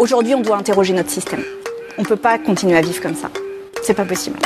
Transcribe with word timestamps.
Aujourd'hui, 0.00 0.34
on 0.34 0.40
doit 0.40 0.56
interroger 0.56 0.94
notre 0.94 1.10
système. 1.10 1.42
On 1.98 2.04
peut 2.04 2.16
pas 2.16 2.38
continuer 2.38 2.74
à 2.74 2.80
vivre 2.80 3.02
comme 3.02 3.14
ça. 3.14 3.28
C'est 3.82 3.92
pas 3.92 4.06
possible. 4.06 4.38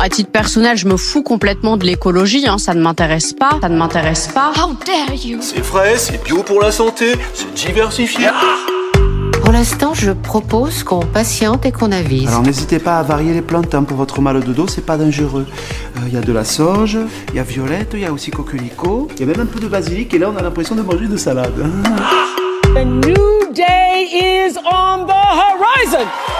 À 0.00 0.10
titre 0.10 0.30
personnel, 0.30 0.76
je 0.76 0.86
me 0.86 0.98
fous 0.98 1.22
complètement 1.22 1.78
de 1.78 1.86
l'écologie, 1.86 2.46
hein. 2.46 2.58
ça 2.58 2.74
ne 2.74 2.82
m'intéresse 2.82 3.32
pas, 3.32 3.58
ça 3.62 3.70
ne 3.70 3.78
m'intéresse 3.78 4.28
pas. 4.28 4.52
How 4.54 4.74
dare 4.84 5.14
you? 5.14 5.38
C'est 5.40 5.64
vrai, 5.64 5.96
c'est 5.96 6.22
bio 6.22 6.42
pour 6.42 6.60
la 6.60 6.70
santé, 6.70 7.14
c'est 7.32 7.54
diversifié. 7.54 8.28
Pour 9.42 9.50
l'instant, 9.50 9.94
je 9.94 10.12
propose 10.12 10.84
qu'on 10.84 11.00
patiente 11.00 11.64
et 11.64 11.72
qu'on 11.72 11.90
avise. 11.90 12.28
Alors 12.28 12.42
n'hésitez 12.42 12.80
pas 12.80 12.98
à 12.98 13.02
varier 13.02 13.32
les 13.32 13.40
plantes 13.40 13.74
hein, 13.74 13.82
pour 13.82 13.96
votre 13.96 14.20
mal 14.20 14.44
de 14.44 14.52
dos, 14.52 14.68
c'est 14.68 14.84
pas 14.84 14.98
dangereux. 14.98 15.46
Il 16.06 16.12
y 16.12 16.18
a 16.18 16.20
de 16.20 16.32
la 16.34 16.44
sauge, 16.44 16.98
il 17.30 17.36
y 17.36 17.38
a 17.38 17.44
violette, 17.44 17.92
il 17.94 18.00
y 18.00 18.04
a 18.04 18.12
aussi 18.12 18.30
coquelicot, 18.30 19.08
il 19.14 19.20
y 19.20 19.22
a 19.22 19.26
même 19.26 19.40
un 19.40 19.46
peu 19.46 19.58
de 19.58 19.68
basilic 19.68 20.12
et 20.12 20.18
là 20.18 20.30
on 20.30 20.36
a 20.36 20.42
l'impression 20.42 20.74
de 20.74 20.82
manger 20.82 21.06
une 21.06 21.16
salade. 21.16 21.54
A 22.74 22.84
new 22.86 23.52
day 23.52 24.08
is 24.10 24.56
on 24.56 25.06
the 25.06 25.12
horizon. 25.12 26.31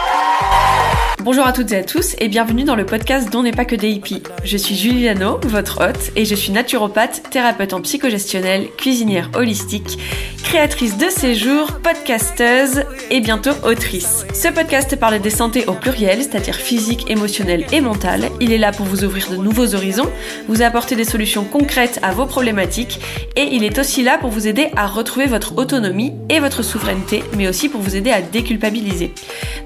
Bonjour 1.25 1.47
à 1.47 1.53
toutes 1.53 1.71
et 1.71 1.77
à 1.77 1.85
tous 1.85 2.17
et 2.19 2.27
bienvenue 2.27 2.65
dans 2.65 2.75
le 2.75 2.85
podcast 2.85 3.30
dont 3.30 3.45
n'est 3.45 3.53
pas 3.53 3.65
que 3.65 3.77
des 3.77 3.91
hippies. 3.91 4.25
Je 4.43 4.57
suis 4.57 4.75
Julie 4.75 5.05
Lano, 5.05 5.39
votre 5.45 5.80
hôte, 5.80 6.11
et 6.17 6.25
je 6.25 6.35
suis 6.35 6.51
naturopathe, 6.51 7.23
thérapeute 7.30 7.75
en 7.75 7.80
psychogestionnel, 7.80 8.67
cuisinière 8.77 9.30
holistique, 9.37 10.01
créatrice 10.43 10.99
de 10.99 11.09
séjours, 11.09 11.79
podcasteuse 11.80 12.83
et 13.11 13.21
bientôt 13.21 13.53
autrice. 13.65 14.27
Ce 14.35 14.49
podcast 14.49 14.97
parle 14.97 15.21
des 15.21 15.30
santé 15.30 15.65
au 15.66 15.75
pluriel, 15.75 16.23
c'est-à-dire 16.23 16.57
physique, 16.57 17.09
émotionnelle 17.09 17.66
et 17.71 17.80
mentale. 17.80 18.29
Il 18.41 18.52
est 18.52 18.59
là 18.59 18.73
pour 18.73 18.87
vous 18.87 19.05
ouvrir 19.05 19.29
de 19.30 19.37
nouveaux 19.37 19.77
horizons, 19.77 20.11
vous 20.49 20.61
apporter 20.61 20.97
des 20.97 21.05
solutions 21.05 21.45
concrètes 21.45 22.01
à 22.02 22.11
vos 22.13 22.27
problématiques 22.27 22.99
et 23.37 23.45
il 23.52 23.63
est 23.63 23.79
aussi 23.79 24.02
là 24.02 24.19
pour 24.19 24.30
vous 24.30 24.49
aider 24.49 24.71
à 24.75 24.89
retrouver 24.89 25.27
votre 25.27 25.57
autonomie 25.57 26.15
et 26.29 26.41
votre 26.41 26.63
souveraineté, 26.63 27.23
mais 27.37 27.49
aussi 27.49 27.69
pour 27.69 27.80
vous 27.80 27.95
aider 27.95 28.11
à 28.11 28.23
déculpabiliser. 28.23 29.13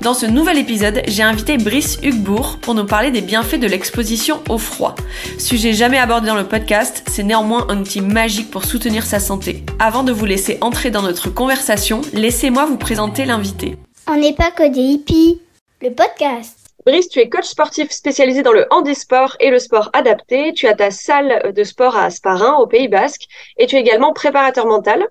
Dans 0.02 0.14
ce 0.14 0.26
nouvel 0.26 0.58
épisode, 0.58 1.02
j'ai 1.08 1.22
invité 1.22 1.45
Brice 1.54 1.98
Huguebourg 2.02 2.58
pour 2.60 2.74
nous 2.74 2.84
parler 2.84 3.12
des 3.12 3.20
bienfaits 3.20 3.60
de 3.60 3.68
l'exposition 3.68 4.42
au 4.48 4.58
froid. 4.58 4.96
Sujet 5.38 5.72
jamais 5.72 5.98
abordé 5.98 6.26
dans 6.26 6.34
le 6.34 6.48
podcast, 6.48 7.04
c'est 7.06 7.22
néanmoins 7.22 7.66
un 7.68 7.78
outil 7.78 8.00
magique 8.00 8.50
pour 8.50 8.64
soutenir 8.64 9.04
sa 9.04 9.20
santé. 9.20 9.62
Avant 9.78 10.02
de 10.02 10.10
vous 10.10 10.26
laisser 10.26 10.58
entrer 10.60 10.90
dans 10.90 11.02
notre 11.02 11.30
conversation, 11.30 12.00
laissez-moi 12.12 12.66
vous 12.66 12.76
présenter 12.76 13.24
l'invité. 13.24 13.76
On 14.08 14.16
n'est 14.16 14.34
pas 14.34 14.50
que 14.50 14.68
des 14.68 14.80
hippies. 14.80 15.40
Le 15.80 15.90
podcast. 15.90 16.58
Brice, 16.84 17.08
tu 17.08 17.20
es 17.20 17.28
coach 17.28 17.46
sportif 17.46 17.90
spécialisé 17.90 18.42
dans 18.42 18.52
le 18.52 18.66
handisport 18.70 19.36
et 19.38 19.50
le 19.50 19.60
sport 19.60 19.90
adapté. 19.92 20.52
Tu 20.52 20.66
as 20.66 20.74
ta 20.74 20.90
salle 20.90 21.52
de 21.54 21.64
sport 21.64 21.96
à 21.96 22.06
Asparin, 22.06 22.54
au 22.54 22.66
Pays 22.66 22.88
Basque, 22.88 23.26
et 23.56 23.66
tu 23.66 23.76
es 23.76 23.80
également 23.80 24.12
préparateur 24.12 24.66
mental. 24.66 25.06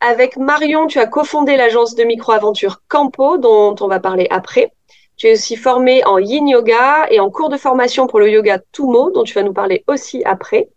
Avec 0.00 0.36
Marion, 0.36 0.86
tu 0.86 0.98
as 0.98 1.06
cofondé 1.06 1.56
l'agence 1.56 1.94
de 1.94 2.04
micro-aventure 2.04 2.82
Campo, 2.88 3.38
dont 3.38 3.76
on 3.80 3.88
va 3.88 4.00
parler 4.00 4.26
après. 4.30 4.72
Tu 5.16 5.28
es 5.28 5.32
aussi 5.32 5.56
formé 5.56 6.04
en 6.04 6.18
yin 6.18 6.48
yoga 6.48 7.06
et 7.10 7.20
en 7.20 7.30
cours 7.30 7.48
de 7.48 7.56
formation 7.56 8.06
pour 8.06 8.18
le 8.18 8.30
yoga 8.30 8.58
Tumo, 8.72 9.10
dont 9.10 9.22
tu 9.24 9.34
vas 9.34 9.42
nous 9.42 9.52
parler 9.52 9.84
aussi 9.86 10.22
après. 10.24 10.68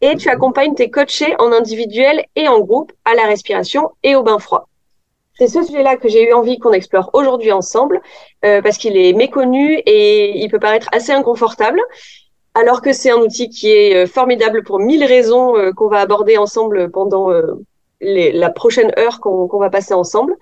Et 0.00 0.16
tu 0.16 0.28
accompagnes 0.28 0.74
tes 0.74 0.90
coachés 0.90 1.34
en 1.38 1.52
individuel 1.52 2.24
et 2.34 2.48
en 2.48 2.60
groupe 2.60 2.92
à 3.04 3.14
la 3.14 3.24
respiration 3.24 3.90
et 4.02 4.16
au 4.16 4.22
bain 4.22 4.38
froid. 4.38 4.68
C'est 5.36 5.48
ce 5.48 5.62
sujet-là 5.62 5.96
que 5.96 6.08
j'ai 6.08 6.28
eu 6.28 6.32
envie 6.32 6.58
qu'on 6.58 6.72
explore 6.72 7.10
aujourd'hui 7.12 7.52
ensemble, 7.52 8.00
euh, 8.44 8.62
parce 8.62 8.78
qu'il 8.78 8.96
est 8.96 9.12
méconnu 9.12 9.78
et 9.84 10.38
il 10.38 10.48
peut 10.48 10.60
paraître 10.60 10.88
assez 10.92 11.12
inconfortable, 11.12 11.80
alors 12.54 12.82
que 12.82 12.92
c'est 12.92 13.10
un 13.10 13.16
outil 13.16 13.48
qui 13.48 13.70
est 13.70 13.96
euh, 13.96 14.06
formidable 14.06 14.62
pour 14.62 14.78
mille 14.78 15.04
raisons 15.04 15.56
euh, 15.56 15.72
qu'on 15.72 15.88
va 15.88 16.00
aborder 16.00 16.38
ensemble 16.38 16.90
pendant 16.90 17.32
euh, 17.32 17.54
la 18.00 18.50
prochaine 18.50 18.92
heure 18.98 19.20
qu'on 19.20 19.48
qu'on 19.48 19.58
va 19.58 19.70
passer 19.70 19.94
ensemble. 19.94 20.36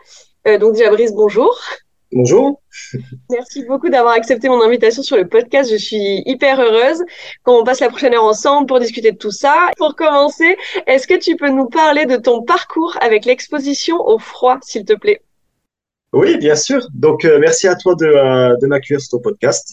Euh, 0.46 0.58
donc 0.58 0.74
déjà, 0.74 0.90
Brice, 0.90 1.14
bonjour. 1.14 1.58
Bonjour. 2.12 2.60
Merci 3.30 3.64
beaucoup 3.64 3.88
d'avoir 3.88 4.12
accepté 4.12 4.48
mon 4.50 4.62
invitation 4.62 5.02
sur 5.02 5.16
le 5.16 5.26
podcast. 5.26 5.70
Je 5.70 5.76
suis 5.76 6.22
hyper 6.26 6.60
heureuse 6.60 7.02
qu'on 7.42 7.64
passe 7.64 7.80
la 7.80 7.88
prochaine 7.88 8.12
heure 8.12 8.24
ensemble 8.24 8.66
pour 8.66 8.80
discuter 8.80 9.12
de 9.12 9.16
tout 9.16 9.30
ça. 9.30 9.70
Pour 9.78 9.96
commencer, 9.96 10.56
est-ce 10.86 11.06
que 11.06 11.18
tu 11.18 11.36
peux 11.36 11.48
nous 11.48 11.68
parler 11.68 12.04
de 12.04 12.16
ton 12.16 12.42
parcours 12.42 12.98
avec 13.00 13.24
l'exposition 13.24 13.96
au 14.06 14.18
froid, 14.18 14.58
s'il 14.62 14.84
te 14.84 14.92
plaît? 14.92 15.22
Oui, 16.12 16.36
bien 16.36 16.56
sûr. 16.56 16.86
Donc, 16.92 17.24
euh, 17.24 17.38
merci 17.40 17.66
à 17.66 17.74
toi 17.74 17.94
de, 17.94 18.04
euh, 18.04 18.54
de 18.60 18.66
m'accueillir 18.66 19.00
sur 19.00 19.12
ton 19.12 19.22
podcast. 19.22 19.72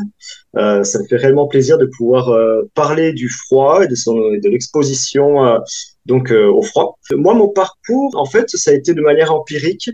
Euh, 0.55 0.83
ça 0.83 0.99
me 0.99 1.07
fait 1.07 1.17
réellement 1.17 1.47
plaisir 1.47 1.77
de 1.77 1.89
pouvoir 1.97 2.33
parler 2.73 3.11
du 3.11 3.27
froid 3.27 3.83
et 3.83 3.87
de, 3.87 3.95
son, 3.95 4.13
de 4.15 4.49
l'exposition 4.49 5.59
donc 6.05 6.31
au 6.31 6.61
froid. 6.61 6.97
Moi, 7.11 7.33
mon 7.33 7.49
parcours, 7.49 8.15
en 8.15 8.25
fait, 8.25 8.49
ça 8.51 8.71
a 8.71 8.73
été 8.73 8.93
de 8.93 9.01
manière 9.01 9.33
empirique. 9.33 9.89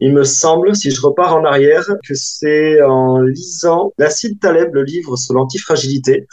Il 0.00 0.14
me 0.14 0.24
semble, 0.24 0.74
si 0.74 0.90
je 0.90 1.00
repars 1.00 1.36
en 1.36 1.44
arrière, 1.44 1.86
que 2.06 2.14
c'est 2.14 2.80
en 2.82 3.20
lisant 3.20 3.92
Nassim 3.98 4.36
Taleb, 4.40 4.74
le 4.74 4.82
livre 4.82 5.16
sur 5.16 5.34
l'antifragilité, 5.34 6.26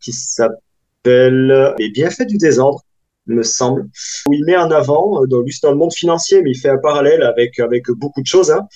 qui 0.00 0.12
s'appelle 0.12 1.74
Les 1.78 1.90
bienfaits 1.90 2.26
du 2.26 2.38
désordre, 2.38 2.82
il 3.26 3.36
me 3.36 3.42
semble, 3.42 3.86
où 4.26 4.32
il 4.32 4.44
met 4.44 4.56
en 4.56 4.70
avant, 4.70 5.22
euh, 5.22 5.26
dans, 5.26 5.42
dans 5.62 5.70
le 5.70 5.76
monde 5.76 5.92
financier, 5.92 6.42
mais 6.42 6.50
il 6.50 6.58
fait 6.58 6.70
un 6.70 6.78
parallèle 6.78 7.22
avec, 7.22 7.60
avec 7.60 7.90
beaucoup 7.90 8.22
de 8.22 8.26
choses, 8.26 8.50
hein, 8.50 8.66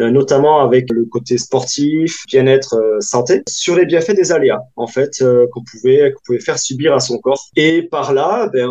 euh, 0.00 0.10
notamment 0.10 0.60
avec 0.60 0.90
le 0.90 1.04
côté 1.04 1.38
sportif, 1.38 2.24
bien-être, 2.26 2.74
euh, 2.74 3.00
santé, 3.00 3.42
sur 3.48 3.76
les 3.76 3.86
bienfaits 3.86 4.16
des 4.16 4.32
aléas, 4.32 4.60
en 4.76 4.86
fait, 4.86 5.22
qu'on 5.52 5.62
pouvait, 5.62 6.12
qu'on 6.12 6.20
pouvait 6.26 6.40
faire 6.40 6.58
subir 6.58 6.92
à 6.92 7.00
son 7.00 7.18
corps. 7.18 7.48
Et 7.56 7.82
par 7.82 8.12
là, 8.12 8.48
ben, 8.52 8.70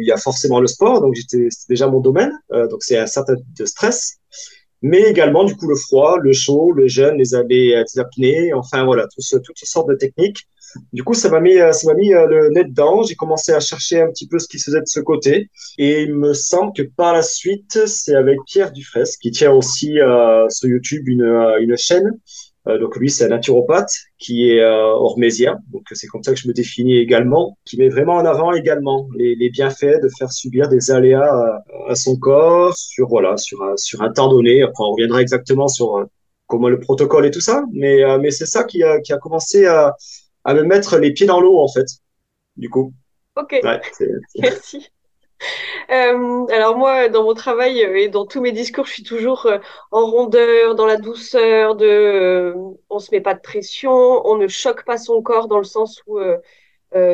il 0.00 0.04
y 0.04 0.12
a 0.12 0.16
forcément 0.16 0.60
le 0.60 0.66
sport, 0.66 1.00
donc 1.00 1.16
c'était 1.16 1.48
déjà 1.68 1.86
mon 1.86 2.00
domaine, 2.00 2.32
donc 2.50 2.82
c'est 2.82 2.98
un 2.98 3.06
certain 3.06 3.36
type 3.36 3.56
de 3.56 3.64
stress 3.64 4.18
mais 4.82 5.02
également 5.02 5.44
du 5.44 5.54
coup 5.56 5.68
le 5.68 5.76
froid, 5.76 6.18
le 6.20 6.32
chaud, 6.32 6.72
le 6.72 6.88
jeûne, 6.88 7.16
les, 7.16 7.30
les, 7.48 7.82
les 7.82 7.98
apnées, 8.00 8.52
enfin 8.52 8.84
voilà, 8.84 9.06
toutes 9.14 9.56
sortes 9.64 9.88
de 9.88 9.94
techniques. 9.94 10.46
Du 10.92 11.04
coup, 11.04 11.14
ça 11.14 11.28
m'a 11.28 11.40
mis, 11.40 11.58
euh, 11.58 11.72
ça 11.72 11.86
m'a 11.88 11.94
mis 11.94 12.14
euh, 12.14 12.26
le 12.26 12.48
nez 12.50 12.64
dedans. 12.64 13.02
J'ai 13.02 13.14
commencé 13.14 13.52
à 13.52 13.60
chercher 13.60 14.00
un 14.00 14.08
petit 14.08 14.26
peu 14.26 14.38
ce 14.38 14.48
qui 14.48 14.58
se 14.58 14.70
faisait 14.70 14.80
de 14.80 14.86
ce 14.86 15.00
côté. 15.00 15.50
Et 15.78 16.02
il 16.02 16.14
me 16.14 16.32
semble 16.32 16.72
que 16.72 16.82
par 16.82 17.12
la 17.12 17.22
suite, 17.22 17.86
c'est 17.86 18.14
avec 18.14 18.38
Pierre 18.46 18.72
Dufresne, 18.72 19.04
qui 19.20 19.30
tient 19.30 19.52
aussi 19.52 20.00
euh, 20.00 20.48
sur 20.48 20.68
YouTube 20.68 21.08
une, 21.08 21.22
euh, 21.22 21.60
une 21.60 21.76
chaîne. 21.76 22.10
Euh, 22.68 22.78
donc 22.78 22.96
lui, 22.96 23.10
c'est 23.10 23.24
un 23.24 23.28
naturopathe 23.28 23.90
qui 24.18 24.48
est 24.50 24.60
euh, 24.60 24.92
hormésien. 24.92 25.58
Donc 25.72 25.82
c'est 25.92 26.06
comme 26.06 26.22
ça 26.22 26.32
que 26.32 26.38
je 26.38 26.46
me 26.46 26.52
définis 26.52 26.96
également, 26.96 27.58
qui 27.64 27.76
met 27.76 27.88
vraiment 27.88 28.14
en 28.14 28.24
avant 28.24 28.52
également 28.52 29.08
les, 29.16 29.34
les 29.34 29.50
bienfaits 29.50 30.00
de 30.02 30.08
faire 30.16 30.32
subir 30.32 30.68
des 30.68 30.90
aléas 30.90 31.24
à, 31.24 31.64
à 31.88 31.94
son 31.94 32.16
corps 32.16 32.76
sur 32.76 33.08
voilà 33.08 33.36
sur 33.36 33.62
un, 33.62 33.76
sur 33.76 34.02
un 34.02 34.12
temps 34.12 34.28
donné. 34.28 34.62
Après, 34.62 34.84
on 34.84 34.92
reviendra 34.92 35.22
exactement 35.22 35.68
sur 35.68 35.96
euh, 35.98 36.04
comment 36.46 36.68
le 36.68 36.78
protocole 36.78 37.26
et 37.26 37.30
tout 37.30 37.40
ça. 37.40 37.64
Mais 37.72 38.04
euh, 38.04 38.18
mais 38.18 38.30
c'est 38.30 38.46
ça 38.46 38.64
qui 38.64 38.82
a 38.82 39.00
qui 39.00 39.12
a 39.12 39.18
commencé 39.18 39.66
à 39.66 39.96
à 40.44 40.54
me 40.54 40.62
mettre 40.62 40.98
les 40.98 41.12
pieds 41.12 41.26
dans 41.26 41.40
l'eau 41.40 41.58
en 41.58 41.68
fait. 41.68 41.86
Du 42.56 42.68
coup, 42.68 42.92
Ok, 43.36 43.56
ouais, 43.62 43.80
merci. 44.38 44.90
Euh, 45.90 46.46
alors 46.46 46.76
moi, 46.76 47.08
dans 47.08 47.24
mon 47.24 47.34
travail 47.34 47.82
euh, 47.84 47.96
et 47.98 48.08
dans 48.08 48.26
tous 48.26 48.40
mes 48.40 48.52
discours, 48.52 48.86
je 48.86 48.92
suis 48.92 49.02
toujours 49.02 49.46
euh, 49.46 49.58
en 49.90 50.06
rondeur, 50.06 50.74
dans 50.74 50.86
la 50.86 50.96
douceur, 50.96 51.74
de, 51.76 51.84
euh, 51.86 52.54
on 52.90 52.98
se 52.98 53.10
met 53.12 53.20
pas 53.20 53.34
de 53.34 53.40
pression, 53.40 53.90
on 53.92 54.36
ne 54.36 54.48
choque 54.48 54.84
pas 54.84 54.96
son 54.98 55.22
corps 55.22 55.48
dans 55.48 55.58
le 55.58 55.64
sens 55.64 56.02
où 56.06 56.18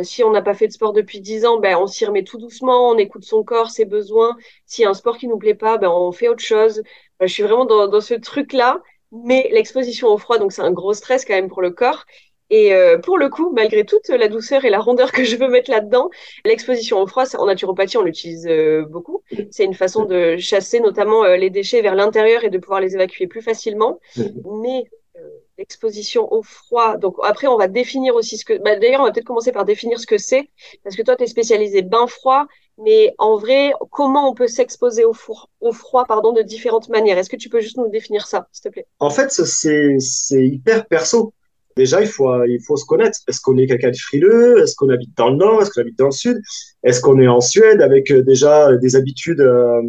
si 0.03 0.25
on 0.25 0.31
n'a 0.33 0.43
pas 0.43 0.55
fait 0.55 0.67
de 0.67 0.73
sport 0.73 0.93
depuis 0.93 1.21
10 1.21 1.47
ans, 1.47 1.59
ben 1.59 1.77
on 1.77 1.87
s'y 1.87 2.05
remet 2.05 2.25
tout 2.25 2.39
doucement, 2.39 2.91
on 2.91 2.99
écoute 2.99 3.25
son 3.25 3.45
corps, 3.45 3.71
ses 3.71 3.85
besoins. 3.85 4.37
S'il 4.67 4.83
y 4.83 4.87
a 4.87 4.91
un 4.91 4.95
sport 4.95 5.17
qui 5.19 5.29
nous 5.29 5.39
plaît 5.39 5.55
pas, 5.55 5.79
ben 5.79 5.89
on 5.89 6.11
fait 6.13 6.29
autre 6.29 6.43
chose. 6.45 6.83
Je 7.21 7.27
suis 7.27 7.43
vraiment 7.45 7.65
dans, 7.65 7.87
dans 7.89 8.01
ce 8.01 8.15
truc-là, 8.15 8.81
mais 9.13 9.49
l'exposition 9.53 10.09
au 10.09 10.19
froid, 10.19 10.39
donc 10.39 10.53
c'est 10.53 10.63
un 10.63 10.73
gros 10.73 10.95
stress 10.95 11.25
quand 11.25 11.35
même 11.35 11.49
pour 11.49 11.63
le 11.63 11.71
corps. 11.71 12.05
Et 12.51 12.73
euh, 12.73 12.99
pour 12.99 13.19
le 13.19 13.29
coup, 13.29 13.53
malgré 13.55 13.85
toute 13.85 14.09
la 14.09 14.29
douceur 14.29 14.65
et 14.65 14.71
la 14.71 14.81
rondeur 14.81 15.13
que 15.13 15.25
je 15.25 15.37
veux 15.37 15.49
mettre 15.49 15.71
là-dedans, 15.71 16.11
l'exposition 16.45 17.01
au 17.01 17.07
froid, 17.07 17.25
en 17.37 17.47
naturopathie, 17.47 17.99
on 17.99 18.03
l'utilise 18.03 18.47
euh, 18.49 18.85
beaucoup. 18.89 19.23
C'est 19.51 19.65
une 19.65 19.75
façon 19.75 20.05
de 20.05 20.37
chasser 20.39 20.81
notamment 20.81 21.25
euh, 21.25 21.37
les 21.37 21.51
déchets 21.51 21.83
vers 21.83 21.95
l'intérieur 21.95 22.45
et 22.45 22.51
de 22.51 22.59
pouvoir 22.59 22.81
les 22.81 22.95
évacuer 22.95 23.27
plus 23.27 23.43
facilement. 23.43 24.01
Mais 24.17 24.85
euh, 25.17 25.21
l'exposition 25.59 26.33
au 26.33 26.43
froid, 26.43 26.97
donc 26.97 27.17
après, 27.23 27.49
on 27.49 27.57
va 27.57 27.69
définir 27.69 28.15
aussi 28.15 28.39
ce 28.39 28.45
que. 28.45 28.57
Bah, 28.59 28.77
D'ailleurs, 28.77 29.01
on 29.01 29.05
va 29.05 29.13
peut-être 29.13 29.27
commencer 29.27 29.53
par 29.53 29.65
définir 29.65 29.99
ce 30.01 30.07
que 30.07 30.17
c'est, 30.19 30.49
parce 30.85 30.97
que 30.97 31.03
toi, 31.03 31.17
tu 31.17 31.25
es 31.25 31.27
spécialisé 31.27 31.83
bain 31.83 32.07
froid, 32.07 32.47
mais 32.79 33.15
en 33.19 33.37
vrai, 33.37 33.73
comment 33.91 34.31
on 34.31 34.35
peut 34.35 34.47
s'exposer 34.47 35.05
au, 35.05 35.15
au 35.61 35.73
froid 35.73 36.05
pardon, 36.07 36.33
de 36.33 36.43
différentes 36.43 36.89
manières? 36.89 37.19
Est-ce 37.19 37.31
que 37.31 37.37
tu 37.37 37.49
peux 37.49 37.61
juste 37.61 37.77
nous 37.77 37.89
définir 37.89 38.27
ça, 38.27 38.49
s'il 38.53 38.63
te 38.63 38.69
plaît? 38.69 38.87
En 39.01 39.11
fait, 39.11 39.31
c'est 39.31 40.47
hyper 40.47 40.87
perso. 40.87 41.35
Déjà, 41.79 42.01
il 42.03 42.09
faut 42.09 42.29
il 42.45 42.61
faut 42.67 42.77
se 42.77 42.85
connaître. 42.85 43.19
Est-ce 43.29 43.41
qu'on 43.41 43.57
est 43.57 43.67
quelqu'un 43.67 43.91
de 43.91 43.97
frileux? 43.97 44.63
Est-ce 44.63 44.75
qu'on 44.77 44.89
habite 44.91 45.17
dans 45.17 45.31
le 45.31 45.37
nord? 45.37 45.63
Est-ce 45.63 45.71
qu'on 45.71 45.81
habite 45.83 45.99
dans 45.99 46.07
le 46.07 46.19
sud? 46.25 46.39
Est-ce 46.83 47.01
qu'on 47.01 47.19
est 47.21 47.29
en 47.29 47.41
Suède 47.41 47.81
avec 47.81 48.11
euh, 48.11 48.23
déjà 48.23 48.77
des 48.77 48.97
habitudes 48.97 49.41
euh, 49.41 49.81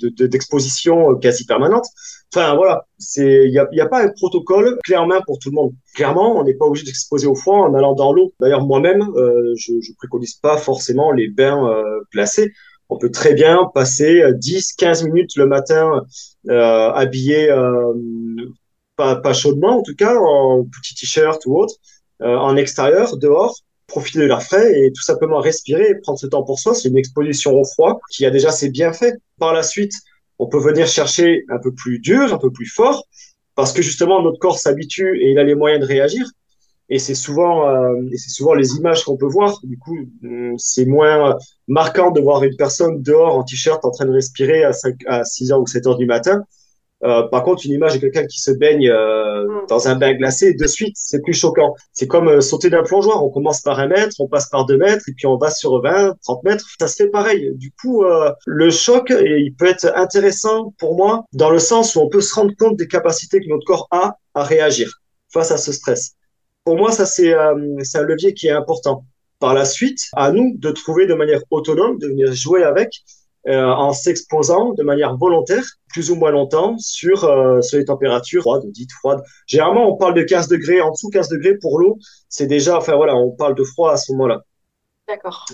de 0.00 0.08
de- 0.08 0.26
d'exposition 0.26 1.12
euh, 1.12 1.14
quasi 1.16 1.46
permanentes? 1.46 1.86
Enfin 2.34 2.56
voilà, 2.56 2.86
il 3.16 3.50
y 3.52 3.58
a 3.58 3.84
a 3.84 3.88
pas 3.88 4.02
un 4.04 4.08
protocole 4.08 4.78
clé 4.84 4.96
en 4.96 5.06
main 5.06 5.20
pour 5.26 5.38
tout 5.38 5.50
le 5.50 5.54
monde. 5.54 5.72
Clairement, 5.94 6.36
on 6.38 6.44
n'est 6.44 6.54
pas 6.54 6.66
obligé 6.66 6.84
de 6.84 6.88
s'exposer 6.88 7.26
au 7.28 7.34
froid 7.36 7.58
en 7.68 7.74
allant 7.74 7.94
dans 7.94 8.12
l'eau. 8.12 8.32
D'ailleurs, 8.40 8.66
moi-même, 8.66 9.02
euh, 9.16 9.54
je 9.56 9.72
je 9.80 9.92
préconise 9.96 10.34
pas 10.34 10.56
forcément 10.58 11.12
les 11.12 11.28
bains 11.28 11.64
euh, 11.70 12.00
glacés. 12.12 12.50
On 12.88 12.98
peut 12.98 13.10
très 13.10 13.34
bien 13.34 13.70
passer 13.74 14.22
10, 14.34 14.72
15 14.74 15.04
minutes 15.04 15.36
le 15.36 15.46
matin 15.46 16.02
euh, 16.50 16.90
habillé 16.92 17.50
euh, 17.50 17.92
pas, 18.96 19.16
pas 19.16 19.32
chaudement 19.32 19.78
en 19.78 19.82
tout 19.82 19.94
cas, 19.94 20.16
en 20.16 20.64
petit 20.64 20.94
t-shirt 20.94 21.44
ou 21.46 21.56
autre, 21.56 21.74
euh, 22.22 22.36
en 22.36 22.56
extérieur, 22.56 23.16
dehors, 23.16 23.60
profiter 23.86 24.20
de 24.20 24.24
l'air 24.24 24.42
frais 24.42 24.72
et 24.80 24.92
tout 24.92 25.02
simplement 25.02 25.38
respirer 25.38 25.94
prendre 26.02 26.18
ce 26.18 26.26
temps 26.26 26.42
pour 26.42 26.58
soi. 26.58 26.74
C'est 26.74 26.88
une 26.88 26.96
exposition 26.96 27.58
au 27.58 27.64
froid 27.64 28.00
qui 28.10 28.24
a 28.26 28.30
déjà 28.30 28.50
ses 28.50 28.70
bienfaits. 28.70 29.14
Par 29.38 29.52
la 29.52 29.62
suite, 29.62 29.92
on 30.38 30.46
peut 30.46 30.58
venir 30.58 30.86
chercher 30.86 31.44
un 31.48 31.58
peu 31.58 31.72
plus 31.72 31.98
dur, 31.98 32.32
un 32.32 32.38
peu 32.38 32.50
plus 32.50 32.66
fort, 32.66 33.04
parce 33.54 33.72
que 33.72 33.82
justement 33.82 34.22
notre 34.22 34.38
corps 34.38 34.58
s'habitue 34.58 35.18
et 35.20 35.30
il 35.30 35.38
a 35.38 35.44
les 35.44 35.54
moyens 35.54 35.80
de 35.80 35.86
réagir. 35.86 36.26
Et 36.88 36.98
c'est 37.00 37.16
souvent, 37.16 37.68
euh, 37.68 37.94
c'est 38.16 38.30
souvent 38.30 38.54
les 38.54 38.76
images 38.76 39.02
qu'on 39.04 39.16
peut 39.16 39.26
voir. 39.26 39.58
Du 39.64 39.76
coup, 39.76 39.98
hum, 40.22 40.54
c'est 40.56 40.84
moins 40.84 41.36
marquant 41.66 42.12
de 42.12 42.20
voir 42.20 42.44
une 42.44 42.56
personne 42.56 43.02
dehors 43.02 43.36
en 43.36 43.42
t-shirt 43.42 43.84
en 43.84 43.90
train 43.90 44.06
de 44.06 44.12
respirer 44.12 44.62
à, 44.62 44.72
5, 44.72 44.94
à 45.06 45.24
6 45.24 45.52
heures 45.52 45.60
ou 45.60 45.66
7 45.66 45.86
heures 45.86 45.98
du 45.98 46.06
matin. 46.06 46.44
Euh, 47.04 47.24
par 47.28 47.42
contre, 47.44 47.66
une 47.66 47.72
image 47.72 47.94
de 47.94 47.98
quelqu'un 47.98 48.26
qui 48.26 48.40
se 48.40 48.50
baigne 48.50 48.88
euh, 48.88 49.46
Mm. 49.46 49.66
dans 49.68 49.88
un 49.88 49.96
bain 49.96 50.14
glacé, 50.14 50.54
de 50.54 50.66
suite, 50.66 50.94
c'est 50.96 51.22
plus 51.22 51.32
choquant. 51.32 51.74
C'est 51.92 52.06
comme 52.06 52.28
euh, 52.28 52.40
sauter 52.40 52.70
d'un 52.70 52.82
plongeoir. 52.82 53.24
On 53.24 53.30
commence 53.30 53.60
par 53.62 53.78
un 53.78 53.86
mètre, 53.86 54.14
on 54.18 54.28
passe 54.28 54.48
par 54.48 54.66
deux 54.66 54.76
mètres, 54.76 55.08
et 55.08 55.12
puis 55.12 55.26
on 55.26 55.36
va 55.36 55.50
sur 55.50 55.80
20, 55.82 56.14
30 56.22 56.42
mètres. 56.44 56.66
Ça 56.80 56.88
se 56.88 56.96
fait 56.96 57.08
pareil. 57.08 57.50
Du 57.54 57.72
coup, 57.72 58.04
euh, 58.04 58.32
le 58.46 58.70
choc, 58.70 59.10
et 59.10 59.38
il 59.38 59.54
peut 59.54 59.66
être 59.66 59.92
intéressant 59.94 60.74
pour 60.78 60.96
moi 60.96 61.24
dans 61.32 61.50
le 61.50 61.58
sens 61.58 61.94
où 61.94 62.00
on 62.00 62.08
peut 62.08 62.20
se 62.20 62.34
rendre 62.34 62.52
compte 62.58 62.76
des 62.76 62.88
capacités 62.88 63.40
que 63.40 63.48
notre 63.48 63.64
corps 63.64 63.88
a 63.90 64.16
à 64.34 64.42
réagir 64.42 64.90
face 65.32 65.50
à 65.50 65.58
ce 65.58 65.72
stress. 65.72 66.12
Pour 66.64 66.76
moi, 66.76 66.90
ça, 66.92 67.06
c'est 67.06 67.32
euh, 67.32 67.54
c'est 67.82 67.98
un 67.98 68.02
levier 68.02 68.34
qui 68.34 68.48
est 68.48 68.50
important. 68.52 69.04
Par 69.38 69.52
la 69.52 69.64
suite, 69.66 70.00
à 70.14 70.32
nous 70.32 70.54
de 70.56 70.70
trouver 70.70 71.06
de 71.06 71.14
manière 71.14 71.40
autonome, 71.50 71.98
de 71.98 72.08
venir 72.08 72.32
jouer 72.32 72.64
avec, 72.64 72.88
euh, 73.48 73.66
en 73.66 73.92
s'exposant 73.92 74.72
de 74.72 74.82
manière 74.82 75.16
volontaire, 75.16 75.64
plus 75.88 76.10
ou 76.10 76.16
moins 76.16 76.30
longtemps, 76.30 76.76
sur, 76.78 77.24
euh, 77.24 77.60
sur 77.62 77.78
les 77.78 77.84
températures 77.84 78.42
froides, 78.42 78.64
dites 78.72 78.92
froides. 78.92 79.22
Généralement, 79.46 79.88
on 79.88 79.96
parle 79.96 80.14
de 80.14 80.22
15 80.22 80.48
degrés, 80.48 80.80
en 80.80 80.90
dessous 80.90 81.10
15 81.10 81.28
degrés 81.28 81.56
pour 81.58 81.78
l'eau, 81.78 81.98
c'est 82.28 82.46
déjà, 82.46 82.76
enfin 82.76 82.96
voilà, 82.96 83.14
on 83.16 83.30
parle 83.30 83.54
de 83.54 83.64
froid 83.64 83.92
à 83.92 83.96
ce 83.96 84.12
moment-là. 84.12 84.42
D'accord. 85.08 85.46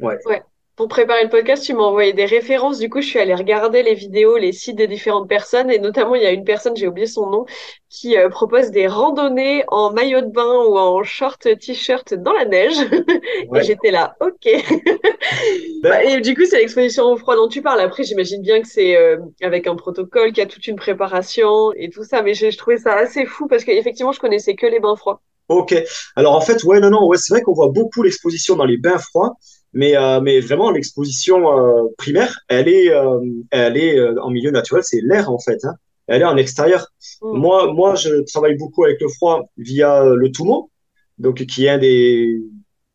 Ouais. 0.00 0.18
Ouais. 0.26 0.42
Pour 0.82 0.88
préparer 0.88 1.22
le 1.22 1.28
podcast, 1.28 1.62
tu 1.62 1.74
m'as 1.74 1.84
envoyé 1.84 2.12
des 2.12 2.24
références. 2.24 2.80
Du 2.80 2.90
coup, 2.90 3.00
je 3.00 3.06
suis 3.06 3.20
allée 3.20 3.36
regarder 3.36 3.84
les 3.84 3.94
vidéos, 3.94 4.36
les 4.36 4.50
sites 4.50 4.74
des 4.74 4.88
différentes 4.88 5.28
personnes. 5.28 5.70
Et 5.70 5.78
notamment, 5.78 6.16
il 6.16 6.24
y 6.24 6.26
a 6.26 6.32
une 6.32 6.42
personne, 6.42 6.76
j'ai 6.76 6.88
oublié 6.88 7.06
son 7.06 7.30
nom, 7.30 7.46
qui 7.88 8.18
euh, 8.18 8.28
propose 8.28 8.72
des 8.72 8.88
randonnées 8.88 9.62
en 9.68 9.92
maillot 9.92 10.22
de 10.22 10.32
bain 10.32 10.64
ou 10.66 10.76
en 10.76 11.04
short 11.04 11.40
t-shirt 11.40 12.14
dans 12.14 12.32
la 12.32 12.46
neige. 12.46 12.78
Ouais. 13.48 13.60
Et 13.60 13.62
j'étais 13.62 13.92
là, 13.92 14.16
ok. 14.20 14.50
Bah, 15.84 16.02
et 16.02 16.20
du 16.20 16.34
coup, 16.34 16.46
c'est 16.46 16.58
l'exposition 16.58 17.04
au 17.04 17.16
froid 17.16 17.36
dont 17.36 17.46
tu 17.46 17.62
parles. 17.62 17.80
Après, 17.80 18.02
j'imagine 18.02 18.42
bien 18.42 18.60
que 18.60 18.66
c'est 18.66 18.96
euh, 18.96 19.18
avec 19.40 19.68
un 19.68 19.76
protocole, 19.76 20.32
qu'il 20.32 20.38
y 20.38 20.46
a 20.46 20.46
toute 20.46 20.66
une 20.66 20.74
préparation 20.74 21.72
et 21.76 21.90
tout 21.90 22.02
ça. 22.02 22.22
Mais 22.22 22.34
je, 22.34 22.50
je 22.50 22.58
trouvais 22.58 22.78
ça 22.78 22.94
assez 22.94 23.24
fou 23.24 23.46
parce 23.46 23.62
qu'effectivement, 23.62 24.10
je 24.10 24.18
connaissais 24.18 24.56
que 24.56 24.66
les 24.66 24.80
bains 24.80 24.96
froids. 24.96 25.22
Ok. 25.48 25.74
Alors 26.16 26.34
en 26.34 26.40
fait, 26.40 26.64
ouais, 26.64 26.80
non, 26.80 26.90
non, 26.90 27.06
ouais, 27.06 27.18
c'est 27.18 27.34
vrai 27.34 27.42
qu'on 27.42 27.52
voit 27.52 27.68
beaucoup 27.68 28.02
l'exposition 28.02 28.56
dans 28.56 28.64
les 28.64 28.78
bains 28.78 28.98
froids, 28.98 29.36
mais 29.72 29.96
euh, 29.96 30.20
mais 30.20 30.40
vraiment 30.40 30.70
l'exposition 30.70 31.58
euh, 31.58 31.84
primaire, 31.96 32.38
elle 32.48 32.68
est 32.68 32.90
euh, 32.92 33.20
elle 33.50 33.76
est 33.76 33.98
euh, 33.98 34.20
en 34.22 34.30
milieu 34.30 34.50
naturel, 34.50 34.84
c'est 34.84 35.00
l'air 35.02 35.30
en 35.30 35.38
fait. 35.38 35.64
Hein. 35.64 35.74
Elle 36.06 36.22
est 36.22 36.26
en 36.26 36.36
extérieur. 36.36 36.88
Mm. 37.22 37.38
Moi, 37.38 37.72
moi, 37.72 37.94
je 37.94 38.22
travaille 38.24 38.56
beaucoup 38.56 38.84
avec 38.84 39.00
le 39.00 39.08
froid 39.08 39.44
via 39.56 40.02
euh, 40.02 40.16
le 40.16 40.30
Tumo, 40.30 40.70
donc 41.18 41.44
qui 41.46 41.66
est 41.66 41.70
un 41.70 41.78
des 41.78 42.40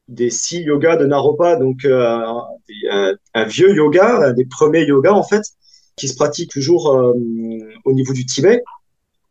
des 0.08 0.30
six 0.30 0.62
yogas 0.62 0.98
de 0.98 1.06
Naropa, 1.06 1.58
donc 1.58 1.84
euh, 1.84 2.24
un, 2.90 3.14
un 3.34 3.44
vieux 3.46 3.74
yoga, 3.74 4.28
un 4.30 4.34
des 4.34 4.46
premiers 4.46 4.86
yogas 4.86 5.14
en 5.14 5.24
fait, 5.24 5.44
qui 5.98 6.08
se 6.08 6.16
pratique 6.16 6.52
toujours 6.52 6.96
euh, 6.96 7.14
au 7.86 7.94
niveau 7.94 8.14
du 8.14 8.26
Tibet. 8.26 8.62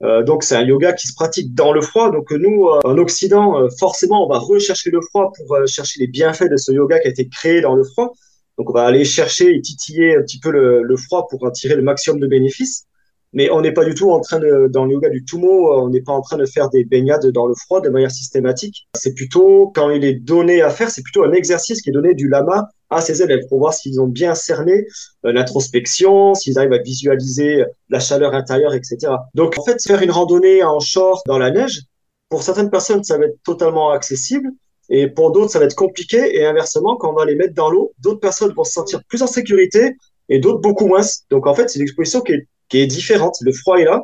Euh, 0.02 0.22
donc 0.22 0.42
c'est 0.42 0.56
un 0.56 0.64
yoga 0.64 0.92
qui 0.92 1.08
se 1.08 1.14
pratique 1.14 1.54
dans 1.54 1.72
le 1.72 1.80
froid. 1.80 2.10
Donc 2.10 2.30
nous, 2.30 2.66
euh, 2.66 2.80
en 2.84 2.98
Occident, 2.98 3.58
euh, 3.58 3.68
forcément, 3.78 4.26
on 4.26 4.28
va 4.28 4.38
rechercher 4.38 4.90
le 4.90 5.00
froid 5.00 5.32
pour 5.36 5.54
euh, 5.54 5.66
chercher 5.66 6.00
les 6.00 6.06
bienfaits 6.06 6.50
de 6.50 6.56
ce 6.56 6.72
yoga 6.72 6.98
qui 6.98 7.08
a 7.08 7.10
été 7.10 7.28
créé 7.28 7.60
dans 7.60 7.74
le 7.74 7.84
froid. 7.84 8.12
Donc 8.58 8.70
on 8.70 8.72
va 8.72 8.84
aller 8.84 9.04
chercher 9.04 9.54
et 9.54 9.60
titiller 9.60 10.16
un 10.16 10.22
petit 10.22 10.38
peu 10.38 10.50
le, 10.50 10.82
le 10.82 10.96
froid 10.96 11.26
pour 11.28 11.44
en 11.44 11.50
tirer 11.50 11.76
le 11.76 11.82
maximum 11.82 12.20
de 12.20 12.26
bénéfices. 12.26 12.86
Mais 13.36 13.50
on 13.50 13.60
n'est 13.60 13.72
pas 13.72 13.84
du 13.84 13.94
tout 13.94 14.10
en 14.10 14.20
train 14.20 14.38
de, 14.38 14.66
dans 14.72 14.86
le 14.86 14.92
yoga 14.92 15.10
du 15.10 15.22
Tumo, 15.22 15.70
euh, 15.70 15.82
on 15.82 15.90
n'est 15.90 16.00
pas 16.00 16.12
en 16.12 16.22
train 16.22 16.38
de 16.38 16.46
faire 16.46 16.70
des 16.70 16.84
baignades 16.84 17.26
dans 17.26 17.46
le 17.46 17.54
froid 17.54 17.82
de 17.82 17.90
manière 17.90 18.10
systématique. 18.10 18.88
C'est 18.96 19.12
plutôt, 19.12 19.70
quand 19.74 19.90
il 19.90 20.06
est 20.06 20.14
donné 20.14 20.62
à 20.62 20.70
faire, 20.70 20.88
c'est 20.88 21.02
plutôt 21.02 21.22
un 21.22 21.32
exercice 21.32 21.82
qui 21.82 21.90
est 21.90 21.92
donné 21.92 22.14
du 22.14 22.28
lama 22.28 22.66
à 22.88 23.02
ses 23.02 23.20
élèves 23.20 23.42
pour 23.50 23.58
voir 23.58 23.74
s'ils 23.74 24.00
ont 24.00 24.06
bien 24.06 24.34
cerné 24.34 24.86
euh, 25.26 25.32
l'introspection, 25.32 26.34
s'ils 26.34 26.58
arrivent 26.58 26.72
à 26.72 26.78
visualiser 26.78 27.62
la 27.90 28.00
chaleur 28.00 28.32
intérieure, 28.32 28.72
etc. 28.72 29.12
Donc, 29.34 29.58
en 29.58 29.64
fait, 29.64 29.82
faire 29.86 30.00
une 30.00 30.12
randonnée 30.12 30.64
en 30.64 30.80
short 30.80 31.22
dans 31.26 31.38
la 31.38 31.50
neige, 31.50 31.82
pour 32.30 32.42
certaines 32.42 32.70
personnes, 32.70 33.04
ça 33.04 33.18
va 33.18 33.26
être 33.26 33.36
totalement 33.44 33.90
accessible. 33.90 34.48
Et 34.88 35.08
pour 35.08 35.30
d'autres, 35.32 35.50
ça 35.50 35.58
va 35.58 35.66
être 35.66 35.74
compliqué. 35.74 36.38
Et 36.38 36.46
inversement, 36.46 36.96
quand 36.96 37.10
on 37.10 37.14
va 37.14 37.26
les 37.26 37.34
mettre 37.34 37.52
dans 37.52 37.68
l'eau, 37.68 37.92
d'autres 37.98 38.20
personnes 38.20 38.54
vont 38.54 38.64
se 38.64 38.72
sentir 38.72 39.02
plus 39.08 39.22
en 39.22 39.26
sécurité 39.26 39.94
et 40.30 40.38
d'autres 40.38 40.60
beaucoup 40.60 40.86
moins. 40.86 41.02
Donc, 41.30 41.46
en 41.46 41.54
fait, 41.54 41.68
c'est 41.68 41.78
une 41.78 41.82
exposition 41.82 42.22
qui 42.22 42.32
est, 42.32 42.46
qui 42.68 42.78
est 42.78 42.86
différente. 42.86 43.36
Le 43.42 43.52
froid 43.52 43.78
est 43.78 43.84
là, 43.84 44.02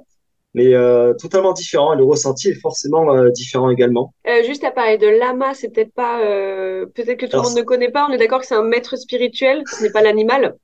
mais 0.55 0.75
euh, 0.75 1.15
totalement 1.15 1.53
différent. 1.53 1.95
Et 1.95 1.97
le 1.97 2.05
ressenti 2.05 2.49
est 2.49 2.61
forcément 2.61 3.15
euh, 3.15 3.31
différent 3.31 3.71
également. 3.71 4.15
Euh, 4.27 4.43
juste 4.45 4.65
à 4.65 4.71
parler 4.71 4.99
de 4.99 5.07
lama, 5.07 5.55
c'est 5.55 5.71
peut-être 5.71 5.95
pas, 5.95 6.19
peut-être 6.95 7.19
que 7.19 7.27
tout 7.27 7.37
le 7.37 7.43
monde 7.43 7.57
ne 7.57 7.63
connaît 7.63 7.91
pas. 7.91 8.07
On 8.09 8.13
est 8.13 8.19
d'accord 8.19 8.41
que 8.41 8.47
c'est 8.47 8.55
un 8.55 8.65
maître 8.65 8.97
spirituel, 8.97 9.63
ce 9.67 9.83
n'est 9.83 9.91
pas 9.91 10.03
l'animal. 10.03 10.55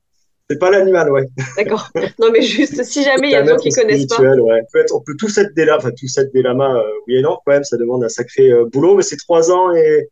C'est 0.49 0.57
pas 0.57 0.71
l'animal, 0.71 1.11
ouais. 1.11 1.27
D'accord. 1.57 1.89
Non, 2.17 2.29
mais 2.31 2.41
juste 2.41 2.83
si 2.83 3.03
jamais 3.03 3.29
il 3.29 3.31
y 3.33 3.35
a 3.35 3.43
des 3.43 3.49
gens 3.49 3.57
qui 3.57 3.69
connaissent 3.69 4.07
pas. 4.07 4.19
ouais. 4.19 4.61
En 4.61 4.71
fait, 4.71 4.91
on 4.91 5.01
peut 5.01 5.15
tous 5.17 5.37
être 5.37 5.53
des 5.53 5.65
lamas, 5.65 5.77
enfin 5.77 5.91
tous 5.91 6.17
être 6.17 6.33
des 6.33 6.41
lamas, 6.41 6.81
oui 7.07 7.17
et 7.17 7.21
non, 7.21 7.37
quand 7.45 7.51
même, 7.51 7.63
ça 7.63 7.77
demande 7.77 8.03
un 8.03 8.09
sacré 8.09 8.49
boulot, 8.71 8.95
mais 8.95 9.03
c'est 9.03 9.17
trois 9.17 9.51
ans 9.51 9.73
et 9.75 10.09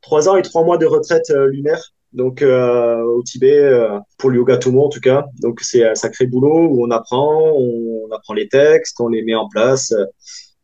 trois 0.00 0.28
ans 0.28 0.36
et 0.36 0.42
trois 0.42 0.64
mois 0.64 0.76
de 0.76 0.86
retraite 0.86 1.30
lunaire, 1.30 1.92
donc 2.16 2.40
euh, 2.42 3.02
au 3.02 3.22
Tibet 3.22 3.60
euh, 3.60 3.98
pour 4.18 4.30
le 4.30 4.36
yoga 4.36 4.56
Tomo 4.56 4.84
en 4.84 4.88
tout 4.88 5.00
cas. 5.00 5.26
Donc 5.40 5.60
c'est 5.60 5.86
un 5.86 5.94
sacré 5.94 6.26
boulot 6.26 6.66
où 6.68 6.84
on 6.84 6.90
apprend, 6.90 7.52
on, 7.52 8.06
on 8.08 8.12
apprend 8.12 8.34
les 8.34 8.48
textes, 8.48 8.98
on 9.00 9.08
les 9.08 9.22
met 9.22 9.34
en 9.34 9.48
place. 9.48 9.92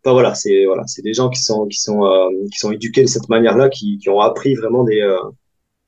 Enfin 0.04 0.14
voilà, 0.14 0.34
c'est 0.34 0.64
voilà, 0.64 0.82
c'est 0.86 1.02
des 1.02 1.12
gens 1.12 1.28
qui 1.28 1.40
sont 1.40 1.66
qui 1.66 1.78
sont 1.78 2.04
euh, 2.06 2.28
qui 2.50 2.58
sont 2.58 2.72
éduqués 2.72 3.02
de 3.02 3.06
cette 3.06 3.28
manière-là, 3.28 3.68
qui 3.68 3.98
qui 3.98 4.08
ont 4.08 4.20
appris 4.20 4.54
vraiment 4.54 4.82
des 4.82 5.06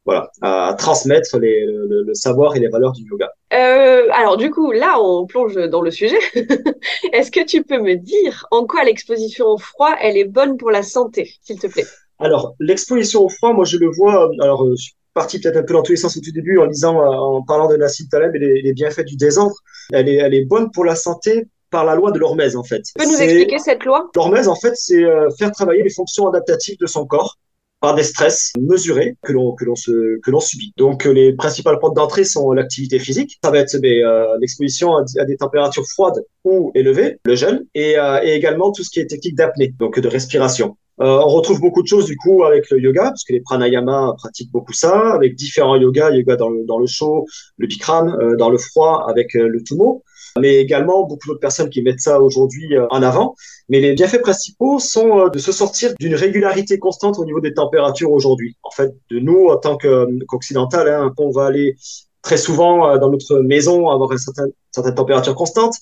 voilà 0.05 0.31
à, 0.43 0.75
transmettre 0.78 1.38
les, 1.38 1.64
le, 1.64 2.02
le 2.02 2.14
savoir 2.14 2.55
et 2.56 2.60
les 2.60 2.69
valeurs 2.69 2.93
du 2.93 3.02
yoga. 3.08 3.31
Euh, 3.55 4.06
alors 4.12 4.37
du 4.37 4.50
coup, 4.50 4.70
là, 4.70 5.00
on 5.00 5.26
plonge 5.26 5.55
dans 5.70 5.81
le 5.81 5.90
sujet. 5.90 6.19
Est-ce 7.15 7.31
que 7.31 7.43
tu 7.43 7.65
peux 7.65 7.81
me 7.81 7.96
dire 7.96 8.46
en 8.50 8.67
quoi 8.67 8.84
l'exposition 8.84 9.46
au 9.46 9.56
froid, 9.56 9.94
elle 9.98 10.19
est 10.19 10.27
bonne 10.27 10.58
pour 10.58 10.70
la 10.70 10.82
santé, 10.82 11.32
s'il 11.43 11.58
te 11.58 11.69
plaît? 11.69 11.86
Alors, 12.19 12.55
l'exposition 12.60 13.24
au 13.24 13.31
froid, 13.31 13.55
moi, 13.55 13.65
je 13.65 13.79
le 13.79 13.88
vois. 13.88 14.31
Alors, 14.41 14.69
je 14.70 14.77
suis 14.77 14.94
parti 15.14 15.40
peut-être 15.40 15.56
un 15.56 15.62
peu 15.62 15.74
dans 15.74 15.82
tous 15.82 15.92
les 15.92 15.96
sens 15.96 16.16
au 16.16 16.20
tout 16.20 16.32
début 16.32 16.58
en 16.58 16.66
lisant, 16.66 17.00
euh, 17.00 17.06
en 17.06 17.42
parlant 17.42 17.68
de 17.68 17.76
Nassim 17.76 18.06
Taleb 18.10 18.34
et 18.36 18.38
les, 18.38 18.62
les 18.62 18.72
bienfaits 18.74 19.04
du 19.06 19.16
désordre. 19.16 19.56
Elle 19.92 20.08
est, 20.08 20.16
elle 20.16 20.34
est 20.34 20.44
bonne 20.44 20.70
pour 20.72 20.84
la 20.84 20.96
santé 20.96 21.46
par 21.70 21.84
la 21.84 21.94
loi 21.94 22.12
de 22.12 22.18
l'hormèse, 22.18 22.56
en 22.56 22.64
fait. 22.64 22.82
Tu 22.82 22.92
peux 22.96 23.06
nous 23.06 23.20
expliquer 23.20 23.58
cette 23.58 23.84
loi? 23.84 24.10
L'hormèse, 24.14 24.48
en 24.48 24.54
fait, 24.56 24.74
c'est 24.76 25.02
euh, 25.02 25.28
faire 25.38 25.50
travailler 25.52 25.82
les 25.82 25.90
fonctions 25.90 26.28
adaptatives 26.28 26.78
de 26.78 26.86
son 26.86 27.06
corps 27.06 27.38
par 27.80 27.94
des 27.94 28.02
stress 28.02 28.52
mesurés 28.58 29.14
que 29.22 29.32
l'on 29.32 29.52
que 29.52 29.64
l'on 29.66 29.74
se 29.74 30.18
que 30.20 30.30
l'on 30.30 30.40
subit. 30.40 30.72
Donc 30.78 31.04
euh, 31.04 31.12
les 31.12 31.34
principales 31.34 31.78
portes 31.80 31.94
d'entrée 31.94 32.24
sont 32.24 32.52
l'activité 32.52 32.98
physique, 32.98 33.38
ça 33.44 33.50
va 33.50 33.58
être 33.58 33.76
ben, 33.78 34.02
euh, 34.02 34.38
l'exposition 34.40 34.96
à, 34.96 35.04
à 35.18 35.24
des 35.26 35.36
températures 35.36 35.84
froides 35.86 36.24
ou 36.44 36.72
élevées, 36.74 37.18
le 37.26 37.34
jeûne, 37.34 37.66
et, 37.74 37.98
euh, 37.98 38.20
et 38.22 38.32
également 38.34 38.72
tout 38.72 38.82
ce 38.84 38.90
qui 38.90 39.00
est 39.00 39.06
technique 39.06 39.34
d'apnée, 39.34 39.74
donc 39.78 40.00
de 40.00 40.08
respiration. 40.08 40.78
Euh, 41.01 41.19
on 41.19 41.29
retrouve 41.29 41.60
beaucoup 41.60 41.82
de 41.82 41.89
choses 41.89 42.06
du 42.06 42.17
coup 42.17 42.44
avec 42.44 42.70
le 42.70 42.81
yoga, 42.81 43.05
parce 43.05 43.24
que 43.24 43.32
les 43.32 43.41
pranayama 43.41 44.15
pratiquent 44.17 44.53
beaucoup 44.53 44.72
ça, 44.72 45.13
avec 45.13 45.34
différents 45.34 45.74
yogas, 45.77 46.10
yoga 46.10 46.36
dans 46.36 46.51
le, 46.51 46.65
dans 46.65 46.79
le 46.79 46.86
chaud, 46.86 47.27
le 47.58 47.67
bikram, 47.67 48.17
euh, 48.20 48.36
dans 48.36 48.48
le 48.48 48.58
froid 48.58 49.05
avec 49.08 49.34
euh, 49.34 49.48
le 49.48 49.60
tumo, 49.63 50.05
mais 50.39 50.56
également 50.56 51.05
beaucoup 51.05 51.27
d'autres 51.27 51.41
personnes 51.41 51.69
qui 51.69 51.82
mettent 51.82 52.01
ça 52.01 52.20
aujourd'hui 52.20 52.77
euh, 52.77 52.86
en 52.91 53.03
avant. 53.03 53.34
Mais 53.69 53.81
les 53.81 53.94
bienfaits 53.94 54.20
principaux 54.20 54.79
sont 54.79 55.19
euh, 55.19 55.29
de 55.31 55.39
se 55.39 55.51
sortir 55.51 55.94
d'une 55.98 56.15
régularité 56.15 56.79
constante 56.79 57.19
au 57.19 57.24
niveau 57.24 57.41
des 57.41 57.55
températures 57.55 58.13
aujourd'hui. 58.13 58.56
En 58.63 58.70
fait, 58.70 58.94
de 59.10 59.19
nous, 59.19 59.46
en 59.48 59.56
tant 59.56 59.77
qu'occidental, 59.77 60.89
hein, 60.89 61.13
on 61.19 61.31
va 61.31 61.46
aller 61.46 61.74
très 62.22 62.36
souvent 62.36 62.96
dans 62.98 63.10
notre 63.10 63.41
maison 63.41 63.91
avoir 63.91 64.13
une 64.13 64.19
certaine, 64.19 64.94
température 64.94 65.34
constante. 65.34 65.74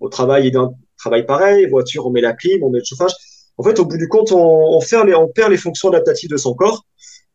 Au 0.00 0.08
travail, 0.08 0.50
dans 0.50 0.74
travail 0.98 1.24
pareil, 1.24 1.66
voiture, 1.66 2.06
on 2.06 2.10
met 2.10 2.20
la 2.20 2.32
clim, 2.32 2.62
on 2.62 2.70
met 2.70 2.80
le 2.80 2.84
chauffage. 2.84 3.12
En 3.58 3.62
fait, 3.62 3.78
au 3.78 3.86
bout 3.86 3.96
du 3.96 4.08
compte, 4.08 4.32
on, 4.32 4.38
on, 4.38 4.80
on 4.80 5.28
perd 5.28 5.50
les 5.50 5.56
fonctions 5.56 5.88
adaptatives 5.88 6.30
de 6.30 6.36
son 6.36 6.54
corps. 6.54 6.84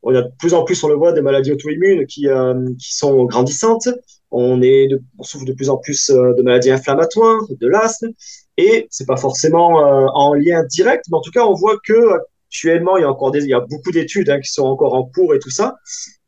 On 0.04 0.16
a 0.16 0.22
de 0.22 0.32
plus 0.40 0.54
en 0.54 0.64
plus, 0.64 0.84
on 0.84 0.88
le 0.88 0.96
voit, 0.96 1.14
des 1.14 1.22
maladies 1.22 1.52
auto-immunes 1.52 2.06
qui, 2.08 2.28
euh, 2.28 2.54
qui 2.80 2.96
sont 2.96 3.26
grandissantes. 3.26 3.88
On, 4.32 4.62
est 4.62 4.88
de, 4.88 5.02
on 5.20 5.24
souffre 5.24 5.46
de 5.46 5.54
plus 5.54 5.70
en 5.70 5.78
plus 5.78 6.10
euh, 6.10 6.34
de 6.34 6.42
maladies 6.42 6.72
inflammatoires, 6.72 7.42
de 7.50 7.68
l'asthme. 7.68 8.10
Et 8.58 8.88
c'est 8.90 9.06
pas 9.06 9.18
forcément 9.18 9.86
euh, 9.86 10.08
en 10.14 10.34
lien 10.34 10.64
direct, 10.64 11.06
mais 11.12 11.18
en 11.18 11.22
tout 11.22 11.32
cas, 11.32 11.46
on 11.46 11.54
voit 11.54 11.78
que 11.86 12.18
actuellement, 12.48 12.98
il 12.98 13.02
y 13.02 13.04
a 13.04 13.10
encore 13.10 13.32
des, 13.32 13.44
il 13.44 13.50
y 13.50 13.54
a 13.54 13.60
beaucoup 13.60 13.92
d'études 13.92 14.30
hein, 14.30 14.40
qui 14.40 14.52
sont 14.52 14.64
encore 14.64 14.94
en 14.94 15.04
cours 15.04 15.34
et 15.36 15.40
tout 15.40 15.50
ça, 15.50 15.76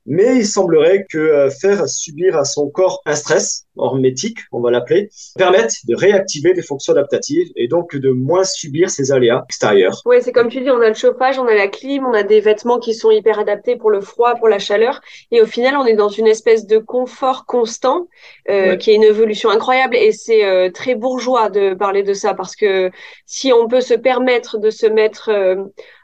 Mais 0.06 0.36
il 0.38 0.46
semblerait 0.46 1.06
que 1.10 1.18
euh, 1.18 1.50
faire 1.50 1.88
subir 1.88 2.38
à 2.38 2.44
son 2.46 2.70
corps 2.70 3.02
un 3.06 3.16
stress 3.16 3.66
hormétique, 3.78 4.40
on 4.52 4.60
va 4.62 4.70
l'appeler, 4.70 5.10
permette 5.38 5.78
de 5.88 5.96
réactiver 5.96 6.54
des 6.54 6.62
fonctions 6.62 6.94
adaptatives 6.94 7.48
et 7.56 7.68
donc 7.68 7.96
de 7.96 8.10
moins 8.12 8.44
subir 8.44 8.90
ces 8.90 9.12
aléas 9.12 9.44
extérieurs. 9.48 10.02
Oui, 10.06 10.18
c'est 10.22 10.32
comme 10.32 10.50
tu 10.50 10.62
dis, 10.62 10.70
on 10.70 10.82
a 10.82 10.90
le 10.90 10.94
chauffage, 10.94 11.40
on 11.40 11.48
a 11.48 11.56
la 11.56 11.68
clim, 11.68 12.06
on 12.06 12.14
a 12.14 12.24
des 12.24 12.40
vêtements 12.42 12.80
qui 12.80 12.94
sont 12.94 13.12
hyper 13.12 13.40
adaptés 13.40 13.76
pour 13.78 13.90
le 13.90 14.02
froid, 14.02 14.36
pour 14.36 14.48
la 14.50 14.60
chaleur, 14.60 15.02
et 15.32 15.42
au 15.42 15.46
final, 15.46 15.76
on 15.78 15.86
est 15.86 15.96
dans 15.96 16.10
une 16.10 16.28
espèce 16.28 16.68
de 16.68 16.78
confort 16.78 17.46
constant 17.46 18.08
euh, 18.50 18.72
Ouais. 18.72 18.78
qui 18.78 18.92
est 18.92 18.96
une 18.96 19.04
évolution 19.04 19.50
incroyable. 19.50 19.96
Et 19.96 20.12
c'est 20.12 20.46
euh, 20.46 20.70
très 20.70 20.96
bourgeois 20.96 21.50
de 21.50 21.74
parler 21.74 22.04
de 22.04 22.14
ça 22.14 22.34
parce 22.34 22.56
que 22.56 22.92
si 23.26 23.52
on 23.54 23.68
peut 23.68 23.82
se 23.82 23.94
permettre 23.94 24.58
de 24.60 24.70
se 24.70 24.86
mettre 24.86 25.30
euh, 25.30 25.56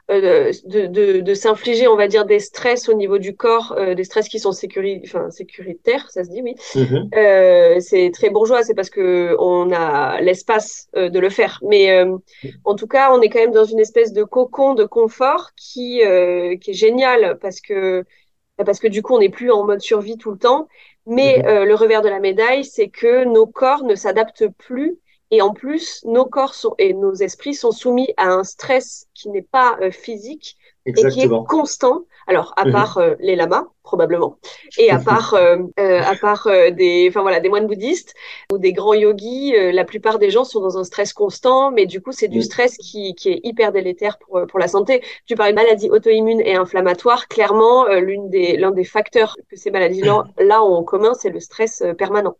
euh, 0.09 0.51
de, 0.65 0.87
de, 0.87 1.19
de 1.21 1.33
s'infliger, 1.33 1.87
on 1.87 1.95
va 1.95 2.07
dire, 2.07 2.25
des 2.25 2.39
stress 2.39 2.89
au 2.89 2.93
niveau 2.93 3.17
du 3.19 3.35
corps, 3.35 3.73
euh, 3.77 3.95
des 3.95 4.03
stress 4.03 4.27
qui 4.29 4.39
sont 4.39 4.51
sécuri 4.51 5.01
enfin, 5.05 5.29
sécuritaires, 5.31 6.09
ça 6.11 6.23
se 6.23 6.29
dit, 6.29 6.41
oui. 6.41 6.55
Mhm. 6.75 7.13
Euh, 7.15 7.79
c'est 7.79 8.11
très 8.13 8.29
bourgeois, 8.29 8.63
c'est 8.63 8.75
parce 8.75 8.89
que 8.91 9.35
on 9.39 9.71
a 9.71 10.21
l'espace 10.21 10.89
euh, 10.95 11.09
de 11.09 11.19
le 11.19 11.29
faire. 11.29 11.59
Mais 11.63 11.91
euh, 11.91 12.17
en 12.65 12.75
tout 12.75 12.87
cas, 12.87 13.11
on 13.13 13.21
est 13.21 13.29
quand 13.29 13.39
même 13.39 13.51
dans 13.51 13.65
une 13.65 13.79
espèce 13.79 14.13
de 14.13 14.23
cocon 14.23 14.75
de 14.75 14.85
confort 14.85 15.51
qui 15.55 16.03
euh, 16.05 16.55
qui 16.57 16.71
est 16.71 16.73
génial 16.73 17.37
parce 17.41 17.61
que 17.61 18.05
parce 18.65 18.79
que 18.79 18.87
du 18.87 19.01
coup, 19.01 19.15
on 19.15 19.19
n'est 19.19 19.29
plus 19.29 19.51
en 19.51 19.65
mode 19.65 19.81
survie 19.81 20.17
tout 20.17 20.31
le 20.31 20.37
temps. 20.37 20.67
Mais 21.05 21.41
Mhm. 21.41 21.47
euh, 21.47 21.65
le 21.65 21.75
revers 21.75 22.01
de 22.01 22.09
la 22.09 22.19
médaille, 22.19 22.65
c'est 22.65 22.89
que 22.89 23.23
nos 23.23 23.47
corps 23.47 23.83
ne 23.83 23.95
s'adaptent 23.95 24.47
plus. 24.57 24.99
Et 25.31 25.41
en 25.41 25.53
plus, 25.53 26.03
nos 26.05 26.25
corps 26.25 26.53
sont, 26.55 26.73
et 26.79 26.93
nos 26.93 27.13
esprits 27.13 27.53
sont 27.53 27.71
soumis 27.71 28.13
à 28.17 28.29
un 28.29 28.43
stress 28.43 29.07
qui 29.13 29.29
n'est 29.29 29.43
pas 29.43 29.77
euh, 29.81 29.91
physique 29.91 30.57
et 30.87 31.05
qui 31.05 31.21
est 31.21 31.27
Exactement. 31.27 31.45
constant. 31.45 32.05
Alors, 32.25 32.53
à 32.57 32.65
Mhm. 32.65 32.71
part 32.71 32.97
euh, 32.97 33.13
les 33.19 33.35
lamas, 33.35 33.65
probablement, 33.83 34.37
et 34.77 34.89
à 34.91 34.97
part, 34.99 35.33
euh, 35.35 35.57
à 35.77 36.15
part 36.15 36.47
des, 36.71 37.05
enfin 37.09 37.21
voilà, 37.21 37.39
des 37.39 37.49
moines 37.49 37.67
bouddhistes 37.67 38.13
ou 38.51 38.57
des 38.57 38.73
grands 38.73 38.93
yogis, 38.95 39.53
la 39.71 39.83
plupart 39.85 40.17
des 40.19 40.29
gens 40.31 40.43
sont 40.43 40.61
dans 40.61 40.77
un 40.79 40.83
stress 40.83 41.13
constant, 41.13 41.71
mais 41.71 41.85
du 41.85 42.01
coup, 42.01 42.11
c'est 42.11 42.27
du 42.27 42.39
Mhm. 42.39 42.45
stress 42.45 42.77
qui, 42.77 43.13
qui 43.15 43.29
est 43.29 43.39
hyper 43.43 43.71
délétère 43.71 44.17
pour, 44.19 44.41
pour 44.47 44.59
la 44.59 44.67
santé. 44.67 45.01
Tu 45.27 45.35
parlais 45.35 45.53
de 45.53 45.57
maladies 45.57 45.89
auto-immunes 45.89 46.41
et 46.41 46.55
inflammatoires. 46.55 47.27
Clairement, 47.27 47.85
l'une 47.87 48.29
des, 48.29 48.57
l'un 48.57 48.71
des 48.71 48.83
facteurs 48.83 49.35
que 49.49 49.55
ces 49.55 49.69
maladies-là 49.71 50.23
là 50.39 50.63
ont 50.63 50.73
en 50.75 50.83
commun, 50.83 51.13
c'est 51.13 51.29
le 51.29 51.39
stress 51.39 51.83
permanent. 51.97 52.35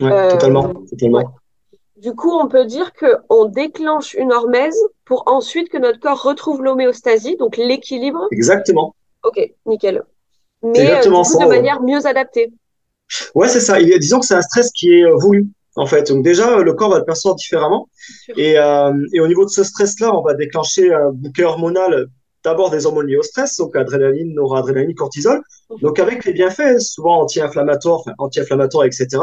Ouais, 0.00 0.26
totalement, 0.28 0.72
totalement. 0.88 1.18
ouais. 1.18 1.39
Du 2.00 2.14
coup, 2.14 2.32
on 2.32 2.48
peut 2.48 2.64
dire 2.64 2.94
que 2.94 3.16
on 3.28 3.44
déclenche 3.44 4.14
une 4.14 4.32
hormèse 4.32 4.78
pour 5.04 5.24
ensuite 5.26 5.68
que 5.68 5.76
notre 5.76 6.00
corps 6.00 6.22
retrouve 6.22 6.62
l'homéostasie, 6.62 7.36
donc 7.36 7.58
l'équilibre. 7.58 8.26
Exactement. 8.30 8.94
Ok, 9.22 9.38
nickel. 9.66 10.02
Mais 10.62 10.90
euh, 10.92 11.10
coup, 11.10 11.24
ça, 11.24 11.44
de 11.44 11.48
ouais. 11.48 11.56
manière 11.56 11.82
mieux 11.82 12.06
adaptée. 12.06 12.52
Ouais, 13.34 13.48
c'est 13.48 13.60
ça. 13.60 13.80
Il 13.80 13.98
disons 13.98 14.20
que 14.20 14.26
c'est 14.26 14.34
un 14.34 14.42
stress 14.42 14.70
qui 14.72 14.92
est 14.94 15.04
euh, 15.04 15.14
voulu, 15.16 15.48
en 15.76 15.84
fait. 15.84 16.10
Donc 16.10 16.24
déjà, 16.24 16.58
euh, 16.58 16.62
le 16.62 16.72
corps 16.72 16.90
va 16.90 17.00
le 17.00 17.04
percevoir 17.04 17.34
différemment. 17.34 17.88
Et, 18.36 18.58
euh, 18.58 18.92
et 19.12 19.20
au 19.20 19.28
niveau 19.28 19.44
de 19.44 19.50
ce 19.50 19.62
stress-là, 19.62 20.16
on 20.16 20.22
va 20.22 20.32
déclencher 20.32 20.94
un 20.94 21.10
bouquet 21.12 21.44
hormonal, 21.44 22.06
d'abord 22.44 22.70
des 22.70 22.86
hormones 22.86 23.08
liées 23.08 23.18
au 23.18 23.22
stress, 23.22 23.58
donc 23.58 23.76
adrénaline, 23.76 24.32
noradrénaline, 24.34 24.94
cortisol. 24.94 25.42
Donc 25.82 25.98
avec 25.98 26.24
les 26.24 26.32
bienfaits, 26.32 26.78
souvent 26.80 27.20
anti-inflammatoires, 27.20 28.00
enfin, 28.00 28.12
anti-inflammatoires, 28.18 28.84
etc. 28.84 29.18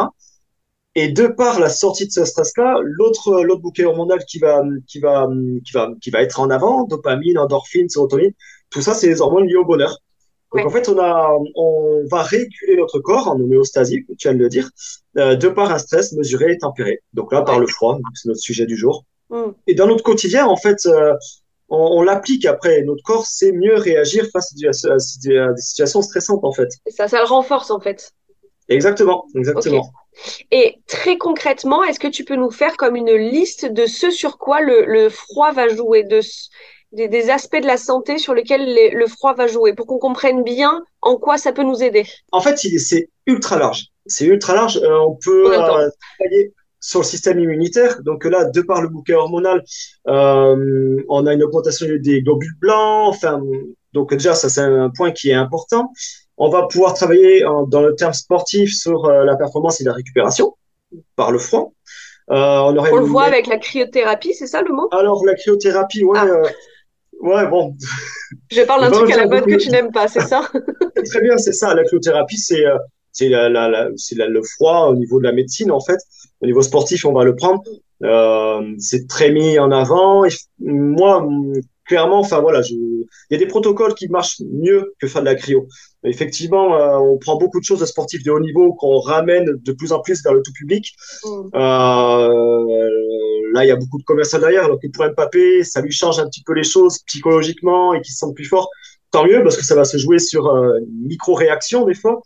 Et 1.02 1.08
de 1.20 1.28
par 1.28 1.60
la 1.60 1.70
sortie 1.70 2.08
de 2.08 2.12
ce 2.12 2.26
stress-là, 2.32 2.70
l'autre 2.84 3.44
l'autre 3.48 3.62
bouquet 3.62 3.86
hormonal 3.86 4.20
qui 4.30 4.40
va 4.40 4.54
qui 4.90 5.00
va 5.06 5.16
qui 5.66 5.72
va 5.78 5.84
qui 6.02 6.10
va 6.16 6.20
être 6.26 6.40
en 6.40 6.50
avant, 6.58 6.84
dopamine, 6.94 7.38
endorphine, 7.38 7.88
sérotonine, 7.90 8.34
tout 8.72 8.82
ça 8.82 8.94
c'est 8.96 9.08
les 9.08 9.22
hormones 9.22 9.48
liées 9.48 9.56
au 9.64 9.66
bonheur. 9.74 9.92
Donc 10.54 10.62
Ouais. 10.62 10.66
en 10.66 10.70
fait, 10.76 10.86
on 10.94 10.98
a 11.10 11.14
on 11.56 12.04
va 12.14 12.22
réguler 12.24 12.76
notre 12.78 13.00
corps 13.00 13.28
en 13.28 13.36
homéostasie, 13.44 14.00
comme 14.06 14.16
tu 14.16 14.28
viens 14.28 14.38
de 14.38 14.44
le 14.48 14.50
dire, 14.50 14.68
euh, 15.18 15.36
de 15.44 15.50
par 15.58 15.68
un 15.72 15.78
stress 15.78 16.14
mesuré 16.14 16.54
et 16.54 16.58
tempéré. 16.58 16.96
Donc 17.14 17.32
là, 17.34 17.42
par 17.44 17.56
Ouais. 17.56 17.62
le 17.62 17.68
froid, 17.68 18.00
c'est 18.16 18.28
notre 18.30 18.40
sujet 18.50 18.66
du 18.66 18.78
jour. 18.78 19.04
Hmm. 19.30 19.52
Et 19.68 19.76
dans 19.76 19.88
notre 19.88 20.04
quotidien, 20.04 20.44
en 20.48 20.56
fait, 20.56 20.80
euh, 20.86 21.14
on, 21.70 21.98
on 21.98 22.02
l'applique 22.02 22.46
après. 22.46 22.82
Notre 22.84 23.04
corps 23.04 23.26
sait 23.28 23.52
mieux 23.52 23.76
réagir 23.76 24.26
face 24.34 24.48
à 24.54 24.56
des, 24.56 25.38
à 25.38 25.52
des 25.54 25.62
situations 25.62 26.02
stressantes, 26.02 26.44
en 26.44 26.54
fait. 26.54 26.70
Et 26.86 26.92
ça, 26.92 27.10
ça 27.10 27.20
le 27.20 27.28
renforce 27.28 27.70
en 27.72 27.82
fait. 27.82 28.14
Exactement, 28.70 29.26
exactement. 29.36 29.92
Et 30.52 30.78
très 30.88 31.18
concrètement, 31.18 31.84
est-ce 31.84 32.00
que 32.00 32.08
tu 32.08 32.24
peux 32.26 32.36
nous 32.36 32.52
faire 32.52 32.76
comme 32.78 32.96
une 32.96 33.14
liste 33.14 33.66
de 33.66 33.86
ce 33.86 34.10
sur 34.12 34.38
quoi 34.38 34.62
le, 34.62 34.86
le 34.86 35.10
froid 35.10 35.52
va 35.52 35.68
jouer, 35.68 36.04
de, 36.04 36.20
des, 36.92 37.08
des 37.08 37.30
aspects 37.30 37.62
de 37.62 37.68
la 37.68 37.78
santé 37.78 38.18
sur 38.18 38.34
lesquels 38.34 38.66
les- 38.66 38.90
le 38.90 39.08
froid 39.08 39.34
va 39.36 39.48
jouer, 39.48 39.74
pour 39.74 39.86
qu'on 39.88 40.00
comprenne 40.00 40.44
bien 40.44 40.84
en 41.02 41.18
quoi 41.18 41.38
ça 41.38 41.52
peut 41.54 41.64
nous 41.64 41.84
aider? 41.84 42.06
En 42.32 42.42
fait, 42.42 42.58
c'est 42.58 43.10
ultra 43.26 43.58
large. 43.58 43.88
C'est 44.06 44.26
ultra 44.26 44.56
large. 44.56 44.78
Euh, 44.78 44.98
on 45.00 45.16
peut 45.16 45.54
euh, 45.54 45.90
travailler 46.20 46.54
sur 46.80 47.02
le 47.02 47.06
système 47.06 47.40
immunitaire. 47.40 48.02
Donc 48.04 48.24
là, 48.26 48.46
de 48.46 48.62
par 48.62 48.82
le 48.82 48.88
bouquet 48.88 49.14
hormonal, 49.14 49.64
euh, 50.08 51.04
on 51.10 51.26
a 51.26 51.34
une 51.34 51.44
augmentation 51.44 51.88
des 52.00 52.22
globules 52.22 52.58
blancs. 52.60 53.10
Enfin, 53.10 53.42
donc 53.94 54.12
déjà, 54.14 54.34
ça 54.36 54.50
c'est 54.50 54.62
un 54.62 54.90
point 54.90 55.12
qui 55.12 55.30
est 55.30 55.34
important. 55.34 55.92
On 56.38 56.50
va 56.50 56.68
pouvoir 56.68 56.94
travailler 56.94 57.46
en- 57.46 57.64
dans 57.66 57.82
le 57.82 57.96
terme 57.96 58.14
sportif 58.14 58.74
sur 58.74 59.06
euh, 59.06 59.26
la 59.26 59.36
performance 59.36 59.82
et 59.82 59.84
la 59.84 59.94
récupération 59.94 60.56
par 61.16 61.32
le 61.32 61.40
froid. 61.40 61.74
Euh, 62.30 62.36
on 62.36 62.76
aurait 62.78 62.92
On 62.92 62.98
le 62.98 63.06
voit 63.06 63.24
avec 63.24 63.48
la 63.48 63.58
cryothérapie, 63.58 64.34
c'est 64.34 64.48
ça 64.48 64.62
le 64.62 64.74
mot? 64.74 64.88
Alors 64.92 65.26
la 65.26 65.34
cryothérapie, 65.36 66.04
ouais, 66.04 66.20
Ah. 66.22 66.26
euh, 66.26 66.44
ouais, 67.22 67.48
bon, 67.48 67.76
Je 68.52 68.62
parle 68.64 68.82
d'un 68.82 68.92
truc 68.92 69.12
à 69.12 69.18
la 69.18 69.28
mode 69.28 69.46
que 69.46 69.56
tu 69.56 69.70
n'aimes 69.70 69.92
pas, 69.92 70.08
c'est 70.08 70.22
ça? 70.22 70.42
Très 71.10 71.22
bien, 71.22 71.38
c'est 71.38 71.54
ça. 71.54 71.74
La 71.74 71.84
cryothérapie, 71.84 72.38
c'est 72.38 72.66
euh, 72.66 72.78
c'est 73.12 73.30
la, 73.30 73.50
la, 73.50 73.68
la- 73.70 74.28
le 74.28 74.42
froid 74.44 74.88
au 74.92 74.96
niveau 74.96 75.18
de 75.20 75.24
la 75.24 75.32
médecine, 75.32 75.72
en 75.72 75.80
fait. 75.80 75.98
Au 76.42 76.46
niveau 76.46 76.62
sportif, 76.62 77.04
on 77.06 77.14
va 77.14 77.24
le 77.24 77.36
prendre. 77.36 77.64
Euh, 78.04 78.62
c'est 78.78 79.08
très 79.08 79.32
mis 79.32 79.58
en 79.58 79.72
avant. 79.72 80.24
Et 80.26 80.30
moi, 80.60 81.28
clairement, 81.88 82.20
enfin 82.20 82.40
voilà, 82.42 82.62
je... 82.62 82.74
il 82.74 83.32
y 83.32 83.36
a 83.36 83.38
des 83.38 83.48
protocoles 83.48 83.94
qui 83.96 84.08
marchent 84.10 84.42
mieux 84.52 84.94
que 85.00 85.08
faire 85.08 85.22
de 85.22 85.26
la 85.26 85.36
cryo. 85.36 85.68
Effectivement, 86.04 86.76
euh, 86.76 86.98
on 86.98 87.18
prend 87.18 87.38
beaucoup 87.38 87.60
de 87.60 87.66
choses 87.66 87.80
de 87.80 87.86
sportifs 87.86 88.24
de 88.24 88.32
haut 88.32 88.40
niveau 88.40 88.74
qu'on 88.74 89.00
ramène 89.00 89.46
de 89.62 89.72
plus 89.72 89.92
en 89.92 90.02
plus 90.02 90.24
vers 90.24 90.34
le 90.34 90.42
tout 90.42 90.54
public. 90.54 90.94
Hmm. 91.24 91.50
Euh, 91.56 92.90
là, 93.54 93.66
il 93.66 93.68
y 93.68 93.72
a 93.72 93.76
beaucoup 93.76 93.98
de 93.98 94.04
commerciaux 94.04 94.40
derrière, 94.40 94.66
alors 94.66 94.80
que 94.80 94.88
pour 94.88 95.06
Mbappé, 95.06 95.64
ça 95.64 95.82
lui 95.82 95.92
change 95.92 96.20
un 96.20 96.28
petit 96.28 96.44
peu 96.44 96.54
les 96.54 96.64
choses 96.64 97.00
psychologiquement 97.08 97.94
et 97.94 98.02
qu'il 98.02 98.14
se 98.14 98.20
sent 98.20 98.34
plus 98.36 98.46
fort. 98.46 98.70
Tant 99.12 99.26
mieux, 99.26 99.42
parce 99.42 99.56
que 99.56 99.64
ça 99.64 99.76
va 99.76 99.86
se 99.86 99.98
jouer 99.98 100.20
sur 100.20 100.48
euh, 100.48 100.80
une 100.80 101.08
micro-réaction 101.08 101.86
des 101.86 101.96
fois, 101.96 102.22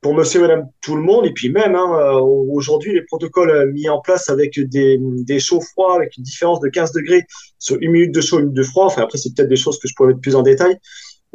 pour 0.00 0.14
monsieur 0.14 0.40
et 0.40 0.42
madame 0.42 0.68
tout 0.80 0.96
le 0.96 1.02
monde. 1.02 1.26
Et 1.26 1.32
puis 1.32 1.50
même, 1.50 1.74
hein, 1.74 1.92
euh, 1.98 2.20
aujourd'hui, 2.20 2.92
les 2.92 3.02
protocoles 3.02 3.50
euh, 3.50 3.72
mis 3.72 3.88
en 3.88 4.00
place 4.00 4.28
avec 4.28 4.58
des, 4.58 4.98
des 5.00 5.40
chauds 5.40 5.60
froids, 5.60 5.94
avec 5.94 6.16
une 6.16 6.24
différence 6.24 6.60
de 6.60 6.68
15 6.68 6.92
degrés 6.92 7.24
sur 7.58 7.76
une 7.80 7.90
minute 7.90 8.14
de 8.14 8.20
chaud, 8.20 8.38
une 8.38 8.46
minute 8.46 8.56
de 8.56 8.62
froid, 8.62 8.86
enfin 8.86 9.02
après, 9.02 9.18
c'est 9.18 9.34
peut-être 9.34 9.48
des 9.48 9.56
choses 9.56 9.78
que 9.78 9.88
je 9.88 9.94
pourrais 9.94 10.08
mettre 10.08 10.20
plus 10.20 10.36
en 10.36 10.42
détail. 10.42 10.78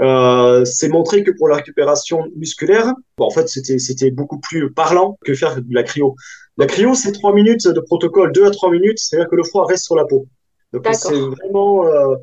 Euh, 0.01 0.65
c'est 0.65 0.89
montré 0.89 1.24
que 1.24 1.31
pour 1.31 1.48
la 1.48 1.57
récupération 1.57 2.25
musculaire, 2.36 2.93
bon, 3.17 3.25
en 3.25 3.29
fait, 3.29 3.48
c'était 3.48 4.12
beaucoup 4.12 4.39
plus 4.39 4.74
parlant 4.74 5.17
que 5.24 5.34
faire 5.34 5.55
de 5.55 5.74
la 5.74 5.84
cryo. 5.84 6.15
La 6.57 6.65
cryo, 6.65 6.95
c'est 6.95 7.12
trois 7.12 7.34
minutes 7.34 7.67
de 7.67 7.79
protocole, 7.79 8.31
deux 8.34 8.45
à 8.45 8.51
trois 8.51 8.72
minutes, 8.72 9.00
c'est-à-dire 9.00 9.29
que 9.29 9.36
le 9.36 9.43
froid 9.43 9.65
reste 9.65 9.86
sur 9.86 9.95
la 9.95 10.05
peau. 10.05 10.25
Donc 10.74 10.88
c'est 10.93 11.13
vraiment 11.13 11.86
euh, 11.86 12.15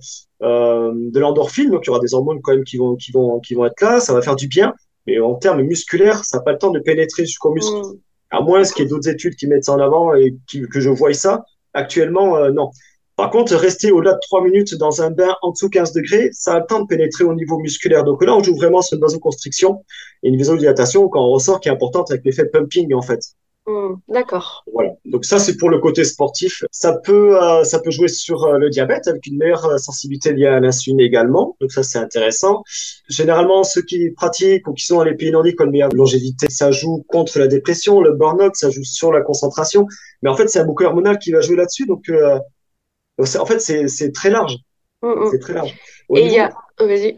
euh, 0.43 0.93
de 0.95 1.21
l'endorphine, 1.21 1.71
donc 1.71 1.83
il 1.85 1.87
y 1.87 1.91
aura 1.91 2.01
des 2.01 2.13
hormones 2.13 2.41
quand 2.43 2.53
même 2.53 2.65
qui 2.65 2.77
vont 2.77 2.97
qui 2.97 3.11
vont 3.11 3.41
qui 3.41 3.55
vont 3.55 3.65
être 3.65 3.81
là, 3.81 3.99
ça 4.01 4.13
va 4.13 4.21
faire 4.21 4.37
du 4.37 4.47
bien, 4.47 4.75
mais 5.07 5.19
en 5.19 5.35
termes 5.35 5.63
musculaires, 5.63 6.25
ça 6.25 6.39
n'a 6.39 6.45
pas 6.45 6.53
le 6.53 6.59
temps 6.59 6.71
de 6.71 6.81
pénétrer 6.81 7.25
jusqu'au 7.25 7.53
muscle. 7.53 7.75
Hmm. 7.75 7.99
À 8.31 8.41
moins 8.41 8.63
qu'il 8.63 8.85
y 8.85 8.87
ait 8.87 8.89
d'autres 8.89 9.09
études 9.09 9.37
qui 9.37 9.47
mettent 9.47 9.65
ça 9.65 9.73
en 9.73 9.79
avant 9.79 10.15
et 10.15 10.37
qui, 10.49 10.63
que 10.63 10.81
je 10.81 10.89
voie 10.89 11.13
ça. 11.13 11.45
Actuellement, 11.75 12.37
euh, 12.37 12.51
non. 12.51 12.71
Par 13.17 13.31
contre, 13.31 13.55
rester 13.55 13.93
au-delà 13.93 14.15
de 14.15 14.19
3 14.23 14.43
minutes 14.43 14.75
dans 14.77 15.03
un 15.03 15.11
bain 15.11 15.35
en 15.43 15.51
dessous 15.51 15.69
15 15.69 15.93
degrés, 15.93 16.31
ça 16.33 16.55
a 16.55 16.61
le 16.61 16.67
temps 16.67 16.81
de 16.81 16.87
pénétrer 16.87 17.25
au 17.25 17.35
niveau 17.35 17.59
musculaire. 17.59 18.05
Donc 18.05 18.25
là, 18.25 18.35
on 18.35 18.43
joue 18.43 18.57
vraiment 18.57 18.81
sur 18.81 18.97
une 18.97 19.03
vasoconstriction 19.03 19.85
et 20.23 20.29
une 20.29 20.39
vasodilatation 20.39 21.09
quand 21.09 21.23
on 21.23 21.33
ressort 21.33 21.61
qui 21.61 21.69
est 21.69 21.73
importante 21.73 22.11
avec 22.11 22.25
l'effet 22.25 22.47
pumping, 22.47 22.95
en 22.95 23.03
fait. 23.03 23.21
Hmm. 23.65 23.95
D'accord. 24.09 24.65
Voilà. 24.73 24.91
Donc 25.05 25.25
ça, 25.25 25.39
c'est 25.39 25.57
pour 25.57 25.71
le 25.71 25.79
côté 25.79 26.03
sportif. 26.03 26.65
Ça 26.73 26.95
peut, 26.95 27.41
euh, 27.41 27.63
ça 27.63 27.79
peut 27.79 27.93
jouer 27.93 28.09
sur 28.09 28.43
euh, 28.45 28.59
le 28.59 28.71
diabète 28.71 29.07
avec 29.07 29.25
une 29.27 29.37
meilleure 29.37 29.65
euh, 29.67 29.79
sensibilité 29.79 30.33
liée 30.33 30.47
à 30.47 30.59
l'insuline 30.59 30.99
également. 30.99 31.57
Donc 31.61 31.71
ça, 31.71 31.85
c'est 31.85 31.99
intéressant. 31.99 32.65
Généralement, 33.09 33.63
ceux 33.63 33.83
qui 33.83 34.11
pratiquent 34.11 34.67
ou 34.67 34.73
qui 34.73 34.85
sont 34.85 34.97
dans 34.97 35.05
les 35.05 35.15
pays 35.15 35.31
nordiques 35.31 35.61
ont 35.61 35.67
une 35.67 35.71
meilleure 35.71 35.93
longévité. 35.93 36.49
Ça 36.51 36.73
joue 36.73 37.05
contre 37.07 37.39
la 37.39 37.47
dépression, 37.47 38.01
le 38.01 38.15
burn-out, 38.15 38.57
ça 38.57 38.69
joue 38.69 38.83
sur 38.83 39.13
la 39.13 39.21
concentration. 39.21 39.87
Mais 40.23 40.31
en 40.31 40.37
fait, 40.37 40.49
c'est 40.49 40.59
un 40.59 40.65
bouquet 40.65 40.87
hormonal 40.87 41.19
qui 41.19 41.31
va 41.31 41.41
jouer 41.41 41.57
là-dessus. 41.57 41.87
Donc, 41.87 42.11
en 43.19 43.47
fait, 43.47 43.61
c'est 43.61 44.13
très 44.13 44.31
large. 44.31 44.57
Hmm, 45.03 45.11
hmm. 45.11 45.29
C'est 45.31 45.39
très 45.39 45.55
large. 45.55 45.75
Au 46.09 46.17
Et 46.17 46.27
il 46.27 46.33
y 46.33 46.41
a, 46.41 46.53
oh, 46.81 46.87
vas-y. 46.87 47.17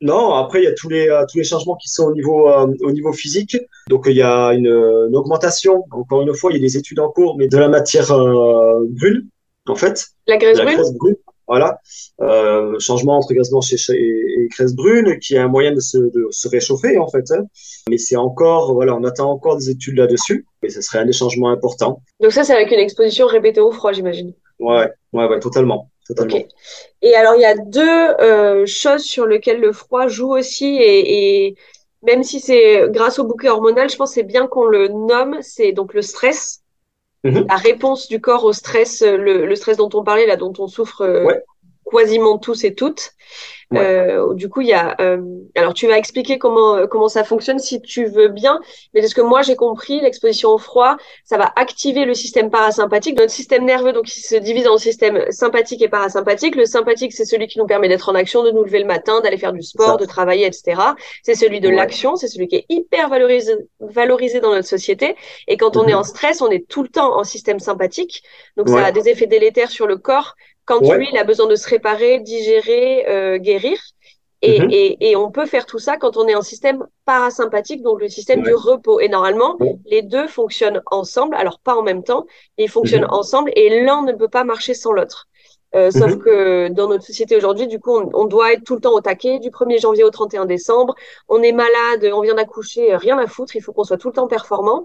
non, 0.00 0.34
après 0.34 0.60
il 0.60 0.64
y 0.64 0.68
a 0.68 0.72
tous 0.72 0.88
les 0.88 1.08
tous 1.30 1.38
les 1.38 1.44
changements 1.44 1.76
qui 1.76 1.88
sont 1.88 2.04
au 2.04 2.12
niveau 2.12 2.48
au 2.48 2.92
niveau 2.92 3.12
physique. 3.12 3.56
Donc 3.88 4.04
il 4.06 4.16
y 4.16 4.22
a 4.22 4.52
une, 4.52 4.66
une 4.66 5.16
augmentation. 5.16 5.84
Encore 5.90 6.22
une 6.22 6.34
fois, 6.34 6.50
il 6.52 6.56
y 6.56 6.58
a 6.58 6.62
des 6.62 6.76
études 6.76 7.00
en 7.00 7.08
cours, 7.10 7.36
mais 7.38 7.48
de 7.48 7.56
la 7.56 7.68
matière 7.68 8.10
euh, 8.12 8.84
brune, 8.90 9.28
en 9.66 9.74
fait, 9.74 10.06
La 10.26 10.36
graisse 10.36 10.58
la 10.58 10.64
brune? 10.64 10.76
graisse 10.76 10.92
brune. 10.94 11.16
Voilà, 11.50 11.78
euh, 12.20 12.78
changement 12.78 13.16
entre 13.16 13.32
graisse 13.32 13.50
blanche 13.50 13.72
et, 13.72 13.92
et, 13.94 14.42
et, 14.42 14.48
graisse 14.48 14.74
brune, 14.74 15.18
qui 15.18 15.34
est 15.34 15.38
un 15.38 15.48
moyen 15.48 15.72
de 15.72 15.80
se, 15.80 15.96
de 15.96 16.28
se 16.30 16.46
réchauffer 16.46 16.98
en 16.98 17.08
fait. 17.08 17.24
Hein. 17.30 17.44
Mais 17.88 17.96
c'est 17.96 18.16
encore, 18.16 18.74
voilà, 18.74 18.94
on 18.94 19.02
attend 19.04 19.30
encore 19.30 19.56
des 19.56 19.70
études 19.70 19.96
là-dessus, 19.96 20.44
mais 20.62 20.68
ce 20.68 20.82
serait 20.82 20.98
un 20.98 21.06
des 21.06 21.14
changements 21.14 21.48
importants. 21.48 22.02
Donc 22.20 22.32
ça, 22.32 22.44
c'est 22.44 22.52
avec 22.52 22.70
une 22.70 22.80
exposition 22.80 23.26
répétée 23.26 23.62
au 23.62 23.72
froid, 23.72 23.92
j'imagine? 23.92 24.34
Ouais, 24.60 24.92
ouais, 25.14 25.26
ouais, 25.26 25.40
totalement. 25.40 25.88
totalement. 26.06 26.36
Okay. 26.36 26.48
Et 27.00 27.14
alors, 27.14 27.34
il 27.36 27.40
y 27.40 27.46
a 27.46 27.54
deux 27.56 27.80
euh, 28.20 28.66
choses 28.66 29.04
sur 29.04 29.24
lesquelles 29.24 29.60
le 29.60 29.72
froid 29.72 30.06
joue 30.06 30.36
aussi, 30.36 30.66
et, 30.76 31.46
et 31.46 31.56
même 32.02 32.22
si 32.22 32.40
c'est 32.40 32.88
grâce 32.90 33.18
au 33.18 33.24
bouquet 33.24 33.48
hormonal, 33.48 33.90
je 33.90 33.96
pense 33.96 34.10
que 34.10 34.14
c'est 34.14 34.22
bien 34.22 34.46
qu'on 34.46 34.64
le 34.64 34.88
nomme, 34.88 35.38
c'est 35.40 35.72
donc 35.72 35.94
le 35.94 36.02
stress. 36.02 36.62
Mmh. 37.24 37.40
La 37.48 37.56
réponse 37.56 38.08
du 38.08 38.20
corps 38.20 38.44
au 38.44 38.52
stress, 38.52 39.02
le, 39.02 39.46
le, 39.46 39.54
stress 39.56 39.76
dont 39.76 39.90
on 39.92 40.04
parlait, 40.04 40.26
là, 40.26 40.36
dont 40.36 40.52
on 40.58 40.68
souffre 40.68 41.00
euh, 41.02 41.24
ouais. 41.24 41.42
Quasiment 41.90 42.38
tous 42.38 42.64
et 42.64 42.74
toutes. 42.74 43.12
Ouais. 43.70 43.80
Euh, 43.82 44.32
du 44.32 44.48
coup, 44.48 44.62
il 44.62 44.68
y 44.68 44.72
a. 44.72 44.96
Euh, 44.98 45.20
alors, 45.54 45.74
tu 45.74 45.86
vas 45.86 45.98
expliquer 45.98 46.38
comment 46.38 46.86
comment 46.86 47.08
ça 47.08 47.22
fonctionne 47.22 47.58
si 47.58 47.82
tu 47.82 48.06
veux 48.06 48.28
bien. 48.28 48.58
Mais 48.94 49.02
de 49.02 49.06
ce 49.06 49.14
que 49.14 49.20
moi 49.20 49.42
j'ai 49.42 49.56
compris, 49.56 50.00
l'exposition 50.00 50.48
au 50.48 50.56
froid, 50.58 50.96
ça 51.24 51.36
va 51.36 51.52
activer 51.54 52.06
le 52.06 52.14
système 52.14 52.48
parasympathique, 52.48 53.18
notre 53.18 53.30
système 53.30 53.66
nerveux. 53.66 53.92
Donc, 53.92 54.08
il 54.16 54.22
se 54.22 54.36
divise 54.36 54.66
en 54.68 54.78
système 54.78 55.30
sympathique 55.30 55.82
et 55.82 55.88
parasympathique. 55.90 56.54
Le 56.56 56.64
sympathique, 56.64 57.12
c'est 57.12 57.26
celui 57.26 57.46
qui 57.46 57.58
nous 57.58 57.66
permet 57.66 57.88
d'être 57.88 58.08
en 58.08 58.14
action, 58.14 58.42
de 58.42 58.50
nous 58.52 58.64
lever 58.64 58.78
le 58.78 58.86
matin, 58.86 59.20
d'aller 59.20 59.36
faire 59.36 59.52
du 59.52 59.62
sport, 59.62 59.98
de 59.98 60.06
travailler, 60.06 60.46
etc. 60.46 60.80
C'est 61.22 61.34
celui 61.34 61.60
de 61.60 61.68
ouais. 61.68 61.74
l'action. 61.74 62.16
C'est 62.16 62.28
celui 62.28 62.48
qui 62.48 62.56
est 62.56 62.66
hyper 62.70 63.10
valorisé 63.10 63.52
valorisé 63.80 64.40
dans 64.40 64.50
notre 64.54 64.66
société. 64.68 65.14
Et 65.46 65.58
quand 65.58 65.76
on 65.76 65.82
Mhm. 65.82 65.88
est 65.90 65.94
en 65.94 66.04
stress, 66.04 66.40
on 66.40 66.48
est 66.50 66.66
tout 66.68 66.82
le 66.82 66.88
temps 66.88 67.18
en 67.18 67.24
système 67.24 67.58
sympathique. 67.58 68.22
Donc, 68.56 68.68
Ouais. 68.68 68.80
ça 68.80 68.86
a 68.86 68.92
des 68.92 69.10
effets 69.10 69.26
délétères 69.26 69.70
sur 69.70 69.86
le 69.86 69.98
corps 69.98 70.36
quand 70.68 70.80
Ouais. 70.86 70.98
lui, 70.98 71.06
il 71.12 71.18
a 71.18 71.24
besoin 71.24 71.46
de 71.54 71.56
se 71.62 71.68
réparer, 71.74 72.12
digérer, 72.20 73.06
euh, 73.08 73.38
guérir. 73.48 73.78
Et, 74.40 74.60
Mhm. 74.60 74.68
et, 74.70 75.10
et 75.10 75.16
on 75.24 75.30
peut 75.36 75.46
faire 75.54 75.66
tout 75.66 75.80
ça 75.86 75.96
quand 76.02 76.14
on 76.16 76.26
est 76.28 76.36
en 76.42 76.42
système 76.52 76.80
parasympathique, 77.04 77.82
donc 77.82 77.96
le 78.00 78.08
système 78.08 78.40
Ouais. 78.40 78.48
du 78.50 78.54
repos. 78.54 79.00
Et 79.00 79.08
normalement, 79.16 79.56
Ouais. 79.58 79.74
les 79.86 80.02
deux 80.14 80.28
fonctionnent 80.28 80.80
ensemble, 81.00 81.34
alors 81.42 81.58
pas 81.66 81.74
en 81.80 81.82
même 81.90 82.04
temps, 82.10 82.24
ils 82.56 82.68
fonctionnent 82.76 83.08
Mhm. 83.10 83.20
ensemble 83.20 83.50
et 83.56 83.68
l'un 83.84 84.00
ne 84.08 84.12
peut 84.20 84.28
pas 84.38 84.44
marcher 84.52 84.74
sans 84.82 84.92
l'autre. 84.92 85.20
Euh, 85.74 85.90
sauf 85.90 86.12
Mhm. 86.12 86.18
que 86.24 86.68
dans 86.78 86.88
notre 86.88 87.04
société 87.10 87.36
aujourd'hui, 87.36 87.66
du 87.66 87.78
coup, 87.82 87.94
on, 87.98 88.08
on 88.14 88.26
doit 88.34 88.48
être 88.54 88.64
tout 88.64 88.76
le 88.78 88.80
temps 88.80 88.94
au 88.98 89.02
taquet, 89.02 89.34
du 89.46 89.50
1er 89.50 89.78
janvier 89.78 90.04
au 90.04 90.10
31 90.10 90.46
décembre. 90.46 90.94
On 91.28 91.42
est 91.48 91.52
malade, 91.64 92.02
on 92.18 92.22
vient 92.26 92.36
d'accoucher, 92.40 92.84
rien 92.96 93.18
à 93.18 93.26
foutre, 93.26 93.54
il 93.56 93.62
faut 93.64 93.72
qu'on 93.74 93.84
soit 93.84 93.98
tout 93.98 94.08
le 94.08 94.14
temps 94.14 94.28
performant. 94.28 94.80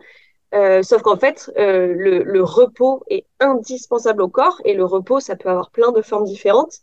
Euh, 0.54 0.84
sauf 0.84 1.02
qu'en 1.02 1.18
fait, 1.18 1.52
euh, 1.58 1.94
le, 1.96 2.24
le 2.24 2.44
repos 2.44 3.04
est 3.10 3.26
indispensable 3.40 4.22
au 4.22 4.28
corps 4.30 4.62
et 4.66 4.74
le 4.76 4.86
repos, 4.86 5.20
ça 5.20 5.36
peut 5.36 5.50
avoir 5.50 5.72
plein 5.72 5.92
de 5.92 6.02
formes 6.02 6.26
différentes. 6.26 6.76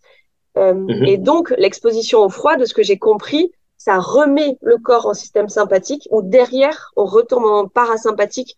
Euh, 0.59 0.75
Mhm. 0.75 1.05
Et 1.07 1.19
donc, 1.19 1.55
l'exposition 1.59 2.21
au 2.21 2.29
froid, 2.29 2.57
de 2.57 2.65
ce 2.65 2.75
que 2.75 2.83
j'ai 2.83 2.99
compris, 2.99 3.53
ça 3.77 3.99
remet 3.99 4.59
le 4.63 4.77
corps 4.79 5.07
en 5.07 5.15
système 5.15 5.49
sympathique 5.49 6.09
ou 6.11 6.23
derrière, 6.23 6.93
on 6.97 7.05
retombe 7.05 7.45
en 7.47 7.69
parasympathique 7.69 8.57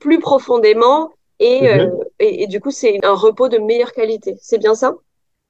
plus 0.00 0.20
profondément 0.20 1.12
et, 1.38 1.68
Mhm. 1.68 1.92
et, 2.18 2.42
et 2.44 2.46
du 2.46 2.60
coup, 2.60 2.70
c'est 2.70 3.04
un 3.04 3.14
repos 3.14 3.48
de 3.48 3.58
meilleure 3.58 3.92
qualité. 3.92 4.36
C'est 4.40 4.58
bien 4.58 4.74
ça? 4.74 4.94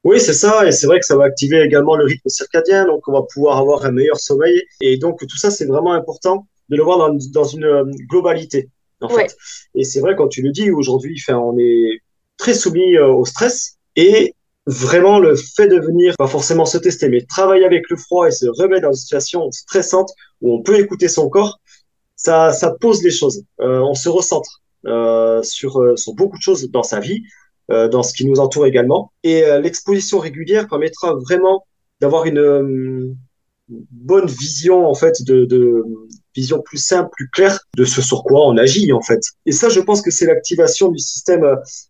Oui, 0.04 0.20
c'est 0.20 0.34
ça, 0.34 0.66
et 0.66 0.72
c'est 0.72 0.86
vrai 0.86 1.00
que 1.00 1.06
ça 1.06 1.16
va 1.16 1.24
activer 1.24 1.60
également 1.62 1.96
le 1.96 2.04
rythme 2.04 2.28
circadien, 2.28 2.86
donc 2.86 3.06
on 3.08 3.12
va 3.12 3.22
pouvoir 3.22 3.58
avoir 3.58 3.84
un 3.84 3.90
meilleur 3.92 4.18
sommeil. 4.18 4.62
Et 4.80 4.98
donc 4.98 5.18
tout 5.20 5.36
ça, 5.36 5.50
c'est 5.50 5.66
vraiment 5.66 5.92
important 5.92 6.46
de 6.68 6.76
le 6.76 6.82
voir 6.82 6.98
dans, 6.98 7.16
dans 7.32 7.44
une 7.44 7.90
globalité, 8.08 8.68
en 9.00 9.12
Ouais. 9.12 9.28
fait. 9.28 9.36
Et 9.74 9.84
c'est 9.84 10.00
vrai, 10.00 10.14
quand 10.16 10.28
tu 10.28 10.42
le 10.42 10.50
dis, 10.50 10.70
aujourd'hui, 10.70 11.20
enfin, 11.20 11.38
on 11.38 11.56
est 11.58 12.00
très 12.38 12.54
soumis 12.54 12.96
euh, 12.96 13.08
au 13.08 13.24
stress, 13.24 13.76
et 13.96 14.34
vraiment 14.66 15.18
le 15.18 15.36
fait 15.36 15.68
de 15.68 15.78
venir, 15.78 16.14
pas 16.18 16.26
forcément 16.26 16.66
se 16.66 16.78
tester, 16.78 17.08
mais 17.08 17.22
travailler 17.22 17.64
avec 17.64 17.88
le 17.88 17.96
froid 17.96 18.26
et 18.26 18.32
se 18.32 18.46
remettre 18.46 18.82
dans 18.82 18.92
une 18.92 18.96
situation 18.96 19.50
stressante 19.52 20.10
où 20.40 20.52
on 20.54 20.62
peut 20.62 20.78
écouter 20.78 21.08
son 21.08 21.28
corps, 21.28 21.60
ça, 22.16 22.52
ça 22.52 22.74
pose 22.80 23.02
les 23.02 23.10
choses. 23.10 23.42
Euh, 23.60 23.80
on 23.80 23.94
se 23.94 24.08
recentre 24.08 24.62
euh, 24.86 25.42
sur, 25.42 25.80
euh, 25.80 25.96
sur 25.96 26.14
beaucoup 26.14 26.36
de 26.36 26.42
choses 26.42 26.70
dans 26.70 26.84
sa 26.84 27.00
vie, 27.00 27.22
euh, 27.72 27.88
dans 27.88 28.04
ce 28.04 28.12
qui 28.12 28.24
nous 28.24 28.38
entoure 28.38 28.66
également. 28.66 29.12
Et 29.24 29.42
l'exposition 29.60 30.18
régulière 30.18 30.68
permettra 30.68 31.14
vraiment 31.14 31.66
d'avoir 32.00 32.26
une, 32.26 33.16
bonne 33.68 34.26
vision 34.26 34.86
en 34.86 34.94
fait 34.94 35.24
de, 35.24 35.44
de 35.44 35.82
vision 36.36 36.60
plus 36.60 36.78
simple, 36.92 37.08
plus 37.16 37.28
claire 37.30 37.58
de 37.76 37.84
ce 37.84 38.00
sur 38.02 38.22
quoi 38.22 38.46
on 38.46 38.56
agit 38.56 38.92
en 38.92 39.00
fait. 39.00 39.20
Et 39.46 39.52
ça, 39.52 39.68
je 39.68 39.80
pense 39.80 40.02
que 40.02 40.10
c'est 40.10 40.26
l'activation 40.26 40.88
du 40.88 40.98
système 40.98 41.44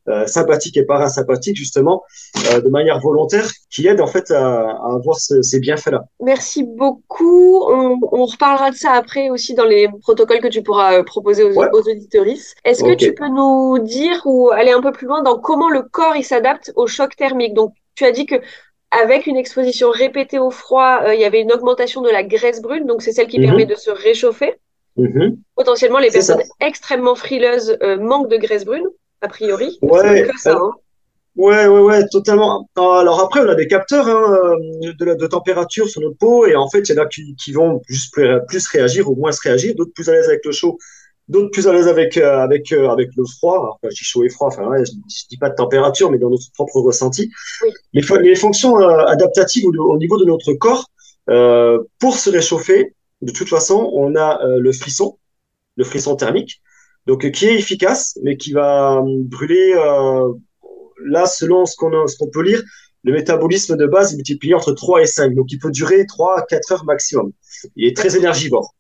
euh, 0.09 0.27
sympathique 0.27 0.77
et 0.77 0.85
parasympathique 0.85 1.57
justement 1.57 2.03
euh, 2.53 2.61
de 2.61 2.69
manière 2.69 3.01
volontaire 3.01 3.49
qui 3.71 3.87
aide 3.89 4.01
en 4.01 4.07
fait 4.07 4.31
à, 4.31 4.45
à 4.87 4.95
avoir 4.95 5.19
ce, 5.19 5.43
ces 5.43 5.59
bienfaits-là. 5.61 6.01
Merci 6.23 6.63
beaucoup. 6.65 7.63
On, 7.69 7.99
on, 8.13 8.25
reparlera 8.27 8.71
de 8.71 8.77
ça 8.77 8.93
après 8.93 9.29
aussi 9.31 9.55
dans 9.55 9.65
les 9.65 9.89
protocoles 10.03 10.41
que 10.41 10.49
tu 10.49 10.63
pourras 10.63 10.99
euh, 10.99 11.03
proposer 11.03 11.43
aux, 11.43 11.55
Ouais. 11.57 11.69
aux 11.73 11.81
auditoristes. 11.89 12.55
Est-ce 12.65 12.83
que 12.85 12.95
tu 12.95 13.15
peux 13.15 13.29
nous 13.29 13.79
dire 13.79 14.21
ou 14.27 14.51
aller 14.51 14.73
un 14.73 14.83
peu 14.83 14.93
plus 14.93 15.07
loin 15.07 15.23
dans 15.23 15.39
comment 15.39 15.71
le 15.71 15.83
corps 15.83 16.17
il 16.17 16.25
s'adapte 16.25 16.71
au 16.77 16.87
choc 16.87 17.17
thermique? 17.17 17.55
Donc, 17.55 17.73
tu 17.95 18.05
as 18.05 18.13
dit 18.13 18.27
que 18.27 18.37
avec 18.91 19.27
une 19.27 19.37
exposition 19.37 19.91
répétée 19.91 20.39
au 20.39 20.51
froid, 20.51 21.01
euh, 21.05 21.15
il 21.15 21.21
y 21.21 21.25
avait 21.25 21.41
une 21.43 21.53
augmentation 21.53 22.03
de 22.03 22.09
la 22.11 22.23
graisse 22.23 22.63
brune, 22.63 22.87
donc 22.87 23.03
c'est 23.03 23.13
celle 23.13 23.27
qui 23.29 23.39
Mhm. 23.39 23.47
permet 23.47 23.67
de 23.67 23.75
se 23.75 23.91
réchauffer. 23.91 24.55
Mhm. 24.97 25.37
Potentiellement, 25.55 25.99
les 25.99 26.11
ça. 26.11 26.19
personnes 26.35 26.43
extrêmement 26.61 27.15
frileuses 27.15 27.77
euh, 27.83 27.99
manquent 27.99 28.31
de 28.31 28.37
graisse 28.39 28.65
brune, 28.65 28.87
a 29.21 29.29
priori. 29.29 29.79
Ouais, 29.83 30.23
que 30.23 30.39
ça. 30.39 30.53
Hein. 30.55 30.73
Ouais, 31.37 31.67
ouais, 31.67 31.81
ouais, 31.81 32.09
totalement. 32.09 32.67
Alors 32.77 33.21
après, 33.21 33.41
on 33.41 33.49
a 33.49 33.55
des 33.55 33.67
capteurs 33.67 34.09
hein, 34.09 34.39
euh, 34.43 34.93
de, 34.99 35.05
la- 35.05 35.15
de 35.17 35.27
température 35.27 35.87
sur 35.87 36.01
notre 36.01 36.17
peau, 36.17 36.47
et 36.47 36.57
en 36.57 36.69
fait, 36.71 36.89
il 36.89 36.95
y 36.97 36.99
en 36.99 37.03
a 37.03 37.07
qui, 37.07 37.35
qui 37.37 37.53
vont 37.53 37.83
juste 37.89 38.11
plus, 38.15 38.27
plus 38.49 38.67
réagir 38.69 39.11
ou 39.11 39.17
moins 39.17 39.33
se 39.33 39.43
réagir, 39.43 39.75
d'autres 39.75 39.93
plus 39.95 40.09
à 40.09 40.13
l'aise 40.13 40.29
avec 40.29 40.43
le 40.47 40.53
chaud, 40.53 40.79
d'autres 41.29 41.51
plus 41.51 41.67
à 41.69 41.73
l'aise 41.73 41.89
avec 41.89 42.17
euh, 42.17 42.39
avec 42.41 42.73
euh, 42.73 42.89
avec 42.91 43.11
le 43.17 43.25
froid. 43.25 43.55
Alors, 43.57 43.79
je 43.85 43.89
dis 43.91 44.05
chaud 44.05 44.25
et 44.25 44.29
froid, 44.29 44.49
enfin, 44.49 44.67
ouais, 44.69 44.85
je, 44.85 44.93
je 44.93 45.27
dis 45.29 45.37
pas 45.39 45.51
de 45.51 45.55
température, 45.55 46.11
mais 46.11 46.19
dans 46.19 46.31
notre 46.31 46.51
propre 46.55 46.81
ressenti. 46.81 47.31
Oui. 47.65 47.71
Les, 47.95 48.03
fo- 48.03 48.21
les 48.21 48.35
fonctions 48.37 48.79
euh, 48.81 49.05
adaptatives 49.07 49.67
au, 49.67 49.73
au 49.95 49.99
niveau 49.99 50.19
de 50.19 50.25
notre 50.25 50.53
corps 50.55 50.87
euh, 51.31 51.79
pour 51.99 52.17
se 52.19 52.31
réchauffer. 52.31 52.95
De 53.23 53.33
toute 53.33 53.49
façon, 53.49 53.91
on 53.95 54.15
a 54.17 54.41
euh, 54.45 54.61
le 54.61 54.73
frisson, 54.73 55.19
le 55.77 55.85
frisson 55.85 56.17
thermique, 56.17 56.63
donc 57.07 57.31
qui 57.33 57.47
est 57.47 57.55
efficace, 57.59 58.19
mais 58.23 58.37
qui 58.37 58.53
va 58.53 59.03
brûler. 59.07 59.75
euh, 59.77 60.33
là, 61.05 61.27
selon 61.27 61.67
ce 61.67 61.77
qu'on 61.77 61.91
qu'on 62.19 62.29
peut 62.31 62.43
lire, 62.43 62.63
le 63.05 63.13
métabolisme 63.13 63.77
de 63.77 63.87
base 63.87 64.13
est 64.13 64.17
multiplié 64.17 64.55
entre 64.55 64.73
3 64.73 65.03
et 65.03 65.07
5. 65.07 65.35
Donc, 65.35 65.53
il 65.53 65.59
peut 65.59 65.71
durer 65.71 66.07
3 66.07 66.39
à 66.41 66.43
4 66.43 66.73
heures 66.73 66.85
maximum. 66.85 67.33
Il 67.77 67.87
est 67.87 67.97
très 67.97 68.17
énergivore. 68.17 68.75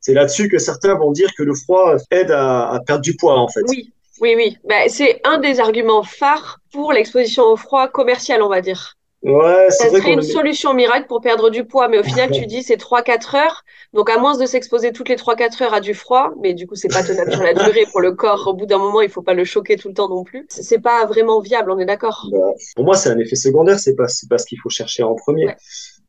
C'est 0.00 0.14
là-dessus 0.14 0.48
que 0.48 0.58
certains 0.58 0.94
vont 0.94 1.12
dire 1.12 1.30
que 1.36 1.42
le 1.42 1.54
froid 1.54 1.96
aide 2.10 2.30
à, 2.30 2.70
à 2.70 2.80
perdre 2.80 3.02
du 3.02 3.16
poids, 3.16 3.38
en 3.38 3.48
fait. 3.48 3.60
Oui, 3.68 3.92
oui, 4.20 4.34
oui. 4.36 4.58
Bah, 4.64 4.88
c'est 4.88 5.20
un 5.24 5.38
des 5.38 5.60
arguments 5.60 6.02
phares 6.02 6.58
pour 6.72 6.92
l'exposition 6.92 7.44
au 7.44 7.56
froid 7.56 7.88
commercial, 7.88 8.42
on 8.42 8.48
va 8.48 8.60
dire. 8.60 8.96
Ouais, 9.22 9.66
c'est 9.68 9.90
Ça 9.90 9.98
serait 9.98 10.14
une 10.14 10.22
solution 10.22 10.72
miracle 10.72 11.06
pour 11.06 11.20
perdre 11.20 11.50
du 11.50 11.64
poids, 11.64 11.88
mais 11.88 11.98
au 11.98 12.02
final, 12.02 12.30
tu 12.30 12.46
dis 12.46 12.62
c'est 12.62 12.80
3-4 12.80 13.36
heures. 13.36 13.64
Donc, 13.92 14.08
à 14.08 14.16
moins 14.16 14.36
de 14.38 14.46
s'exposer 14.46 14.92
toutes 14.92 15.10
les 15.10 15.16
3-4 15.16 15.62
heures 15.62 15.74
à 15.74 15.80
du 15.80 15.92
froid, 15.92 16.32
mais 16.40 16.54
du 16.54 16.66
coup, 16.66 16.74
c'est 16.74 16.88
pas 16.88 17.02
tenable 17.02 17.32
sur 17.32 17.42
la 17.42 17.52
durée 17.52 17.84
pour 17.90 18.00
le 18.00 18.12
corps. 18.12 18.46
Au 18.48 18.54
bout 18.54 18.64
d'un 18.64 18.78
moment, 18.78 19.02
il 19.02 19.10
faut 19.10 19.20
pas 19.20 19.34
le 19.34 19.44
choquer 19.44 19.76
tout 19.76 19.88
le 19.88 19.94
temps 19.94 20.08
non 20.08 20.24
plus. 20.24 20.46
C'est 20.48 20.80
pas 20.80 21.04
vraiment 21.04 21.40
viable, 21.40 21.70
on 21.70 21.78
est 21.78 21.84
d'accord. 21.84 22.28
Bah, 22.32 22.38
pour 22.76 22.84
moi, 22.86 22.96
c'est 22.96 23.10
un 23.10 23.18
effet 23.18 23.36
secondaire, 23.36 23.78
c'est 23.78 23.94
pas, 23.94 24.06
pas 24.30 24.38
ce 24.38 24.46
qu'il 24.46 24.58
faut 24.58 24.70
chercher 24.70 25.02
en 25.02 25.14
premier. 25.14 25.46
Ouais. 25.46 25.56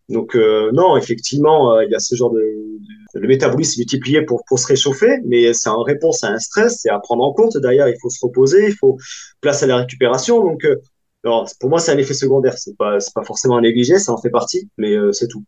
Donc, 0.09 0.35
euh, 0.35 0.71
non, 0.73 0.97
effectivement, 0.97 1.75
euh, 1.75 1.85
il 1.85 1.91
y 1.91 1.95
a 1.95 1.99
ce 1.99 2.15
genre 2.15 2.31
de, 2.31 2.41
le 3.13 3.27
métabolisme 3.27 3.79
multiplié 3.79 4.23
pour, 4.23 4.43
pour 4.47 4.59
se 4.59 4.67
réchauffer, 4.67 5.19
mais 5.25 5.53
c'est 5.53 5.69
en 5.69 5.83
réponse 5.83 6.23
à 6.23 6.29
un 6.29 6.39
stress, 6.39 6.79
c'est 6.81 6.89
à 6.89 6.99
prendre 6.99 7.23
en 7.23 7.33
compte. 7.33 7.57
Derrière, 7.57 7.87
il 7.87 7.95
faut 8.01 8.09
se 8.09 8.19
reposer, 8.25 8.67
il 8.67 8.75
faut 8.75 8.97
place 9.39 9.63
à 9.63 9.67
la 9.67 9.77
récupération. 9.77 10.43
Donc, 10.43 10.65
euh, 10.65 10.75
alors, 11.23 11.47
pour 11.59 11.69
moi, 11.69 11.79
c'est 11.79 11.91
un 11.91 11.97
effet 11.97 12.13
secondaire. 12.13 12.57
C'est 12.57 12.75
pas, 12.75 12.99
c'est 12.99 13.13
pas 13.13 13.23
forcément 13.23 13.57
à 13.57 13.61
négliger, 13.61 13.99
ça 13.99 14.11
en 14.11 14.17
fait 14.17 14.29
partie, 14.29 14.69
mais 14.77 14.95
c'est 15.11 15.27
tout. 15.27 15.43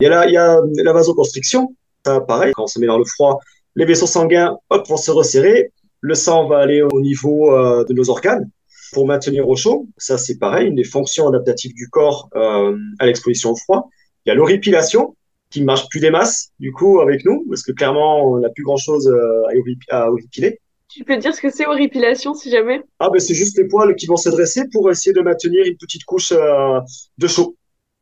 Il 0.00 0.04
y 0.04 0.06
a 0.06 0.10
la, 0.10 0.26
il 0.26 0.32
y 0.32 0.36
a 0.36 0.60
la 0.82 0.92
vasoconstriction. 0.92 1.76
Ça, 2.04 2.20
pareil, 2.20 2.52
quand 2.54 2.64
on 2.64 2.66
se 2.66 2.80
met 2.80 2.86
dans 2.86 2.98
le 2.98 3.04
froid, 3.04 3.38
les 3.76 3.84
vaisseaux 3.84 4.06
sanguins, 4.06 4.56
hop, 4.70 4.88
vont 4.88 4.96
se 4.96 5.10
resserrer. 5.10 5.72
Le 6.00 6.14
sang 6.14 6.48
va 6.48 6.58
aller 6.58 6.82
au 6.82 7.00
niveau 7.00 7.50
de 7.84 7.92
nos 7.92 8.08
organes 8.10 8.50
pour 8.92 9.06
maintenir 9.06 9.48
au 9.48 9.56
chaud. 9.56 9.88
Ça, 9.96 10.18
c'est 10.18 10.38
pareil, 10.38 10.68
une 10.68 10.74
des 10.76 10.84
fonctions 10.84 11.26
adaptatives 11.28 11.74
du 11.74 11.88
corps 11.88 12.28
euh, 12.36 12.76
à 12.98 13.06
l'exposition 13.06 13.50
au 13.50 13.56
froid. 13.56 13.88
Il 14.24 14.28
y 14.28 14.32
a 14.32 14.34
l'horripilation 14.34 15.16
qui 15.50 15.62
marche 15.62 15.88
plus 15.88 16.00
des 16.00 16.10
masses, 16.10 16.50
du 16.60 16.72
coup, 16.72 17.00
avec 17.00 17.24
nous, 17.24 17.44
parce 17.48 17.62
que 17.62 17.72
clairement, 17.72 18.30
on 18.30 18.38
n'a 18.38 18.48
plus 18.50 18.64
grand-chose 18.64 19.06
euh, 19.08 19.48
à, 19.48 19.54
horrip- 19.54 19.90
à 19.90 20.10
horripiler. 20.10 20.60
Tu 20.88 21.04
peux 21.04 21.16
dire 21.16 21.34
ce 21.34 21.40
que 21.40 21.50
c'est 21.50 21.66
horripilation, 21.66 22.34
si 22.34 22.50
jamais? 22.50 22.82
Ah, 22.98 23.08
ben 23.10 23.18
c'est 23.18 23.34
juste 23.34 23.56
les 23.58 23.66
poils 23.66 23.94
qui 23.96 24.06
vont 24.06 24.16
se 24.16 24.28
dresser 24.28 24.62
pour 24.72 24.90
essayer 24.90 25.14
de 25.14 25.20
maintenir 25.20 25.64
une 25.64 25.76
petite 25.76 26.04
couche 26.04 26.32
euh, 26.32 26.78
de 27.18 27.26
chaud. 27.26 27.56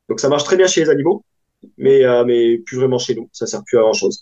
Donc 0.09 0.18
ça 0.18 0.29
marche 0.29 0.44
très 0.44 0.57
bien 0.57 0.66
chez 0.66 0.83
les 0.83 0.90
animaux, 0.90 1.24
mais, 1.79 2.05
euh, 2.05 2.24
mais 2.24 2.59
plus 2.59 2.76
vraiment 2.79 2.98
chez 2.98 3.14
nous. 3.14 3.29
Ça 3.33 3.46
sert 3.46 3.62
plus 3.64 3.79
à 3.79 3.83
grand-chose. 3.83 4.18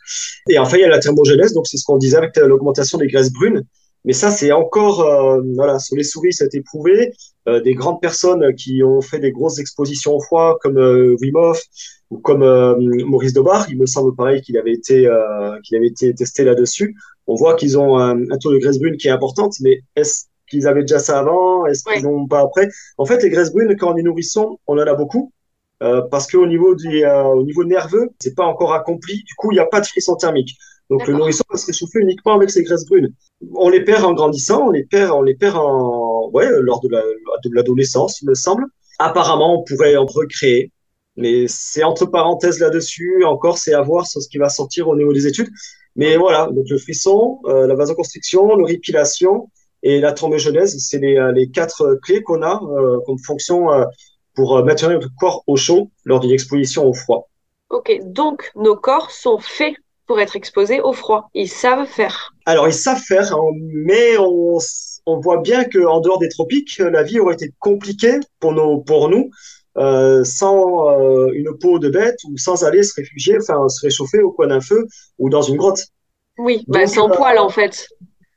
Et 0.51 0.59
enfin, 0.59 0.77
il 0.77 0.81
y 0.81 0.85
a 0.85 0.89
la 0.89 0.99
thermogenèse, 0.99 1.55
donc 1.55 1.67
c'est 1.67 1.79
ce 1.79 1.85
qu'on 1.85 1.97
disait 1.97 2.19
avec 2.19 2.37
euh, 2.37 2.47
l'augmentation 2.47 2.99
des 2.99 3.07
graisses 3.07 3.33
brunes. 3.33 3.63
Mais 4.09 4.15
ça, 4.15 4.31
c'est 4.31 4.53
encore, 4.53 5.03
euh, 5.03 5.43
voilà, 5.55 5.79
sur 5.79 5.95
les 5.95 6.03
souris, 6.03 6.33
ça 6.33 6.45
a 6.45 6.47
été 6.47 6.63
prouvé. 6.63 7.13
Euh, 7.47 7.61
des 7.61 7.75
grandes 7.75 8.01
personnes 8.01 8.55
qui 8.55 8.83
ont 8.83 9.03
fait 9.03 9.19
des 9.19 9.33
grosses 9.33 9.59
expositions 9.59 10.15
au 10.17 10.21
froid, 10.23 10.57
comme 10.63 10.79
euh, 10.79 11.15
Wim 11.21 11.37
Hof 11.37 11.61
ou 12.09 12.17
comme 12.17 12.43
euh, 12.43 12.75
Maurice 13.05 13.35
Dobar, 13.35 13.67
il 13.69 13.79
me 13.79 13.85
semble 13.85 14.17
pareil 14.17 14.41
qu'il 14.41 14.57
avait 14.57 14.73
été, 14.73 15.07
qu'il 15.63 15.77
avait 15.77 15.89
été 15.89 16.15
testé 16.15 16.43
là-dessus. 16.43 16.97
On 17.27 17.35
voit 17.35 17.55
qu'ils 17.55 17.79
ont 17.79 17.99
un, 17.99 18.19
un 18.31 18.39
taux 18.39 18.51
de 18.51 18.57
graisse 18.57 18.79
brune 18.79 18.97
qui 18.97 19.09
est 19.09 19.11
importante, 19.11 19.57
mais 19.61 19.83
est-ce 19.95 20.25
qu'ils 20.49 20.67
avaient 20.67 20.85
déjà 20.85 21.01
ça 21.01 21.19
avant? 21.19 21.67
Est-ce 21.67 21.85
qu'ils 21.85 22.05
n'ont 22.05 22.27
pas 22.27 22.41
après? 22.41 22.71
En 22.97 23.05
fait, 23.05 23.23
les 23.23 23.29
graisses 23.29 23.53
brunes, 23.53 23.77
quand 23.77 23.93
on 23.93 23.97
est 23.99 24.03
nourrisson, 24.03 24.59
on 24.67 24.79
en 24.79 24.87
a 24.87 24.95
beaucoup. 24.95 25.35
Parce 25.81 26.27
qu'au 26.27 26.47
niveau 26.47 26.75
du 26.75 27.05
au 27.07 27.45
niveau 27.45 27.65
nerveux, 27.65 28.09
c'est 28.21 28.35
pas 28.35 28.47
encore 28.47 28.73
accompli. 28.73 29.23
Du 29.25 29.35
coup, 29.35 29.53
il 29.53 29.57
n'y 29.57 29.61
a 29.61 29.67
pas 29.67 29.83
de 29.83 29.87
frisson 29.87 30.17
thermique. 30.17 30.57
Donc 30.91 31.07
le 31.07 31.15
nourrisson 31.15 31.45
va 31.51 31.59
se 31.59 31.67
réchauffer 31.67 32.01
uniquement 32.01 32.35
avec 32.35 32.51
ses 32.51 32.63
graisses 32.63 32.87
brunes. 32.87 33.13
On 33.55 33.69
les 33.69 33.85
perd 33.85 34.05
en 34.05 34.15
grandissant, 34.15 34.69
on 34.69 34.71
les 34.71 34.85
perd, 34.85 35.13
on 35.13 35.23
les 35.23 35.35
perd 35.35 35.57
en 35.57 36.31
ouais 36.33 36.49
lors 36.61 36.81
de 36.81 36.89
la 36.89 37.03
de 37.03 37.55
l'adolescence, 37.55 38.23
il 38.23 38.29
me 38.29 38.35
semble. 38.35 38.65
Apparemment, 38.99 39.61
on 39.61 39.65
pourrait 39.65 39.97
en 39.97 40.07
recréer, 40.07 40.73
mais 41.17 41.47
c'est 41.47 41.85
entre 41.85 42.07
parenthèses 42.07 42.59
là-dessus. 42.59 43.25
Encore, 43.25 43.59
c'est 43.59 43.75
à 43.75 43.83
voir 43.83 44.07
sur 44.07 44.23
ce 44.23 44.29
qui 44.29 44.39
va 44.39 44.49
sortir 44.49 44.89
au 44.89 44.97
niveau 44.97 45.13
des 45.13 45.27
études. 45.27 45.49
Mais 45.95 46.17
voilà, 46.17 46.49
donc 46.53 46.65
le 46.71 46.79
frisson, 46.79 47.41
euh, 47.47 47.67
la 47.67 47.75
vasoconstriction, 47.75 48.55
l'horripilation 48.57 49.51
et 49.83 50.01
la 50.01 50.13
thrombogenèse, 50.13 50.77
c'est 50.79 50.99
les, 50.99 51.17
euh, 51.17 51.33
les 51.33 51.51
quatre 51.51 51.99
clés 52.03 52.23
qu'on 52.23 52.43
a 52.43 52.61
euh, 52.63 53.01
comme 53.05 53.19
fonction 53.19 53.73
euh, 53.73 53.85
pour 54.35 54.57
euh, 54.57 54.63
maintenir 54.63 54.93
notre 54.93 55.11
corps 55.19 55.43
au 55.47 55.57
chaud 55.57 55.91
lors 56.05 56.21
d'une 56.21 56.31
exposition 56.31 56.87
au 56.87 56.95
froid. 56.95 57.29
Ok, 57.71 57.99
donc 58.05 58.51
nos 58.57 58.77
corps 58.77 59.11
sont 59.11 59.39
faits 59.39 59.75
pour 60.09 60.19
être 60.21 60.35
exposés 60.35 60.81
au 60.81 60.93
froid. 60.93 61.31
Ils 61.35 61.49
savent 61.49 61.87
faire. 61.87 62.35
Alors, 62.47 62.67
ils 62.67 62.75
savent 62.75 63.01
faire, 63.01 63.33
hein, 63.33 63.53
mais 63.73 64.17
on, 64.19 64.59
on 65.07 65.21
voit 65.21 65.41
bien 65.41 65.65
qu'en 65.65 66.01
dehors 66.01 66.19
des 66.19 66.29
tropiques, 66.29 66.79
la 66.79 67.03
vie 67.03 67.21
aurait 67.21 67.35
été 67.35 67.53
compliquée 67.61 68.19
pour, 68.41 68.53
nos, 68.53 68.79
pour 68.79 69.09
nous 69.09 69.31
euh, 69.77 70.25
sans 70.25 70.89
euh, 70.89 71.31
une 71.35 71.57
peau 71.57 71.79
de 71.79 71.89
bête 71.89 72.19
ou 72.29 72.37
sans 72.37 72.65
aller 72.65 72.83
se 72.83 72.95
réfugier, 72.95 73.37
enfin 73.41 73.69
se 73.69 73.81
réchauffer 73.87 74.21
au 74.21 74.33
coin 74.33 74.49
d'un 74.49 74.61
feu 74.61 74.87
ou 75.19 75.31
dans 75.31 75.43
une 75.43 75.57
grotte. 75.57 75.87
Oui, 76.39 76.65
bah, 76.67 76.81
Donc, 76.81 76.89
sans 76.89 77.11
euh, 77.11 77.15
poil 77.15 77.39
en 77.39 77.51
fait. 77.51 77.89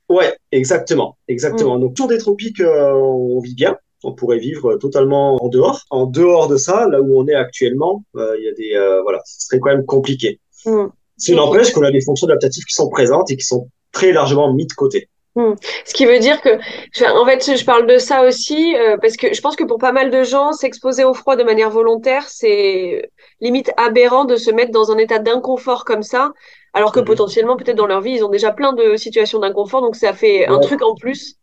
Ouais, 0.10 0.36
exactement, 0.52 1.18
exactement. 1.30 1.80
Donc, 1.80 1.92
autour 1.92 2.08
des 2.08 2.18
tropiques, 2.18 2.60
euh, 2.60 2.92
on 2.92 3.40
vit 3.40 3.56
bien. 3.56 3.78
On 4.04 4.14
pourrait 4.14 4.40
vivre 4.40 4.76
totalement 4.76 5.42
en 5.42 5.48
dehors. 5.48 5.82
En 5.90 6.06
dehors 6.06 6.48
de 6.48 6.58
ça, 6.58 6.88
là 6.88 7.02
où 7.02 7.18
on 7.18 7.28
est 7.28 7.36
actuellement, 7.36 8.04
euh, 8.18 8.36
il 8.38 8.44
y 8.44 8.50
a 8.50 8.54
des, 8.54 8.76
euh, 8.76 9.02
voilà, 9.04 9.22
ce 9.26 9.46
serait 9.46 9.60
quand 9.60 9.70
même 9.70 9.86
compliqué. 9.86 10.40
Mm. 10.66 10.88
Ce 11.22 11.32
n'empêche 11.34 11.72
qu'on 11.72 11.84
a 11.84 11.92
des 11.92 12.02
fonctions 12.02 12.28
adaptatives 12.28 12.66
qui 12.66 12.74
sont 12.74 12.90
présentes 12.90 13.30
et 13.32 13.38
qui 13.38 13.46
sont 13.46 13.68
très 13.92 14.12
largement 14.12 14.54
mises 14.54 14.68
de 14.68 14.74
côté. 14.74 15.08
Hmm. 15.36 15.54
Ce 15.86 15.94
qui 15.94 16.06
veut 16.06 16.20
dire 16.20 16.42
que, 16.42 16.50
en 16.50 17.26
fait, 17.26 17.58
je 17.58 17.64
parle 17.64 17.88
de 17.88 17.98
ça 17.98 18.24
aussi 18.28 18.76
euh, 18.76 18.98
parce 18.98 19.16
que 19.16 19.34
je 19.34 19.40
pense 19.40 19.56
que 19.56 19.64
pour 19.64 19.78
pas 19.78 19.94
mal 19.94 20.12
de 20.12 20.24
gens, 20.24 20.52
s'exposer 20.52 21.06
au 21.06 21.14
froid 21.14 21.38
de 21.38 21.44
manière 21.44 21.70
volontaire, 21.70 22.28
c'est 22.28 23.10
limite 23.40 23.72
aberrant 23.78 24.26
de 24.26 24.36
se 24.36 24.52
mettre 24.52 24.72
dans 24.72 24.92
un 24.92 24.98
état 24.98 25.20
d'inconfort 25.20 25.86
comme 25.86 26.04
ça, 26.04 26.34
alors 26.74 26.92
que 26.92 27.00
potentiellement, 27.00 27.56
peut-être 27.56 27.78
dans 27.78 27.88
leur 27.88 28.02
vie, 28.02 28.16
ils 28.16 28.26
ont 28.26 28.30
déjà 28.30 28.52
plein 28.52 28.74
de 28.74 28.98
situations 28.98 29.40
d'inconfort, 29.40 29.82
donc 29.82 29.96
ça 29.96 30.12
fait 30.12 30.48
un 30.48 30.60
truc 30.60 30.82
en 30.82 30.96
plus. 30.96 31.36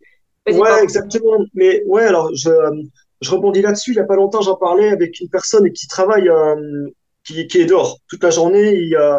Ouais, 0.47 0.83
exactement. 0.83 1.39
Mais 1.55 1.83
ouais, 1.87 2.05
alors 2.05 2.31
je, 2.35 2.51
je 3.23 3.31
rebondis 3.31 3.63
là-dessus. 3.63 3.93
Il 3.93 3.97
y 3.97 4.01
a 4.01 4.05
pas 4.05 4.17
longtemps, 4.17 4.43
j'en 4.43 4.57
parlais 4.57 4.91
avec 4.91 5.19
une 5.21 5.29
personne 5.31 5.71
qui 5.73 5.87
travaille, 5.87 6.29
euh, 6.29 6.89
qui, 7.25 7.47
qui 7.47 7.59
est 7.61 7.67
dehors 7.67 7.99
toute 8.09 8.23
la 8.23 8.31
journée. 8.31 8.75
Il, 8.75 8.97
euh, 8.97 9.19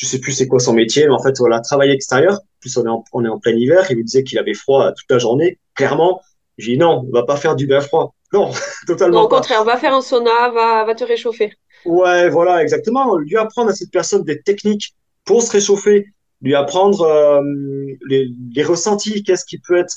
je 0.00 0.06
sais 0.06 0.18
plus 0.18 0.32
c'est 0.32 0.46
quoi 0.48 0.58
son 0.60 0.72
métier, 0.72 1.06
mais 1.06 1.12
en 1.12 1.22
fait, 1.22 1.36
voilà, 1.38 1.60
travail 1.60 1.90
extérieur. 1.90 2.38
Plus, 2.60 2.74
on 2.78 2.86
est 2.86 2.88
en, 2.88 3.04
on 3.12 3.24
est 3.24 3.28
en 3.28 3.38
plein 3.38 3.52
hiver. 3.52 3.86
Il 3.90 3.98
me 3.98 4.02
disait 4.02 4.24
qu'il 4.24 4.38
avait 4.38 4.54
froid 4.54 4.92
toute 4.92 5.10
la 5.10 5.18
journée. 5.18 5.58
Clairement, 5.74 6.20
j'ai 6.58 6.72
dit 6.72 6.78
non, 6.78 7.04
on 7.06 7.12
va 7.12 7.24
pas 7.24 7.36
faire 7.36 7.54
du 7.56 7.66
bain 7.66 7.80
froid. 7.80 8.14
Non, 8.32 8.50
Non, 8.86 8.86
totalement 8.86 9.22
au 9.24 9.28
pas. 9.28 9.36
contraire, 9.36 9.64
va 9.64 9.76
faire 9.76 9.94
un 9.94 10.00
sauna, 10.02 10.50
va, 10.50 10.84
va 10.84 10.94
te 10.94 11.04
réchauffer. 11.04 11.52
Ouais, 11.84 12.30
voilà, 12.30 12.62
exactement. 12.62 13.16
Lui 13.18 13.36
apprendre 13.36 13.70
à 13.70 13.74
cette 13.74 13.90
personne 13.90 14.24
des 14.24 14.40
techniques 14.42 14.94
pour 15.24 15.42
se 15.42 15.50
réchauffer, 15.52 16.06
lui 16.40 16.54
apprendre 16.54 17.02
euh, 17.02 17.40
les, 18.08 18.28
les 18.54 18.62
ressentis, 18.64 19.22
qu'est-ce 19.22 19.44
qui 19.44 19.58
peut 19.58 19.76
être 19.78 19.94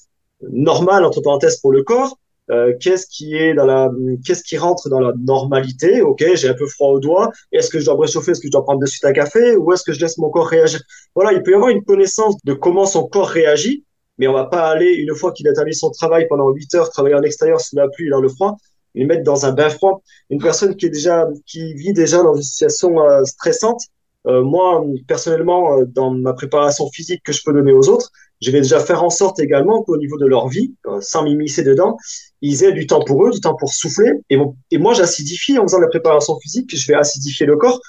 normal 0.51 1.05
entre 1.05 1.21
parenthèses 1.21 1.59
pour 1.61 1.71
le 1.71 1.83
corps, 1.83 2.17
euh, 2.51 2.73
qu'est-ce 2.79 3.07
qui 3.07 3.35
est 3.35 3.53
dans 3.53 3.65
la, 3.65 3.89
qu'est-ce 4.25 4.43
qui 4.43 4.57
rentre 4.57 4.89
dans 4.89 4.99
la 4.99 5.13
normalité? 5.17 6.01
Ok, 6.01 6.23
j'ai 6.35 6.49
un 6.49 6.53
peu 6.53 6.67
froid 6.67 6.89
aux 6.89 6.99
doigts. 6.99 7.31
Est-ce 7.51 7.69
que 7.69 7.79
je 7.79 7.85
dois 7.85 7.95
me 7.95 8.01
réchauffer? 8.01 8.31
Est-ce 8.31 8.41
que 8.41 8.47
je 8.47 8.51
dois 8.51 8.63
prendre 8.63 8.81
de 8.81 8.85
suite 8.85 9.05
un 9.05 9.13
café? 9.13 9.55
Ou 9.55 9.71
est-ce 9.73 9.83
que 9.83 9.93
je 9.93 9.99
laisse 10.01 10.17
mon 10.17 10.29
corps 10.29 10.47
réagir? 10.47 10.81
Voilà, 11.15 11.33
il 11.33 11.41
peut 11.43 11.51
y 11.51 11.53
avoir 11.55 11.69
une 11.69 11.83
connaissance 11.83 12.35
de 12.43 12.53
comment 12.53 12.85
son 12.85 13.07
corps 13.07 13.29
réagit, 13.29 13.85
mais 14.17 14.27
on 14.27 14.33
va 14.33 14.45
pas 14.45 14.69
aller 14.69 14.93
une 14.93 15.15
fois 15.15 15.31
qu'il 15.31 15.47
a 15.47 15.53
terminé 15.53 15.73
son 15.73 15.89
travail 15.91 16.27
pendant 16.27 16.49
8 16.49 16.75
heures, 16.75 16.89
travailler 16.89 17.15
en 17.15 17.23
extérieur 17.23 17.61
sous 17.61 17.75
la 17.75 17.87
pluie 17.87 18.07
et 18.07 18.09
dans 18.09 18.21
le 18.21 18.29
froid, 18.29 18.57
le 18.95 19.05
mettre 19.05 19.23
dans 19.23 19.45
un 19.45 19.53
bain 19.53 19.69
froid. 19.69 20.01
Une 20.29 20.41
personne 20.41 20.75
qui 20.75 20.85
est 20.87 20.89
déjà, 20.89 21.27
qui 21.45 21.73
vit 21.75 21.93
déjà 21.93 22.21
dans 22.23 22.35
une 22.35 22.41
situation 22.43 23.01
euh, 23.01 23.23
stressante. 23.23 23.81
euh, 24.27 24.41
moi, 24.43 24.83
personnellement, 25.07 25.79
euh, 25.79 25.85
dans 25.85 26.11
ma 26.11 26.33
préparation 26.33 26.89
physique 26.91 27.21
que 27.23 27.33
je 27.33 27.41
peux 27.43 27.53
donner 27.53 27.73
aux 27.73 27.89
autres, 27.89 28.09
je 28.43 28.51
vais 28.51 28.61
déjà 28.61 28.79
faire 28.79 29.03
en 29.03 29.09
sorte 29.09 29.39
également 29.39 29.83
qu'au 29.83 29.97
niveau 29.97 30.17
de 30.17 30.25
leur 30.25 30.49
vie, 30.49 30.73
euh, 30.87 30.99
sans 31.01 31.23
m'immiscer 31.23 31.63
dedans, 31.63 31.97
ils 32.41 32.63
aient 32.63 32.73
du 32.73 32.87
temps 32.87 33.03
pour 33.03 33.25
eux, 33.25 33.31
du 33.31 33.39
temps 33.39 33.55
pour 33.55 33.73
souffler. 33.73 34.11
Et, 34.29 34.77
moi, 34.77 34.93
j'acidifie 34.93 35.57
en 35.57 35.63
faisant 35.63 35.79
la 35.79 35.87
préparation 35.87 36.37
physique, 36.39 36.75
je 36.75 36.87
vais 36.87 36.95
acidifier 36.95 37.45
le 37.45 37.55
corps. 37.55 37.79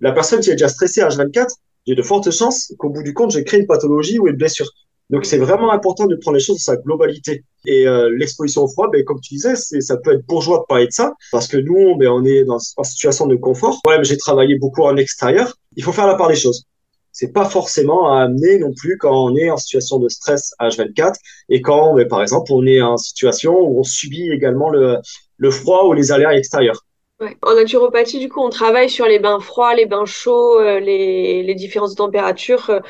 La 0.00 0.12
personne 0.12 0.40
qui 0.40 0.50
est 0.50 0.54
déjà 0.54 0.68
stressée 0.68 1.00
à 1.00 1.08
H24, 1.08 1.48
j'ai 1.86 1.94
de 1.94 2.02
fortes 2.02 2.30
chances 2.30 2.72
qu'au 2.78 2.90
bout 2.90 3.02
du 3.02 3.12
compte, 3.12 3.32
j'ai 3.32 3.42
créé 3.44 3.60
une 3.60 3.66
pathologie 3.66 4.18
ou 4.18 4.28
une 4.28 4.36
blessure. 4.36 4.70
Donc, 5.10 5.26
c'est 5.26 5.38
vraiment 5.38 5.70
important 5.72 6.06
de 6.06 6.16
prendre 6.16 6.36
les 6.36 6.42
choses 6.42 6.56
dans 6.56 6.72
sa 6.72 6.76
globalité. 6.76 7.44
Et 7.66 7.86
euh, 7.86 8.08
l'exposition 8.16 8.62
au 8.62 8.68
froid, 8.68 8.88
ben, 8.90 9.04
comme 9.04 9.20
tu 9.20 9.34
disais, 9.34 9.56
ça 9.56 9.96
peut 9.98 10.12
être 10.12 10.24
bourgeois 10.26 10.58
de 10.58 10.64
parler 10.68 10.86
de 10.86 10.92
ça, 10.92 11.12
parce 11.32 11.48
que 11.48 11.56
nous, 11.56 11.96
ben, 11.96 12.08
on 12.08 12.24
est 12.24 12.44
dans, 12.44 12.58
en 12.76 12.84
situation 12.84 13.26
de 13.26 13.36
confort. 13.36 13.80
Mais 13.86 14.02
j'ai 14.04 14.16
travaillé 14.16 14.56
beaucoup 14.58 14.82
en 14.82 14.96
extérieur. 14.96 15.54
Il 15.76 15.82
faut 15.82 15.92
faire 15.92 16.06
la 16.06 16.14
part 16.14 16.28
des 16.28 16.36
choses. 16.36 16.64
C'est 17.14 17.32
pas 17.32 17.46
forcément 17.46 18.12
à 18.12 18.24
amener 18.24 18.58
non 18.58 18.72
plus 18.76 18.98
quand 18.98 19.16
on 19.16 19.34
est 19.36 19.48
en 19.48 19.56
situation 19.56 19.98
de 19.98 20.08
stress 20.10 20.52
H24 20.60 21.18
et 21.48 21.62
quand, 21.62 21.94
ben, 21.94 22.06
par 22.08 22.20
exemple, 22.20 22.52
on 22.52 22.66
est 22.66 22.82
en 22.82 22.98
situation 22.98 23.58
où 23.58 23.80
on 23.80 23.84
subit 23.84 24.30
également 24.30 24.68
le, 24.68 24.98
le 25.38 25.50
froid 25.50 25.86
ou 25.86 25.94
les 25.94 26.12
aléas 26.12 26.34
extérieurs. 26.34 26.84
Ouais. 27.20 27.36
En 27.42 27.54
naturopathie, 27.54 28.18
du 28.18 28.28
coup, 28.28 28.40
on 28.40 28.50
travaille 28.50 28.90
sur 28.90 29.06
les 29.06 29.20
bains 29.20 29.38
froids, 29.38 29.74
les 29.74 29.86
bains 29.86 30.04
chauds, 30.04 30.58
euh, 30.60 30.80
les, 30.80 31.44
les 31.44 31.54
différences 31.54 31.92
de 31.92 31.96
température 31.96 32.68
euh, 32.70 32.80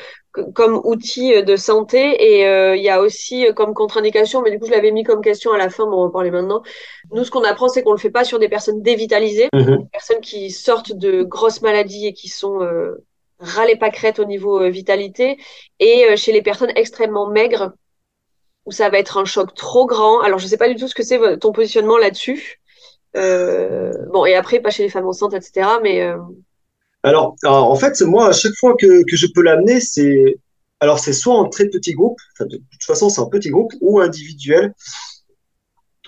comme 0.55 0.81
outils 0.83 1.35
euh, 1.35 1.43
de 1.43 1.55
santé. 1.55 2.17
Et 2.39 2.47
euh, 2.47 2.75
il 2.75 2.81
y 2.83 2.89
a 2.89 3.01
aussi 3.01 3.45
comme 3.55 3.75
contre-indication, 3.75 4.41
mais 4.41 4.49
du 4.51 4.59
coup, 4.59 4.65
je 4.65 4.71
l'avais 4.71 4.91
mis 4.91 5.03
comme 5.03 5.21
question 5.21 5.51
à 5.53 5.57
la 5.59 5.69
fin, 5.69 5.85
mais 5.85 5.93
on 5.93 6.01
va 6.01 6.07
en 6.07 6.09
parler 6.09 6.31
maintenant. 6.31 6.63
Nous, 7.11 7.23
ce 7.23 7.29
qu'on 7.31 7.43
apprend, 7.43 7.69
c'est 7.69 7.83
qu'on 7.83 7.91
le 7.91 7.99
fait 7.99 8.09
pas 8.09 8.23
sur 8.23 8.39
des 8.39 8.49
personnes 8.49 8.81
dévitalisées, 8.81 9.49
Mhm. 9.53 9.77
des 9.83 9.89
personnes 9.91 10.21
qui 10.21 10.49
sortent 10.49 10.93
de 10.93 11.21
grosses 11.23 11.61
maladies 11.61 12.07
et 12.07 12.13
qui 12.13 12.27
sont 12.27 12.61
euh, 12.63 13.05
ras 13.39 13.65
les 13.65 13.75
pâquerettes 13.75 14.19
au 14.19 14.25
niveau 14.25 14.61
euh, 14.61 14.69
vitalité, 14.69 15.37
et 15.79 16.05
euh, 16.09 16.15
chez 16.15 16.31
les 16.31 16.41
personnes 16.41 16.71
extrêmement 16.75 17.29
maigres, 17.29 17.73
où 18.65 18.71
ça 18.71 18.89
va 18.89 18.97
être 18.97 19.17
un 19.17 19.25
choc 19.25 19.53
trop 19.55 19.85
grand. 19.85 20.21
Alors, 20.21 20.39
je 20.39 20.47
sais 20.47 20.57
pas 20.57 20.69
du 20.69 20.75
tout 20.75 20.87
ce 20.87 20.95
que 20.95 21.03
c'est 21.03 21.19
ton 21.39 21.51
positionnement 21.51 21.97
là-dessus. 21.97 22.61
Euh, 23.15 23.91
bon, 24.11 24.25
et 24.25 24.35
après, 24.35 24.59
pas 24.59 24.71
chez 24.71 24.83
les 24.83 24.89
femmes 24.89 25.07
enceintes, 25.07 25.33
etc. 25.33 25.67
Mais 25.83 26.01
Alors, 27.03 27.35
en 27.45 27.75
fait, 27.75 28.01
moi, 28.01 28.29
à 28.29 28.31
chaque 28.31 28.55
fois 28.59 28.75
que, 28.75 29.03
que 29.03 29.15
je 29.15 29.27
peux 29.27 29.41
l'amener, 29.41 29.79
c'est 29.79 30.39
alors 30.81 30.99
c'est 30.99 31.13
soit 31.13 31.35
en 31.35 31.47
très 31.47 31.69
petit 31.69 31.93
groupe, 31.93 32.17
enfin, 32.33 32.45
de 32.47 32.57
toute 32.57 32.83
façon, 32.83 33.09
c'est 33.09 33.21
un 33.21 33.29
petit 33.29 33.49
groupe 33.49 33.71
ou 33.81 33.99
individuel. 33.99 34.73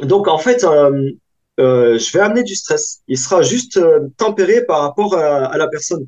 Donc, 0.01 0.27
en 0.27 0.39
fait, 0.39 0.61
je 1.59 2.11
vais 2.11 2.19
amener 2.19 2.43
du 2.43 2.55
stress. 2.55 3.01
Il 3.07 3.19
sera 3.19 3.43
juste 3.43 3.79
tempéré 4.17 4.65
par 4.65 4.81
rapport 4.81 5.15
à 5.15 5.55
la 5.57 5.67
personne. 5.67 6.07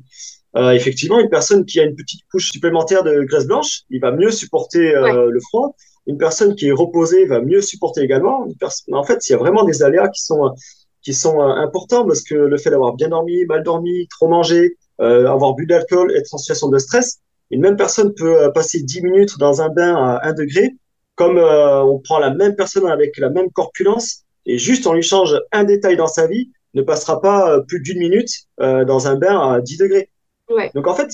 Euh, 0.56 0.72
effectivement, 0.72 1.20
une 1.20 1.28
personne 1.28 1.64
qui 1.64 1.78
a 1.80 1.84
une 1.84 1.94
petite 1.94 2.22
couche 2.30 2.50
supplémentaire 2.50 3.04
de 3.04 3.22
graisse 3.22 3.46
blanche, 3.46 3.82
il 3.90 4.00
va 4.00 4.10
mieux 4.10 4.30
supporter 4.30 4.94
euh, 4.94 5.30
le 5.30 5.40
froid. 5.40 5.74
Une 6.06 6.18
personne 6.18 6.56
qui 6.56 6.68
est 6.68 6.72
reposée 6.72 7.26
va 7.26 7.40
mieux 7.40 7.60
supporter 7.60 8.02
également. 8.02 8.46
Une 8.46 8.94
en 8.96 9.04
fait, 9.04 9.28
il 9.28 9.32
y 9.32 9.34
a 9.34 9.38
vraiment 9.38 9.64
des 9.64 9.82
aléas 9.82 10.08
qui 10.08 10.22
sont 10.22 10.54
qui 11.02 11.14
sont 11.14 11.40
euh, 11.40 11.46
importants 11.46 12.04
parce 12.06 12.22
que 12.22 12.34
le 12.34 12.58
fait 12.58 12.70
d'avoir 12.70 12.94
bien 12.94 13.08
dormi, 13.08 13.44
mal 13.46 13.62
dormi, 13.62 14.06
trop 14.08 14.28
mangé, 14.28 14.76
euh, 15.00 15.26
avoir 15.26 15.54
bu 15.54 15.66
de 15.66 15.72
l'alcool, 15.72 16.12
être 16.14 16.34
en 16.34 16.38
situation 16.38 16.68
de 16.68 16.78
stress, 16.78 17.20
une 17.50 17.60
même 17.60 17.76
personne 17.76 18.14
peut 18.14 18.42
euh, 18.42 18.50
passer 18.50 18.82
10 18.82 19.02
minutes 19.02 19.38
dans 19.38 19.62
un 19.62 19.68
bain 19.68 19.96
à 19.96 20.28
1 20.28 20.34
degré, 20.34 20.70
comme 21.14 21.38
euh, 21.38 21.82
on 21.82 21.98
prend 21.98 22.18
la 22.18 22.32
même 22.32 22.54
personne 22.54 22.86
avec 22.86 23.16
la 23.18 23.30
même 23.30 23.50
corpulence 23.50 24.24
et 24.46 24.58
juste 24.58 24.86
on 24.86 24.92
lui 24.92 25.02
change 25.02 25.40
un 25.52 25.64
détail 25.64 25.96
dans 25.96 26.06
sa 26.06 26.26
vie, 26.26 26.50
ne 26.74 26.82
passera 26.82 27.20
pas 27.20 27.60
plus 27.66 27.80
d'une 27.80 27.98
minute 27.98 28.30
euh, 28.60 28.84
dans 28.84 29.08
un 29.08 29.16
bain 29.16 29.38
à 29.38 29.60
10 29.60 29.78
degrés. 29.78 30.10
Ouais. 30.50 30.70
Donc 30.74 30.86
en 30.86 30.94
fait, 30.94 31.10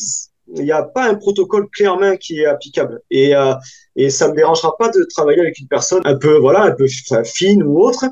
il 0.55 0.65
n'y 0.65 0.73
a 0.73 0.83
pas 0.83 1.09
un 1.09 1.15
protocole 1.15 1.69
clé 1.71 1.89
en 1.89 1.99
main 1.99 2.17
qui 2.17 2.41
est 2.41 2.47
applicable. 2.47 3.01
Et, 3.11 3.35
euh, 3.35 3.55
et 3.97 4.11
ça 4.11 4.29
me 4.29 4.35
dérangera 4.35 4.77
pas 4.77 4.89
de 4.89 5.05
travailler 5.05 5.41
avec 5.41 5.59
une 5.59 5.69
personne 5.69 6.03
un 6.05 6.17
peu, 6.17 6.39
voilà, 6.39 6.63
un 6.63 6.73
peu 6.73 6.87
fine 7.25 7.63
ou 7.63 7.81
autre, 7.81 8.05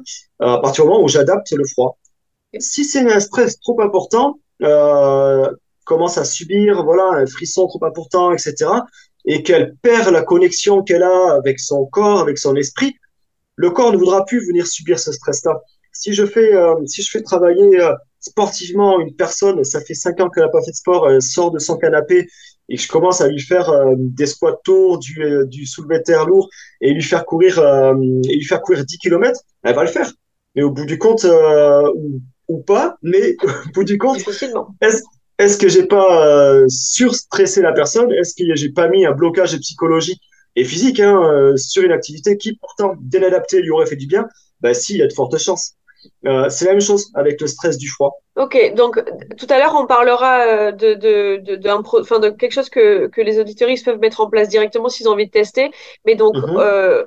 euh, 0.42 0.46
à 0.46 0.60
partir 0.60 0.84
du 0.84 0.90
moment 0.90 1.02
où 1.02 1.08
j'adapte 1.08 1.50
le 1.52 1.64
froid. 1.64 1.98
Si 2.58 2.84
c'est 2.84 3.00
un 3.00 3.20
stress 3.20 3.58
trop 3.60 3.80
important, 3.80 4.38
euh, 4.62 5.50
commence 5.84 6.18
à 6.18 6.24
subir, 6.24 6.82
voilà, 6.84 7.20
un 7.20 7.26
frisson 7.26 7.66
trop 7.66 7.84
important, 7.84 8.32
etc., 8.32 8.70
et 9.26 9.42
qu'elle 9.42 9.74
perd 9.80 10.10
la 10.10 10.22
connexion 10.22 10.82
qu'elle 10.82 11.02
a 11.02 11.32
avec 11.34 11.58
son 11.58 11.86
corps, 11.86 12.20
avec 12.20 12.36
son 12.38 12.56
esprit, 12.56 12.94
le 13.56 13.70
corps 13.70 13.92
ne 13.92 13.96
voudra 13.96 14.24
plus 14.24 14.46
venir 14.46 14.66
subir 14.66 14.98
ce 14.98 15.12
stress-là. 15.12 15.60
Si 15.92 16.12
je 16.12 16.26
fais, 16.26 16.54
euh, 16.54 16.74
si 16.86 17.02
je 17.02 17.10
fais 17.10 17.22
travailler 17.22 17.80
euh, 17.80 17.92
sportivement 18.28 19.00
une 19.00 19.14
personne, 19.14 19.62
ça 19.64 19.80
fait 19.80 19.94
cinq 19.94 20.20
ans 20.20 20.28
qu'elle 20.30 20.44
n'a 20.44 20.50
pas 20.50 20.62
fait 20.62 20.70
de 20.70 20.76
sport, 20.76 21.10
elle 21.10 21.22
sort 21.22 21.50
de 21.50 21.58
son 21.58 21.76
canapé 21.76 22.26
et 22.68 22.76
je 22.76 22.88
commence 22.88 23.20
à 23.20 23.28
lui 23.28 23.40
faire 23.40 23.68
euh, 23.68 23.94
des 23.98 24.26
squats 24.26 24.58
tours, 24.64 24.98
du, 24.98 25.22
du 25.46 25.66
soulevé 25.66 25.98
de 25.98 26.04
terre 26.04 26.26
lourd 26.26 26.48
et 26.80 26.92
lui 26.92 27.02
faire 27.02 27.24
courir 27.26 27.58
et 27.58 28.34
lui 28.34 28.44
faire 28.44 28.62
courir 28.62 28.84
10 28.84 28.98
km, 28.98 29.40
elle 29.62 29.74
va 29.74 29.82
le 29.82 29.90
faire. 29.90 30.10
Mais 30.54 30.62
au 30.62 30.70
bout 30.70 30.86
du 30.86 30.98
compte, 30.98 31.24
ou, 31.24 32.22
ou, 32.48 32.58
pas, 32.62 32.96
mais 33.02 33.36
au 33.42 33.70
bout 33.74 33.84
du 33.84 33.98
compte, 33.98 34.18
est-ce 34.80 35.02
est-ce 35.38 35.58
que 35.58 35.68
j'ai 35.68 35.86
pas 35.86 36.26
euh, 36.26 36.64
surstressé 36.68 37.60
la 37.60 37.72
personne? 37.72 38.12
Est-ce 38.12 38.34
que 38.34 38.54
j'ai 38.54 38.70
pas 38.70 38.88
mis 38.88 39.04
un 39.04 39.12
blocage 39.12 39.56
psychologique 39.58 40.22
et 40.54 40.64
physique 40.64 41.00
hein, 41.00 41.20
euh, 41.24 41.56
sur 41.56 41.82
une 41.82 41.90
activité 41.90 42.36
qui 42.36 42.56
pourtant 42.56 42.94
dès 43.00 43.18
l'adapter 43.18 43.60
lui 43.60 43.70
aurait 43.70 43.86
fait 43.86 43.96
du 43.96 44.06
bien? 44.06 44.28
Bah 44.60 44.74
si, 44.74 44.94
il 44.94 44.98
y 44.98 45.02
a 45.02 45.08
de 45.08 45.12
fortes 45.12 45.36
chances. 45.38 45.74
Euh, 46.26 46.48
c'est 46.48 46.64
la 46.66 46.72
même 46.72 46.80
chose 46.80 47.10
avec 47.14 47.40
le 47.40 47.46
stress 47.46 47.78
du 47.78 47.88
froid. 47.88 48.20
Ok, 48.36 48.74
donc 48.74 49.02
tout 49.36 49.46
à 49.48 49.58
l'heure 49.58 49.74
on 49.76 49.86
parlera 49.86 50.40
euh, 50.46 50.72
de 50.72 50.94
de 50.94 51.36
de, 51.42 51.56
de, 51.56 51.68
enfin, 51.70 52.18
de 52.18 52.30
quelque 52.30 52.52
chose 52.52 52.68
que 52.68 53.06
que 53.08 53.20
les 53.20 53.38
auditoristes 53.38 53.84
peuvent 53.84 54.00
mettre 54.00 54.20
en 54.20 54.28
place 54.28 54.48
directement 54.48 54.88
s'ils 54.88 55.08
ont 55.08 55.12
envie 55.12 55.26
de 55.26 55.30
tester. 55.30 55.70
Mais 56.04 56.14
donc 56.14 56.34
mm-hmm. 56.34 56.58
euh, 56.58 57.04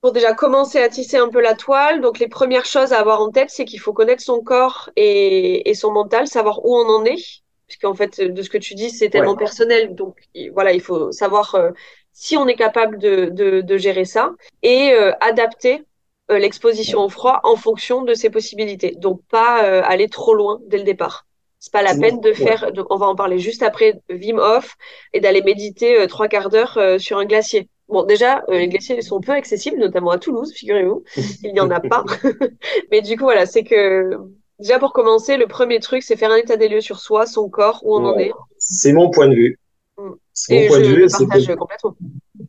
pour 0.00 0.12
déjà 0.12 0.32
commencer 0.32 0.78
à 0.78 0.88
tisser 0.88 1.16
un 1.16 1.28
peu 1.28 1.40
la 1.40 1.54
toile, 1.54 2.00
donc 2.00 2.18
les 2.18 2.28
premières 2.28 2.64
choses 2.64 2.92
à 2.92 3.00
avoir 3.00 3.20
en 3.20 3.30
tête, 3.30 3.50
c'est 3.50 3.64
qu'il 3.64 3.80
faut 3.80 3.92
connaître 3.92 4.22
son 4.22 4.40
corps 4.40 4.90
et, 4.96 5.68
et, 5.68 5.74
son 5.74 5.90
mental, 5.90 6.28
savoir 6.28 6.64
où 6.64 6.76
on 6.76 6.88
en 6.88 7.04
est, 7.04 7.42
puisqu'en 7.66 7.94
fait, 7.94 8.20
de 8.20 8.42
ce 8.42 8.48
que 8.48 8.58
tu 8.58 8.74
dis, 8.74 8.90
c'est 8.90 9.10
tellement 9.10 9.36
personnel. 9.36 9.94
Donc 9.94 10.16
voilà, 10.52 10.72
il 10.72 10.80
faut 10.80 11.10
savoir 11.10 11.54
euh, 11.56 11.70
si 12.12 12.36
on 12.36 12.46
est 12.46 12.54
capable 12.54 12.98
de, 12.98 13.26
de, 13.26 13.60
de 13.60 13.76
gérer 13.76 14.04
ça 14.04 14.32
et 14.62 14.92
euh, 14.92 15.12
adapter 15.20 15.84
euh, 16.30 16.38
l'exposition 16.38 17.00
au 17.00 17.08
froid 17.08 17.40
en 17.44 17.56
fonction 17.56 18.02
de 18.02 18.14
ses 18.14 18.30
possibilités. 18.30 18.94
Donc 18.98 19.22
pas 19.30 19.60
aller 19.82 20.08
trop 20.08 20.34
loin 20.34 20.60
dès 20.66 20.78
le 20.78 20.84
départ. 20.84 21.26
C'est 21.60 21.72
pas 21.72 21.82
la 21.82 21.96
peine 21.96 22.20
de 22.20 22.32
faire, 22.32 22.70
on 22.88 22.96
va 22.96 23.06
en 23.06 23.16
parler 23.16 23.40
juste 23.40 23.64
après, 23.64 24.00
Vim 24.08 24.38
Off 24.38 24.76
et 25.12 25.20
d'aller 25.20 25.42
méditer 25.42 26.06
trois 26.06 26.28
quarts 26.28 26.50
d'heure 26.50 26.78
sur 27.00 27.18
un 27.18 27.24
glacier 27.24 27.68
Bon, 27.88 28.02
déjà, 28.04 28.44
euh, 28.50 28.58
les 28.58 28.68
glaciers 28.68 29.00
sont 29.00 29.20
peu 29.20 29.32
accessibles, 29.32 29.78
notamment 29.78 30.10
à 30.10 30.18
Toulouse, 30.18 30.52
figurez-vous. 30.54 31.04
Il 31.42 31.52
n'y 31.54 31.60
en 31.60 31.70
a 31.70 31.80
pas. 31.80 32.04
Mais 32.90 33.00
du 33.00 33.16
coup, 33.16 33.24
voilà, 33.24 33.46
c'est 33.46 33.64
que 33.64 34.10
déjà 34.58 34.78
pour 34.78 34.92
commencer, 34.92 35.38
le 35.38 35.46
premier 35.46 35.80
truc, 35.80 36.02
c'est 36.02 36.16
faire 36.16 36.30
un 36.30 36.36
état 36.36 36.56
des 36.56 36.68
lieux 36.68 36.82
sur 36.82 36.98
soi, 36.98 37.24
son 37.24 37.48
corps, 37.48 37.80
où 37.84 37.96
on 37.96 38.04
en 38.04 38.18
est. 38.18 38.30
C'est 38.58 38.92
mon 38.92 39.10
point 39.10 39.28
de 39.28 39.34
vue. 39.34 39.58
Mm. 39.96 40.10
C'est 40.34 40.62
mon 40.62 40.68
point 40.68 40.80
de 40.80 40.84
vue. 40.84 41.02
Le 41.02 41.08
partage 41.08 41.56
complètement. 41.56 41.96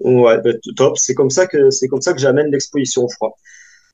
Ouais, 0.02 0.42
bah, 0.42 0.52
top. 0.76 0.98
C'est 0.98 1.16
comme 1.16 1.30
ça 1.30 1.48
que 1.48 1.70
c'est 1.70 1.88
comme 1.88 2.02
ça 2.02 2.14
que 2.14 2.20
j'amène 2.20 2.52
l'exposition 2.52 3.06
au 3.06 3.10
froid. 3.10 3.38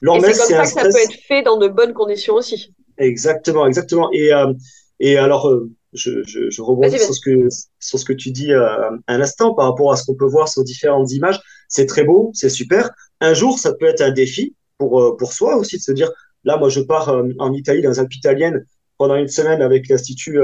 C'est 0.01 0.07
comme 0.07 0.33
ça 0.33 0.61
que 0.61 0.67
ça 0.67 0.81
peut 0.83 1.03
être 1.03 1.19
fait 1.27 1.41
dans 1.43 1.57
de 1.57 1.67
bonnes 1.67 1.93
conditions 1.93 2.35
aussi. 2.35 2.73
Exactement, 2.97 3.67
exactement. 3.67 4.09
Et 4.13 4.33
euh, 4.33 4.53
et 4.99 5.17
alors, 5.17 5.49
euh, 5.49 5.69
je, 5.93 6.23
je, 6.25 6.49
je 6.49 6.61
rebondis 6.61 6.99
sur 6.99 7.13
ce 7.13 7.21
que 7.21 7.47
sur 7.79 7.99
ce 7.99 8.05
que 8.05 8.13
tu 8.13 8.31
dis 8.31 8.53
euh, 8.53 8.89
un 9.07 9.21
instant 9.21 9.53
par 9.53 9.65
rapport 9.65 9.91
à 9.91 9.97
ce 9.97 10.05
qu'on 10.05 10.15
peut 10.15 10.27
voir 10.27 10.47
sur 10.47 10.63
différentes 10.63 11.11
images. 11.11 11.39
C'est 11.67 11.85
très 11.85 12.03
beau, 12.03 12.31
c'est 12.33 12.49
super. 12.49 12.89
Un 13.21 13.33
jour, 13.33 13.59
ça 13.59 13.73
peut 13.73 13.85
être 13.85 14.01
un 14.01 14.11
défi 14.11 14.55
pour 14.77 15.01
euh, 15.01 15.17
pour 15.17 15.33
soi 15.33 15.57
aussi 15.57 15.77
de 15.77 15.81
se 15.81 15.91
dire 15.91 16.11
là, 16.43 16.57
moi, 16.57 16.69
je 16.69 16.81
pars 16.81 17.09
en 17.39 17.53
Italie 17.53 17.81
dans 17.81 17.89
les 17.89 17.99
Alpes 17.99 18.13
italiennes 18.13 18.65
pendant 18.97 19.15
une 19.15 19.27
semaine 19.27 19.61
avec 19.61 19.89
l'institut 19.89 20.39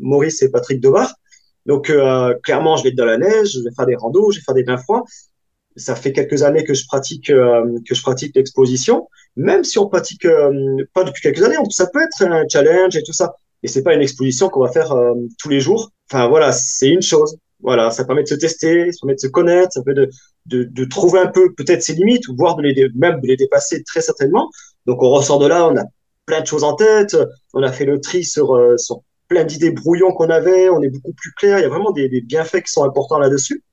Maurice 0.00 0.42
et 0.42 0.50
Patrick 0.50 0.80
Devar. 0.80 1.14
Donc 1.66 1.90
clairement, 2.42 2.76
je 2.76 2.82
vais 2.82 2.90
être 2.90 2.94
dans 2.94 3.06
la 3.06 3.16
neige, 3.16 3.52
je 3.54 3.60
vais 3.60 3.70
faire 3.74 3.86
des 3.86 3.96
randos, 3.96 4.30
je 4.30 4.38
vais 4.38 4.44
faire 4.44 4.54
des 4.54 4.64
bains 4.64 4.76
froids. 4.76 5.04
Ça 5.78 5.96
fait 5.96 6.12
quelques 6.12 6.42
années 6.42 6.64
que 6.64 6.74
je 6.74 6.86
pratique 6.86 7.28
que 7.28 7.94
je 7.94 8.02
pratique 8.02 8.36
l'exposition. 8.36 9.08
Même 9.36 9.64
si 9.64 9.78
on 9.78 9.88
pratique 9.88 10.26
pas 10.92 11.04
depuis 11.04 11.22
quelques 11.22 11.42
années, 11.42 11.56
ça 11.70 11.86
peut 11.86 12.02
être 12.02 12.30
un 12.30 12.44
challenge 12.48 12.96
et 12.96 13.02
tout 13.02 13.12
ça 13.12 13.34
et 13.62 13.68
c'est 13.68 13.82
pas 13.82 13.94
une 13.94 14.02
exposition 14.02 14.48
qu'on 14.48 14.60
va 14.60 14.70
faire 14.70 14.92
euh, 14.92 15.14
tous 15.38 15.48
les 15.48 15.60
jours. 15.60 15.90
Enfin 16.10 16.28
voilà, 16.28 16.52
c'est 16.52 16.88
une 16.88 17.02
chose. 17.02 17.36
Voilà, 17.60 17.90
ça 17.90 18.04
permet 18.04 18.22
de 18.22 18.28
se 18.28 18.34
tester, 18.34 18.92
ça 18.92 18.98
permet 19.02 19.14
de 19.14 19.20
se 19.20 19.26
connaître, 19.26 19.72
ça 19.72 19.82
permet 19.82 20.06
de, 20.06 20.10
de, 20.46 20.64
de 20.64 20.84
trouver 20.84 21.18
un 21.18 21.26
peu 21.26 21.52
peut-être 21.54 21.82
ses 21.82 21.94
limites, 21.94 22.22
voire 22.36 22.54
de 22.54 22.62
les, 22.62 22.88
même 22.94 23.20
de 23.20 23.26
les 23.26 23.36
dépasser 23.36 23.82
très 23.82 24.00
certainement. 24.00 24.48
Donc 24.86 25.02
on 25.02 25.10
ressort 25.10 25.40
de 25.40 25.48
là, 25.48 25.66
on 25.66 25.76
a 25.76 25.82
plein 26.24 26.40
de 26.40 26.46
choses 26.46 26.62
en 26.62 26.74
tête, 26.74 27.16
on 27.54 27.62
a 27.62 27.72
fait 27.72 27.84
le 27.84 28.00
tri 28.00 28.24
sur, 28.24 28.54
euh, 28.54 28.76
sur 28.76 29.02
plein 29.26 29.44
d'idées 29.44 29.72
brouillons 29.72 30.12
qu'on 30.12 30.30
avait, 30.30 30.68
on 30.68 30.80
est 30.82 30.88
beaucoup 30.88 31.12
plus 31.14 31.32
clair, 31.32 31.58
il 31.58 31.62
y 31.62 31.64
a 31.64 31.68
vraiment 31.68 31.90
des, 31.90 32.08
des 32.08 32.20
bienfaits 32.20 32.62
qui 32.62 32.72
sont 32.72 32.84
importants 32.84 33.18
là-dessus. 33.18 33.64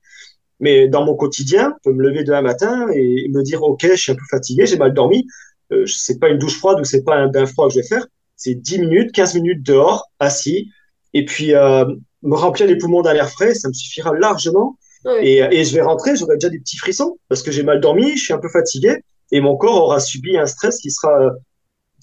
Mais 0.59 0.87
dans 0.87 1.05
mon 1.05 1.15
quotidien, 1.15 1.73
je 1.83 1.89
peux 1.89 1.95
me 1.95 2.03
lever 2.03 2.23
demain 2.23 2.41
matin 2.41 2.87
et 2.93 3.27
me 3.29 3.43
dire, 3.43 3.63
OK, 3.63 3.85
je 3.85 3.95
suis 3.95 4.11
un 4.11 4.15
peu 4.15 4.25
fatigué, 4.29 4.65
j'ai 4.65 4.77
mal 4.77 4.93
dormi, 4.93 5.25
euh, 5.71 5.85
c'est 5.85 6.19
pas 6.19 6.29
une 6.29 6.37
douche 6.37 6.57
froide 6.57 6.79
ou 6.79 6.83
c'est 6.83 7.03
pas 7.03 7.15
un 7.15 7.27
bain 7.27 7.45
froid 7.45 7.67
que 7.67 7.73
je 7.73 7.79
vais 7.79 7.87
faire, 7.87 8.05
c'est 8.35 8.55
10 8.55 8.79
minutes, 8.79 9.11
15 9.11 9.35
minutes 9.35 9.63
dehors, 9.63 10.09
assis, 10.19 10.69
et 11.13 11.25
puis 11.25 11.53
euh, 11.53 11.85
me 12.21 12.35
remplir 12.35 12.67
les 12.67 12.77
poumons 12.77 13.01
d'un 13.01 13.13
air 13.13 13.29
frais, 13.29 13.53
ça 13.53 13.67
me 13.67 13.73
suffira 13.73 14.13
largement. 14.13 14.77
Et, 15.21 15.37
et, 15.37 15.63
je 15.63 15.75
vais 15.75 15.83
rentrer, 15.83 16.15
j'aurai 16.15 16.33
déjà 16.37 16.49
des 16.49 16.57
petits 16.57 16.79
frissons 16.79 17.19
parce 17.29 17.43
que 17.43 17.51
j'ai 17.51 17.61
mal 17.61 17.79
dormi, 17.79 18.17
je 18.17 18.23
suis 18.23 18.33
un 18.33 18.39
peu 18.39 18.49
fatigué, 18.49 19.03
et 19.31 19.39
mon 19.39 19.55
corps 19.55 19.83
aura 19.83 19.99
subi 19.99 20.35
un 20.35 20.47
stress 20.47 20.79
qui 20.79 20.89
sera 20.89 21.11
euh, 21.21 21.29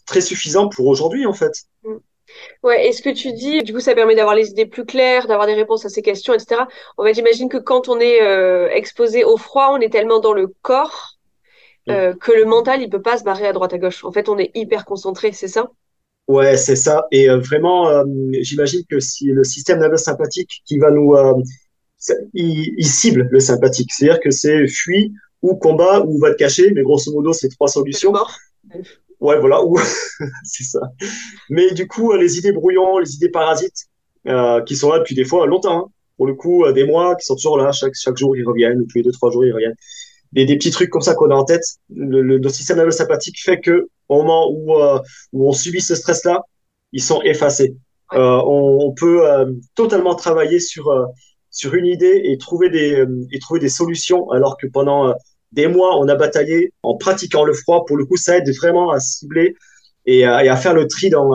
très 0.07 0.21
suffisant 0.21 0.69
pour 0.69 0.87
aujourd'hui 0.87 1.27
en 1.27 1.33
fait. 1.33 1.53
Mm. 1.83 1.97
Ouais, 2.63 2.89
et 2.89 2.93
ce 2.93 3.03
que 3.03 3.11
tu 3.11 3.33
dis, 3.33 3.63
du 3.63 3.73
coup, 3.73 3.81
ça 3.81 3.95
permet 3.95 4.15
d'avoir 4.15 4.35
les 4.35 4.51
idées 4.51 4.67
plus 4.67 4.85
claires, 4.85 5.27
d'avoir 5.27 5.47
des 5.47 5.55
réponses 5.55 5.85
à 5.85 5.89
ces 5.89 6.03
questions, 6.03 6.35
etc. 6.35 6.63
En 6.97 7.05
fait, 7.05 7.15
j'imagine 7.15 7.49
que 7.49 7.59
quand 7.59 7.89
on 7.89 7.99
est 8.01 8.23
euh, 8.23 8.69
exposé 8.71 9.25
au 9.25 9.37
froid, 9.37 9.71
on 9.73 9.81
est 9.81 9.91
tellement 9.91 10.21
dans 10.21 10.33
le 10.33 10.49
corps 10.63 11.19
mm. 11.87 11.91
euh, 11.91 12.15
que 12.15 12.33
le 12.33 12.45
mental, 12.45 12.83
il 12.83 12.91
peut 12.91 13.03
pas 13.03 13.19
se 13.19 13.25
barrer 13.25 13.47
à 13.47 13.53
droite 13.53 13.73
à 13.73 13.79
gauche. 13.79 14.05
En 14.05 14.13
fait, 14.13 14.29
on 14.29 14.39
est 14.39 14.51
hyper 14.55 14.85
concentré, 14.85 15.33
c'est 15.33 15.49
ça? 15.49 15.71
Ouais, 16.29 16.57
c'est 16.57 16.77
ça. 16.77 17.07
Et 17.11 17.29
euh, 17.29 17.39
vraiment, 17.39 18.05
j'imagine 18.41 18.83
que 18.89 19.01
si 19.01 19.27
le 19.27 19.45
système 19.45 19.81
nerveux 19.81 19.97
sympathique 19.97 20.63
qui 20.65 20.79
va 20.79 20.91
nous, 20.91 21.17
il, 22.35 22.75
il, 22.79 22.87
cible 22.87 23.29
le 23.31 23.41
sympathique, 23.41 23.93
c'est-à-dire 23.93 24.21
que 24.21 24.31
c'est 24.31 24.67
fuis 24.69 25.13
ou 25.43 25.57
combat 25.57 26.01
ou 26.01 26.19
va 26.19 26.31
te 26.31 26.37
cacher, 26.37 26.71
mais 26.71 26.83
grosso 26.83 27.13
modo, 27.13 27.33
c'est 27.33 27.49
trois 27.49 27.69
solutions. 27.69 28.15
Ouais, 29.23 29.39
voilà, 29.39 29.65
ou 29.65 29.79
c'est 30.45 30.65
ça. 30.65 30.81
Mais 31.49 31.71
du 31.73 31.87
coup, 31.87 32.13
les 32.15 32.39
idées 32.39 32.51
brouillons, 32.51 32.99
les 32.99 33.15
idées 33.15 33.29
parasites, 33.29 33.87
qui 34.67 34.77
sont 34.77 34.91
là 34.91 34.99
depuis 34.99 35.15
des 35.15 35.25
fois 35.25 35.47
longtemps, 35.47 35.87
hein. 35.87 35.93
pour 36.17 36.27
le 36.27 36.35
coup, 36.35 36.71
des 36.73 36.85
mois, 36.85 37.15
qui 37.15 37.25
sont 37.25 37.37
toujours 37.37 37.57
là, 37.57 37.71
chaque, 37.71 37.95
chaque 37.95 38.17
jour 38.17 38.37
ils 38.37 38.45
reviennent, 38.45 38.81
ou 38.81 38.87
tous 38.87 38.99
les 38.99 39.05
deux, 39.05 39.13
trois 39.13 39.31
jours 39.31 39.45
ils 39.45 39.53
reviennent. 39.53 39.77
Des, 40.33 40.45
des 40.45 40.57
petits 40.57 40.73
trucs 40.73 40.91
comme 40.91 41.03
ça 41.03 41.15
qu'on 41.15 41.31
a 41.31 41.35
en 41.37 41.45
tête. 41.45 41.63
Le, 41.95 42.23
le, 42.23 42.49
système 42.49 42.79
nerveux 42.79 42.91
sympathique 42.91 43.39
fait 43.41 43.61
que 43.61 43.89
au 44.09 44.17
moment 44.23 44.51
où, 44.51 44.75
euh, 44.75 44.99
où 45.33 45.49
on 45.49 45.53
subit 45.53 45.81
ce 45.81 45.95
stress-là, 45.95 46.43
ils 46.93 47.03
sont 47.03 47.23
effacés. 47.23 47.77
Euh, 48.15 48.43
on, 48.45 48.79
on, 48.87 48.93
peut 48.93 49.29
euh, 49.31 49.53
totalement 49.77 50.17
travailler 50.17 50.59
sur 50.59 50.93
sur 51.51 51.75
une 51.75 51.87
idée 51.87 52.23
et 52.25 52.39
trouver 52.39 52.71
des 52.71 53.05
et 53.31 53.39
trouver 53.39 53.61
des 53.61 53.69
solutions 53.69 54.31
alors 54.31 54.57
que 54.57 54.67
pendant 54.67 55.15
des 55.53 55.67
mois 55.69 55.99
on 55.99 56.09
a 56.09 56.15
bataillé 56.15 56.73
en 56.83 56.97
pratiquant 56.97 57.45
le 57.45 57.53
froid. 57.55 57.85
Pour 57.87 57.97
le 57.97 58.05
coup 58.05 58.17
ça 58.17 58.39
aide 58.39 58.51
vraiment 58.57 58.91
à 58.91 59.01
cibler 59.01 59.55
et 60.07 60.25
à, 60.25 60.45
et 60.45 60.49
à 60.49 60.57
faire 60.57 60.75
le 60.75 60.87
tri 60.87 61.11
dans 61.11 61.31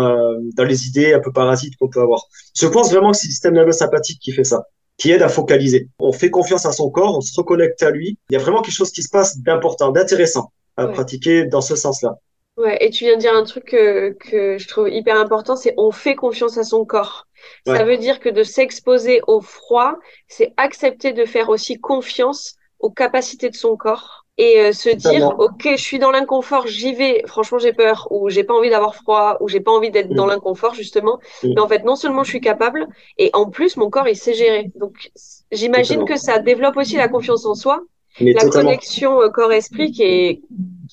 dans 0.56 0.63
les 0.63 0.88
idées 0.88 1.13
un 1.13 1.19
peu 1.19 1.32
parasites 1.32 1.75
qu'on 1.77 1.89
peut 1.89 2.01
avoir. 2.01 2.25
Je 2.56 2.67
pense 2.67 2.91
vraiment 2.91 3.12
que 3.12 3.17
c'est 3.17 3.27
le 3.27 3.32
système 3.32 3.53
nerveux 3.53 3.71
sympathique 3.71 4.19
qui 4.21 4.32
fait 4.32 4.43
ça 4.43 4.63
qui 4.97 5.12
aide 5.12 5.21
à 5.21 5.30
focaliser. 5.30 5.89
On 5.99 6.12
fait 6.12 6.32
confiance 6.32 6.65
à 6.65 6.71
son 6.71 6.89
corps 6.89 7.15
on 7.17 7.21
se 7.21 7.39
reconnecte 7.39 7.82
à 7.84 7.91
lui. 7.91 8.17
Il 8.30 8.34
y 8.34 8.36
a 8.36 8.39
vraiment 8.39 8.62
quelque 8.62 8.75
chose 8.75 8.91
qui 8.91 9.03
se 9.03 9.10
passe 9.10 9.38
d'important 9.39 9.91
d'intéressant 9.91 10.51
à 10.75 10.88
pratiquer 10.88 11.45
dans 11.45 11.62
ce 11.62 11.75
sens 11.75 12.01
là 12.01 12.17
Ouais, 12.58 12.84
et 12.84 12.89
tu 12.89 13.03
viens 13.03 13.15
de 13.15 13.21
dire 13.21 13.36
un 13.36 13.43
truc 13.43 13.65
que, 13.65 14.13
que 14.13 14.58
je 14.58 14.67
trouve 14.67 14.89
hyper 14.89 15.15
important, 15.19 15.56
c'est 15.56 15.75
on 15.77 15.91
fait 15.91 16.15
confiance 16.15 16.58
à 16.58 16.63
son 16.63 16.86
corps. 16.86 17.27
Ça 17.67 17.84
veut 17.84 17.97
dire 17.97 18.19
que 18.19 18.30
de 18.30 18.41
s'exposer 18.41 19.21
au 19.27 19.41
froid, 19.41 19.93
c'est 20.27 20.53
accepter 20.58 21.13
de 21.13 21.23
faire 21.25 21.49
aussi 21.49 21.80
confiance 21.80 22.56
aux 22.79 22.89
capacités 22.89 23.49
de 23.49 23.55
son 23.55 23.75
corps 23.75 24.25
et 24.37 24.59
euh, 24.59 24.71
se 24.71 24.89
dire 24.89 25.33
ok 25.39 25.67
je 25.71 25.81
suis 25.81 25.99
dans 25.99 26.11
l'inconfort 26.11 26.67
j'y 26.67 26.93
vais. 26.93 27.23
Franchement 27.25 27.57
j'ai 27.57 27.73
peur 27.73 28.07
ou 28.11 28.29
j'ai 28.29 28.43
pas 28.43 28.53
envie 28.53 28.69
d'avoir 28.69 28.95
froid 28.95 29.37
ou 29.39 29.47
j'ai 29.47 29.59
pas 29.59 29.71
envie 29.71 29.89
d'être 29.89 30.13
dans 30.13 30.27
mm. 30.27 30.29
l'inconfort 30.29 30.75
justement. 30.75 31.19
Mm. 31.43 31.53
mais 31.55 31.59
en 31.59 31.67
fait 31.67 31.83
non 31.85 31.95
seulement 31.95 32.23
je 32.23 32.29
suis 32.29 32.41
capable 32.41 32.87
et 33.17 33.31
en 33.33 33.49
plus 33.49 33.77
mon 33.77 33.89
corps 33.89 34.07
il 34.07 34.15
sait 34.15 34.33
gérer. 34.33 34.71
Donc 34.75 35.11
j'imagine 35.51 36.05
que 36.05 36.15
ça 36.15 36.39
développe 36.39 36.77
aussi 36.77 36.97
la 36.97 37.07
confiance 37.07 37.45
en 37.45 37.55
soi 37.55 37.81
la 38.19 38.49
connexion 38.49 39.21
euh, 39.21 39.29
corps-esprit 39.29 39.91
qui 39.91 40.03
est, 40.03 40.41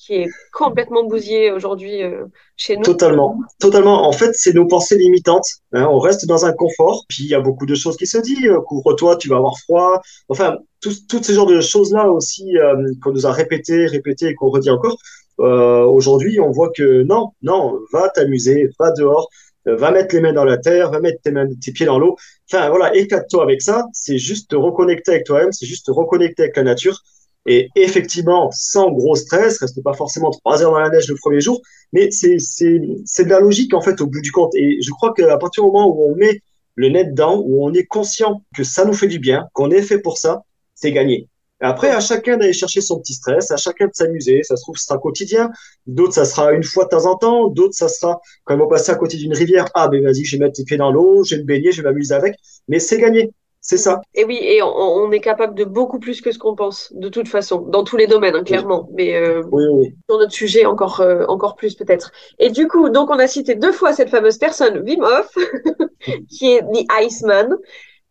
qui 0.05 0.13
est 0.13 0.29
complètement 0.53 1.03
bousillée 1.03 1.51
aujourd'hui 1.51 2.03
euh, 2.03 2.25
chez 2.57 2.77
nous. 2.77 2.83
Totalement, 2.83 3.39
totalement. 3.59 4.07
En 4.07 4.11
fait, 4.11 4.31
c'est 4.33 4.53
nos 4.53 4.67
pensées 4.67 4.97
limitantes. 4.97 5.47
Hein. 5.73 5.87
On 5.89 5.99
reste 5.99 6.25
dans 6.27 6.45
un 6.45 6.53
confort. 6.53 7.05
Puis 7.09 7.23
il 7.23 7.29
y 7.29 7.35
a 7.35 7.39
beaucoup 7.39 7.65
de 7.65 7.75
choses 7.75 7.97
qui 7.97 8.05
se 8.05 8.17
disent. 8.19 8.47
Euh, 8.47 8.61
couvre-toi, 8.61 9.15
tu 9.17 9.29
vas 9.29 9.37
avoir 9.37 9.57
froid. 9.59 10.01
Enfin, 10.29 10.57
toutes 10.81 11.23
ces 11.23 11.33
genres 11.33 11.47
de 11.47 11.59
choses-là 11.61 12.11
aussi 12.11 12.53
qu'on 13.01 13.11
nous 13.11 13.25
a 13.25 13.31
répété, 13.31 13.87
répété 13.87 14.27
et 14.27 14.35
qu'on 14.35 14.49
redit 14.49 14.69
encore. 14.69 14.97
aujourd'hui, 15.39 16.39
on 16.39 16.51
voit 16.51 16.69
que 16.69 17.01
non, 17.01 17.31
non, 17.41 17.79
va 17.91 18.09
t'amuser, 18.09 18.69
va 18.79 18.91
dehors. 18.91 19.27
euh, 19.67 19.75
va 19.75 19.91
mettre 19.91 20.13
les 20.15 20.21
mains 20.21 20.33
dans 20.33 20.43
la 20.43 20.57
terre, 20.57 20.91
va 20.91 20.99
mettre 20.99 21.21
tes, 21.21 21.31
mains, 21.31 21.47
tes 21.59 21.71
pieds 21.71 21.85
dans 21.85 21.99
l'eau. 21.99 22.17
Enfin, 22.51 22.69
voilà, 22.69 22.95
éclate-toi 22.95 23.43
avec 23.43 23.61
ça. 23.61 23.85
C'est 23.93 24.17
juste 24.17 24.51
te 24.51 24.55
reconnecter 24.55 25.11
avec 25.11 25.25
toi-même, 25.25 25.51
c'est 25.51 25.65
juste 25.65 25.87
te 25.87 25.91
reconnecter 25.91 26.43
avec 26.43 26.57
la 26.57 26.63
nature. 26.63 27.01
Et 27.45 27.69
effectivement, 27.75 28.49
sans 28.51 28.91
gros 28.91 29.15
stress, 29.15 29.59
reste 29.59 29.81
pas 29.83 29.93
forcément 29.93 30.31
trois 30.31 30.63
heures 30.63 30.71
dans 30.71 30.79
la 30.79 30.89
neige 30.89 31.07
le 31.07 31.15
premier 31.15 31.41
jour, 31.41 31.61
mais 31.93 32.09
c'est, 32.11 32.37
de 32.37 33.29
la 33.29 33.39
logique, 33.39 33.73
en 33.73 33.81
fait, 33.81 34.01
au 34.01 34.07
bout 34.07 34.21
du 34.21 34.31
compte. 34.31 34.55
Et 34.55 34.81
je 34.81 34.91
crois 34.91 35.13
qu'à 35.13 35.37
partir 35.37 35.63
du 35.63 35.71
moment 35.71 35.87
où 35.87 36.11
on 36.11 36.15
met 36.15 36.41
le 36.75 36.89
nez 36.89 37.05
dedans, 37.05 37.41
où 37.45 37.65
on 37.65 37.73
est 37.73 37.85
conscient 37.85 38.41
que 38.55 38.63
ça 38.63 38.83
nous 38.85 38.93
fait 38.93 39.07
du 39.07 39.19
bien, 39.19 39.47
qu'on 39.53 39.69
est 39.71 39.81
fait 39.81 39.99
pour 39.99 40.17
ça, 40.17 40.43
c'est 40.73 40.91
gagné. 40.91 41.29
Après, 41.61 41.89
à 41.89 42.01
chacun 42.01 42.37
d'aller 42.37 42.53
chercher 42.53 42.81
son 42.81 42.99
petit 42.99 43.13
stress, 43.13 43.49
à 43.49 43.57
chacun 43.57 43.85
de 43.85 43.93
s'amuser. 43.93 44.41
Ça 44.43 44.57
se 44.57 44.61
trouve, 44.61 44.75
ce 44.75 44.85
sera 44.85 44.97
quotidien. 44.97 45.49
D'autres, 45.87 46.13
ça 46.13 46.25
sera 46.25 46.51
une 46.51 46.63
fois 46.63 46.83
de 46.85 46.89
temps 46.89 47.05
en 47.05 47.15
temps. 47.15 47.47
D'autres, 47.47 47.75
ça 47.75 47.87
sera 47.87 48.19
quand 48.43 48.55
ils 48.55 48.59
vont 48.59 48.67
passer 48.67 48.91
à 48.91 48.95
côté 48.95 49.17
d'une 49.17 49.33
rivière. 49.33 49.69
Ah, 49.73 49.87
ben 49.87 50.03
vas-y, 50.03 50.25
je 50.25 50.37
vais 50.37 50.43
mettre 50.45 50.59
les 50.59 50.65
pieds 50.65 50.77
dans 50.77 50.91
l'eau, 50.91 51.23
je 51.23 51.35
vais 51.35 51.41
me 51.41 51.47
baigner, 51.47 51.71
je 51.71 51.81
vais 51.81 51.89
m'amuser 51.89 52.13
avec. 52.13 52.35
Mais 52.67 52.79
c'est 52.79 52.99
gagné. 52.99 53.31
C'est 53.67 53.77
ça. 53.77 53.99
Et 54.13 54.23
oui, 54.25 54.37
et 54.43 54.61
on, 54.61 54.67
on, 54.67 55.11
est 55.11 55.19
capable 55.19 55.55
de 55.55 55.63
beaucoup 55.63 55.97
plus 55.97 56.21
que 56.21 56.31
ce 56.31 56.37
qu'on 56.37 56.55
pense, 56.55 56.93
de 56.93 57.09
toute 57.09 57.27
façon, 57.27 57.61
dans 57.61 57.83
tous 57.83 57.97
les 57.97 58.05
domaines, 58.05 58.35
hein, 58.35 58.43
clairement. 58.43 58.87
Mais 58.93 59.15
euh, 59.15 59.41
oui, 59.51 59.63
oui. 59.71 59.95
sur 60.07 60.19
notre 60.19 60.33
sujet, 60.33 60.67
encore, 60.67 61.01
euh, 61.01 61.25
encore 61.29 61.55
plus 61.55 61.73
peut-être. 61.73 62.11
Et 62.37 62.51
du 62.51 62.67
coup, 62.67 62.89
donc 62.89 63.09
on 63.09 63.17
a 63.17 63.25
cité 63.25 63.55
deux 63.55 63.71
fois 63.71 63.91
cette 63.91 64.11
fameuse 64.11 64.37
personne, 64.37 64.83
Wim 64.87 65.01
Hof, 65.01 65.35
qui 66.29 66.51
est 66.53 66.61
The 66.61 66.85
Iceman. 67.01 67.57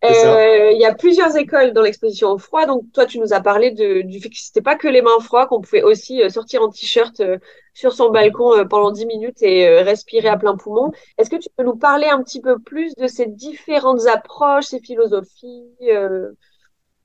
Euh, 0.05 0.73
il 0.73 0.81
y 0.81 0.85
a 0.85 0.95
plusieurs 0.95 1.37
écoles 1.37 1.73
dans 1.73 1.83
l'exposition 1.83 2.31
au 2.31 2.39
froid. 2.39 2.67
Donc, 2.67 2.85
toi, 2.93 3.07
tu 3.07 3.19
nous 3.19 3.33
as 3.33 3.41
parlé 3.41 3.71
de, 3.71 4.03
du 4.03 4.21
fait 4.21 4.29
que 4.29 4.37
c'était 4.37 4.63
pas 4.63 4.77
que 4.77 4.89
les 4.89 5.03
mains 5.03 5.19
froides, 5.21 5.49
qu'on 5.49 5.61
pouvait 5.61 5.83
aussi 5.83 6.23
euh, 6.23 6.29
sortir 6.29 6.63
en 6.63 6.69
t-shirt 6.69 7.21
euh, 7.21 7.39
sur 7.73 7.93
son 7.93 8.11
balcon 8.11 8.67
pendant 8.69 8.91
10 8.91 9.07
minutes 9.07 9.43
et 9.43 9.69
respirer 9.83 10.29
à 10.29 10.37
plein 10.37 10.57
poumon. 10.57 10.93
Est-ce 11.19 11.29
que 11.29 11.37
tu 11.37 11.49
peux 11.57 11.65
nous 11.65 11.77
parler 11.77 12.07
un 12.07 12.23
petit 12.23 12.41
peu 12.41 12.59
plus 12.59 12.95
de 12.95 13.09
ces 13.09 13.27
différentes 13.27 14.07
approches, 14.07 14.67
ces 14.67 14.79
philosophies 14.79 15.67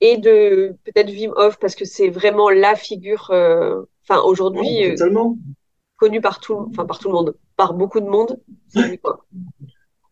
et 0.00 0.16
de 0.16 0.76
peut-être 0.84 1.10
Wim 1.10 1.32
Hof 1.34 1.58
parce 1.58 1.74
que 1.74 1.84
c'est 1.84 2.08
vraiment 2.08 2.50
la 2.50 2.76
figure, 2.76 3.32
enfin 3.32 4.20
aujourd'hui 4.22 4.94
connue 5.96 6.20
par 6.20 6.38
tout, 6.38 6.68
enfin 6.70 6.86
par 6.86 7.00
tout 7.00 7.08
le 7.08 7.14
monde, 7.14 7.34
par 7.56 7.74
beaucoup 7.74 8.00
de 8.00 8.08
monde. 8.08 8.38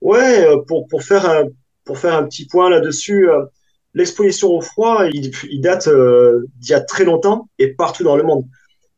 Ouais, 0.01 0.45
pour 0.67 0.89
pour 0.89 1.05
faire 1.05 1.25
un 1.31 1.45
pour 1.89 1.99
faire 1.99 2.15
un 2.15 2.25
petit 2.25 2.47
point 2.47 2.69
là-dessus, 2.69 3.31
euh, 3.31 3.47
l'exposition 3.95 4.51
au 4.51 4.61
froid, 4.61 5.07
il, 5.11 5.61
date 5.63 5.89
euh, 5.89 6.45
d'il 6.59 6.73
y 6.73 6.75
a 6.75 6.83
très 6.83 7.05
longtemps 7.05 7.49
et 7.59 7.69
partout 7.69 8.05
dans 8.05 8.15
le 8.15 8.25
monde. 8.25 8.45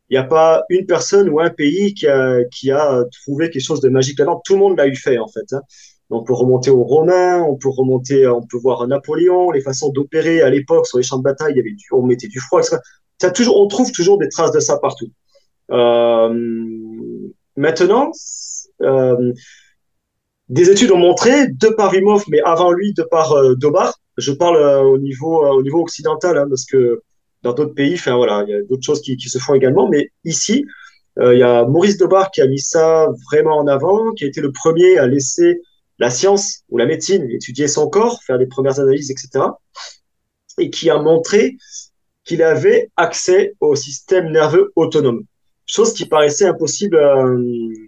Il 0.09 0.15
n'y 0.15 0.17
a 0.17 0.25
pas 0.25 0.65
une 0.69 0.85
personne 0.85 1.29
ou 1.29 1.39
un 1.39 1.49
pays 1.49 1.93
qui 1.93 2.05
a, 2.05 3.03
trouvé 3.23 3.49
quelque 3.49 3.63
chose 3.63 3.79
de 3.79 3.87
magique 3.87 4.19
là-dedans. 4.19 4.41
Tout 4.43 4.55
le 4.55 4.59
monde 4.59 4.77
l'a 4.77 4.87
eu 4.87 4.95
fait, 4.97 5.17
en 5.17 5.29
fait. 5.29 5.53
Hein. 5.53 5.61
On 6.09 6.21
peut 6.21 6.33
remonter 6.33 6.69
aux 6.69 6.83
Romains, 6.83 7.41
on 7.41 7.55
peut 7.55 7.69
remonter, 7.69 8.27
on 8.27 8.41
peut 8.41 8.57
voir 8.57 8.85
Napoléon, 8.85 9.51
les 9.51 9.61
façons 9.61 9.87
d'opérer 9.87 10.41
à 10.41 10.49
l'époque 10.49 10.85
sur 10.85 10.97
les 10.97 11.05
champs 11.05 11.17
de 11.17 11.23
bataille, 11.23 11.53
il 11.53 11.57
y 11.57 11.61
avait 11.61 11.73
on 11.93 12.05
mettait 12.05 12.27
du 12.27 12.41
froid, 12.41 12.59
etc. 12.59 12.75
Ça, 13.21 13.31
toujours, 13.31 13.57
on 13.57 13.67
trouve 13.67 13.89
toujours 13.93 14.17
des 14.17 14.27
traces 14.27 14.51
de 14.51 14.59
ça 14.59 14.77
partout. 14.79 15.07
Euh, 15.71 16.33
maintenant, 17.55 18.11
euh, 18.81 19.31
des 20.51 20.69
études 20.69 20.91
ont 20.91 20.97
montré, 20.97 21.47
de 21.47 21.69
par 21.69 21.91
Vimov, 21.91 22.25
mais 22.27 22.41
avant 22.41 22.71
lui, 22.73 22.93
de 22.93 23.03
par 23.03 23.31
euh, 23.31 23.55
Dobar, 23.55 23.97
je 24.17 24.33
parle 24.33 24.57
euh, 24.57 24.81
au 24.81 24.97
niveau 24.97 25.45
euh, 25.45 25.51
au 25.51 25.63
niveau 25.63 25.79
occidental, 25.79 26.37
hein, 26.37 26.45
parce 26.49 26.65
que 26.65 27.01
dans 27.41 27.53
d'autres 27.53 27.73
pays, 27.73 27.93
enfin 27.93 28.17
voilà, 28.17 28.43
il 28.45 28.51
y 28.51 28.53
a 28.53 28.61
d'autres 28.63 28.83
choses 28.83 29.01
qui, 29.01 29.17
se 29.17 29.39
font 29.39 29.55
également, 29.55 29.87
mais 29.87 30.11
ici, 30.25 30.65
il 31.19 31.37
y 31.37 31.43
a 31.43 31.65
Maurice 31.65 31.97
Dobar 31.97 32.31
qui 32.31 32.41
a 32.41 32.47
mis 32.47 32.59
ça 32.59 33.07
vraiment 33.31 33.57
en 33.57 33.67
avant, 33.67 34.11
qui 34.13 34.25
a 34.25 34.27
été 34.27 34.41
le 34.41 34.51
premier 34.51 34.97
à 34.97 35.07
laisser 35.07 35.59
la 35.97 36.09
science 36.09 36.63
ou 36.69 36.77
la 36.77 36.85
médecine 36.85 37.27
étudier 37.31 37.67
son 37.67 37.89
corps, 37.89 38.21
faire 38.23 38.37
les 38.37 38.45
premières 38.45 38.79
analyses, 38.79 39.09
etc., 39.09 39.45
et 40.59 40.69
qui 40.69 40.89
a 40.89 40.99
montré 40.99 41.57
qu'il 42.23 42.43
avait 42.43 42.91
accès 42.95 43.55
au 43.59 43.75
système 43.75 44.31
nerveux 44.31 44.71
autonome, 44.75 45.23
chose 45.65 45.93
qui 45.93 46.05
paraissait 46.05 46.45
impossible. 46.45 46.97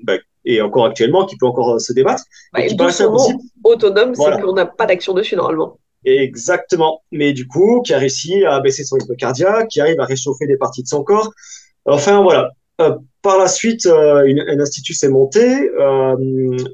Ben, 0.03 0.19
et 0.45 0.61
encore 0.61 0.85
actuellement, 0.85 1.25
qui 1.25 1.37
peut 1.37 1.45
encore 1.45 1.75
euh, 1.75 1.79
se 1.79 1.93
débattre. 1.93 2.23
Bah, 2.53 2.61
qui 2.65 2.75
autonome, 3.63 4.15
c'est 4.15 4.41
qu'on 4.41 4.53
n'a 4.53 4.65
pas 4.65 4.85
d'action 4.85 5.13
dessus 5.13 5.35
normalement. 5.35 5.77
Exactement. 6.05 7.01
Mais 7.11 7.33
du 7.33 7.47
coup, 7.47 7.81
qui 7.81 7.93
a 7.93 7.97
réussi 7.97 8.43
à 8.45 8.59
baisser 8.59 8.83
son 8.83 8.97
rythme 8.97 9.15
cardiaque, 9.15 9.69
qui 9.69 9.79
arrive 9.79 9.99
à 9.99 10.05
réchauffer 10.05 10.45
des 10.47 10.57
parties 10.57 10.83
de 10.83 10.87
son 10.87 11.03
corps. 11.03 11.31
Enfin, 11.85 12.21
voilà. 12.21 12.49
Euh, 12.81 12.97
par 13.21 13.37
la 13.37 13.47
suite, 13.47 13.85
euh, 13.85 14.25
une, 14.25 14.41
un 14.41 14.59
institut 14.59 14.93
s'est 14.93 15.09
monté. 15.09 15.69
Euh, 15.79 16.15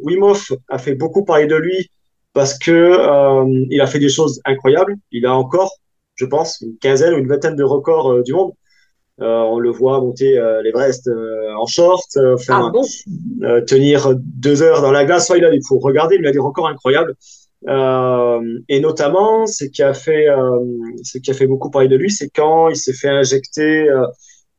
Wim 0.04 0.24
Hof 0.24 0.52
a 0.70 0.78
fait 0.78 0.96
beaucoup 0.96 1.24
parler 1.24 1.46
de 1.46 1.56
lui 1.56 1.90
parce 2.34 2.58
que 2.58 3.66
il 3.70 3.82
a 3.82 3.88
fait 3.88 4.00
des 4.00 4.10
choses 4.10 4.40
incroyables. 4.46 4.96
Il 5.12 5.26
a 5.26 5.36
encore, 5.36 5.72
je 6.16 6.26
pense, 6.26 6.62
une 6.62 6.78
quinzaine 6.78 7.14
ou 7.14 7.18
une 7.18 7.28
vingtaine 7.28 7.56
de 7.56 7.64
records 7.64 8.24
du 8.24 8.34
monde. 8.34 8.54
Euh, 9.22 9.42
on 9.42 9.60
le 9.60 9.70
voit 9.70 10.00
monter 10.00 10.38
euh, 10.38 10.62
l'Everest 10.62 11.08
euh, 11.08 11.54
en 11.58 11.66
short, 11.66 12.18
ah 12.48 12.70
bon? 12.72 12.84
tenir 13.68 14.14
deux 14.18 14.62
heures 14.62 14.82
dans 14.82 14.92
la 14.92 15.06
glace. 15.06 15.28
Soit 15.28 15.38
il 15.38 15.46
a, 15.46 15.54
il 15.54 15.62
faut 15.68 15.80
regarder, 15.80 16.18
il 16.20 16.26
a 16.26 16.32
des 16.32 16.40
records 16.40 16.68
incroyables. 16.68 17.16
et 17.68 18.80
notamment, 18.80 19.46
ce 19.46 19.66
qui 19.66 19.84
a 19.84 19.94
fait, 19.94 20.28
ce 21.04 21.18
qui 21.18 21.32
a 21.32 21.34
fait 21.34 21.48
beaucoup 21.48 21.70
parler 21.70 21.90
de 21.90 21.98
lui, 21.98 22.12
c'est 22.12 22.30
quand 22.30 22.70
il 22.70 22.78
s'est 22.78 22.94
fait 22.94 23.10
injecter 23.10 23.90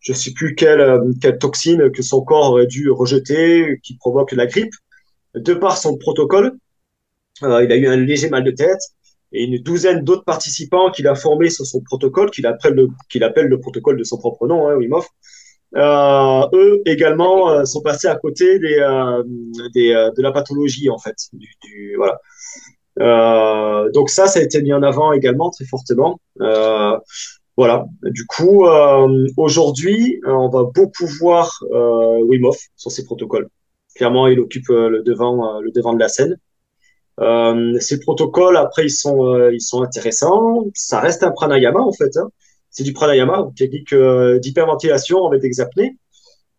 je 0.01 0.15
sais 0.15 0.33
plus 0.33 0.55
quelle, 0.55 1.01
quelle 1.21 1.39
toxine 1.39 1.91
que 1.91 2.03
son 2.03 2.23
corps 2.23 2.53
aurait 2.53 2.67
dû 2.67 2.91
rejeter, 2.91 3.79
qui 3.83 3.97
provoque 3.97 4.33
la 4.33 4.47
grippe. 4.47 4.73
De 5.35 5.55
par 5.55 5.77
son 5.77 5.97
protocole, 5.97 6.53
euh, 7.43 7.63
il 7.65 7.73
a 7.73 7.77
eu 7.77 7.87
un 7.87 7.97
léger 7.97 8.29
mal 8.29 8.45
de 8.45 8.51
tête 8.51 8.81
et 9.33 9.45
une 9.45 9.59
douzaine 9.59 10.03
d'autres 10.03 10.25
participants 10.25 10.91
qu'il 10.91 11.07
a 11.07 11.15
formés 11.15 11.51
sur 11.51 11.65
son 11.65 11.81
protocole, 11.81 12.31
qu'il 12.31 12.47
appelle 12.47 12.75
le, 12.75 13.59
protocole 13.61 13.97
de 13.97 14.05
son 14.05 14.19
propre 14.19 14.47
nom, 14.47 14.69
hein. 14.69 14.77
Euh, 15.77 16.49
eux 16.53 16.83
également 16.85 17.49
euh, 17.51 17.65
sont 17.65 17.81
passés 17.81 18.09
à 18.09 18.17
côté 18.17 18.59
euh, 18.59 19.23
de 19.23 20.23
la 20.23 20.33
pathologie 20.33 20.91
en 20.91 20.99
fait. 20.99 21.15
Donc 23.93 24.11
ça, 24.11 24.27
ça 24.27 24.41
a 24.41 24.43
été 24.43 24.61
mis 24.63 24.73
en 24.73 24.83
avant 24.83 25.13
également 25.13 25.51
très 25.51 25.65
fortement. 25.65 26.21
voilà. 27.57 27.85
Du 28.03 28.27
coup, 28.27 28.67
aujourd'hui, 29.37 30.21
on 30.27 30.49
va 30.49 30.65
beaucoup 30.65 31.07
voir 31.21 31.63
Wim 31.71 32.51
sur 32.77 32.91
ses 32.91 33.05
protocoles. 33.05 33.49
Clairement, 33.95 34.27
il 34.29 34.41
occupe 34.41 34.69
le 34.69 35.03
devant, 35.03 35.61
le 35.61 35.71
devant 35.71 35.95
de 35.95 36.01
la 36.01 36.09
scène. 36.09 36.37
Euh, 37.21 37.79
ces 37.81 38.01
protocoles, 38.01 38.57
après, 38.57 38.85
ils 38.85 38.91
sont, 38.91 39.27
euh, 39.27 39.53
ils 39.53 39.61
sont 39.61 39.83
intéressants. 39.83 40.65
Ça 40.75 41.01
reste 41.01 41.23
un 41.23 41.31
pranayama, 41.31 41.81
en 41.81 41.93
fait. 41.93 42.17
Hein. 42.17 42.31
C'est 42.71 42.85
du 42.85 42.93
pranayama, 42.93 43.49
technique 43.57 43.93
euh, 43.93 44.39
d'hyperventilation 44.39 45.27
avec 45.27 45.43
des 45.43 45.61
apnées. 45.61 45.97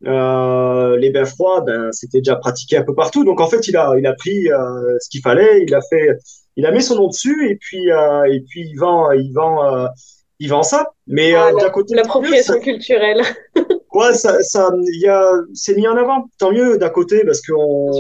Euh, 0.05 0.97
les 0.97 1.09
bains 1.11 1.25
froids, 1.25 1.61
ben, 1.61 1.91
c'était 1.91 2.19
déjà 2.19 2.35
pratiqué 2.35 2.77
un 2.77 2.83
peu 2.83 2.93
partout. 2.93 3.23
Donc, 3.23 3.39
en 3.39 3.47
fait, 3.47 3.67
il 3.67 3.77
a, 3.77 3.93
il 3.97 4.05
a 4.05 4.13
pris 4.13 4.47
ce 4.99 5.09
qu'il 5.09 5.21
fallait. 5.21 5.63
Il 5.67 5.73
a 5.73 5.81
fait, 5.89 6.09
il 6.57 6.65
a 6.65 6.71
mis 6.71 6.81
son 6.81 6.95
nom 6.95 7.07
dessus 7.07 7.49
et 7.49 7.55
puis, 7.55 7.87
et 7.87 8.43
puis 8.49 8.61
il 8.61 8.75
vend, 8.77 9.11
il 9.11 9.31
vend, 9.31 9.87
il 10.39 10.49
vend 10.49 10.63
ça. 10.63 10.87
Mais 11.05 11.35
ah, 11.35 11.51
d'un 11.53 11.69
côté, 11.69 11.95
l'appropriation 11.95 12.59
culturelle. 12.59 13.21
ouais, 13.93 14.13
ça, 14.13 14.41
ça, 14.41 14.71
il 14.91 15.01
y 15.01 15.07
a, 15.07 15.23
c'est 15.53 15.75
mis 15.75 15.87
en 15.87 15.95
avant. 15.95 16.25
Tant 16.39 16.51
mieux 16.51 16.79
d'un 16.79 16.89
côté 16.89 17.23
parce 17.23 17.41
qu'on 17.41 17.91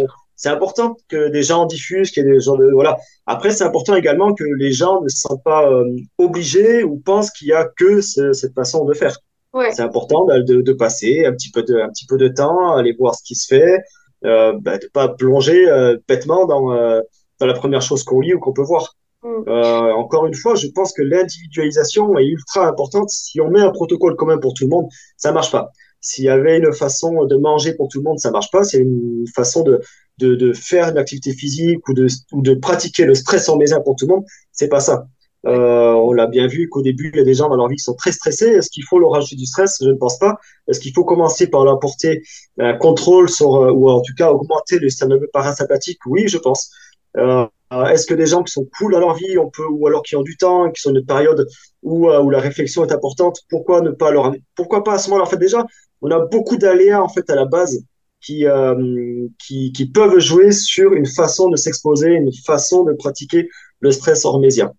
c'est 0.41 0.49
important 0.49 0.97
que 1.07 1.29
des 1.29 1.43
gens 1.43 1.67
diffusent, 1.67 2.09
qu'il 2.09 2.25
y 2.25 2.27
ait 2.27 2.31
des 2.31 2.39
gens 2.39 2.55
de 2.55 2.67
voilà. 2.73 2.97
Après, 3.27 3.51
c'est 3.51 3.63
important 3.63 3.95
également 3.95 4.33
que 4.33 4.43
les 4.43 4.71
gens 4.71 4.99
ne 5.03 5.07
se 5.07 5.19
sentent 5.19 5.43
pas 5.43 5.69
euh, 5.69 5.85
obligés 6.17 6.83
ou 6.83 6.97
pensent 6.97 7.29
qu'il 7.29 7.49
y 7.49 7.53
a 7.53 7.69
que 7.77 8.01
cette 8.01 8.55
façon 8.55 8.83
de 8.85 8.95
faire. 8.95 9.15
Ouais. 9.53 9.71
C'est 9.71 9.83
important 9.83 10.25
de, 10.25 10.61
de, 10.61 10.73
passer 10.73 11.25
un 11.27 11.33
petit 11.33 11.51
peu 11.51 11.61
de 11.61 11.75
un 11.75 11.89
petit 11.89 12.07
peu 12.07 12.17
de 12.17 12.27
temps, 12.27 12.73
aller 12.73 12.95
voir 12.97 13.13
ce 13.13 13.21
qui 13.23 13.35
se 13.35 13.45
fait, 13.45 13.81
euh, 14.25 14.53
bah, 14.59 14.79
de 14.79 14.87
pas 14.91 15.09
plonger 15.09 15.69
euh, 15.69 15.95
bêtement 16.07 16.47
dans 16.47 16.73
euh, 16.73 17.01
dans 17.39 17.45
la 17.45 17.53
première 17.53 17.83
chose 17.83 18.03
qu'on 18.03 18.19
lit 18.19 18.33
ou 18.33 18.39
qu'on 18.39 18.53
peut 18.53 18.63
voir. 18.63 18.95
Mm. 19.21 19.43
Euh, 19.47 19.93
encore 19.93 20.25
une 20.25 20.33
fois, 20.33 20.55
je 20.55 20.65
pense 20.73 20.91
que 20.91 21.03
l'individualisation 21.03 22.17
est 22.17 22.25
ultra 22.25 22.67
importante. 22.67 23.11
Si 23.11 23.39
on 23.39 23.51
met 23.51 23.61
un 23.61 23.69
protocole 23.69 24.15
commun 24.15 24.39
pour 24.39 24.55
tout 24.55 24.63
le 24.63 24.71
monde, 24.71 24.87
ça 25.17 25.31
marche 25.31 25.51
pas. 25.51 25.69
S'il 25.99 26.23
y 26.23 26.29
avait 26.29 26.57
une 26.57 26.73
façon 26.73 27.25
de 27.25 27.35
manger 27.35 27.75
pour 27.75 27.89
tout 27.89 27.99
le 27.99 28.05
monde, 28.05 28.17
ça 28.17 28.31
marche 28.31 28.49
pas. 28.49 28.63
C'est 28.63 28.79
une 28.79 29.25
façon 29.35 29.61
de, 29.61 29.79
de, 30.25 30.53
faire 30.53 30.89
une 30.89 30.97
activité 30.97 31.33
physique 31.33 31.87
ou 31.87 31.93
de, 31.93 32.53
pratiquer 32.55 33.05
le 33.05 33.15
stress 33.15 33.49
en 33.49 33.57
maison 33.57 33.81
pour 33.83 33.95
tout 33.95 34.07
le 34.07 34.15
monde. 34.15 34.25
C'est 34.51 34.69
pas 34.69 34.79
ça. 34.79 35.07
Euh, 35.47 35.93
on 35.93 36.13
l'a 36.13 36.27
bien 36.27 36.45
vu 36.47 36.69
qu'au 36.69 36.83
début, 36.83 37.09
il 37.13 37.17
y 37.17 37.21
a 37.21 37.23
des 37.23 37.33
gens 37.33 37.49
dans 37.49 37.55
leur 37.55 37.67
vie 37.67 37.75
qui 37.75 37.83
sont 37.83 37.95
très 37.95 38.11
stressés. 38.11 38.47
Est-ce 38.47 38.69
qu'il 38.69 38.83
faut 38.83 38.99
leur 38.99 39.11
rajouter 39.11 39.35
du 39.35 39.45
stress? 39.45 39.77
Je 39.81 39.89
ne 39.89 39.95
pense 39.95 40.19
pas. 40.19 40.37
Est-ce 40.67 40.79
qu'il 40.79 40.93
faut 40.93 41.03
commencer 41.03 41.47
par 41.47 41.63
leur 41.65 41.75
apporter 41.75 42.21
un 42.59 42.73
contrôle 42.73 43.29
sur, 43.29 43.55
euh, 43.55 43.71
ou 43.71 43.89
en 43.89 44.01
tout 44.01 44.13
cas 44.15 44.31
augmenter 44.31 44.77
le 44.79 44.89
système 44.89 45.17
parasympathique? 45.33 45.99
Oui, 46.05 46.27
je 46.27 46.37
pense. 46.37 46.71
Euh, 47.17 47.45
Est-ce 47.89 48.05
que 48.05 48.13
des 48.13 48.27
gens 48.27 48.43
qui 48.43 48.51
sont 48.51 48.67
cool 48.77 48.93
dans 48.93 48.99
leur 48.99 49.15
vie, 49.15 49.37
on 49.37 49.49
peut, 49.49 49.67
ou 49.67 49.87
alors 49.87 50.03
qui 50.03 50.15
ont 50.15 50.21
du 50.21 50.37
temps, 50.37 50.69
qui 50.71 50.81
sont 50.81 50.93
une 50.93 51.05
période 51.05 51.47
où, 51.81 52.09
où 52.09 52.29
la 52.29 52.39
réflexion 52.39 52.85
est 52.85 52.93
importante, 52.93 53.39
pourquoi 53.49 53.81
ne 53.81 53.91
pas 53.91 54.11
leur, 54.11 54.33
pourquoi 54.55 54.83
pas 54.83 54.93
à 54.93 54.97
ce 54.97 55.09
moment-là? 55.09 55.25
En 55.25 55.29
fait, 55.29 55.37
déjà, 55.37 55.65
on 56.01 56.11
a 56.11 56.19
beaucoup 56.19 56.57
d'aléas 56.57 57.01
en 57.01 57.09
fait 57.09 57.29
à 57.29 57.35
la 57.35 57.45
base 57.45 57.83
qui, 58.21 58.45
euh, 58.45 59.27
qui, 59.39 59.71
qui 59.71 59.85
peuvent 59.87 60.19
jouer 60.19 60.51
sur 60.51 60.93
une 60.93 61.05
façon 61.05 61.49
de 61.49 61.55
s'exposer, 61.55 62.09
une 62.09 62.31
façon 62.33 62.83
de 62.83 62.93
pratiquer 62.93 63.49
le 63.79 63.91
stress 63.91 64.25
hormésien. 64.25 64.71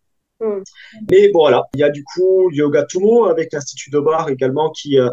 Mm. 0.42 0.62
Mais 1.10 1.28
bon, 1.30 1.40
voilà, 1.40 1.64
il 1.74 1.80
y 1.80 1.82
a 1.84 1.90
du 1.90 2.04
coup 2.04 2.50
Yoga 2.50 2.84
Tumo 2.84 3.26
avec 3.26 3.52
l'Institut 3.52 3.90
de 3.90 4.00
Bar 4.00 4.28
également 4.28 4.70
qui, 4.70 4.98
euh, 4.98 5.10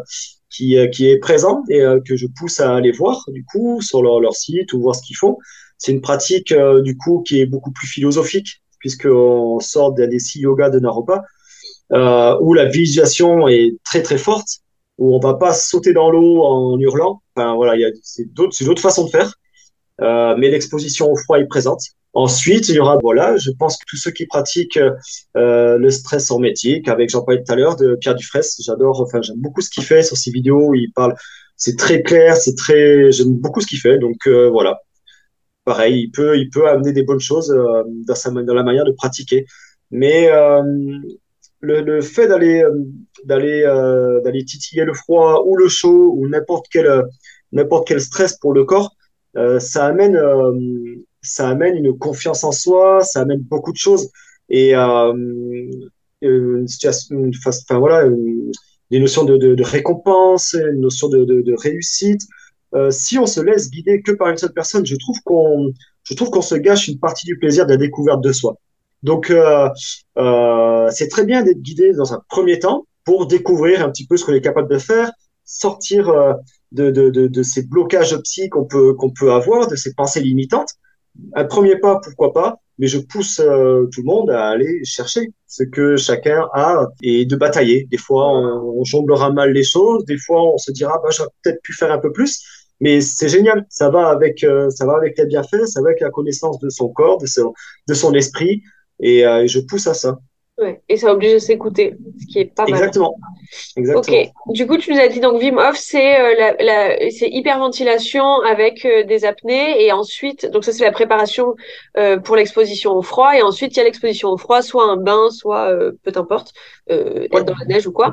qui, 0.50 0.78
euh, 0.78 0.88
qui 0.88 1.08
est 1.08 1.18
présent 1.18 1.62
et 1.68 1.80
euh, 1.80 2.00
que 2.00 2.16
je 2.16 2.26
pousse 2.26 2.60
à 2.60 2.74
aller 2.74 2.92
voir 2.92 3.24
du 3.28 3.44
coup 3.44 3.80
sur 3.80 4.02
leur, 4.02 4.20
leur 4.20 4.34
site 4.34 4.72
ou 4.72 4.80
voir 4.80 4.94
ce 4.94 5.02
qu'ils 5.02 5.16
font. 5.16 5.38
C'est 5.78 5.92
une 5.92 6.02
pratique 6.02 6.52
du 6.82 6.96
coup 6.98 7.22
qui 7.26 7.40
est 7.40 7.46
beaucoup 7.46 7.72
plus 7.72 7.86
philosophique 7.86 8.60
puisqu'on 8.80 9.60
sort 9.60 9.94
des, 9.94 10.08
des 10.08 10.18
six 10.18 10.40
yogas 10.40 10.68
de 10.68 10.78
Naropa 10.78 11.22
où 11.90 12.52
la 12.52 12.66
visualisation 12.66 13.48
est 13.48 13.76
très 13.82 14.02
très 14.02 14.18
forte, 14.18 14.58
où 15.00 15.16
on 15.16 15.18
va 15.18 15.34
pas 15.34 15.52
sauter 15.54 15.92
dans 15.92 16.10
l'eau 16.10 16.42
en 16.44 16.78
hurlant. 16.78 17.22
Enfin 17.34 17.54
voilà, 17.56 17.74
il 17.74 17.80
y 17.80 17.84
a 17.84 17.90
c'est 18.02 18.32
d'autres 18.32 18.54
c'est 18.54 18.64
d'autres 18.64 18.82
façons 18.82 19.06
de 19.06 19.10
faire, 19.10 19.34
euh, 20.02 20.36
mais 20.38 20.50
l'exposition 20.50 21.10
au 21.10 21.16
froid 21.16 21.40
est 21.40 21.46
présente. 21.46 21.82
Ensuite, 22.12 22.68
il 22.68 22.74
y 22.74 22.80
aura 22.80 22.98
voilà, 23.00 23.36
je 23.36 23.50
pense 23.58 23.76
que 23.78 23.84
tous 23.88 23.96
ceux 23.96 24.10
qui 24.10 24.26
pratiquent 24.26 24.80
euh, 25.36 25.78
le 25.78 25.90
stress 25.90 26.30
hermétique, 26.30 26.88
avec 26.88 27.08
j'en 27.10 27.22
parlais 27.22 27.42
tout 27.42 27.52
à 27.52 27.56
l'heure 27.56 27.76
de 27.76 27.96
Pierre 28.00 28.14
Dufresne, 28.14 28.42
j'adore, 28.60 29.00
enfin 29.00 29.22
j'aime 29.22 29.38
beaucoup 29.38 29.62
ce 29.62 29.70
qu'il 29.70 29.84
fait 29.84 30.02
sur 30.02 30.16
ses 30.16 30.30
vidéos, 30.30 30.74
il 30.74 30.92
parle, 30.92 31.14
c'est 31.56 31.76
très 31.78 32.02
clair, 32.02 32.36
c'est 32.36 32.56
très, 32.56 33.12
j'aime 33.12 33.34
beaucoup 33.34 33.60
ce 33.60 33.66
qu'il 33.66 33.78
fait, 33.78 33.98
donc 33.98 34.26
euh, 34.26 34.50
voilà. 34.50 34.80
Pareil, 35.64 36.04
il 36.04 36.10
peut, 36.10 36.36
il 36.38 36.50
peut 36.50 36.68
amener 36.68 36.92
des 36.92 37.04
bonnes 37.04 37.20
choses 37.20 37.50
euh, 37.50 37.84
dans 38.06 38.14
sa, 38.14 38.30
dans 38.30 38.54
la 38.54 38.64
manière 38.64 38.84
de 38.84 38.92
pratiquer, 38.92 39.46
mais 39.90 40.30
euh, 40.30 40.62
le, 41.60 41.80
le 41.82 42.00
fait 42.00 42.26
d'aller 42.28 42.62
euh, 42.62 42.72
d'aller 43.24 43.62
euh, 43.64 44.20
d'aller 44.22 44.44
titiller 44.44 44.84
le 44.84 44.94
froid 44.94 45.44
ou 45.46 45.56
le 45.56 45.68
chaud 45.68 46.14
ou 46.16 46.28
n'importe 46.28 46.66
quel 46.70 46.86
euh, 46.86 47.02
n'importe 47.52 47.88
quel 47.88 48.00
stress 48.00 48.36
pour 48.38 48.52
le 48.52 48.64
corps, 48.64 48.94
ça 49.58 49.86
amène 49.86 50.16
ça 51.22 51.48
amène 51.48 51.76
une 51.76 51.98
confiance 51.98 52.44
en 52.44 52.52
soi, 52.52 53.00
ça 53.02 53.20
amène 53.22 53.40
beaucoup 53.40 53.72
de 53.72 53.76
choses 53.76 54.10
et 54.48 54.72
une 54.74 56.66
situation, 56.68 57.30
enfin 57.46 57.78
voilà, 57.78 58.06
une- 58.06 58.52
des 58.90 59.00
notions 59.00 59.24
de, 59.24 59.36
de, 59.36 59.62
récompense, 59.64 60.54
une 60.54 60.80
notion 60.80 61.08
de, 61.08 61.24
de, 61.24 61.54
réussite. 61.60 62.22
Si 62.90 63.18
on 63.18 63.26
se 63.26 63.40
laisse 63.40 63.70
guider 63.70 64.00
que 64.02 64.12
par 64.12 64.28
une 64.28 64.36
seule 64.36 64.52
personne, 64.52 64.86
je 64.86 64.96
trouve 64.96 65.16
qu'on 65.24 65.72
je 66.04 66.14
trouve 66.14 66.30
qu'on 66.30 66.42
se 66.42 66.54
gâche 66.54 66.88
une 66.88 66.98
partie 66.98 67.26
du 67.26 67.38
plaisir 67.38 67.66
de 67.66 67.72
la 67.72 67.76
découverte 67.76 68.22
de 68.22 68.32
soi. 68.32 68.56
Donc, 69.02 69.30
euh, 69.30 69.68
euh, 70.18 70.88
c'est 70.90 71.08
très 71.08 71.24
bien 71.24 71.42
d'être 71.42 71.62
guidé 71.62 71.92
dans 71.92 72.12
un 72.12 72.20
premier 72.28 72.58
temps 72.58 72.86
pour 73.04 73.26
découvrir 73.26 73.84
un 73.84 73.90
petit 73.90 74.06
peu 74.06 74.16
ce 74.16 74.24
qu'on 74.24 74.34
est 74.34 74.40
capable 74.40 74.70
de 74.70 74.78
faire, 74.78 75.10
sortir 75.44 76.08
euh, 76.10 76.34
de, 76.72 76.90
de, 76.90 77.10
de, 77.10 77.26
de 77.26 77.42
ces 77.42 77.62
blocages 77.62 78.16
psy 78.22 78.48
qu'on 78.48 78.64
peut, 78.64 78.94
qu'on 78.94 79.10
peut 79.10 79.32
avoir, 79.32 79.68
de 79.68 79.76
ces 79.76 79.94
pensées 79.94 80.20
limitantes. 80.20 80.70
Un 81.34 81.44
premier 81.44 81.76
pas, 81.76 82.00
pourquoi 82.04 82.32
pas, 82.32 82.60
mais 82.78 82.86
je 82.86 82.98
pousse 82.98 83.40
euh, 83.40 83.86
tout 83.92 84.02
le 84.02 84.06
monde 84.06 84.30
à 84.30 84.48
aller 84.48 84.84
chercher 84.84 85.32
ce 85.46 85.64
que 85.64 85.96
chacun 85.96 86.48
a 86.54 86.86
et 87.02 87.26
de 87.26 87.36
batailler. 87.36 87.88
Des 87.90 87.96
fois, 87.98 88.28
on, 88.28 88.80
on 88.80 88.84
jonglera 88.84 89.32
mal 89.32 89.52
les 89.52 89.64
choses, 89.64 90.04
des 90.04 90.18
fois, 90.18 90.42
on 90.54 90.58
se 90.58 90.70
dira, 90.72 91.00
bah, 91.02 91.10
j'aurais 91.10 91.30
peut-être 91.42 91.60
pu 91.62 91.72
faire 91.72 91.90
un 91.90 91.98
peu 91.98 92.12
plus. 92.12 92.40
Mais 92.80 93.02
c'est 93.02 93.28
génial, 93.28 93.66
ça 93.68 93.90
va 93.90 94.08
avec 94.08 94.42
euh, 94.42 94.70
ça 94.70 94.86
va 94.86 94.94
avec 94.96 95.18
les 95.18 95.26
bienfaits, 95.26 95.66
ça 95.66 95.82
va 95.82 95.88
avec 95.88 96.00
la 96.00 96.08
connaissance 96.10 96.58
de 96.60 96.70
son 96.70 96.88
corps, 96.88 97.18
de 97.18 97.26
son 97.26 97.52
de 97.88 97.92
son 97.94 98.14
esprit, 98.14 98.62
et 99.00 99.26
euh, 99.26 99.46
je 99.46 99.60
pousse 99.60 99.86
à 99.86 99.94
ça. 99.94 100.18
Ouais. 100.58 100.82
Et 100.90 100.98
ça 100.98 101.10
oblige 101.10 101.32
à 101.32 101.40
s'écouter, 101.40 101.96
ce 102.20 102.26
qui 102.26 102.38
est 102.40 102.54
pas 102.54 102.64
mal. 102.64 102.74
Exactement, 102.74 103.16
exactement. 103.78 104.18
Ok, 104.18 104.52
du 104.52 104.66
coup, 104.66 104.76
tu 104.76 104.92
nous 104.92 105.00
as 105.00 105.08
dit 105.08 105.20
donc 105.20 105.40
Wim 105.40 105.56
Hof, 105.56 105.74
c'est 105.78 106.20
euh, 106.20 106.34
la, 106.38 106.52
la, 106.62 107.10
c'est 107.10 107.30
hyperventilation 107.30 108.42
avec 108.42 108.84
euh, 108.84 109.04
des 109.04 109.24
apnées 109.24 109.82
et 109.82 109.90
ensuite, 109.90 110.50
donc 110.50 110.64
ça 110.64 110.72
c'est 110.74 110.84
la 110.84 110.92
préparation 110.92 111.54
euh, 111.96 112.18
pour 112.18 112.36
l'exposition 112.36 112.92
au 112.92 113.00
froid 113.00 113.34
et 113.34 113.40
ensuite 113.40 113.74
il 113.74 113.78
y 113.78 113.80
a 113.80 113.84
l'exposition 113.84 114.28
au 114.28 114.36
froid, 114.36 114.60
soit 114.60 114.84
un 114.84 114.98
bain, 114.98 115.30
soit 115.30 115.74
peu 116.02 116.12
importe, 116.14 116.52
être 116.90 117.44
dans 117.44 117.54
la 117.58 117.64
neige 117.64 117.86
ou 117.86 117.92
quoi. 117.92 118.12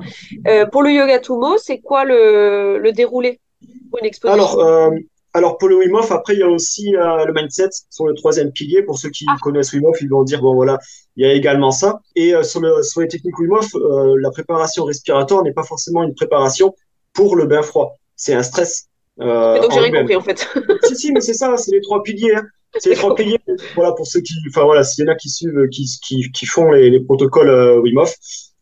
Pour 0.71 0.83
le 0.83 0.91
yoga 0.91 1.19
Tumo, 1.19 1.57
c'est 1.57 1.79
quoi 1.79 2.05
le, 2.05 2.77
le 2.77 2.91
déroulé 2.93 3.41
pour 3.89 3.99
une 3.99 4.05
exposition? 4.05 4.41
Alors, 4.41 4.93
alors 5.37 5.57
pour 5.57 5.69
le 5.69 5.75
Wim 5.77 5.93
Hof, 5.95 6.11
après 6.11 6.33
il 6.33 6.39
y 6.39 6.43
a 6.43 6.47
aussi 6.49 6.95
euh, 6.95 7.25
le 7.25 7.33
mindset 7.33 7.69
sur 7.89 8.05
le 8.07 8.13
troisième 8.15 8.51
pilier. 8.51 8.81
Pour 8.83 8.97
ceux 8.97 9.09
qui 9.09 9.25
Ah. 9.29 9.35
connaissent 9.41 9.71
Wim 9.73 9.85
Hof, 9.85 9.97
ils 10.01 10.09
vont 10.09 10.23
dire 10.23 10.41
bon 10.41 10.53
voilà, 10.53 10.77
il 11.15 11.25
y 11.25 11.29
a 11.29 11.33
également 11.33 11.71
ça. 11.71 11.99
Et 12.15 12.33
euh, 12.35 12.43
sur 12.43 12.59
le 12.59 12.81
sur 12.83 13.01
les 13.01 13.07
techniques 13.07 13.37
Wim 13.39 13.53
Hof, 13.53 13.67
euh, 13.75 14.15
la 14.19 14.31
préparation 14.31 14.83
respiratoire 14.83 15.43
n'est 15.43 15.53
pas 15.53 15.63
forcément 15.63 16.03
une 16.03 16.15
préparation 16.15 16.75
pour 17.13 17.35
le 17.35 17.45
bain 17.45 17.61
froid. 17.61 17.95
C'est 18.15 18.33
un 18.33 18.43
stress. 18.43 18.87
Et 19.19 19.23
donc 19.25 19.71
j'ai 19.71 19.79
en 19.79 19.83
rien 19.83 19.91
compris 19.99 20.15
en 20.15 20.21
fait. 20.21 20.47
Si, 20.87 20.95
si, 20.95 21.11
mais 21.11 21.21
c'est 21.21 21.33
ça, 21.33 21.55
c'est 21.57 21.71
les 21.71 21.81
trois 21.81 22.03
piliers. 22.03 22.35
hein. 22.35 22.43
C'est 22.79 22.89
les 22.91 22.95
trois 22.95 23.15
piliers. 23.15 23.39
Voilà, 23.75 23.91
pour 23.93 24.05
ceux 24.05 24.19
qui, 24.21 24.33
enfin 24.49 24.63
voilà, 24.65 24.83
s'il 24.83 25.05
y 25.05 25.07
en 25.09 25.11
a 25.11 25.15
qui 25.15 25.29
suivent, 25.29 25.67
qui, 25.71 25.85
qui, 26.05 26.31
qui 26.31 26.45
font 26.45 26.71
les, 26.71 26.89
les 26.91 26.99
protocoles 26.99 27.79
Wim 27.79 27.97
Hof, 27.97 28.13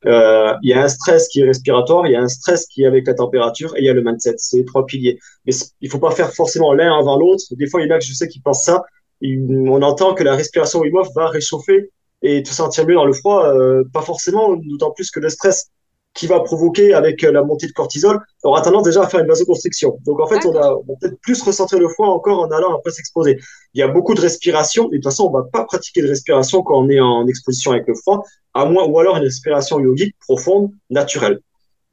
euh, 0.05 0.53
il 0.61 0.69
y 0.69 0.73
a 0.73 0.83
un 0.83 0.87
stress 0.87 1.27
qui 1.27 1.41
est 1.41 1.45
respiratoire, 1.45 2.05
il 2.05 2.13
y 2.13 2.15
a 2.15 2.21
un 2.21 2.27
stress 2.27 2.67
qui 2.67 2.83
est 2.83 2.85
avec 2.85 3.07
la 3.07 3.13
température 3.13 3.75
et 3.75 3.81
il 3.81 3.85
y 3.85 3.89
a 3.89 3.93
le 3.93 4.01
mindset. 4.03 4.35
C'est 4.37 4.57
les 4.57 4.65
trois 4.65 4.85
piliers. 4.85 5.19
Mais 5.45 5.53
il 5.81 5.89
faut 5.89 5.99
pas 5.99 6.11
faire 6.11 6.33
forcément 6.33 6.73
l'un 6.73 6.97
avant 6.97 7.17
l'autre. 7.17 7.43
Des 7.51 7.67
fois, 7.67 7.81
il 7.81 7.87
y 7.87 7.91
en 7.91 7.95
a 7.95 7.99
que 7.99 8.05
je 8.05 8.13
sais 8.13 8.27
qui 8.27 8.39
pensent 8.39 8.65
ça. 8.65 8.83
On 9.23 9.81
entend 9.81 10.13
que 10.13 10.23
la 10.23 10.35
respiration 10.35 10.79
Wim 10.79 10.95
Hof 10.95 11.07
va 11.15 11.27
réchauffer 11.27 11.91
et 12.21 12.43
te 12.43 12.49
sentir 12.49 12.85
mieux 12.85 12.95
dans 12.95 13.05
le 13.05 13.13
froid. 13.13 13.47
Euh, 13.47 13.83
pas 13.93 14.01
forcément, 14.01 14.55
d'autant 14.55 14.91
plus 14.91 15.09
que 15.09 15.19
le 15.19 15.29
stress 15.29 15.69
qui 16.15 16.27
va 16.27 16.39
provoquer 16.39 16.93
avec 16.93 17.23
euh, 17.23 17.31
la 17.31 17.43
montée 17.43 17.67
de 17.67 17.73
cortisol 17.73 18.19
aura 18.43 18.61
tendance 18.61 18.83
déjà 18.83 19.03
à 19.03 19.07
faire 19.07 19.19
une 19.19 19.27
vasoconstriction. 19.27 19.99
Donc 20.05 20.19
en 20.21 20.27
fait, 20.27 20.45
on, 20.45 20.55
a, 20.55 20.73
on 20.73 20.83
va 20.87 20.93
peut-être 20.99 21.19
plus 21.21 21.41
ressentir 21.43 21.77
le 21.77 21.89
froid 21.89 22.07
encore 22.07 22.39
en 22.39 22.49
allant 22.51 22.73
après 22.75 22.91
s'exposer. 22.91 23.37
Il 23.73 23.79
y 23.79 23.83
a 23.83 23.89
beaucoup 23.89 24.13
de 24.13 24.21
respiration, 24.21 24.85
et 24.85 24.91
de 24.91 24.95
toute 24.95 25.03
façon, 25.03 25.25
on 25.25 25.31
va 25.31 25.43
pas 25.43 25.65
pratiquer 25.65 26.01
de 26.01 26.07
respiration 26.07 26.63
quand 26.63 26.79
on 26.79 26.89
est 26.89 27.01
en 27.01 27.27
exposition 27.27 27.71
avec 27.71 27.85
le 27.87 27.95
froid, 27.95 28.23
à 28.53 28.65
moins, 28.65 28.85
ou 28.85 28.97
alors 28.97 29.17
une 29.17 29.23
respiration 29.23 29.79
yogique 29.79 30.15
profonde, 30.21 30.71
naturelle. 30.89 31.39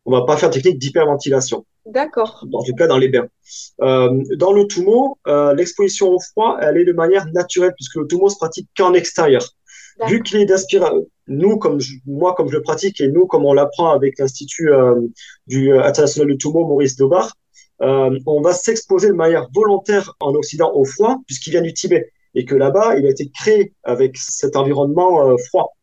On 0.04 0.12
va 0.12 0.22
pas 0.24 0.36
faire 0.36 0.50
de 0.50 0.54
technique 0.54 0.78
d'hyperventilation, 0.78 1.64
D'accord. 1.86 2.44
en 2.52 2.62
tout 2.62 2.74
cas 2.74 2.86
dans 2.86 2.98
les 2.98 3.08
bains. 3.08 3.26
Euh, 3.82 4.22
dans 4.36 4.52
le 4.52 4.66
Tumo, 4.66 5.18
euh, 5.26 5.52
l'exposition 5.54 6.10
au 6.10 6.20
froid, 6.20 6.58
elle 6.60 6.76
est 6.76 6.84
de 6.84 6.92
manière 6.92 7.26
naturelle, 7.32 7.72
puisque 7.76 7.96
le 7.96 8.06
Tumo 8.06 8.28
se 8.28 8.36
pratique 8.36 8.68
qu'en 8.76 8.94
extérieur. 8.94 9.44
Vu 10.08 10.22
qu'il 10.22 10.38
est 10.40 10.46
d'inspiration, 10.46 11.06
nous, 11.28 11.58
comme 11.58 11.80
je- 11.80 11.96
moi, 12.06 12.34
comme 12.34 12.48
je 12.48 12.56
le 12.56 12.62
pratique, 12.62 13.00
et 13.00 13.08
nous, 13.08 13.26
comme 13.26 13.44
on 13.44 13.52
l'apprend 13.52 13.90
avec 13.90 14.18
l'Institut 14.18 14.72
euh, 14.72 15.00
du 15.46 15.72
euh, 15.72 15.82
international 15.82 16.32
de 16.32 16.36
Tumo, 16.38 16.66
Maurice 16.66 16.96
Dobar, 16.96 17.34
euh, 17.82 18.18
on 18.26 18.40
va 18.40 18.52
s'exposer 18.52 19.08
de 19.08 19.12
manière 19.14 19.48
volontaire 19.54 20.14
en 20.20 20.34
Occident 20.34 20.72
au 20.74 20.84
froid, 20.84 21.18
puisqu'il 21.26 21.50
vient 21.50 21.62
du 21.62 21.72
Tibet, 21.74 22.10
et 22.34 22.44
que 22.44 22.54
là-bas, 22.54 22.96
il 22.98 23.06
a 23.06 23.10
été 23.10 23.30
créé 23.30 23.72
avec 23.82 24.16
cet 24.16 24.56
environnement 24.56 25.28
euh, 25.28 25.36
froid. 25.48 25.76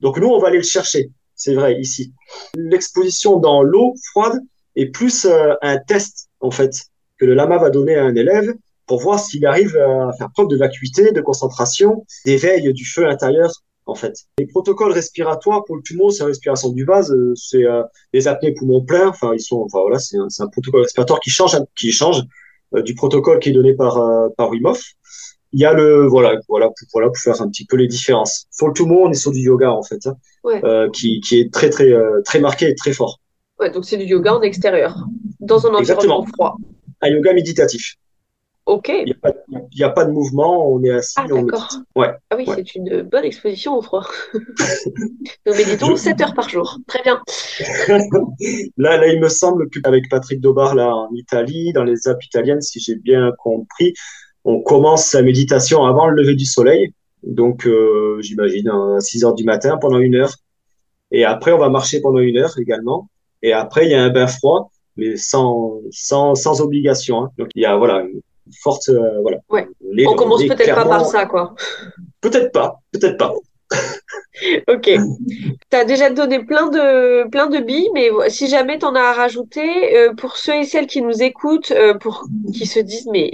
Donc 0.00 0.18
nous, 0.18 0.28
on 0.28 0.38
va 0.38 0.48
aller 0.48 0.58
le 0.58 0.64
chercher, 0.64 1.10
c'est 1.34 1.54
vrai, 1.54 1.78
ici. 1.80 2.12
L'exposition 2.56 3.38
dans 3.38 3.62
l'eau 3.62 3.94
froide 4.10 4.40
est 4.76 4.86
plus 4.86 5.26
un 5.62 5.78
test, 5.78 6.28
en 6.40 6.50
fait, 6.50 6.72
que 7.18 7.26
le 7.26 7.34
lama 7.34 7.58
va 7.58 7.70
donner 7.70 7.94
à 7.96 8.04
un 8.04 8.14
élève 8.14 8.54
pour 8.92 9.00
voir 9.00 9.18
s'il 9.18 9.46
arrive 9.46 9.74
à 9.78 10.12
faire 10.18 10.28
preuve 10.34 10.48
de 10.48 10.56
vacuité, 10.58 11.12
de 11.12 11.22
concentration, 11.22 12.04
d'éveil 12.26 12.70
du 12.74 12.84
feu 12.84 13.08
intérieur, 13.08 13.50
en 13.86 13.94
fait. 13.94 14.12
Les 14.38 14.46
protocoles 14.46 14.92
respiratoires 14.92 15.64
pour 15.64 15.76
le 15.76 15.82
poumon, 15.82 16.10
c'est 16.10 16.24
la 16.24 16.26
respiration 16.26 16.68
du 16.72 16.84
vase, 16.84 17.10
euh, 17.10 17.32
c'est 17.34 17.64
euh, 17.64 17.84
les 18.12 18.28
apnées 18.28 18.52
poumons 18.52 18.84
pleins, 18.84 19.08
enfin, 19.08 19.32
ils 19.32 19.40
sont, 19.40 19.62
enfin, 19.62 19.80
voilà, 19.80 19.98
c'est 19.98 20.18
un, 20.18 20.46
protocole 20.48 20.82
respiratoire 20.82 21.20
qui 21.20 21.30
change, 21.30 21.56
qui 21.74 21.90
change 21.90 22.20
euh, 22.74 22.82
du 22.82 22.94
protocole 22.94 23.38
qui 23.38 23.48
est 23.48 23.52
donné 23.52 23.72
par, 23.72 23.96
euh, 23.96 24.28
par 24.36 24.50
Wim 24.50 24.66
Hof. 24.66 24.82
Il 25.52 25.60
y 25.60 25.64
a 25.64 25.72
le, 25.72 26.06
voilà, 26.06 26.38
voilà, 26.50 26.66
pour, 26.66 26.88
voilà, 26.92 27.06
pour 27.06 27.16
faire 27.16 27.40
un 27.40 27.48
petit 27.48 27.64
peu 27.64 27.78
les 27.78 27.86
différences. 27.86 28.44
Pour 28.58 28.68
le 28.68 28.74
poumon, 28.74 29.04
on 29.06 29.10
est 29.10 29.14
sur 29.14 29.30
du 29.32 29.40
yoga, 29.40 29.72
en 29.72 29.82
fait, 29.82 30.06
hein, 30.06 30.16
Ouais. 30.44 30.62
euh, 30.66 30.90
qui, 30.90 31.22
qui 31.22 31.40
est 31.40 31.50
très, 31.50 31.70
très, 31.70 31.94
très 32.26 32.40
marqué 32.40 32.68
et 32.68 32.74
très 32.74 32.92
fort. 32.92 33.20
Ouais, 33.58 33.70
donc 33.70 33.86
c'est 33.86 33.96
du 33.96 34.04
yoga 34.04 34.34
en 34.34 34.42
extérieur, 34.42 34.98
dans 35.40 35.66
un 35.66 35.78
Exactement. 35.78 36.18
environnement 36.18 36.26
froid. 36.36 36.56
Un 37.00 37.08
yoga 37.08 37.32
méditatif. 37.32 37.96
Ok. 38.66 38.88
Il 38.88 39.04
n'y 39.06 39.82
a, 39.82 39.90
pas- 39.90 40.02
a 40.02 40.04
de 40.04 40.12
mouvement, 40.12 40.68
on 40.72 40.82
est 40.84 40.90
assis, 40.90 41.14
Ah, 41.16 41.26
d'accord. 41.28 41.68
Ouais. 41.96 42.10
Ah 42.30 42.36
oui, 42.36 42.44
Ouais. 42.46 42.54
c'est 42.58 42.74
une 42.76 43.02
bonne 43.02 43.24
exposition 43.24 43.76
au 43.76 43.82
froid. 43.82 44.06
Nous 45.46 45.54
méditons 45.54 45.96
7 45.96 46.20
heures 46.20 46.34
par 46.34 46.48
jour. 46.48 46.78
Très 46.86 47.02
bien. 47.02 47.20
Là, 48.76 48.96
là, 48.98 49.06
il 49.08 49.20
me 49.20 49.28
semble 49.28 49.68
qu'avec 49.68 50.08
Patrick 50.08 50.40
Dobar, 50.40 50.74
là, 50.74 50.94
en 50.94 51.08
Italie, 51.14 51.72
dans 51.72 51.84
les 51.84 52.06
Alpes 52.08 52.22
italiennes, 52.24 52.60
si 52.60 52.78
j'ai 52.80 52.94
bien 52.96 53.32
compris, 53.38 53.94
on 54.44 54.60
commence 54.62 55.12
la 55.12 55.22
méditation 55.22 55.84
avant 55.84 56.06
le 56.08 56.22
lever 56.22 56.34
du 56.34 56.44
soleil. 56.46 56.92
Donc, 57.24 57.66
euh, 57.66 58.18
j'imagine 58.20 58.68
à 58.68 59.00
6 59.00 59.24
heures 59.24 59.34
du 59.34 59.44
matin 59.44 59.76
pendant 59.80 59.98
une 59.98 60.14
heure. 60.16 60.34
Et 61.10 61.24
après, 61.24 61.52
on 61.52 61.58
va 61.58 61.68
marcher 61.68 62.00
pendant 62.00 62.18
une 62.18 62.38
heure 62.38 62.56
également. 62.58 63.08
Et 63.42 63.52
après, 63.52 63.86
il 63.86 63.90
y 63.90 63.94
a 63.94 64.02
un 64.02 64.10
bain 64.10 64.26
froid, 64.26 64.70
mais 64.96 65.16
sans, 65.16 65.80
sans, 65.90 66.34
sans 66.34 66.60
obligation. 66.60 67.24
hein. 67.24 67.30
Donc, 67.38 67.48
il 67.54 67.62
y 67.62 67.66
a, 67.66 67.76
voilà, 67.76 68.04
forte, 68.62 68.88
euh, 68.88 69.20
voilà. 69.22 69.38
Ouais. 69.50 69.68
Les- 69.92 70.06
On 70.06 70.14
commence 70.14 70.42
peut-être 70.44 70.74
pas 70.74 70.84
par 70.84 71.06
ça, 71.06 71.26
quoi. 71.26 71.54
Peut-être 72.20 72.52
pas, 72.52 72.80
peut-être 72.92 73.16
pas. 73.18 73.32
Ok. 74.68 74.90
Tu 75.70 75.76
as 75.76 75.84
déjà 75.84 76.10
donné 76.10 76.40
plein 76.44 76.68
de, 76.68 77.28
plein 77.28 77.46
de 77.48 77.58
billes, 77.58 77.90
mais 77.94 78.10
si 78.28 78.48
jamais 78.48 78.78
tu 78.78 78.84
en 78.86 78.94
as 78.94 79.00
à 79.02 79.12
rajouter, 79.12 79.96
euh, 79.96 80.14
pour 80.14 80.36
ceux 80.36 80.56
et 80.56 80.64
celles 80.64 80.86
qui 80.86 81.02
nous 81.02 81.22
écoutent, 81.22 81.72
euh, 81.72 81.94
pour 81.94 82.30
qui 82.52 82.66
se 82.66 82.80
disent, 82.80 83.08
mais 83.12 83.30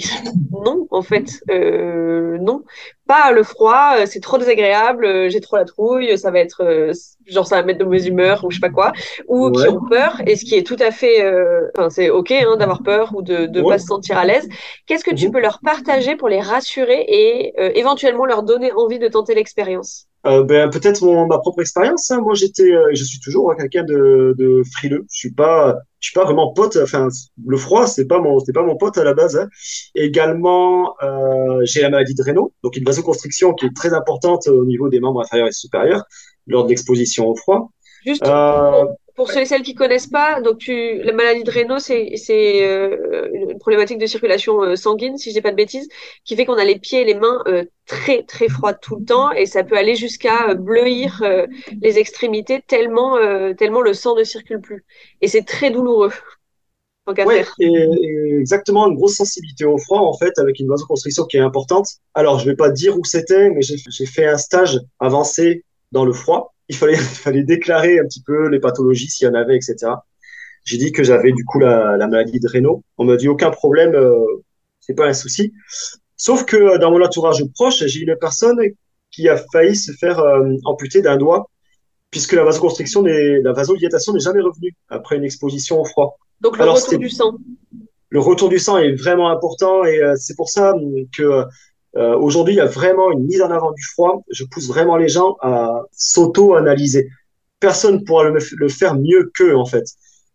non, 0.52 0.86
en 0.90 1.02
fait, 1.02 1.40
euh, 1.50 2.38
non, 2.40 2.62
pas 3.06 3.32
le 3.32 3.42
froid, 3.42 3.94
c'est 4.06 4.20
trop 4.20 4.38
désagréable, 4.38 5.30
j'ai 5.30 5.40
trop 5.40 5.56
la 5.56 5.64
trouille, 5.64 6.16
ça 6.18 6.30
va 6.30 6.40
être, 6.40 6.92
genre, 7.26 7.46
ça 7.46 7.56
va 7.56 7.62
mettre 7.64 7.78
de 7.80 7.84
mauvaise 7.84 8.06
humeur 8.06 8.44
ou 8.44 8.50
je 8.50 8.56
sais 8.56 8.60
pas 8.60 8.70
quoi, 8.70 8.92
ou 9.28 9.50
qui 9.50 9.68
ont 9.68 9.80
peur, 9.80 10.20
et 10.26 10.36
ce 10.36 10.44
qui 10.44 10.54
est 10.56 10.66
tout 10.66 10.76
à 10.80 10.90
fait, 10.90 11.24
enfin, 11.76 11.90
c'est 11.90 12.10
ok 12.10 12.30
hein, 12.32 12.56
d'avoir 12.56 12.82
peur 12.82 13.12
ou 13.14 13.22
de 13.22 13.46
ne 13.46 13.62
Ouais. 13.62 13.68
pas 13.68 13.78
se 13.78 13.86
sentir 13.86 14.18
à 14.18 14.24
l'aise. 14.24 14.48
Qu'est-ce 14.86 15.04
que 15.04 15.14
tu 15.14 15.26
Mhm. 15.26 15.32
peux 15.32 15.40
leur 15.40 15.60
partager 15.62 16.16
pour 16.16 16.28
les 16.28 16.40
rassurer 16.40 17.04
et 17.08 17.54
euh, 17.60 17.70
éventuellement 17.74 18.26
leur 18.26 18.42
donner 18.42 18.72
envie 18.72 18.98
de 18.98 19.08
tenter 19.08 19.34
l'expérience? 19.34 20.07
Euh, 20.26 20.42
ben, 20.42 20.68
peut-être 20.68 21.02
mon, 21.04 21.26
ma 21.26 21.38
propre 21.38 21.60
expérience. 21.60 22.10
hein. 22.10 22.20
Moi, 22.20 22.34
j'étais, 22.34 22.72
euh, 22.72 22.90
je 22.92 23.04
suis 23.04 23.20
toujours 23.20 23.54
quelqu'un 23.56 23.84
de, 23.84 24.34
de 24.36 24.62
frileux. 24.74 25.06
Je 25.12 25.18
suis 25.18 25.32
pas, 25.32 25.76
je 26.00 26.08
suis 26.08 26.14
pas 26.14 26.24
vraiment 26.24 26.52
pote. 26.52 26.76
Enfin, 26.82 27.08
le 27.46 27.56
froid, 27.56 27.86
c'est 27.86 28.06
pas 28.06 28.20
mon, 28.20 28.38
c'est 28.40 28.52
pas 28.52 28.62
mon 28.64 28.76
pote 28.76 28.98
à 28.98 29.04
la 29.04 29.14
base. 29.14 29.36
hein. 29.36 29.48
Également, 29.94 30.94
euh, 31.02 31.60
j'ai 31.64 31.82
la 31.82 31.90
maladie 31.90 32.14
de 32.14 32.22
Raynaud, 32.22 32.52
donc 32.62 32.76
une 32.76 32.84
vasoconstriction 32.84 33.54
qui 33.54 33.66
est 33.66 33.74
très 33.76 33.94
importante 33.94 34.48
au 34.48 34.64
niveau 34.64 34.88
des 34.88 35.00
membres 35.00 35.20
inférieurs 35.22 35.48
et 35.48 35.52
supérieurs 35.52 36.04
lors 36.46 36.64
de 36.64 36.70
l'exposition 36.70 37.28
au 37.28 37.36
froid. 37.36 37.70
Juste 38.04 38.24
Euh, 38.26 38.84
pour, 39.18 39.32
ceux 39.32 39.40
et 39.40 39.44
celles 39.46 39.62
qui 39.62 39.74
connaissent 39.74 40.06
pas, 40.06 40.40
donc 40.40 40.58
tu, 40.58 41.02
la 41.02 41.12
maladie 41.12 41.42
de 41.42 41.50
Raynaud, 41.50 41.80
c'est 41.80 42.12
c'est 42.16 42.64
euh, 42.64 43.28
une 43.32 43.58
problématique 43.58 43.98
de 43.98 44.06
circulation 44.06 44.62
euh, 44.62 44.76
sanguine, 44.76 45.18
si 45.18 45.30
je 45.30 45.34
dis 45.34 45.40
pas 45.40 45.50
de 45.50 45.56
bêtises, 45.56 45.88
qui 46.24 46.36
fait 46.36 46.46
qu'on 46.46 46.54
a 46.54 46.64
les 46.64 46.78
pieds 46.78 47.02
et 47.02 47.04
les 47.04 47.14
mains 47.14 47.42
euh, 47.48 47.64
très 47.86 48.22
très 48.22 48.48
froides 48.48 48.78
tout 48.80 48.96
le 48.96 49.04
temps 49.04 49.32
et 49.32 49.46
ça 49.46 49.64
peut 49.64 49.76
aller 49.76 49.96
jusqu'à 49.96 50.50
euh, 50.50 50.54
bleuir 50.54 51.22
les 51.82 51.98
extrémités 51.98 52.62
tellement 52.66 53.16
tellement 53.56 53.80
le 53.80 53.92
sang 53.92 54.14
ne 54.14 54.22
circule 54.24 54.60
plus 54.60 54.84
et 55.20 55.28
c'est 55.28 55.42
très 55.42 55.70
douloureux. 55.70 56.12
Ouais, 57.08 57.42
et, 57.58 57.64
et 57.64 58.38
exactement 58.38 58.86
une 58.86 58.94
grosse 58.94 59.16
sensibilité 59.16 59.64
au 59.64 59.78
froid 59.78 60.00
en 60.00 60.12
fait 60.12 60.38
avec 60.38 60.60
une 60.60 60.68
vasoconstriction 60.68 61.24
qui 61.24 61.38
est 61.38 61.40
importante. 61.40 61.88
Alors 62.14 62.38
je 62.38 62.48
vais 62.48 62.56
pas 62.56 62.70
dire 62.70 62.96
où 62.98 63.04
c'était, 63.04 63.50
mais 63.50 63.62
j'ai 63.62 64.06
fait 64.06 64.26
un 64.26 64.38
stage 64.38 64.78
avancé 65.00 65.64
dans 65.90 66.04
le 66.04 66.12
froid. 66.12 66.54
Il 66.68 66.76
fallait 66.76 66.94
il 66.96 66.98
fallait 66.98 67.42
déclarer 67.44 67.98
un 67.98 68.04
petit 68.04 68.22
peu 68.22 68.48
les 68.48 68.60
pathologies 68.60 69.08
s'il 69.08 69.26
y 69.26 69.30
en 69.30 69.34
avait, 69.34 69.56
etc. 69.56 69.92
J'ai 70.64 70.76
dit 70.78 70.92
que 70.92 71.02
j'avais 71.02 71.32
du 71.32 71.44
coup 71.44 71.58
la, 71.60 71.96
la 71.96 72.06
maladie 72.08 72.40
de 72.40 72.48
Raynaud. 72.48 72.82
On 72.98 73.04
m'a 73.04 73.16
dit 73.16 73.28
aucun 73.28 73.50
problème, 73.50 73.94
euh, 73.94 74.18
c'est 74.80 74.94
pas 74.94 75.06
un 75.06 75.12
souci. 75.14 75.52
Sauf 76.16 76.44
que 76.44 76.56
euh, 76.56 76.78
dans 76.78 76.90
mon 76.90 77.02
entourage 77.02 77.42
proche, 77.54 77.84
j'ai 77.86 78.00
une 78.00 78.16
personne 78.20 78.58
qui 79.10 79.28
a 79.28 79.36
failli 79.52 79.74
se 79.76 79.92
faire 79.92 80.18
euh, 80.18 80.54
amputer 80.64 81.00
d'un 81.00 81.16
doigt 81.16 81.48
puisque 82.10 82.32
la 82.32 82.42
vasoconstriction, 82.44 83.02
n'est- 83.02 83.40
la 83.42 83.52
vasodilatation 83.52 84.12
n'est 84.14 84.20
jamais 84.20 84.40
revenue 84.40 84.74
après 84.88 85.16
une 85.16 85.24
exposition 85.24 85.80
au 85.80 85.84
froid. 85.84 86.18
Donc 86.40 86.56
le 86.56 86.62
Alors, 86.62 86.76
retour 86.76 86.98
du 86.98 87.10
sang. 87.10 87.34
le 88.10 88.20
retour 88.20 88.48
du 88.48 88.58
sang 88.58 88.78
est 88.78 88.92
vraiment 88.92 89.30
important 89.30 89.84
et 89.84 90.02
euh, 90.02 90.14
c'est 90.16 90.34
pour 90.36 90.48
ça 90.48 90.72
que 91.16 91.44
euh, 91.98 92.16
aujourd'hui 92.16 92.54
il 92.54 92.58
y 92.58 92.60
a 92.60 92.66
vraiment 92.66 93.10
une 93.10 93.24
mise 93.24 93.42
en 93.42 93.50
avant 93.50 93.72
du 93.72 93.82
froid. 93.82 94.22
Je 94.30 94.44
pousse 94.44 94.68
vraiment 94.68 94.96
les 94.96 95.08
gens 95.08 95.36
à 95.42 95.82
s'auto-analyser. 95.92 97.08
Personne 97.60 98.04
pourra 98.04 98.30
le, 98.30 98.68
faire 98.68 98.94
mieux 98.94 99.30
qu'eux 99.34 99.56
en 99.56 99.66
fait. 99.66 99.84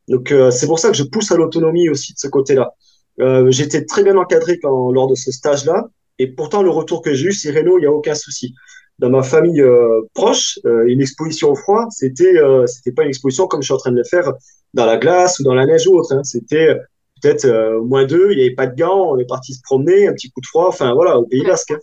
Donc 0.10 0.32
euh, 0.32 0.52
c'est 0.52 0.68
pour 0.68 0.80
ça 0.80 0.90
que 0.90 0.98
je 0.98 1.04
pousse 1.04 1.32
à 1.32 1.38
l'autonomie 1.38 1.90
aussi 1.90 2.14
de 2.14 2.20
ce 2.20 2.28
côté-là. 2.28 2.74
Euh, 3.20 3.50
J'étais 3.52 3.86
très 3.86 4.04
bien 4.04 4.18
encadré 4.18 4.60
quand, 4.60 4.92
lors 4.92 5.08
de 5.08 5.16
ce 5.16 5.32
stage-là 5.32 5.88
et 6.20 6.28
pourtant 6.28 6.62
le 6.62 6.70
retour 6.70 7.02
que 7.02 7.14
j'ai 7.14 7.28
eu, 7.28 7.34
c'est 7.34 7.52
Renault, 7.52 7.78
il 7.80 7.82
n'y 7.82 7.88
a 7.88 7.92
aucun 7.92 8.16
souci. 8.16 8.54
Dans 9.00 9.10
ma 9.10 9.24
famille 9.24 9.62
euh, 9.62 10.02
proche, 10.14 10.60
euh, 10.66 10.86
une 10.88 11.02
exposition 11.02 11.52
au 11.52 11.56
froid, 11.56 11.88
c'était 11.90 12.38
euh, 12.38 12.68
c'était 12.68 12.92
pas 12.92 13.04
une 13.04 13.10
exposition 13.10 13.48
comme 13.48 13.62
je 13.62 13.66
suis 13.66 13.74
en 13.74 13.78
train 13.78 13.92
de 13.92 13.98
le 13.98 14.04
faire 14.04 14.32
dans 14.74 14.86
la 14.86 14.98
glace 14.98 15.40
ou 15.40 15.44
dans 15.44 15.56
la 15.56 15.66
neige 15.66 15.88
ou 15.88 15.98
autre. 15.98 16.14
Hein. 16.14 16.24
C'était 16.24 16.78
peut-être 17.24 17.46
euh, 17.46 17.82
moins 17.82 18.06
deux, 18.06 18.32
il 18.32 18.38
n'y 18.38 18.44
avait 18.44 18.56
pas 18.56 18.68
de 18.68 18.76
gants, 18.76 19.14
on 19.14 19.18
est 19.18 19.26
parti 19.26 19.54
se 19.54 19.62
promener, 19.64 20.08
un 20.08 20.14
petit 20.14 20.30
coup 20.30 20.42
de 20.42 20.46
froid, 20.46 20.68
enfin 20.68 20.94
voilà, 20.94 21.18
au 21.18 21.26
Pays 21.26 21.44
Basque. 21.44 21.72
hein. 21.72 21.80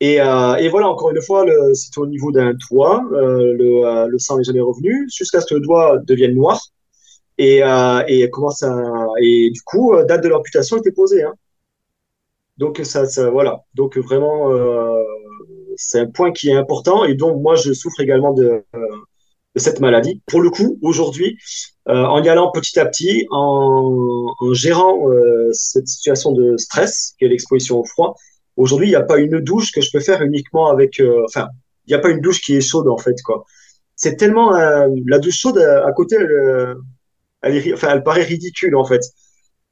Et, 0.00 0.20
euh, 0.20 0.54
et 0.56 0.68
voilà, 0.68 0.88
encore 0.88 1.10
une 1.10 1.22
fois, 1.22 1.44
c'était 1.74 2.00
au 2.00 2.06
niveau 2.06 2.32
d'un 2.32 2.54
toit, 2.56 3.02
euh, 3.12 3.54
le, 3.54 3.86
euh, 3.86 4.06
le 4.08 4.18
sang 4.18 4.38
n'est 4.38 4.44
jamais 4.44 4.60
revenu, 4.60 5.08
jusqu'à 5.14 5.40
ce 5.40 5.46
que 5.46 5.54
le 5.54 5.60
doigt 5.60 5.98
devienne 6.04 6.34
noir. 6.34 6.60
Et, 7.38 7.62
et 8.08 8.30
commence 8.30 8.62
à, 8.62 8.76
et 9.22 9.50
du 9.50 9.62
coup, 9.62 9.94
date 10.06 10.22
de 10.22 10.28
l'amputation 10.28 10.76
était 10.76 10.92
posée. 10.92 11.22
Hein. 11.22 11.32
Donc 12.58 12.80
ça, 12.84 13.06
ça, 13.06 13.30
voilà. 13.30 13.62
Donc 13.74 13.96
vraiment, 13.96 14.52
c'est 15.76 16.00
un 16.00 16.06
point 16.06 16.32
qui 16.32 16.50
est 16.50 16.54
important 16.54 17.04
et 17.04 17.14
donc 17.14 17.40
moi 17.40 17.54
je 17.54 17.72
souffre 17.72 18.00
également 18.00 18.34
de, 18.34 18.62
de 19.54 19.60
cette 19.60 19.80
maladie. 19.80 20.22
Pour 20.26 20.40
le 20.40 20.50
coup, 20.50 20.78
aujourd'hui, 20.82 21.36
euh, 21.88 22.04
en 22.04 22.22
y 22.22 22.28
allant 22.28 22.50
petit 22.52 22.78
à 22.78 22.86
petit, 22.86 23.26
en, 23.30 24.26
en 24.38 24.52
gérant 24.54 25.08
euh, 25.10 25.48
cette 25.52 25.88
situation 25.88 26.32
de 26.32 26.56
stress 26.56 27.14
qu'est 27.18 27.28
l'exposition 27.28 27.78
au 27.80 27.84
froid, 27.84 28.14
aujourd'hui 28.56 28.86
il 28.88 28.90
n'y 28.90 28.96
a 28.96 29.02
pas 29.02 29.18
une 29.18 29.40
douche 29.40 29.72
que 29.72 29.80
je 29.80 29.90
peux 29.92 30.00
faire 30.00 30.22
uniquement 30.22 30.70
avec, 30.70 31.00
euh, 31.00 31.24
enfin, 31.26 31.48
il 31.86 31.90
n'y 31.90 31.94
a 31.96 31.98
pas 31.98 32.10
une 32.10 32.20
douche 32.20 32.40
qui 32.40 32.54
est 32.56 32.60
chaude 32.60 32.88
en 32.88 32.98
fait 32.98 33.16
quoi. 33.24 33.44
C'est 33.96 34.16
tellement 34.16 34.54
euh, 34.54 34.88
la 35.06 35.18
douche 35.18 35.38
chaude 35.38 35.58
à, 35.58 35.86
à 35.86 35.92
côté, 35.92 36.16
elle, 36.16 36.30
euh, 36.30 36.74
elle, 37.42 37.56
est 37.56 37.72
enfin, 37.72 37.88
elle 37.92 38.02
paraît 38.02 38.22
ridicule 38.22 38.76
en 38.76 38.84
fait. 38.84 39.02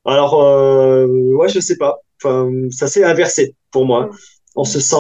Alors 0.04 0.42
euh, 0.42 1.06
ouais, 1.34 1.48
je 1.48 1.60
sais 1.60 1.76
pas. 1.76 1.98
Enfin, 2.22 2.50
ça 2.70 2.88
s'est 2.88 3.04
inversé 3.04 3.54
pour 3.70 3.86
moi. 3.86 4.10
On 4.56 4.64
se 4.64 4.80
sent, 4.80 4.96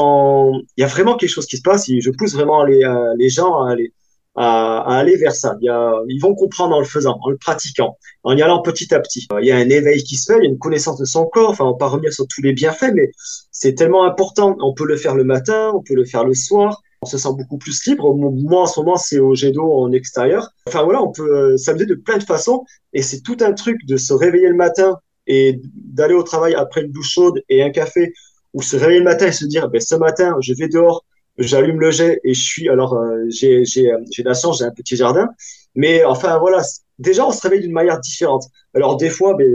il 0.76 0.80
y 0.82 0.84
a 0.84 0.86
vraiment 0.86 1.16
quelque 1.16 1.30
chose 1.30 1.46
qui 1.46 1.56
se 1.56 1.62
passe. 1.62 1.88
et 1.88 2.00
Je 2.00 2.10
pousse 2.10 2.34
vraiment 2.34 2.62
les, 2.64 2.84
euh, 2.84 3.14
les 3.18 3.28
gens 3.28 3.62
à 3.64 3.72
aller, 3.72 3.92
à, 4.34 4.98
aller 4.98 5.16
vers 5.16 5.34
ça. 5.34 5.56
Il 5.60 5.70
ils 6.08 6.20
vont 6.20 6.34
comprendre 6.34 6.76
en 6.76 6.80
le 6.80 6.84
faisant, 6.84 7.18
en 7.22 7.30
le 7.30 7.36
pratiquant, 7.36 7.96
en 8.22 8.36
y 8.36 8.42
allant 8.42 8.62
petit 8.62 8.94
à 8.94 9.00
petit. 9.00 9.26
Il 9.40 9.46
y 9.46 9.50
a 9.50 9.56
un 9.56 9.68
éveil 9.68 10.02
qui 10.02 10.16
se 10.16 10.32
fait, 10.32 10.38
il 10.38 10.44
y 10.44 10.46
a 10.46 10.50
une 10.50 10.58
connaissance 10.58 10.98
de 10.98 11.04
son 11.04 11.26
corps. 11.26 11.50
Enfin, 11.50 11.64
on 11.64 11.72
va 11.72 11.78
pas 11.78 11.88
revenir 11.88 12.12
sur 12.12 12.26
tous 12.28 12.42
les 12.42 12.52
bienfaits, 12.52 12.92
mais 12.94 13.10
c'est 13.50 13.74
tellement 13.74 14.04
important. 14.04 14.56
On 14.60 14.74
peut 14.74 14.86
le 14.86 14.96
faire 14.96 15.14
le 15.14 15.24
matin, 15.24 15.72
on 15.74 15.82
peut 15.82 15.94
le 15.94 16.04
faire 16.04 16.24
le 16.24 16.34
soir. 16.34 16.80
On 17.02 17.06
se 17.06 17.16
sent 17.16 17.28
beaucoup 17.36 17.58
plus 17.58 17.86
libre. 17.86 18.12
Moi, 18.14 18.62
en 18.62 18.66
ce 18.66 18.80
moment, 18.80 18.96
c'est 18.96 19.20
au 19.20 19.34
jet 19.34 19.52
d'eau 19.52 19.72
en 19.72 19.92
extérieur. 19.92 20.50
Enfin, 20.66 20.82
voilà, 20.82 21.00
on 21.02 21.12
peut 21.12 21.52
euh, 21.52 21.56
s'amuser 21.56 21.86
de 21.86 21.94
plein 21.94 22.18
de 22.18 22.24
façons. 22.24 22.64
Et 22.92 23.02
c'est 23.02 23.20
tout 23.20 23.36
un 23.40 23.52
truc 23.52 23.84
de 23.86 23.96
se 23.96 24.12
réveiller 24.12 24.48
le 24.48 24.56
matin 24.56 24.98
et 25.28 25.60
d'aller 25.74 26.14
au 26.14 26.22
travail 26.22 26.54
après 26.54 26.82
une 26.82 26.90
douche 26.90 27.12
chaude 27.12 27.42
et 27.48 27.62
un 27.62 27.70
café 27.70 28.12
ou 28.54 28.62
se 28.62 28.76
réveiller 28.76 28.98
le 28.98 29.04
matin 29.04 29.26
et 29.26 29.32
se 29.32 29.44
dire, 29.44 29.68
ben, 29.68 29.80
ce 29.80 29.94
matin, 29.94 30.36
je 30.40 30.54
vais 30.54 30.68
dehors, 30.68 31.04
j'allume 31.38 31.80
le 31.80 31.90
jet 31.90 32.20
et 32.24 32.34
je 32.34 32.42
suis, 32.42 32.68
alors, 32.68 32.94
euh, 32.94 33.24
euh, 33.26 33.28
j'ai 33.64 33.84
de 33.84 34.24
la 34.24 34.34
chance, 34.34 34.58
j'ai 34.58 34.64
un 34.64 34.70
petit 34.70 34.96
jardin. 34.96 35.28
Mais 35.74 36.04
enfin, 36.04 36.38
voilà, 36.38 36.62
déjà, 36.98 37.26
on 37.26 37.30
se 37.30 37.40
réveille 37.40 37.60
d'une 37.60 37.72
manière 37.72 38.00
différente. 38.00 38.44
Alors, 38.74 38.96
des 38.96 39.10
fois, 39.10 39.34
ben, 39.34 39.46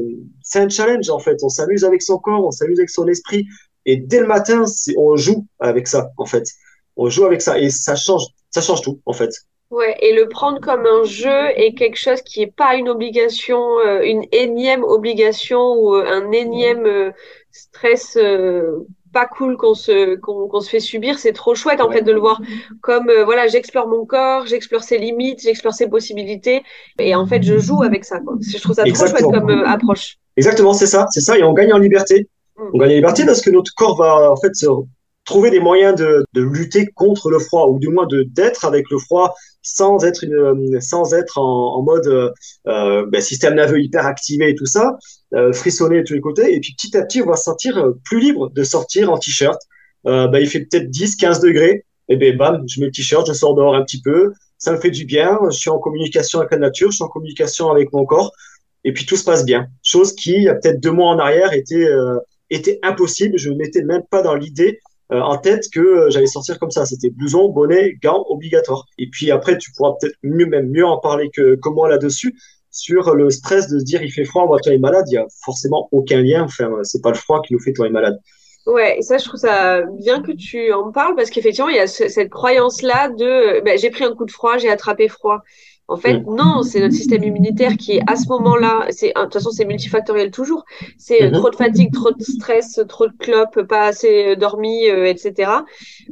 c'est 0.41 0.59
un 0.59 0.69
challenge, 0.69 1.09
en 1.09 1.19
fait. 1.19 1.37
On 1.43 1.49
s'amuse 1.49 1.83
avec 1.83 2.01
son 2.01 2.17
corps, 2.17 2.45
on 2.45 2.51
s'amuse 2.51 2.79
avec 2.79 2.89
son 2.89 3.07
esprit. 3.07 3.45
Et 3.85 3.97
dès 3.97 4.19
le 4.19 4.27
matin, 4.27 4.63
on 4.97 5.15
joue 5.17 5.45
avec 5.59 5.87
ça, 5.87 6.11
en 6.17 6.25
fait. 6.25 6.45
On 6.95 7.09
joue 7.09 7.25
avec 7.25 7.41
ça 7.41 7.59
et 7.59 7.69
ça 7.69 7.95
change, 7.95 8.23
ça 8.51 8.61
change 8.61 8.81
tout, 8.81 8.99
en 9.05 9.13
fait. 9.13 9.31
Ouais, 9.71 9.97
et 10.01 10.13
le 10.13 10.29
prendre 10.29 10.61
comme 10.61 10.85
un 10.85 11.03
jeu 11.03 11.47
est 11.55 11.73
quelque 11.73 11.97
chose 11.97 12.21
qui 12.21 12.43
est 12.43 12.55
pas 12.55 12.75
une 12.75 12.89
obligation, 12.89 13.79
euh, 13.79 14.01
une 14.03 14.23
énième 14.31 14.83
obligation 14.83 15.73
ou 15.73 15.95
euh, 15.95 16.05
un 16.05 16.31
énième 16.31 17.11
stress 17.51 18.15
pas 19.13 19.25
cool 19.27 19.55
qu'on 19.57 19.73
se 19.75 20.15
qu'on 20.15 20.59
se 20.59 20.69
fait 20.69 20.79
subir. 20.79 21.19
C'est 21.19 21.31
trop 21.33 21.55
chouette 21.55 21.79
en 21.81 21.87
Ouais. 21.87 21.95
fait 21.97 22.01
de 22.01 22.11
le 22.11 22.19
voir 22.19 22.41
comme 22.81 23.09
euh, 23.09 23.23
voilà, 23.23 23.47
j'explore 23.47 23.87
mon 23.87 24.05
corps, 24.05 24.45
j'explore 24.47 24.83
ses 24.83 24.97
limites, 24.97 25.41
j'explore 25.41 25.73
ses 25.73 25.87
possibilités 25.87 26.63
et 26.99 27.15
en 27.15 27.25
fait 27.25 27.41
je 27.43 27.57
joue 27.57 27.83
avec 27.83 28.03
ça 28.05 28.19
quoi. 28.19 28.35
Je 28.41 28.57
trouve 28.59 28.75
ça 28.75 28.83
trop 28.83 29.07
chouette 29.07 29.23
comme 29.23 29.49
euh, 29.49 29.65
approche. 29.65 30.17
Exactement, 30.35 30.73
c'est 30.73 30.87
ça, 30.87 31.05
c'est 31.11 31.21
ça. 31.21 31.37
Et 31.37 31.43
on 31.43 31.53
gagne 31.53 31.71
en 31.73 31.77
liberté. 31.77 32.27
On 32.57 32.77
gagne 32.77 32.91
en 32.91 32.95
liberté 32.95 33.25
parce 33.25 33.41
que 33.41 33.49
notre 33.51 33.73
corps 33.75 33.97
va 33.97 34.31
en 34.31 34.35
fait 34.35 34.53
se 34.55 34.65
trouver 35.25 35.49
des 35.51 35.59
moyens 35.59 35.95
de, 35.95 36.25
de 36.33 36.41
lutter 36.41 36.87
contre 36.87 37.29
le 37.29 37.39
froid 37.39 37.67
ou 37.67 37.79
du 37.79 37.87
moins 37.87 38.05
de 38.05 38.23
d'être 38.23 38.65
avec 38.65 38.89
le 38.89 38.97
froid 38.97 39.33
sans 39.61 40.03
être 40.03 40.23
une, 40.23 40.81
sans 40.81 41.13
être 41.13 41.37
en, 41.37 41.77
en 41.77 41.81
mode 41.81 42.07
euh, 42.07 42.29
euh, 42.67 43.05
ben, 43.07 43.21
système 43.21 43.55
nerveux 43.55 43.81
hyper 43.81 44.05
activé 44.05 44.49
et 44.49 44.55
tout 44.55 44.65
ça, 44.65 44.97
euh, 45.33 45.53
frissonner 45.53 45.99
de 46.01 46.03
tous 46.05 46.13
les 46.13 46.21
côtés. 46.21 46.53
Et 46.53 46.59
puis 46.59 46.75
petit 46.75 46.95
à 46.97 47.03
petit, 47.03 47.21
on 47.21 47.25
va 47.25 47.37
se 47.37 47.43
sentir 47.43 47.77
euh, 47.77 47.93
plus 48.03 48.19
libre 48.19 48.49
de 48.49 48.63
sortir 48.63 49.11
en 49.11 49.17
t-shirt. 49.17 49.59
Euh, 50.05 50.27
ben, 50.27 50.39
il 50.39 50.47
fait 50.47 50.61
peut-être 50.61 50.89
10, 50.89 51.15
15 51.15 51.39
degrés. 51.39 51.85
Et 52.09 52.17
ben 52.17 52.35
bam, 52.35 52.63
je 52.67 52.81
mets 52.81 52.87
le 52.87 52.91
t-shirt, 52.91 53.25
je 53.25 53.33
sors 53.33 53.55
dehors 53.55 53.73
un 53.73 53.83
petit 53.83 54.01
peu. 54.01 54.33
Ça 54.57 54.73
me 54.73 54.77
fait 54.77 54.91
du 54.91 55.05
bien. 55.05 55.39
Je 55.49 55.57
suis 55.57 55.69
en 55.69 55.79
communication 55.79 56.39
avec 56.39 56.51
la 56.51 56.57
nature, 56.57 56.91
je 56.91 56.95
suis 56.95 57.03
en 57.03 57.07
communication 57.07 57.71
avec 57.71 57.93
mon 57.93 58.05
corps. 58.05 58.33
Et 58.83 58.91
puis 58.91 59.05
tout 59.05 59.15
se 59.15 59.23
passe 59.23 59.45
bien. 59.45 59.67
Chose 59.81 60.13
qui, 60.13 60.33
il 60.33 60.43
y 60.43 60.49
a 60.49 60.55
peut-être 60.55 60.81
deux 60.81 60.91
mois 60.91 61.09
en 61.09 61.19
arrière, 61.19 61.53
était, 61.53 61.85
euh, 61.85 62.17
était 62.49 62.79
impossible. 62.83 63.37
Je 63.37 63.49
ne 63.49 63.55
mettais 63.55 63.83
même 63.83 64.03
pas 64.11 64.21
dans 64.21 64.35
l'idée 64.35 64.79
euh, 64.81 64.92
en 65.11 65.37
tête 65.37 65.65
que 65.73 65.79
euh, 65.79 66.09
j'allais 66.09 66.25
sortir 66.27 66.59
comme 66.59 66.71
ça. 66.71 66.85
C'était 66.85 67.09
blouson, 67.09 67.49
bonnet, 67.49 67.93
gants 68.01 68.25
obligatoire. 68.29 68.85
Et 68.97 69.09
puis 69.09 69.31
après, 69.31 69.57
tu 69.57 69.71
pourras 69.73 69.93
peut-être 69.99 70.15
mieux, 70.23 70.45
même 70.45 70.69
mieux 70.69 70.85
en 70.85 70.99
parler 70.99 71.29
que, 71.33 71.57
moi 71.69 71.89
là-dessus 71.89 72.35
sur 72.71 73.13
le 73.13 73.29
stress 73.29 73.67
de 73.69 73.77
se 73.79 73.83
dire 73.83 74.01
il 74.01 74.11
fait 74.11 74.25
froid, 74.25 74.47
moi 74.47 74.59
toi 74.59 74.73
est 74.73 74.79
malade. 74.79 75.05
Il 75.09 75.13
y 75.13 75.17
a 75.17 75.25
forcément 75.45 75.89
aucun 75.91 76.21
lien. 76.21 76.43
Enfin, 76.43 76.71
c'est 76.83 77.01
pas 77.03 77.09
le 77.09 77.15
froid 77.15 77.41
qui 77.41 77.53
nous 77.53 77.59
fait 77.59 77.73
toi 77.73 77.87
est 77.87 77.91
malade. 77.91 78.19
Ouais, 78.65 78.97
et 78.99 79.01
ça, 79.01 79.17
je 79.17 79.25
trouve 79.25 79.39
ça 79.39 79.81
bien 79.99 80.21
que 80.21 80.31
tu 80.31 80.71
en 80.71 80.91
parles 80.91 81.15
parce 81.15 81.29
qu'effectivement, 81.29 81.69
il 81.69 81.75
y 81.75 81.79
a 81.79 81.87
ce- 81.87 82.07
cette 82.07 82.29
croyance-là 82.29 83.09
de 83.09 83.61
ben, 83.61 83.77
j'ai 83.77 83.89
pris 83.89 84.05
un 84.05 84.15
coup 84.15 84.25
de 84.25 84.31
froid, 84.31 84.57
j'ai 84.57 84.69
attrapé 84.69 85.09
froid. 85.09 85.41
En 85.89 85.97
fait, 85.97 86.19
Mm. 86.19 86.35
non, 86.35 86.63
c'est 86.63 86.79
notre 86.79 86.93
système 86.93 87.23
immunitaire 87.23 87.75
qui 87.77 87.93
est 87.97 88.01
à 88.07 88.15
ce 88.15 88.27
moment-là, 88.29 88.87
c'est, 88.89 89.09
de 89.15 89.21
toute 89.23 89.33
façon, 89.33 89.51
c'est 89.51 89.65
multifactoriel 89.65 90.31
toujours. 90.31 90.63
C'est 90.97 91.21
euh, 91.23 91.27
Mhm. 91.27 91.33
trop 91.33 91.49
de 91.49 91.55
fatigue, 91.57 91.91
trop 91.91 92.11
de 92.11 92.23
stress, 92.23 92.79
trop 92.87 93.07
de 93.07 93.13
clopes, 93.19 93.61
pas 93.63 93.87
assez 93.87 94.29
euh, 94.29 94.35
dormi, 94.35 94.87
euh, 94.89 95.05
etc. 95.05 95.51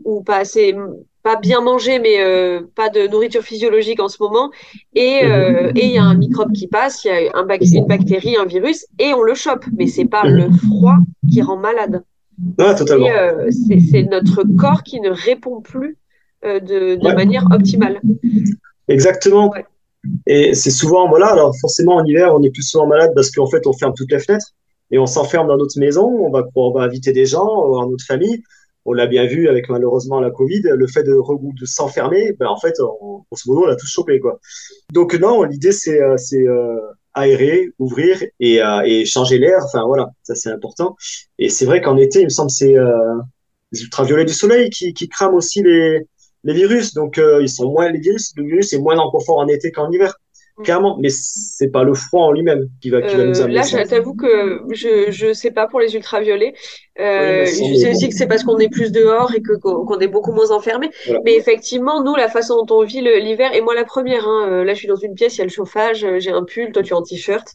Ou 0.03 0.23
pas 0.23 0.37
assez, 0.37 0.75
pas 1.23 1.37
bien 1.37 1.61
mangé, 1.61 1.99
mais 1.99 2.21
euh, 2.21 2.61
pas 2.75 2.89
de 2.89 3.07
nourriture 3.07 3.43
physiologique 3.43 4.01
en 4.01 4.09
ce 4.09 4.17
moment. 4.21 4.51
Et 4.93 5.19
euh, 5.23 5.71
et 5.75 5.85
il 5.85 5.91
y 5.91 5.97
a 5.97 6.03
un 6.03 6.15
microbe 6.15 6.51
qui 6.51 6.67
passe, 6.67 7.05
il 7.05 7.07
y 7.07 7.11
a 7.11 7.31
un 7.37 7.45
bac- 7.45 7.61
une 7.73 7.85
bactérie, 7.87 8.35
un 8.35 8.45
virus, 8.45 8.85
et 8.99 9.13
on 9.13 9.21
le 9.21 9.35
chope. 9.35 9.63
Mais 9.77 9.87
c'est 9.87 10.05
pas 10.05 10.25
Mhm. 10.25 10.35
le 10.35 10.51
froid 10.51 10.97
qui 11.31 11.41
rend 11.41 11.57
malade. 11.57 12.03
Ouais, 12.59 12.75
totalement. 12.75 13.07
C'est 13.89 14.03
notre 14.03 14.43
corps 14.57 14.83
qui 14.83 14.99
ne 14.99 15.11
répond 15.11 15.61
plus 15.61 15.97
de, 16.43 16.95
de 16.95 17.05
Ouais. 17.07 17.15
manière 17.15 17.45
optimale. 17.53 18.01
Exactement. 18.91 19.49
Ouais. 19.49 19.65
Et 20.25 20.55
c'est 20.55 20.71
souvent, 20.71 21.07
voilà, 21.07 21.27
alors 21.27 21.53
forcément 21.59 21.95
en 21.95 22.05
hiver, 22.05 22.33
on 22.33 22.41
est 22.43 22.49
plus 22.49 22.63
souvent 22.63 22.87
malade 22.87 23.11
parce 23.15 23.29
qu'en 23.31 23.47
fait, 23.47 23.67
on 23.67 23.73
ferme 23.73 23.93
toutes 23.95 24.11
les 24.11 24.19
fenêtres 24.19 24.47
et 24.89 24.97
on 24.97 25.05
s'enferme 25.05 25.47
dans 25.47 25.57
notre 25.57 25.79
maison, 25.79 26.05
on 26.05 26.31
va, 26.31 26.43
on 26.55 26.71
va 26.71 26.81
inviter 26.81 27.13
des 27.13 27.25
gens, 27.25 27.47
on 27.47 27.61
va 27.61 27.67
voir 27.67 27.89
notre 27.89 28.05
famille. 28.05 28.43
On 28.83 28.93
l'a 28.93 29.05
bien 29.05 29.27
vu 29.27 29.47
avec 29.47 29.69
malheureusement 29.69 30.19
la 30.19 30.31
Covid, 30.31 30.63
le 30.63 30.87
fait 30.87 31.03
de, 31.03 31.15
s'enfermer, 31.65 32.33
ben 32.39 32.47
en 32.47 32.57
fait, 32.57 32.73
on, 32.79 33.23
grosso 33.29 33.53
modo, 33.53 33.67
on 33.67 33.69
a 33.69 33.75
tous 33.75 33.85
chopé, 33.85 34.19
quoi. 34.19 34.39
Donc 34.91 35.13
non, 35.13 35.43
l'idée, 35.43 35.71
c'est 35.71 36.01
euh, 36.01 36.17
c'est 36.17 36.47
euh, 36.47 36.79
aérer, 37.13 37.69
ouvrir 37.79 38.23
et, 38.39 38.61
euh, 38.61 38.81
et 38.83 39.05
changer 39.05 39.37
l'air. 39.37 39.59
Enfin 39.63 39.85
voilà, 39.85 40.09
ça 40.23 40.35
c'est 40.35 40.49
important. 40.49 40.95
Et 41.37 41.49
c'est 41.49 41.65
vrai 41.65 41.81
qu'en 41.81 41.97
été, 41.97 42.21
il 42.21 42.25
me 42.25 42.29
semble, 42.29 42.49
c'est 42.49 42.75
euh, 42.75 43.15
les 43.71 43.83
ultraviolets 43.83 44.25
du 44.25 44.33
soleil 44.33 44.69
qui, 44.69 44.93
qui 44.93 45.07
crament 45.09 45.35
aussi 45.35 45.61
les, 45.61 46.07
les 46.43 46.53
virus. 46.53 46.93
Donc 46.93 47.17
euh, 47.17 47.41
ils 47.41 47.49
sont 47.49 47.71
moins 47.71 47.89
les 47.89 47.99
virus, 47.99 48.33
le 48.35 48.43
virus 48.43 48.73
est 48.73 48.79
moins 48.79 48.97
en 48.97 49.09
confort 49.11 49.37
en 49.39 49.47
été 49.47 49.71
qu'en 49.71 49.91
hiver. 49.91 50.15
Mm. 50.57 50.63
Clairement, 50.63 50.97
mais 50.99 51.09
c'est 51.09 51.69
pas 51.71 51.83
le 51.83 51.93
froid 51.93 52.25
en 52.25 52.31
lui-même 52.31 52.69
qui 52.81 52.89
va, 52.89 53.01
qui 53.01 53.15
va 53.15 53.25
nous 53.25 53.39
Euh, 53.39 53.43
amener 53.43 53.55
là, 53.55 53.63
je 53.63 53.77
t'avoue 53.87 54.15
que 54.15 54.61
je 54.71 55.11
je 55.11 55.33
sais 55.33 55.51
pas 55.51 55.67
pour 55.67 55.79
les 55.79 55.95
ultraviolets. 55.95 56.53
Euh, 56.99 57.45
Oui, 57.45 57.69
je 57.69 57.75
sais 57.75 57.91
aussi 57.91 58.09
que 58.09 58.15
c'est 58.15 58.27
parce 58.27 58.43
qu'on 58.43 58.57
est 58.59 58.69
plus 58.69 58.91
dehors 58.91 59.33
et 59.33 59.41
que 59.41 59.53
qu'on 59.57 59.99
est 59.99 60.07
beaucoup 60.07 60.31
moins 60.33 60.51
enfermé. 60.51 60.89
Voilà. 61.05 61.21
Mais 61.25 61.35
effectivement, 61.35 62.03
nous, 62.03 62.15
la 62.15 62.27
façon 62.29 62.63
dont 62.63 62.75
on 62.79 62.83
vit 62.83 63.01
l'hiver, 63.01 63.53
et 63.53 63.61
moi 63.61 63.75
la 63.75 63.85
première, 63.85 64.27
hein, 64.27 64.47
euh, 64.51 64.63
là, 64.63 64.73
je 64.73 64.79
suis 64.79 64.87
dans 64.87 64.95
une 64.97 65.15
pièce, 65.15 65.35
il 65.35 65.39
y 65.39 65.41
a 65.41 65.45
le 65.45 65.49
chauffage, 65.51 66.05
j'ai 66.19 66.31
un 66.31 66.43
pull, 66.43 66.71
toi 66.71 66.83
tu 66.83 66.91
es 66.91 66.95
en 66.95 67.01
t-shirt, 67.01 67.47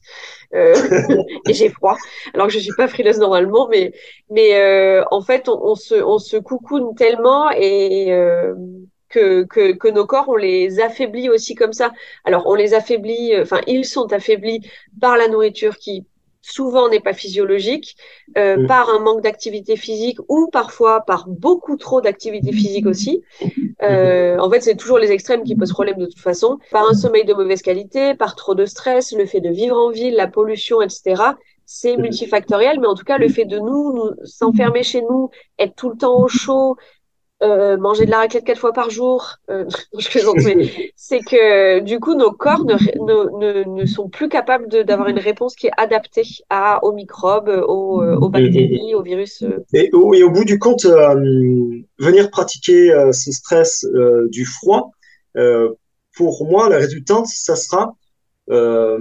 euh, 0.54 0.74
et 1.48 1.54
j'ai 1.54 1.68
froid. 1.68 1.96
Alors 2.34 2.46
que 2.48 2.52
je 2.52 2.58
suis 2.58 2.74
pas 2.76 2.88
frileuse 2.88 3.18
normalement, 3.18 3.68
mais 3.68 3.92
mais 4.30 5.02
en 5.10 5.20
fait, 5.20 5.48
on, 5.48 5.58
on 5.62 5.74
se 5.74 5.94
on 5.94 6.18
se 6.18 6.36
coucoune 6.36 6.94
tellement 6.96 7.50
et 7.50 8.10
que, 9.08 9.44
que, 9.44 9.72
que 9.72 9.88
nos 9.88 10.06
corps, 10.06 10.28
on 10.28 10.36
les 10.36 10.80
affaiblit 10.80 11.28
aussi 11.30 11.54
comme 11.54 11.72
ça. 11.72 11.92
Alors, 12.24 12.46
on 12.46 12.54
les 12.54 12.74
affaiblit, 12.74 13.34
euh, 13.34 13.42
enfin, 13.42 13.60
ils 13.66 13.84
sont 13.84 14.12
affaiblis 14.12 14.60
par 15.00 15.16
la 15.16 15.28
nourriture 15.28 15.76
qui 15.76 16.06
souvent 16.46 16.88
n'est 16.88 17.00
pas 17.00 17.12
physiologique, 17.12 17.96
euh, 18.38 18.66
par 18.68 18.88
un 18.88 19.00
manque 19.00 19.22
d'activité 19.22 19.76
physique 19.76 20.18
ou 20.28 20.48
parfois 20.52 21.00
par 21.00 21.26
beaucoup 21.26 21.76
trop 21.76 22.00
d'activité 22.00 22.52
physique 22.52 22.86
aussi. 22.86 23.22
Euh, 23.82 24.38
en 24.38 24.48
fait, 24.48 24.60
c'est 24.60 24.76
toujours 24.76 24.98
les 24.98 25.10
extrêmes 25.10 25.42
qui 25.42 25.56
posent 25.56 25.72
problème 25.72 25.98
de 25.98 26.06
toute 26.06 26.20
façon. 26.20 26.58
Par 26.70 26.88
un 26.88 26.94
sommeil 26.94 27.24
de 27.24 27.34
mauvaise 27.34 27.62
qualité, 27.62 28.14
par 28.14 28.36
trop 28.36 28.54
de 28.54 28.64
stress, 28.64 29.12
le 29.12 29.26
fait 29.26 29.40
de 29.40 29.50
vivre 29.50 29.76
en 29.76 29.90
ville, 29.90 30.14
la 30.14 30.28
pollution, 30.28 30.80
etc. 30.80 31.22
C'est 31.64 31.96
multifactoriel, 31.96 32.78
mais 32.78 32.86
en 32.86 32.94
tout 32.94 33.04
cas, 33.04 33.18
le 33.18 33.28
fait 33.28 33.44
de 33.44 33.58
nous, 33.58 33.92
nous 33.92 34.10
s'enfermer 34.24 34.84
chez 34.84 35.02
nous, 35.02 35.30
être 35.58 35.74
tout 35.74 35.90
le 35.90 35.96
temps 35.96 36.16
au 36.16 36.28
chaud, 36.28 36.76
euh, 37.42 37.76
manger 37.76 38.06
de 38.06 38.10
la 38.10 38.18
raclette 38.18 38.44
quatre 38.44 38.58
fois 38.58 38.72
par 38.72 38.88
jour, 38.90 39.34
euh, 39.50 39.64
non, 39.64 40.00
je 40.00 40.08
plaisante, 40.08 40.36
mais 40.44 40.56
c'est 40.96 41.20
que 41.20 41.80
du 41.80 42.00
coup 42.00 42.14
nos 42.14 42.32
corps 42.32 42.64
ne, 42.64 42.74
ne, 42.74 43.38
ne, 43.38 43.64
ne 43.64 43.86
sont 43.86 44.08
plus 44.08 44.28
capables 44.28 44.68
de- 44.68 44.82
d'avoir 44.82 45.08
une 45.08 45.18
réponse 45.18 45.54
qui 45.54 45.66
est 45.66 45.72
adaptée 45.76 46.22
à, 46.48 46.82
aux 46.84 46.92
microbes, 46.92 47.48
aux, 47.48 48.02
euh, 48.02 48.16
aux 48.16 48.28
bactéries, 48.30 48.94
aux 48.94 49.02
virus. 49.02 49.44
Et 49.74 49.90
au, 49.92 50.14
et 50.14 50.22
au 50.22 50.30
bout 50.30 50.44
du 50.44 50.58
compte, 50.58 50.86
euh, 50.86 51.14
venir 51.98 52.30
pratiquer 52.30 52.92
euh, 52.92 53.12
ce 53.12 53.30
stress 53.32 53.84
euh, 53.84 54.28
du 54.30 54.44
froid, 54.46 54.92
euh, 55.36 55.70
pour 56.16 56.46
moi, 56.46 56.70
la 56.70 56.78
résultante, 56.78 57.26
ça 57.26 57.56
sera 57.56 57.94
euh, 58.50 58.98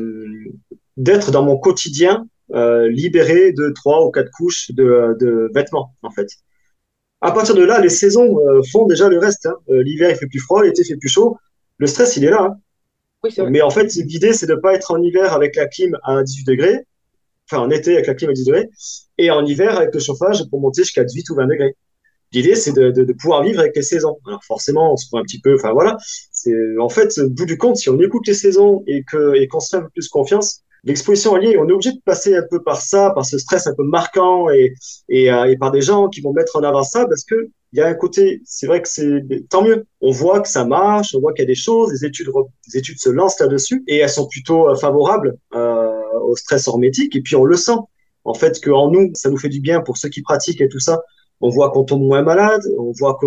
d'être 0.97 1.31
dans 1.31 1.43
mon 1.43 1.57
quotidien 1.57 2.27
euh, 2.53 2.89
libéré 2.89 3.51
de 3.53 3.69
trois 3.69 4.05
ou 4.05 4.11
quatre 4.11 4.31
couches 4.31 4.71
de, 4.71 5.15
de 5.19 5.49
vêtements, 5.53 5.95
en 6.03 6.11
fait. 6.11 6.27
À 7.25 7.31
partir 7.31 7.55
de 7.55 7.63
là, 7.63 7.79
les 7.81 7.89
saisons 7.89 8.39
euh, 8.39 8.61
font 8.71 8.85
déjà 8.87 9.09
le 9.09 9.17
reste. 9.19 9.45
hein. 9.47 9.55
Euh, 9.69 9.83
L'hiver, 9.83 10.09
il 10.11 10.15
fait 10.15 10.27
plus 10.27 10.39
froid, 10.39 10.63
l'été, 10.63 10.81
il 10.83 10.85
fait 10.85 10.97
plus 10.97 11.09
chaud. 11.09 11.37
Le 11.77 11.87
stress, 11.87 12.17
il 12.17 12.25
est 12.25 12.29
là. 12.29 12.43
hein. 12.43 12.55
Oui, 13.23 13.31
vrai. 13.35 13.49
Mais 13.49 13.61
en 13.61 13.69
fait, 13.69 13.93
l'idée, 13.95 14.33
c'est 14.33 14.45
de 14.47 14.53
ne 14.55 14.59
pas 14.59 14.73
être 14.75 14.91
en 14.91 15.01
hiver 15.01 15.33
avec 15.33 15.55
la 15.55 15.67
clim 15.67 15.97
à 16.03 16.21
18 16.23 16.45
degrés, 16.45 16.85
enfin 17.49 17.61
en 17.63 17.69
été 17.71 17.93
avec 17.93 18.07
la 18.07 18.13
clim 18.15 18.29
à 18.29 18.33
10 18.33 18.45
degrés, 18.45 18.69
et 19.17 19.31
en 19.31 19.43
hiver 19.45 19.77
avec 19.77 19.93
le 19.93 19.99
chauffage 19.99 20.43
pour 20.49 20.61
monter 20.61 20.83
jusqu'à 20.83 21.03
18 21.03 21.29
ou 21.31 21.35
20 21.35 21.47
degrés. 21.47 21.75
L'idée, 22.33 22.55
c'est 22.55 22.73
de, 22.73 22.91
de, 22.91 23.03
de 23.03 23.13
pouvoir 23.13 23.43
vivre 23.43 23.59
avec 23.59 23.75
les 23.75 23.81
saisons. 23.81 24.17
Alors 24.27 24.43
forcément, 24.43 24.93
on 24.93 24.97
se 24.97 25.07
prend 25.07 25.19
un 25.19 25.23
petit 25.23 25.39
peu, 25.41 25.55
enfin 25.55 25.71
voilà. 25.73 25.97
En 26.79 26.89
fait, 26.89 27.17
au 27.19 27.29
bout 27.29 27.45
du 27.45 27.57
compte, 27.57 27.77
si 27.77 27.89
on 27.89 27.99
écoute 28.01 28.27
les 28.27 28.33
saisons 28.33 28.83
et 28.87 29.03
qu'on 29.05 29.59
se 29.59 29.69
fait 29.69 29.77
un 29.77 29.81
peu 29.83 29.89
plus 29.93 30.07
confiance, 30.09 30.61
l'exposition 30.85 31.35
ligne, 31.35 31.57
on 31.59 31.67
est 31.67 31.71
obligé 31.71 31.91
de 31.91 32.01
passer 32.05 32.35
un 32.35 32.43
peu 32.49 32.61
par 32.63 32.81
ça, 32.81 33.11
par 33.11 33.25
ce 33.25 33.37
stress 33.37 33.67
un 33.67 33.73
peu 33.73 33.83
marquant 33.83 34.49
et 34.49 34.73
et, 35.09 35.31
euh, 35.31 35.51
et 35.51 35.57
par 35.57 35.71
des 35.71 35.81
gens 35.81 36.07
qui 36.09 36.21
vont 36.21 36.33
mettre 36.33 36.55
en 36.55 36.63
avant 36.63 36.83
ça 36.83 37.05
parce 37.07 37.23
que 37.23 37.49
il 37.73 37.79
y 37.79 37.81
a 37.81 37.87
un 37.87 37.93
côté, 37.93 38.41
c'est 38.45 38.67
vrai 38.67 38.81
que 38.81 38.87
c'est 38.87 39.21
tant 39.49 39.61
mieux. 39.61 39.85
On 39.99 40.11
voit 40.11 40.39
que 40.39 40.47
ça 40.47 40.63
marche, 40.63 41.13
on 41.13 41.19
voit 41.19 41.33
qu'il 41.33 41.43
y 41.43 41.47
a 41.47 41.47
des 41.47 41.55
choses, 41.55 41.91
les 41.91 42.05
études, 42.05 42.29
les 42.67 42.79
études 42.79 42.99
se 42.99 43.09
lancent 43.09 43.39
là-dessus 43.39 43.83
et 43.87 43.97
elles 43.97 44.09
sont 44.09 44.27
plutôt 44.27 44.69
euh, 44.69 44.75
favorables 44.75 45.35
euh, 45.53 45.91
au 46.21 46.35
stress 46.37 46.67
hormétique 46.69 47.15
et 47.15 47.21
puis 47.21 47.35
on 47.35 47.43
le 47.43 47.57
sent 47.57 47.77
en 48.23 48.33
fait 48.33 48.59
que 48.59 48.71
en 48.71 48.91
nous, 48.91 49.11
ça 49.13 49.29
nous 49.29 49.37
fait 49.37 49.49
du 49.49 49.59
bien 49.59 49.81
pour 49.81 49.97
ceux 49.97 50.09
qui 50.09 50.21
pratiquent 50.21 50.61
et 50.61 50.69
tout 50.69 50.79
ça. 50.79 51.01
On 51.41 51.49
voit 51.49 51.69
qu'on 51.71 51.83
tombe 51.83 52.01
moins 52.01 52.21
malade, 52.23 52.61
on 52.79 52.91
voit 52.97 53.17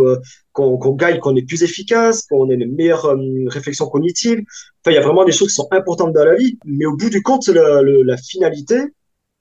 qu'on 0.53 0.93
gagne, 0.95 1.19
qu'on 1.21 1.37
est 1.37 1.47
plus 1.47 1.63
efficace, 1.63 2.23
qu'on 2.23 2.49
a 2.51 2.55
une 2.55 2.75
meilleure 2.75 3.05
euh, 3.07 3.17
réflexion 3.49 3.87
cognitive. 3.87 4.39
Enfin, 4.39 4.93
il 4.93 4.95
y 4.95 4.99
a 4.99 5.03
vraiment 5.03 5.25
des 5.25 5.33
choses 5.33 5.49
qui 5.49 5.55
sont 5.55 5.69
importantes 5.71 6.13
dans 6.13 6.25
la 6.25 6.35
vie. 6.35 6.59
Mais 6.65 6.87
au 6.87 6.97
bout 6.97 7.11
du 7.11 7.23
compte, 7.23 7.47
le- 7.49 7.83
le- 7.83 8.03
la 8.03 8.17
finalité, 8.17 8.77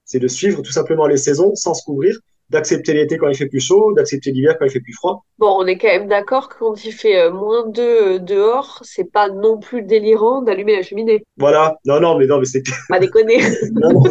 c'est 0.06 0.20
de 0.20 0.28
suivre 0.28 0.62
tout 0.62 0.72
simplement 0.72 1.08
les 1.08 1.18
saisons 1.18 1.54
sans 1.56 1.74
se 1.74 1.84
couvrir, 1.84 2.18
d'accepter 2.50 2.94
l'été 2.94 3.18
quand 3.18 3.28
il 3.28 3.36
fait 3.36 3.48
plus 3.48 3.60
chaud, 3.60 3.94
d'accepter 3.94 4.32
l'hiver 4.32 4.56
quand 4.58 4.66
il 4.66 4.72
fait 4.72 4.80
plus 4.80 4.94
froid. 4.94 5.26
Bon, 5.38 5.50
on 5.60 5.66
est 5.66 5.78
quand 5.78 5.88
même 5.88 6.08
d'accord 6.08 6.48
que 6.50 6.60
quand 6.60 6.84
il 6.86 6.92
fait 6.94 7.20
euh, 7.20 7.32
moins 7.32 7.68
2 7.68 8.20
dehors, 8.20 8.80
c'est 8.84 9.12
pas 9.12 9.30
non 9.30 9.58
plus 9.60 9.82
délirant 9.84 10.42
d'allumer 10.42 10.78
la 10.78 10.84
cheminée. 10.84 11.24
Voilà. 11.38 11.76
Non, 11.86 12.00
non, 12.00 12.18
mais 12.18 12.26
non, 12.26 12.40
mais 12.40 12.46
c'est 12.46 12.64
Pas 12.88 13.00
déconner. 13.00 13.38
non, 13.72 13.92
non. 13.94 14.04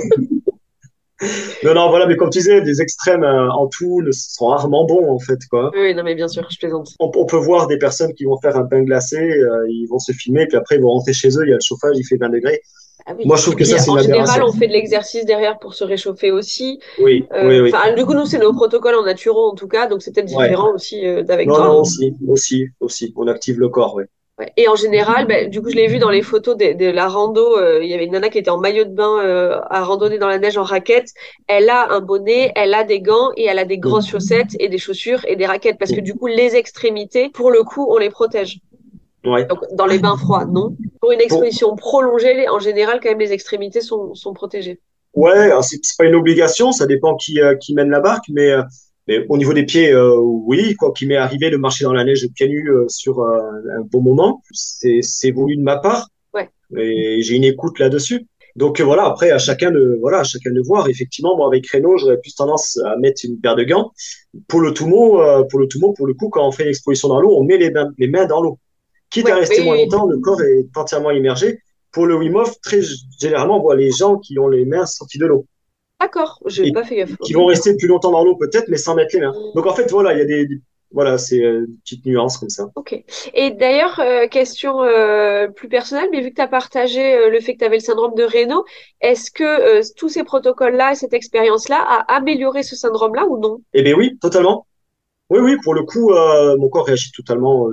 Non, 1.65 1.75
non, 1.75 1.89
voilà. 1.91 2.07
Mais 2.07 2.17
comme 2.17 2.31
tu 2.31 2.39
disais, 2.39 2.61
des 2.61 2.81
extrêmes 2.83 3.25
euh, 3.25 3.49
en 3.51 3.67
tout 3.69 4.03
ne 4.03 4.11
sont 4.13 4.47
rarement 4.49 4.85
bons 4.85 5.09
en 5.11 5.19
fait, 5.19 5.39
quoi. 5.51 5.71
oui, 5.75 5.95
non, 5.95 6.03
mais 6.03 6.15
bien 6.15 6.29
sûr, 6.29 6.47
je 6.51 6.59
plaisante. 6.59 6.89
On, 7.01 7.11
on 7.15 7.25
peut 7.27 7.39
voir 7.39 7.67
des 7.67 7.79
personnes 7.79 8.13
qui 8.15 8.25
vont 8.25 8.39
faire 8.39 8.57
un 8.57 8.65
pain 8.67 8.83
glacé, 8.83 9.17
euh, 9.19 9.65
ils 9.69 9.87
vont 9.87 9.99
se 9.99 10.13
filmer, 10.13 10.47
puis 10.47 10.57
après 10.59 10.77
ils 10.77 10.83
vont 10.83 10.91
rentrer 10.91 11.13
chez 11.15 11.29
eux, 11.29 11.43
il 11.47 11.51
y 11.51 11.53
a 11.53 11.57
le 11.57 11.61
chauffage, 11.63 11.97
il 11.97 12.05
fait 12.05 12.17
20 12.17 12.29
degrés. 12.29 12.61
Ah 13.09 13.13
oui. 13.17 13.25
Moi, 13.25 13.37
je 13.37 13.43
trouve 13.43 13.55
que 13.55 13.65
ça, 13.65 13.79
c'est 13.79 13.89
en 13.91 13.99
général, 13.99 14.43
on 14.43 14.53
fait 14.53 14.67
de 14.67 14.73
l'exercice 14.73 15.25
derrière 15.25 15.61
pour 15.61 15.75
se 15.75 15.85
réchauffer 15.85 16.33
aussi. 16.33 16.81
Oui, 17.01 17.25
Euh, 17.33 17.47
oui, 17.65 17.71
oui. 17.73 17.95
Du 17.97 18.05
coup, 18.05 18.15
nous, 18.15 18.27
c'est 18.27 18.39
nos 18.39 18.53
protocoles 18.53 18.97
en 18.97 19.05
naturo, 19.05 19.49
en 19.53 19.55
tout 19.55 19.69
cas, 19.69 19.87
donc 19.87 20.03
c'est 20.03 20.13
peut-être 20.13 20.35
Ouais. 20.35 20.49
différent 20.49 20.73
aussi 20.75 21.03
d'avec 21.23 21.47
Non, 21.47 21.55
toi. 21.55 21.65
non, 21.69 21.81
aussi, 21.83 22.15
aussi, 22.27 22.67
aussi. 22.81 23.13
On 23.17 23.29
active 23.29 23.61
le 23.61 23.69
corps, 23.69 23.95
oui. 23.95 24.05
Ouais. 24.39 24.53
Et 24.59 24.69
en 24.69 24.75
général, 24.75 25.27
ben, 25.27 25.49
du 25.49 25.63
coup, 25.63 25.71
je 25.71 25.77
l'ai 25.77 25.87
vu 25.87 25.99
dans 25.99 26.11
les 26.11 26.21
photos 26.21 26.57
de, 26.59 26.75
de 26.75 26.91
la 26.91 27.09
rando. 27.09 27.57
euh, 27.57 27.83
Il 27.83 27.89
y 27.89 27.95
avait 27.95 28.05
une 28.05 28.13
nana 28.13 28.29
qui 28.29 28.37
était 28.37 28.51
en 28.51 28.59
maillot 28.59 28.85
de 28.85 28.91
bain 28.91 29.19
euh, 29.25 29.59
à 29.71 29.83
randonner 29.83 30.19
dans 30.19 30.29
la 30.29 30.39
neige 30.39 30.59
en 30.59 30.63
raquette. 30.63 31.09
Elle 31.47 31.71
a 31.71 31.91
un 31.91 32.01
bonnet, 32.01 32.53
elle 32.55 32.75
a 32.75 32.85
des 32.85 33.01
gants 33.01 33.31
et 33.37 33.45
elle 33.47 33.59
a 33.59 33.65
des 33.65 33.79
grosses 33.79 34.09
chaussettes 34.09 34.55
et 34.61 34.69
des 34.69 34.77
chaussures 34.79 35.25
et 35.27 35.37
des 35.37 35.47
raquettes 35.47 35.79
parce 35.79 35.93
que 35.93 36.01
du 36.01 36.15
coup, 36.15 36.27
les 36.27 36.55
extrémités, 36.55 37.31
pour 37.31 37.51
le 37.51 37.63
coup, 37.63 37.87
on 37.91 37.97
les 37.97 38.11
protège. 38.11 38.59
Ouais. 39.25 39.47
Donc, 39.47 39.61
dans 39.73 39.87
les 39.87 39.99
bains 39.99 40.17
froids, 40.19 40.45
non. 40.45 40.77
Pour 41.01 41.13
une 41.13 41.21
exposition 41.21 41.75
prolongée, 41.75 42.47
en 42.49 42.59
général, 42.59 43.01
quand 43.03 43.09
même, 43.09 43.19
les 43.19 43.33
extrémités 43.33 43.81
sont, 43.81 44.15
sont 44.15 44.35
protégées. 44.35 44.81
Ouais, 45.15 45.51
c'est 45.63 45.81
pas 45.97 46.05
une 46.05 46.15
obligation, 46.15 46.73
ça 46.73 46.87
dépend 46.87 47.17
qui, 47.17 47.41
euh, 47.41 47.57
qui 47.57 47.73
mène 47.73 47.89
la 47.91 48.01
barque, 48.01 48.27
mais, 48.29 48.51
euh, 48.51 48.63
mais 49.09 49.25
au 49.29 49.37
niveau 49.39 49.53
des 49.53 49.65
pieds, 49.65 49.93
euh, 49.93 50.17
oui, 50.19 50.75
quoi, 50.75 50.93
qui 50.93 51.07
m'est 51.07 51.17
arrivé 51.17 51.51
de 51.51 51.57
marcher 51.57 51.85
dans 51.85 51.93
la 51.93 52.05
neige 52.05 52.27
pieds 52.35 52.49
nus 52.49 52.71
euh, 52.71 52.85
sur 52.89 53.21
euh, 53.21 53.39
un 53.79 53.83
bon 53.83 54.01
moment, 54.03 54.43
c'est 54.53 55.01
c'est 55.03 55.31
voulu 55.31 55.57
de 55.57 55.63
ma 55.63 55.77
part, 55.79 56.09
Ouais. 56.35 56.49
et 56.77 57.23
j'ai 57.23 57.37
une 57.37 57.45
écoute 57.45 57.79
là-dessus. 57.79 58.27
Donc 58.57 58.81
euh, 58.81 58.85
voilà, 58.85 59.05
après 59.05 59.31
à 59.31 59.39
chacun 59.39 59.71
de 59.71 59.99
voilà, 60.01 60.21
à 60.21 60.25
chacun 60.25 60.51
de 60.51 60.61
voir. 60.63 60.89
Effectivement, 60.89 61.37
moi 61.37 61.47
avec 61.47 61.71
Renault, 61.71 61.99
j'aurais 61.99 62.19
plus 62.19 62.35
tendance 62.35 62.79
à 62.85 62.97
mettre 62.97 63.21
une 63.25 63.39
paire 63.39 63.55
de 63.55 63.65
gants. 63.65 63.93
Pour 64.49 64.61
le 64.61 64.73
Toumo, 64.73 65.21
euh, 65.23 65.45
pour 65.51 65.59
le 65.61 65.69
Toumo, 65.69 65.93
pour 65.93 66.07
le 66.07 66.15
coup, 66.15 66.29
quand 66.31 66.47
on 66.47 66.53
fait 66.53 66.63
une 66.65 66.71
exposition 66.71 67.09
dans 67.09 67.21
l'eau, 67.21 67.37
on 67.37 67.45
met 67.45 67.59
les 67.59 67.71
mains, 67.71 67.91
les 67.99 68.09
mains 68.09 68.27
dans 68.27 68.41
l'eau. 68.43 68.59
Quitte 69.11 69.27
Ouais, 69.27 69.33
à 69.33 69.37
rester 69.37 69.61
oui, 69.61 69.65
moins 69.67 69.77
oui. 69.77 69.83
longtemps, 69.85 70.07
le 70.07 70.19
corps 70.19 70.43
est 70.43 70.67
entièrement 70.77 71.11
immergé. 71.11 71.61
Pour 71.93 72.07
le 72.07 72.17
Wim 72.17 72.35
Hof, 72.37 72.61
très 72.61 72.81
généralement, 73.21 73.59
on 73.59 73.63
voit 73.63 73.77
les 73.77 73.91
gens 73.91 74.17
qui 74.19 74.39
ont 74.39 74.49
les 74.49 74.65
mains 74.65 74.85
sorties 74.85 75.19
de 75.19 75.27
l'eau. 75.27 75.47
D'accord, 76.01 76.39
j'ai 76.47 76.69
Et 76.69 76.73
pas 76.73 76.85
fait 76.85 76.97
gaffe. 76.97 77.17
qui 77.23 77.33
vont 77.33 77.47
rester 77.47 77.75
plus 77.77 77.89
longtemps 77.89 78.11
dans 78.11 78.23
l'eau 78.25 78.37
peut-être, 78.37 78.69
mais 78.69 78.77
sans 78.77 78.95
mettre 78.95 79.15
les 79.15 79.21
mains. 79.21 79.33
Donc 79.55 79.67
en 79.67 79.75
fait, 79.75 79.91
voilà, 79.91 80.13
il 80.13 80.19
y 80.19 80.23
a 80.23 80.25
des, 80.25 80.47
des- 80.47 80.61
voilà, 80.93 81.19
c'est 81.19 81.43
euh, 81.43 81.67
petites 81.85 82.05
nuances 82.07 82.39
comme 82.39 82.49
ça. 82.51 82.69
Ok. 82.77 83.03
Et 83.35 83.51
d'ailleurs, 83.51 83.99
euh, 84.01 84.29
question 84.29 84.83
euh, 84.85 85.49
plus 85.49 85.69
personnelle, 85.69 86.09
mais 86.13 86.21
vu 86.21 86.31
que 86.31 86.37
tu 86.37 86.41
as 86.43 86.49
partagé 86.49 87.15
euh, 87.17 87.31
le 87.31 87.41
fait 87.41 87.55
que 87.55 87.59
tu 87.59 87.65
avais 87.65 87.77
le 87.79 87.83
syndrome 87.83 88.15
de 88.15 88.23
Raynaud, 88.23 88.65
est-ce 89.01 89.31
que 89.31 89.81
tous 89.97 90.09
ces 90.09 90.23
protocoles-là, 90.23 90.95
cette 90.95 91.15
expérience-là, 91.15 91.79
a 91.79 92.17
amélioré 92.17 92.63
ce 92.63 92.77
syndrome-là 92.77 93.27
ou 93.27 93.39
non? 93.39 93.63
Eh 93.73 93.83
bien 93.83 93.95
oui, 93.97 94.19
totalement. 94.21 94.67
Oui, 95.31 95.41
oui, 95.41 95.57
pour 95.65 95.75
le 95.75 95.83
coup, 95.83 96.13
mon 96.59 96.69
corps 96.69 96.87
réagit 96.87 97.11
totalement 97.13 97.69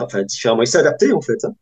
enfin, 0.00 0.22
différemment. 0.22 0.62
Il 0.62 0.66
s'est 0.68 0.78
adapté 0.78 1.12
en 1.12 1.20
fait. 1.20 1.44
hein. 1.44 1.52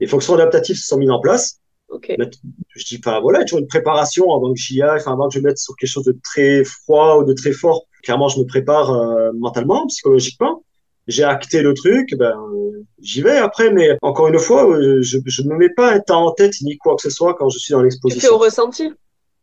Les 0.00 0.06
fonctions 0.06 0.34
adaptatives 0.34 0.76
se 0.76 0.86
sont 0.86 0.98
mises 0.98 1.10
en 1.10 1.20
place. 1.20 1.59
Ok. 1.90 2.12
Mais 2.18 2.30
je 2.76 2.84
dis 2.84 2.98
pas, 2.98 3.20
voilà, 3.20 3.42
toujours 3.44 3.58
une 3.58 3.66
préparation 3.66 4.32
avant 4.32 4.52
que 4.52 4.58
j'y 4.58 4.80
aille, 4.82 5.00
enfin, 5.00 5.12
avant 5.12 5.28
que 5.28 5.34
je 5.34 5.40
me 5.40 5.44
mette 5.48 5.58
sur 5.58 5.74
quelque 5.76 5.90
chose 5.90 6.04
de 6.04 6.16
très 6.22 6.64
froid 6.64 7.18
ou 7.18 7.24
de 7.24 7.32
très 7.32 7.52
fort. 7.52 7.86
Clairement, 8.02 8.28
je 8.28 8.38
me 8.38 8.44
prépare 8.46 8.90
euh, 8.92 9.32
mentalement, 9.34 9.86
psychologiquement. 9.88 10.64
J'ai 11.06 11.24
acté 11.24 11.62
le 11.62 11.74
truc, 11.74 12.14
ben, 12.16 12.32
euh, 12.54 12.84
j'y 13.02 13.20
vais 13.22 13.36
après, 13.38 13.72
mais 13.72 13.98
encore 14.02 14.28
une 14.28 14.38
fois, 14.38 14.68
euh, 14.70 15.02
je, 15.02 15.18
ne 15.18 15.48
me 15.48 15.56
mets 15.58 15.70
pas 15.74 15.92
un 15.92 16.00
temps 16.00 16.26
en 16.26 16.32
tête 16.32 16.54
ni 16.62 16.78
quoi 16.78 16.94
que 16.94 17.02
ce 17.02 17.10
soit 17.10 17.34
quand 17.34 17.48
je 17.48 17.58
suis 17.58 17.72
dans 17.72 17.78
Tu 17.80 17.82
fais 17.82 17.86
l'exposition. 17.86 18.34
au 18.34 18.38
ressenti? 18.38 18.92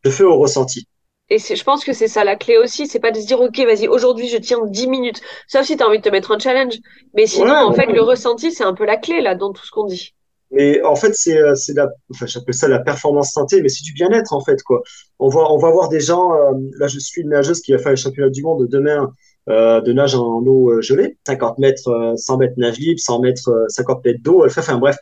Je 0.04 0.10
fais 0.10 0.24
au 0.24 0.38
ressenti. 0.38 0.86
Et 1.30 1.38
je 1.38 1.62
pense 1.62 1.84
que 1.84 1.92
c'est 1.92 2.08
ça 2.08 2.24
la 2.24 2.36
clé 2.36 2.56
aussi, 2.56 2.86
c'est 2.86 3.00
pas 3.00 3.10
de 3.10 3.20
se 3.20 3.26
dire, 3.26 3.38
OK, 3.40 3.58
vas-y, 3.58 3.86
aujourd'hui, 3.86 4.28
je 4.28 4.38
tiens 4.38 4.60
10 4.64 4.86
minutes. 4.86 5.20
Sauf 5.46 5.66
si 5.66 5.76
tu 5.76 5.82
as 5.82 5.86
envie 5.86 5.98
de 5.98 6.02
te 6.02 6.08
mettre 6.08 6.30
un 6.30 6.38
challenge. 6.38 6.76
Mais 7.12 7.26
sinon, 7.26 7.52
Ouais, 7.52 7.58
en 7.58 7.70
ouais, 7.70 7.76
fait, 7.76 7.92
le 7.92 8.00
ressenti, 8.00 8.50
c'est 8.50 8.64
un 8.64 8.72
peu 8.72 8.86
la 8.86 8.96
clé, 8.96 9.20
là, 9.20 9.34
dans 9.34 9.52
tout 9.52 9.64
ce 9.64 9.70
qu'on 9.70 9.84
dit. 9.84 10.14
Mais 10.50 10.82
en 10.82 10.96
fait, 10.96 11.14
c'est 11.14 11.36
euh, 11.40 11.54
c'est 11.54 11.74
la, 11.74 11.88
enfin, 12.10 12.26
j'appelle 12.26 12.54
ça 12.54 12.68
la 12.68 12.78
performance 12.78 13.32
santé, 13.32 13.60
mais 13.62 13.68
c'est 13.68 13.82
du 13.84 13.92
bien-être 13.92 14.32
en 14.32 14.40
fait 14.42 14.62
quoi. 14.62 14.82
On 15.18 15.28
va 15.28 15.40
on 15.52 15.58
va 15.58 15.70
voir 15.70 15.88
des 15.90 16.00
gens. 16.00 16.32
euh, 16.34 16.52
là, 16.78 16.86
je 16.88 16.98
suis 16.98 17.20
une 17.22 17.28
nageuse 17.30 17.60
qui 17.60 17.72
va 17.72 17.78
faire 17.78 17.90
les 17.92 17.96
championnats 17.96 18.30
du 18.30 18.42
monde 18.42 18.66
demain 18.68 19.10
euh, 19.50 19.80
de 19.82 19.92
nage 19.92 20.14
en 20.14 20.42
eau 20.46 20.70
euh, 20.70 20.80
gelée, 20.80 21.16
50 21.26 21.58
mètres, 21.58 21.88
euh, 21.88 22.16
100 22.16 22.38
mètres 22.38 22.54
nage 22.56 22.78
libre, 22.78 23.00
100 23.00 23.20
mètres, 23.20 23.48
euh, 23.50 23.64
50 23.68 24.04
mètres 24.04 24.20
d'eau. 24.22 24.48
Fait, 24.48 24.60
enfin 24.60 24.78
bref, 24.78 24.96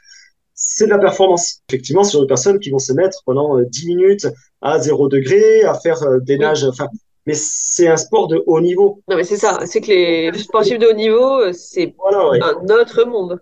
c'est 0.55 0.87
de 0.87 0.91
la 0.91 0.99
performance. 0.99 1.61
Effectivement, 1.69 2.03
ce 2.05 2.13
sont 2.13 2.23
des 2.23 2.27
personnes 2.29 2.59
qui 2.59 2.71
vont 2.71 2.79
se 2.79 2.93
mettre 2.93 3.23
pendant 3.25 3.59
euh, 3.59 3.65
10 3.69 3.87
minutes 3.87 4.27
à 4.63 4.79
0 4.81 5.09
degré 5.09 5.63
à 5.65 5.75
faire 5.75 6.03
euh, 6.03 6.19
des 6.21 6.39
nages. 6.39 6.65
Enfin, 6.65 6.89
mais 7.27 7.35
c'est 7.35 7.89
un 7.89 7.97
sport 7.97 8.29
de 8.29 8.43
haut 8.47 8.61
niveau. 8.61 9.01
Non, 9.09 9.17
mais 9.17 9.25
c'est 9.25 9.37
ça, 9.37 9.59
c'est 9.67 9.81
que 9.81 9.89
les 9.89 10.39
sportifs 10.39 10.79
de 10.79 10.87
haut 10.87 10.93
niveau, 10.93 11.41
euh, 11.41 11.53
c'est 11.53 11.95
Voilà, 11.99 12.29
ouais. 12.31 12.41
un 12.43 12.65
autre 12.81 13.05
monde. 13.05 13.41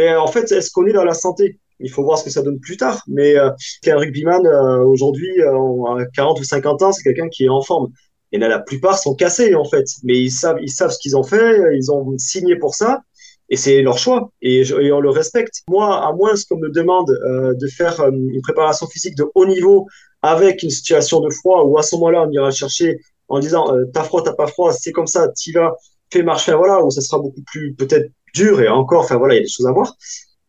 Mais 0.00 0.16
en 0.16 0.28
fait, 0.28 0.50
est-ce 0.50 0.70
qu'on 0.70 0.86
est 0.86 0.94
dans 0.94 1.04
la 1.04 1.12
santé? 1.12 1.58
Il 1.78 1.90
faut 1.90 2.02
voir 2.02 2.16
ce 2.16 2.24
que 2.24 2.30
ça 2.30 2.40
donne 2.40 2.58
plus 2.58 2.78
tard. 2.78 3.02
Mais 3.06 3.36
euh, 3.36 3.50
qu'un 3.82 3.98
rugbyman 3.98 4.46
euh, 4.46 4.82
aujourd'hui, 4.82 5.30
euh, 5.42 5.98
à 5.98 6.06
40 6.14 6.40
ou 6.40 6.44
50 6.44 6.80
ans, 6.80 6.92
c'est 6.92 7.02
quelqu'un 7.02 7.28
qui 7.28 7.44
est 7.44 7.50
en 7.50 7.60
forme. 7.60 7.88
Et 8.32 8.38
là, 8.38 8.48
la 8.48 8.60
plupart 8.60 8.98
sont 8.98 9.14
cassés 9.14 9.54
en 9.54 9.64
fait. 9.66 9.84
Mais 10.02 10.18
ils 10.18 10.30
savent, 10.30 10.56
ils 10.62 10.70
savent 10.70 10.90
ce 10.90 10.98
qu'ils 10.98 11.18
ont 11.18 11.22
fait, 11.22 11.76
ils 11.76 11.92
ont 11.92 12.16
signé 12.16 12.56
pour 12.56 12.74
ça, 12.74 13.00
et 13.50 13.56
c'est 13.56 13.82
leur 13.82 13.98
choix. 13.98 14.32
Et, 14.40 14.62
et 14.62 14.90
on 14.90 15.00
le 15.00 15.10
respecte. 15.10 15.56
Moi, 15.68 15.86
à 15.86 16.14
moins 16.14 16.32
qu'on 16.48 16.58
me 16.58 16.70
demande 16.70 17.10
euh, 17.10 17.52
de 17.52 17.66
faire 17.66 18.00
une 18.08 18.40
préparation 18.40 18.86
physique 18.86 19.16
de 19.16 19.26
haut 19.34 19.46
niveau 19.46 19.86
avec 20.22 20.62
une 20.62 20.70
situation 20.70 21.20
de 21.20 21.28
froid, 21.28 21.64
où 21.64 21.76
à 21.76 21.82
ce 21.82 21.94
moment-là, 21.96 22.24
on 22.26 22.30
ira 22.30 22.50
chercher 22.50 23.00
en 23.28 23.38
disant 23.38 23.66
t'as 23.92 24.04
froid, 24.04 24.22
t'as 24.22 24.32
pas 24.32 24.46
froid, 24.46 24.72
c'est 24.72 24.92
comme 24.92 25.06
ça, 25.06 25.28
t'y 25.28 25.52
vas, 25.52 25.74
fais 26.10 26.22
marche, 26.22 26.48
enfin 26.48 26.56
voilà, 26.56 26.82
où 26.84 26.90
ça 26.90 27.00
sera 27.00 27.20
beaucoup 27.20 27.42
plus 27.46 27.74
peut-être 27.74 28.10
dur 28.34 28.60
et 28.60 28.68
encore, 28.68 29.02
enfin 29.02 29.16
voilà, 29.16 29.34
il 29.34 29.38
y 29.38 29.40
a 29.40 29.44
des 29.44 29.48
choses 29.48 29.66
à 29.66 29.72
voir. 29.72 29.94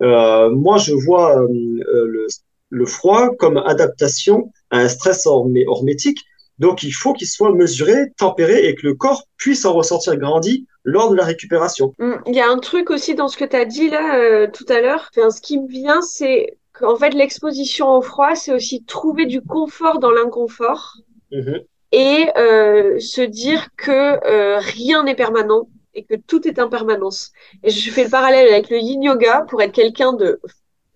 Euh, 0.02 0.50
moi, 0.52 0.78
je 0.78 0.94
vois 0.94 1.38
euh, 1.38 1.44
euh, 1.48 2.08
le, 2.08 2.28
le 2.70 2.86
froid 2.86 3.30
comme 3.38 3.58
adaptation 3.58 4.52
à 4.72 4.80
un 4.80 4.88
stress 4.88 5.26
hormé- 5.26 5.66
hormétique. 5.68 6.20
Donc, 6.60 6.84
il 6.84 6.92
faut 6.92 7.14
qu'il 7.14 7.28
soit 7.28 7.54
mesuré, 7.54 8.12
tempéré 8.18 8.68
et 8.68 8.76
que 8.76 8.86
le 8.86 8.94
corps 8.94 9.24
puisse 9.38 9.66
en 9.66 9.74
ressortir 9.74 10.16
grandi 10.18 10.68
lors 10.84 11.10
de 11.12 11.16
la 11.16 11.26
récupération. 11.26 11.94
Hum, 12.00 12.20
Il 12.28 12.36
y 12.36 12.40
a 12.42 12.50
un 12.50 12.58
truc 12.60 12.90
aussi 12.90 13.16
dans 13.16 13.28
ce 13.28 13.38
que 13.38 13.46
tu 13.46 13.56
as 13.56 13.66
dit 13.66 13.90
là 13.90 14.16
euh, 14.18 14.48
tout 14.52 14.66
à 14.70 14.80
l'heure. 14.82 15.10
Enfin, 15.16 15.30
ce 15.30 15.42
qui 15.42 15.60
me 15.60 15.68
vient, 15.68 16.02
c'est 16.02 16.58
qu'en 16.74 16.96
fait, 16.96 17.14
l'exposition 17.14 17.90
au 17.90 18.02
froid, 18.02 18.36
c'est 18.36 18.54
aussi 18.54 18.84
trouver 18.86 19.26
du 19.26 19.42
confort 19.42 20.00
dans 20.00 20.12
l'inconfort 20.12 20.98
Mhm. 21.32 21.60
et 21.94 22.26
se 23.00 23.22
dire 23.22 23.68
que 23.78 24.60
rien 24.60 25.04
n'est 25.04 25.16
permanent 25.16 25.68
et 25.94 26.04
que 26.04 26.16
tout 26.16 26.48
est 26.48 26.60
impermanence. 26.60 27.32
Et 27.64 27.70
je 27.70 27.92
fais 27.92 28.06
le 28.06 28.10
parallèle 28.10 28.48
avec 28.54 28.70
le 28.70 28.78
yin 28.78 29.02
yoga 29.02 29.46
pour 29.50 29.62
être 29.62 29.74
quelqu'un 29.74 30.14
de 30.14 30.40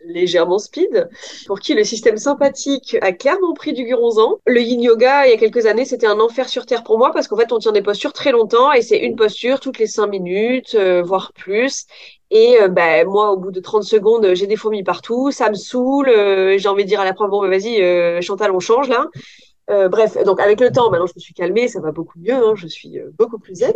légèrement 0.08 0.60
speed, 0.60 1.10
pour 1.48 1.60
qui 1.60 1.74
le 1.74 1.84
système 1.84 2.18
sympathique 2.18 2.96
a 3.02 3.12
clairement 3.12 3.54
pris 3.54 3.74
du 3.74 3.86
guronzan. 3.86 4.38
Le 4.46 4.62
yin 4.62 4.82
yoga, 4.82 5.26
il 5.26 5.32
y 5.32 5.34
a 5.34 5.38
quelques 5.38 5.66
années, 5.66 5.86
c'était 5.86 6.06
un 6.08 6.20
enfer 6.20 6.48
sur 6.48 6.66
terre 6.66 6.84
pour 6.84 6.98
moi 6.98 7.12
parce 7.12 7.28
qu'en 7.28 7.38
fait, 7.38 7.52
on 7.52 7.58
tient 7.58 7.72
des 7.72 7.82
postures 7.82 8.14
très 8.14 8.32
longtemps 8.32 8.72
et 8.72 8.82
c'est 8.82 9.00
une 9.00 9.16
posture 9.16 9.60
toutes 9.60 9.80
les 9.80 9.88
cinq 9.88 10.08
minutes, 10.08 10.76
euh, 10.76 11.02
voire 11.02 11.34
plus. 11.34 11.86
Et 12.32 12.58
euh, 12.62 12.68
ben, 12.68 13.08
moi, 13.08 13.32
au 13.32 13.38
bout 13.38 13.52
de 13.52 13.60
30 13.60 13.84
secondes, 13.84 14.34
j'ai 14.34 14.48
des 14.48 14.56
fourmis 14.56 14.84
partout, 14.84 15.32
ça 15.32 15.50
me 15.50 15.56
saoule, 15.56 16.10
euh, 16.10 16.58
j'ai 16.58 16.68
envie 16.68 16.84
de 16.84 16.90
dire 16.90 17.00
à 17.00 17.06
la 17.06 17.14
prof, 17.14 17.30
bon, 17.30 17.42
ben, 17.42 17.50
vas-y, 17.50 17.82
euh, 17.82 18.22
Chantal, 18.22 18.52
on 18.52 18.60
change 18.60 18.90
là. 18.90 19.06
Euh, 19.70 19.90
bref, 19.90 20.16
donc 20.24 20.40
avec 20.40 20.60
le 20.62 20.72
temps, 20.72 20.92
maintenant 20.92 21.08
je 21.08 21.14
me 21.16 21.20
suis 21.20 21.34
calmée, 21.34 21.68
ça 21.68 21.80
va 21.80 21.92
beaucoup 21.92 22.20
mieux, 22.20 22.34
hein, 22.34 22.54
je 22.56 22.68
suis 22.68 23.00
euh, 23.00 23.10
beaucoup 23.18 23.40
plus 23.40 23.56
zen. 23.56 23.74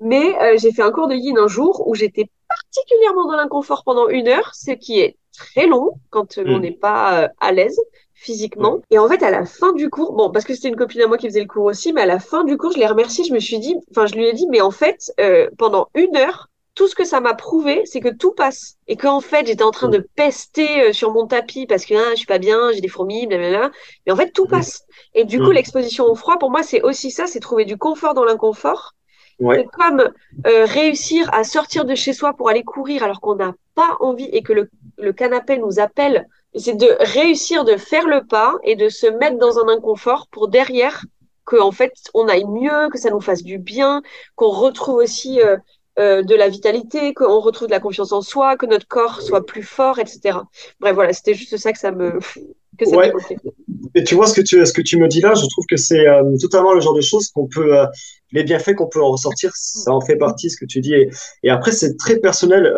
Mais 0.00 0.36
euh, 0.40 0.56
j'ai 0.58 0.72
fait 0.72 0.82
un 0.82 0.92
cours 0.92 1.08
de 1.08 1.14
yin 1.14 1.36
un 1.38 1.48
jour 1.48 1.86
où 1.88 1.94
j'étais 1.94 2.30
particulièrement 2.48 3.26
dans 3.26 3.36
l'inconfort 3.36 3.82
pendant 3.84 4.08
une 4.08 4.28
heure, 4.28 4.54
ce 4.54 4.70
qui 4.72 5.00
est 5.00 5.16
très 5.36 5.66
long 5.66 5.92
quand 6.10 6.38
euh, 6.38 6.44
on 6.46 6.60
n'est 6.60 6.72
pas 6.72 7.24
euh, 7.24 7.28
à 7.40 7.52
l'aise 7.52 7.78
physiquement. 8.14 8.80
Et 8.90 8.98
en 8.98 9.08
fait, 9.08 9.22
à 9.22 9.30
la 9.30 9.44
fin 9.44 9.72
du 9.72 9.88
cours, 9.90 10.12
bon, 10.12 10.30
parce 10.30 10.44
que 10.44 10.54
c'était 10.54 10.68
une 10.68 10.76
copine 10.76 11.02
à 11.02 11.06
moi 11.06 11.18
qui 11.18 11.28
faisait 11.28 11.40
le 11.40 11.46
cours 11.46 11.64
aussi, 11.64 11.92
mais 11.92 12.02
à 12.02 12.06
la 12.06 12.18
fin 12.18 12.44
du 12.44 12.56
cours, 12.56 12.72
je 12.72 12.78
l'ai 12.78 12.86
remerciée, 12.86 13.24
je 13.24 13.32
me 13.32 13.38
suis 13.38 13.60
dit, 13.60 13.76
enfin, 13.90 14.06
je 14.06 14.14
lui 14.14 14.26
ai 14.26 14.32
dit, 14.32 14.46
mais 14.50 14.60
en 14.60 14.72
fait, 14.72 15.12
euh, 15.20 15.48
pendant 15.56 15.88
une 15.94 16.16
heure, 16.16 16.47
tout 16.78 16.86
ce 16.86 16.94
que 16.94 17.04
ça 17.04 17.18
m'a 17.20 17.34
prouvé, 17.34 17.82
c'est 17.86 17.98
que 17.98 18.08
tout 18.08 18.32
passe. 18.32 18.76
Et 18.86 18.96
qu'en 18.96 19.20
fait, 19.20 19.46
j'étais 19.48 19.64
en 19.64 19.72
train 19.72 19.88
de 19.88 19.98
pester 20.14 20.82
euh, 20.82 20.92
sur 20.92 21.12
mon 21.12 21.26
tapis 21.26 21.66
parce 21.66 21.84
que 21.84 21.94
hein, 21.94 22.10
je 22.12 22.18
suis 22.18 22.26
pas 22.26 22.38
bien, 22.38 22.70
j'ai 22.72 22.80
des 22.80 22.86
fourmis, 22.86 23.26
blablabla. 23.26 23.72
Mais 24.06 24.12
en 24.12 24.16
fait, 24.16 24.30
tout 24.30 24.46
passe. 24.46 24.84
Et 25.12 25.24
du 25.24 25.40
coup, 25.40 25.50
Mm. 25.50 25.54
l'exposition 25.54 26.04
au 26.06 26.14
froid, 26.14 26.38
pour 26.38 26.52
moi, 26.52 26.62
c'est 26.62 26.80
aussi 26.82 27.10
ça, 27.10 27.26
c'est 27.26 27.40
trouver 27.40 27.64
du 27.64 27.76
confort 27.76 28.14
dans 28.14 28.24
l'inconfort. 28.24 28.92
Ouais. 29.40 29.56
C'est 29.56 29.64
comme 29.66 30.08
euh, 30.46 30.64
réussir 30.66 31.28
à 31.34 31.42
sortir 31.42 31.84
de 31.84 31.96
chez 31.96 32.12
soi 32.12 32.32
pour 32.34 32.48
aller 32.48 32.62
courir 32.62 33.02
alors 33.02 33.20
qu'on 33.20 33.34
n'a 33.34 33.54
pas 33.74 33.96
envie 33.98 34.26
et 34.32 34.42
que 34.42 34.52
le, 34.52 34.70
le 34.98 35.12
canapé 35.12 35.58
nous 35.58 35.80
appelle. 35.80 36.28
C'est 36.54 36.76
de 36.76 36.96
réussir 37.00 37.64
de 37.64 37.76
faire 37.76 38.06
le 38.06 38.24
pas 38.24 38.54
et 38.62 38.76
de 38.76 38.88
se 38.88 39.08
mettre 39.08 39.38
dans 39.38 39.58
un 39.58 39.68
inconfort 39.68 40.28
pour 40.30 40.46
derrière 40.46 41.04
que 41.44 41.56
en 41.56 41.72
fait 41.72 41.92
on 42.14 42.28
aille 42.28 42.44
mieux, 42.44 42.88
que 42.90 42.98
ça 42.98 43.10
nous 43.10 43.20
fasse 43.20 43.42
du 43.42 43.58
bien, 43.58 44.02
qu'on 44.36 44.50
retrouve 44.50 44.96
aussi 44.96 45.40
euh, 45.40 45.56
euh, 45.98 46.22
de 46.22 46.34
la 46.34 46.48
vitalité, 46.48 47.12
qu'on 47.14 47.40
retrouve 47.40 47.68
de 47.68 47.72
la 47.72 47.80
confiance 47.80 48.12
en 48.12 48.20
soi, 48.20 48.56
que 48.56 48.66
notre 48.66 48.86
corps 48.86 49.20
soit 49.20 49.44
plus 49.44 49.62
fort, 49.62 49.98
etc. 49.98 50.38
Bref, 50.80 50.94
voilà, 50.94 51.12
c'était 51.12 51.34
juste 51.34 51.56
ça 51.56 51.72
que 51.72 51.78
ça 51.78 51.90
me 51.90 52.18
que 52.78 52.86
ça 52.86 52.96
Ouais. 52.96 53.12
Et 53.94 54.04
tu 54.04 54.14
vois 54.14 54.26
ce 54.26 54.34
que 54.34 54.40
tu, 54.40 54.64
ce 54.64 54.72
que 54.72 54.82
tu 54.82 54.98
me 54.98 55.08
dis 55.08 55.20
là, 55.20 55.34
je 55.34 55.46
trouve 55.46 55.64
que 55.68 55.76
c'est 55.76 56.06
euh, 56.06 56.22
totalement 56.40 56.72
le 56.72 56.80
genre 56.80 56.94
de 56.94 57.00
choses 57.00 57.28
qu'on 57.28 57.48
peut, 57.48 57.76
euh, 57.76 57.86
les 58.32 58.44
bienfaits 58.44 58.74
qu'on 58.74 58.86
peut 58.86 59.02
en 59.02 59.10
ressortir, 59.10 59.50
ça 59.54 59.92
en 59.92 60.00
fait 60.00 60.16
partie, 60.16 60.50
ce 60.50 60.56
que 60.56 60.66
tu 60.66 60.80
dis. 60.80 60.94
Et, 60.94 61.10
et 61.42 61.50
après, 61.50 61.72
c'est 61.72 61.96
très 61.96 62.18
personnel. 62.18 62.72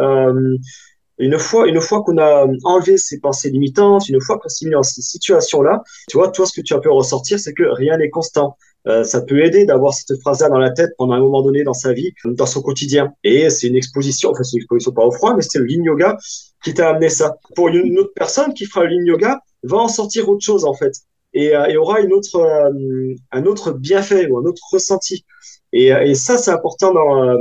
Une 1.21 1.39
fois, 1.39 1.69
une 1.69 1.83
fois 1.83 2.03
qu'on 2.03 2.17
a 2.17 2.47
enlevé 2.65 2.97
ces 2.97 3.21
pensées 3.21 3.51
limitantes, 3.51 4.09
une 4.09 4.23
fois 4.23 4.39
qu'on 4.39 4.49
s'est 4.49 4.65
mis 4.65 4.73
dans 4.73 4.83
ces 4.83 5.03
situations-là, 5.03 5.83
tu 6.09 6.17
vois, 6.17 6.31
toi, 6.31 6.47
ce 6.47 6.59
que 6.59 6.65
tu 6.65 6.73
as 6.73 6.79
pu 6.79 6.89
ressortir, 6.89 7.39
c'est 7.39 7.53
que 7.53 7.65
rien 7.65 7.99
n'est 7.99 8.09
constant. 8.09 8.57
Euh, 8.87 9.05
ça 9.05 9.21
peut 9.21 9.45
aider 9.45 9.67
d'avoir 9.67 9.93
cette 9.93 10.19
phrase-là 10.21 10.49
dans 10.49 10.59
la 10.59 10.71
tête 10.71 10.91
pendant 10.97 11.13
un 11.13 11.21
moment 11.21 11.43
donné 11.43 11.65
dans 11.65 11.75
sa 11.75 11.93
vie, 11.93 12.13
dans 12.25 12.47
son 12.47 12.63
quotidien. 12.63 13.13
Et 13.25 13.51
c'est 13.51 13.67
une 13.67 13.77
exposition, 13.77 14.31
enfin, 14.31 14.43
c'est 14.43 14.57
une 14.57 14.63
exposition 14.63 14.93
pas 14.93 15.05
au 15.05 15.13
froid, 15.13 15.35
mais 15.37 15.43
c'est 15.43 15.59
le 15.59 15.71
yin 15.71 15.85
yoga 15.85 16.17
qui 16.65 16.75
t'a 16.75 16.91
amené 16.91 17.09
ça. 17.11 17.37
Pour 17.55 17.69
une 17.69 17.99
autre 17.99 18.13
personne 18.15 18.55
qui 18.55 18.67
fera 18.67 18.85
le 18.85 18.93
yin 18.93 19.07
yoga, 19.07 19.41
va 19.63 19.79
en 19.79 19.89
sortir 19.89 20.29
autre 20.29 20.45
chose, 20.45 20.65
en 20.65 20.75
fait. 20.75 20.93
Et, 21.33 21.55
euh, 21.55 21.67
et 21.67 21.77
aura 21.77 22.01
une 22.01 22.13
autre, 22.13 22.37
euh, 22.37 23.15
un 23.31 23.45
autre 23.45 23.73
bienfait 23.73 24.27
ou 24.29 24.39
un 24.39 24.45
autre 24.45 24.63
ressenti. 24.73 25.25
Et, 25.73 25.93
euh, 25.93 26.15
ça, 26.15 26.39
c'est 26.39 26.51
important 26.51 26.93
dans, 26.93 27.37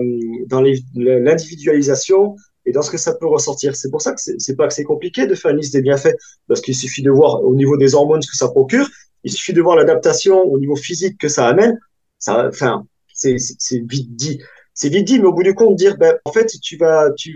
dans 0.47 0.61
l'individualisation 0.61 2.35
et 2.65 2.71
dans 2.71 2.81
ce 2.81 2.91
que 2.91 2.97
ça 2.97 3.15
peut 3.15 3.27
ressortir. 3.27 3.75
C'est 3.75 3.89
pour 3.89 4.01
ça 4.01 4.11
que 4.11 4.19
c'est 4.19 4.55
pas 4.55 4.67
que 4.67 4.73
c'est 4.73 4.83
compliqué 4.83 5.25
de 5.25 5.33
faire 5.33 5.51
une 5.51 5.57
liste 5.57 5.73
des 5.73 5.81
bienfaits, 5.81 6.15
parce 6.47 6.61
qu'il 6.61 6.75
suffit 6.75 7.01
de 7.01 7.09
voir 7.09 7.43
au 7.43 7.55
niveau 7.55 7.77
des 7.77 7.95
hormones 7.95 8.21
ce 8.21 8.29
que 8.29 8.37
ça 8.37 8.49
procure, 8.49 8.87
il 9.23 9.31
suffit 9.31 9.53
de 9.53 9.61
voir 9.61 9.75
l'adaptation 9.75 10.41
au 10.41 10.59
niveau 10.59 10.75
physique 10.75 11.17
que 11.17 11.27
ça 11.27 11.47
amène. 11.47 11.79
Ça, 12.19 12.47
enfin, 12.47 12.85
c'est 13.13 13.37
vite 13.83 14.15
dit. 14.15 14.41
C'est 14.73 14.89
vite 14.89 15.05
dit, 15.05 15.19
mais 15.19 15.25
au 15.25 15.33
bout 15.33 15.43
du 15.43 15.53
compte, 15.53 15.75
dire, 15.75 15.97
ben, 15.97 16.17
en 16.23 16.31
fait, 16.31 16.47
tu 16.61 16.77
vas, 16.77 17.11
tu 17.15 17.35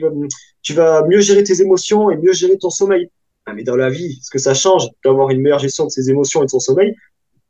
vas, 0.73 1.05
mieux 1.07 1.19
gérer 1.19 1.43
tes 1.43 1.61
émotions 1.61 2.09
et 2.09 2.17
mieux 2.17 2.33
gérer 2.33 2.57
ton 2.57 2.69
sommeil. 2.69 3.09
Ah, 3.45 3.53
mais 3.53 3.63
dans 3.63 3.75
la 3.75 3.89
vie, 3.89 4.19
ce 4.21 4.29
que 4.29 4.39
ça 4.39 4.53
change 4.53 4.87
d'avoir 5.03 5.29
une 5.29 5.41
meilleure 5.41 5.59
gestion 5.59 5.85
de 5.85 5.89
ses 5.89 6.09
émotions 6.09 6.41
et 6.41 6.45
de 6.45 6.49
son 6.49 6.59
sommeil, 6.59 6.95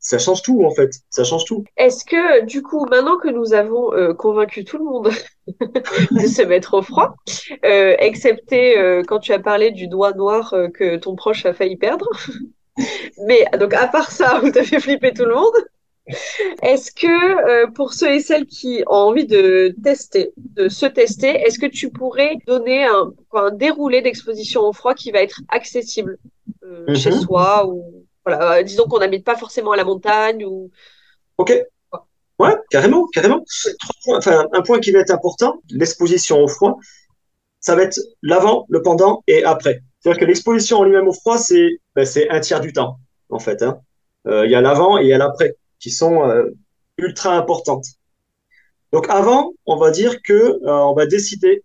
ça 0.00 0.18
change 0.18 0.42
tout, 0.42 0.64
en 0.64 0.70
fait. 0.70 0.90
Ça 1.10 1.22
change 1.22 1.44
tout. 1.44 1.64
Est-ce 1.76 2.04
que, 2.04 2.44
du 2.44 2.62
coup, 2.62 2.84
maintenant 2.86 3.18
que 3.18 3.28
nous 3.28 3.54
avons 3.54 3.94
euh, 3.94 4.14
convaincu 4.14 4.64
tout 4.64 4.78
le 4.78 4.84
monde 4.84 5.10
de 5.48 6.26
se 6.26 6.42
mettre 6.42 6.74
au 6.74 6.82
froid, 6.82 7.14
euh, 7.64 7.94
excepté 8.00 8.76
euh, 8.76 9.02
quand 9.06 9.20
tu 9.20 9.32
as 9.32 9.38
parlé 9.38 9.70
du 9.70 9.86
doigt 9.86 10.12
noir 10.12 10.54
que 10.74 10.96
ton 10.96 11.14
proche 11.14 11.46
a 11.46 11.54
failli 11.54 11.76
perdre, 11.76 12.08
mais 13.26 13.44
donc 13.58 13.74
à 13.74 13.88
part 13.88 14.10
ça, 14.10 14.40
t'as 14.52 14.64
fait 14.64 14.80
flipper 14.80 15.12
tout 15.12 15.24
le 15.24 15.34
monde, 15.34 15.54
Est-ce 16.62 16.90
que 16.92 17.06
euh, 17.64 17.66
pour 17.70 17.92
ceux 17.94 18.12
et 18.14 18.20
celles 18.20 18.46
qui 18.46 18.82
ont 18.86 18.94
envie 19.10 19.26
de 19.26 19.74
tester, 19.82 20.32
de 20.36 20.68
se 20.68 20.86
tester, 20.86 21.28
est-ce 21.28 21.58
que 21.58 21.66
tu 21.66 21.90
pourrais 21.90 22.36
donner 22.46 22.84
un, 22.84 23.12
quoi, 23.28 23.48
un 23.48 23.50
déroulé 23.50 24.02
d'exposition 24.02 24.62
au 24.62 24.72
froid 24.72 24.94
qui 24.94 25.10
va 25.12 25.20
être 25.22 25.40
accessible 25.48 26.18
euh, 26.64 26.86
Mhm. 26.88 26.96
chez 26.96 27.12
soi 27.12 27.66
ou 27.68 28.06
voilà, 28.24 28.58
euh, 28.58 28.62
disons 28.62 28.84
qu'on 28.86 28.98
n'habite 29.00 29.24
pas 29.24 29.36
forcément 29.36 29.72
à 29.72 29.76
la 29.76 29.84
montagne 29.84 30.44
ou 30.44 30.70
Ok. 31.38 31.52
Ouais, 32.38 32.54
carrément, 32.70 33.06
carrément. 33.12 33.44
Trois 33.80 33.94
points, 34.04 34.18
enfin, 34.18 34.46
un 34.52 34.62
point 34.62 34.80
qui 34.80 34.90
va 34.90 34.98
être 35.00 35.12
important, 35.12 35.60
l'exposition 35.70 36.38
au 36.42 36.48
froid, 36.48 36.78
ça 37.60 37.76
va 37.76 37.82
être 37.82 38.00
l'avant, 38.22 38.66
le 38.68 38.82
pendant 38.82 39.22
et 39.26 39.44
après. 39.44 39.80
C'est-à-dire 40.04 40.20
que 40.20 40.26
l'exposition 40.26 40.78
en 40.80 40.84
lui-même 40.84 41.08
au 41.08 41.14
froid, 41.14 41.38
c'est 41.38 41.78
ben, 41.96 42.06
un 42.28 42.40
tiers 42.40 42.60
du 42.60 42.74
temps, 42.74 42.98
en 43.30 43.38
fait. 43.38 43.62
Hein. 43.62 43.78
Euh, 44.26 44.44
Il 44.44 44.52
y 44.52 44.54
a 44.54 44.60
l'avant 44.60 44.98
et 44.98 45.02
il 45.02 45.08
y 45.08 45.14
a 45.14 45.18
l'après, 45.18 45.56
qui 45.80 45.90
sont 45.90 46.28
euh, 46.28 46.50
ultra 46.98 47.34
importantes. 47.38 47.86
Donc 48.92 49.06
avant, 49.08 49.54
on 49.64 49.76
va 49.76 49.90
dire 49.90 50.20
que 50.20 50.34
euh, 50.34 50.58
on 50.62 50.92
va 50.92 51.06
décider 51.06 51.62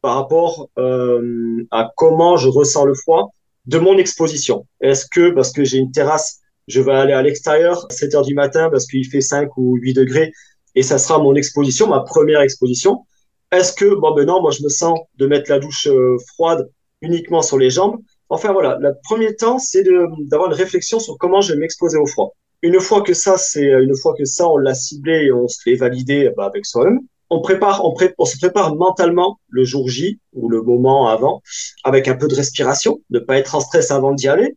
par 0.00 0.16
rapport 0.16 0.68
à 0.76 1.90
comment 1.96 2.36
je 2.36 2.48
ressens 2.48 2.84
le 2.84 2.94
froid 2.94 3.32
de 3.66 3.78
mon 3.78 3.96
exposition. 3.96 4.66
Est-ce 4.80 5.06
que 5.06 5.30
parce 5.30 5.52
que 5.52 5.64
j'ai 5.64 5.78
une 5.78 5.90
terrasse, 5.92 6.40
je 6.66 6.80
vais 6.80 6.92
aller 6.92 7.12
à 7.12 7.22
l'extérieur 7.22 7.86
à 7.88 7.92
7 7.92 8.14
heures 8.14 8.22
du 8.22 8.34
matin 8.34 8.70
parce 8.70 8.86
qu'il 8.86 9.08
fait 9.08 9.20
5 9.20 9.56
ou 9.56 9.76
8 9.76 9.94
degrés 9.94 10.32
et 10.74 10.82
ça 10.82 10.98
sera 10.98 11.18
mon 11.18 11.34
exposition, 11.34 11.88
ma 11.88 12.00
première 12.00 12.40
exposition. 12.40 13.06
Est-ce 13.50 13.72
que, 13.72 13.94
bon 13.94 14.14
ben 14.14 14.26
non, 14.26 14.40
moi 14.40 14.52
je 14.52 14.62
me 14.62 14.68
sens 14.68 14.98
de 15.16 15.26
mettre 15.26 15.50
la 15.50 15.58
douche 15.58 15.88
froide 16.28 16.68
uniquement 17.02 17.42
sur 17.42 17.58
les 17.58 17.70
jambes. 17.70 17.96
Enfin 18.28 18.52
voilà, 18.52 18.76
le 18.80 18.92
premier 19.04 19.34
temps, 19.36 19.58
c'est 19.58 19.84
d'avoir 20.30 20.50
une 20.50 20.56
réflexion 20.56 20.98
sur 21.00 21.16
comment 21.18 21.40
je 21.40 21.52
vais 21.52 21.58
m'exposer 21.58 21.96
au 21.98 22.06
froid. 22.06 22.34
Une 22.62 22.80
fois 22.80 23.02
que 23.02 23.14
ça, 23.14 23.36
c'est 23.38 23.64
une 23.66 23.96
fois 23.96 24.14
que 24.18 24.24
ça, 24.24 24.48
on 24.48 24.56
l'a 24.56 24.74
ciblé 24.74 25.26
et 25.26 25.32
on 25.32 25.46
se 25.48 25.58
l'est 25.66 25.76
validé 25.76 26.30
bah, 26.36 26.46
avec 26.46 26.66
soi-même, 26.66 27.00
on 27.30 27.40
prépare, 27.40 27.84
on, 27.84 27.92
pré- 27.92 28.14
on 28.18 28.24
se 28.24 28.36
prépare 28.38 28.74
mentalement 28.74 29.38
le 29.48 29.62
jour 29.64 29.88
J 29.88 30.18
ou 30.32 30.48
le 30.48 30.62
moment 30.62 31.08
avant 31.08 31.42
avec 31.84 32.08
un 32.08 32.16
peu 32.16 32.26
de 32.26 32.34
respiration, 32.34 32.98
ne 33.10 33.18
pas 33.18 33.38
être 33.38 33.54
en 33.54 33.60
stress 33.60 33.90
avant 33.90 34.12
d'y 34.12 34.28
aller. 34.28 34.56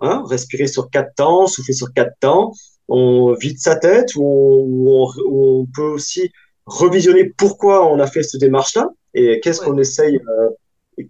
Hein, 0.00 0.24
respirer 0.28 0.66
sur 0.66 0.90
quatre 0.90 1.14
temps, 1.14 1.46
souffler 1.46 1.72
sur 1.74 1.92
quatre 1.92 2.14
temps. 2.20 2.52
On 2.88 3.32
vide 3.34 3.58
sa 3.58 3.76
tête 3.76 4.10
ou 4.16 4.24
on, 4.86 5.08
on, 5.30 5.66
peut 5.74 5.82
aussi 5.82 6.30
revisionner 6.66 7.24
pourquoi 7.36 7.90
on 7.90 7.98
a 8.00 8.06
fait 8.06 8.22
cette 8.22 8.40
démarche-là 8.40 8.88
et 9.14 9.40
qu'est-ce 9.40 9.60
Ouais. 9.60 9.66
qu'on 9.66 9.78
essaye, 9.78 10.16
euh, 10.16 10.50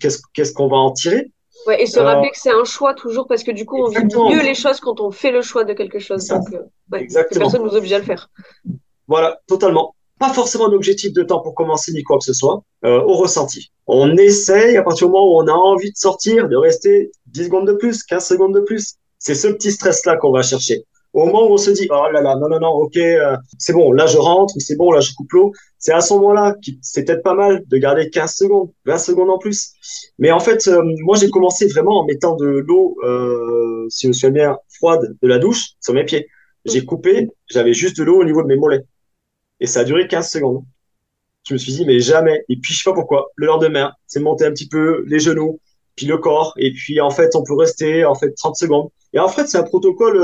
qu'est-ce 0.01 0.19
qu'est-ce 0.33 0.53
qu'on 0.53 0.69
va 0.69 0.77
en 0.77 0.93
tirer? 0.93 1.31
ouais, 1.67 1.83
et 1.83 1.87
se 1.87 1.99
Euh, 2.01 2.05
rappeler 2.05 2.31
que 2.31 2.39
c'est 2.39 2.51
un 2.51 2.65
choix 2.65 2.95
toujours 2.95 3.27
parce 3.27 3.43
que 3.45 3.51
du 3.51 3.65
coup 3.67 3.77
on 3.83 3.89
vit 3.89 4.05
mieux 4.05 4.43
les 4.43 4.55
choses 4.55 4.81
quand 4.81 5.01
on 5.01 5.11
fait 5.11 5.31
le 5.33 5.43
choix 5.43 5.65
de 5.65 5.73
quelque 5.73 5.99
chose. 5.99 6.27
Donc, 6.27 6.53
euh, 6.53 6.59
ouais, 6.93 6.99
que 7.01 7.05
Exactement. 7.05 7.41
personne 7.47 7.63
nous 7.65 7.75
oblige 7.77 7.93
à 7.93 7.99
le 7.99 8.05
faire. 8.05 8.29
Voilà, 9.07 9.39
totalement. 9.47 9.95
Pas 10.19 10.33
forcément 10.33 10.69
d'objectif 10.69 11.13
de 11.13 11.23
temps 11.23 11.41
pour 11.41 11.55
commencer 11.55 11.93
ni 11.93 12.03
quoi 12.03 12.19
que 12.19 12.25
ce 12.25 12.33
soit, 12.33 12.63
euh, 12.85 13.01
au 13.03 13.15
ressenti. 13.15 13.71
On 13.87 14.17
essaye, 14.17 14.77
à 14.77 14.83
partir 14.83 15.09
du 15.09 15.13
moment 15.13 15.27
où 15.27 15.43
on 15.43 15.47
a 15.49 15.53
envie 15.53 15.91
de 15.91 15.97
sortir, 15.97 16.49
de 16.49 16.57
rester 16.57 17.11
10 17.27 17.45
secondes 17.47 17.67
de 17.67 17.73
plus, 17.75 18.03
15 18.05 18.25
secondes 18.27 18.55
de 18.55 18.61
plus. 18.61 18.95
C'est 19.19 19.35
ce 19.35 19.49
petit 19.49 19.73
stress-là 19.73 20.17
qu'on 20.17 20.31
va 20.33 20.43
chercher. 20.43 20.85
Au 21.15 21.27
moment 21.27 21.49
où 21.49 21.53
on 21.55 21.57
se 21.57 21.71
dit, 21.71 21.87
oh 21.91 22.11
là 22.13 22.21
là, 22.21 22.37
non, 22.37 22.49
non, 22.49 22.61
non, 22.61 22.71
ok, 22.71 22.97
euh, 22.97 23.37
c'est 23.59 23.73
bon, 23.73 23.93
là 23.93 24.07
je 24.07 24.19
rentre, 24.19 24.55
c'est 24.59 24.77
bon, 24.77 24.91
là 24.91 25.01
je 25.01 25.15
coupe 25.15 25.33
l'eau, 25.33 25.53
c'est 25.79 25.93
à 25.93 26.01
ce 26.01 26.13
moment-là 26.15 26.55
que 26.55 26.73
c'est 26.83 27.05
peut-être 27.05 27.23
pas 27.23 27.35
mal 27.35 27.63
de 27.67 27.77
garder 27.79 28.11
15 28.11 28.35
secondes, 28.35 28.71
20 28.85 28.99
secondes 28.99 29.31
en 29.31 29.39
plus. 29.39 29.73
Mais 30.19 30.33
en 30.33 30.41
fait, 30.41 30.67
euh, 30.67 30.83
moi 31.03 31.17
j'ai 31.17 31.31
commencé 31.31 31.69
vraiment 31.69 32.01
en 32.01 32.05
mettant 32.05 32.37
de 32.37 32.47
l'eau, 32.47 32.97
euh, 33.05 33.87
si 33.91 34.07
je 34.07 34.09
me 34.09 34.13
souviens 34.13 34.31
bien, 34.31 34.59
froide 34.69 35.17
de 35.23 35.29
la 35.29 35.39
douche 35.39 35.71
sur 35.81 35.95
mes 35.95 36.05
pieds. 36.05 36.27
J'ai 36.65 36.85
coupé, 36.85 37.29
j'avais 37.49 37.75
juste 37.75 37.97
de 37.99 38.05
l'eau 38.05 38.21
au 38.21 38.25
niveau 38.25 38.43
de 38.43 38.49
mes 38.49 38.57
mollets. 38.57 38.85
Et 39.61 39.67
ça 39.67 39.81
a 39.81 39.85
duré 39.85 40.09
15 40.09 40.29
secondes. 40.29 40.65
Je 41.47 41.55
me 41.55 41.59
suis 41.59 41.73
dit, 41.73 41.85
mais 41.87 42.01
jamais. 42.01 42.45
Et 42.49 42.57
puis, 42.57 42.73
je 42.73 42.83
sais 42.83 42.91
pas 42.91 42.95
pourquoi. 42.95 43.31
Le 43.37 43.47
lendemain, 43.47 43.93
c'est 44.07 44.21
monter 44.21 44.47
un 44.47 44.51
petit 44.51 44.69
peu 44.69 45.05
les 45.07 45.19
genoux, 45.19 45.61
puis 45.95 46.07
le 46.07 46.17
corps. 46.19 46.55
Et 46.57 46.73
puis, 46.73 47.01
en 47.01 47.11
fait, 47.11 47.37
on 47.37 47.45
peut 47.45 47.55
rester, 47.55 48.05
en 48.05 48.15
fait, 48.15 48.33
30 48.33 48.57
secondes. 48.57 48.89
Et 49.13 49.19
en 49.19 49.29
fait, 49.29 49.47
c'est 49.47 49.59
un 49.59 49.63
protocole, 49.63 50.19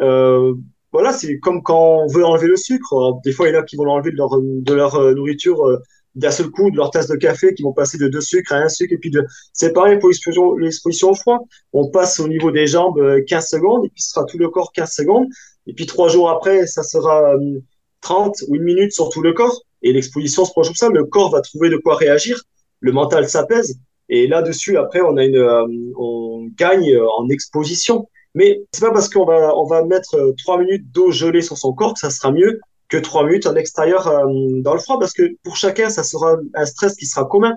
euh, 0.00 0.04
euh, 0.04 0.54
voilà, 0.92 1.12
c'est 1.12 1.38
comme 1.38 1.62
quand 1.62 2.04
on 2.04 2.06
veut 2.06 2.24
enlever 2.24 2.46
le 2.46 2.56
sucre. 2.56 2.94
Alors, 2.94 3.20
des 3.22 3.32
fois, 3.32 3.48
il 3.48 3.54
y 3.54 3.56
en 3.56 3.60
a 3.60 3.62
qui 3.62 3.76
vont 3.76 3.84
l'enlever 3.84 4.12
de 4.12 4.16
leur, 4.16 4.40
de 4.40 4.72
leur 4.72 4.94
euh, 4.94 5.14
nourriture 5.14 5.62
euh, 5.66 5.78
d'un 6.14 6.30
seul 6.30 6.48
coup, 6.48 6.70
de 6.70 6.76
leur 6.76 6.90
tasse 6.90 7.08
de 7.08 7.16
café, 7.16 7.52
qui 7.54 7.62
vont 7.62 7.72
passer 7.72 7.98
de 7.98 8.08
deux 8.08 8.22
sucres 8.22 8.52
à 8.52 8.56
un 8.56 8.68
sucre. 8.68 8.94
Et 8.94 8.98
puis, 8.98 9.10
de... 9.10 9.24
c'est 9.52 9.72
pareil 9.72 9.98
pour 9.98 10.08
l'exposition, 10.08 11.10
au 11.10 11.14
froid. 11.14 11.46
On 11.72 11.90
passe 11.90 12.18
au 12.20 12.28
niveau 12.28 12.50
des 12.50 12.66
jambes 12.66 12.98
euh, 12.98 13.22
15 13.26 13.48
secondes, 13.48 13.84
et 13.84 13.90
puis 13.90 14.02
ce 14.02 14.10
sera 14.10 14.24
tout 14.24 14.38
le 14.38 14.48
corps 14.48 14.72
15 14.72 14.90
secondes. 14.90 15.26
Et 15.66 15.74
puis, 15.74 15.86
trois 15.86 16.08
jours 16.08 16.30
après, 16.30 16.66
ça 16.66 16.82
sera 16.82 17.34
euh, 17.34 17.60
30 18.00 18.36
ou 18.48 18.56
une 18.56 18.62
minute 18.62 18.92
sur 18.92 19.10
tout 19.10 19.20
le 19.20 19.32
corps. 19.32 19.62
Et 19.82 19.92
l'exposition 19.92 20.44
se 20.44 20.52
proche 20.52 20.68
comme 20.68 20.76
ça. 20.76 20.88
Le 20.88 21.04
corps 21.04 21.30
va 21.30 21.42
trouver 21.42 21.68
de 21.68 21.76
quoi 21.76 21.96
réagir. 21.96 22.40
Le 22.80 22.92
mental 22.92 23.28
s'apaise. 23.28 23.78
Et 24.08 24.26
là-dessus, 24.26 24.78
après, 24.78 25.00
on 25.00 25.16
a 25.16 25.24
une, 25.24 25.36
euh, 25.36 25.66
on 25.98 26.48
gagne 26.56 26.92
euh, 26.92 27.06
en 27.18 27.28
exposition. 27.28 28.08
Mais 28.36 28.60
c'est 28.70 28.82
pas 28.82 28.92
parce 28.92 29.08
qu'on 29.08 29.24
va, 29.24 29.56
on 29.56 29.64
va 29.64 29.82
mettre 29.82 30.14
euh, 30.14 30.34
trois 30.36 30.58
minutes 30.58 30.92
d'eau 30.92 31.10
gelée 31.10 31.40
sur 31.40 31.56
son 31.56 31.72
corps 31.72 31.94
que 31.94 32.00
ça 32.00 32.10
sera 32.10 32.30
mieux 32.30 32.60
que 32.88 32.98
trois 32.98 33.24
minutes 33.24 33.46
en 33.46 33.56
extérieur 33.56 34.06
euh, 34.06 34.24
dans 34.60 34.74
le 34.74 34.78
froid, 34.78 34.98
parce 35.00 35.14
que 35.14 35.36
pour 35.42 35.56
chacun, 35.56 35.88
ça 35.88 36.04
sera 36.04 36.36
un 36.54 36.66
stress 36.66 36.94
qui 36.94 37.06
sera 37.06 37.24
commun. 37.24 37.56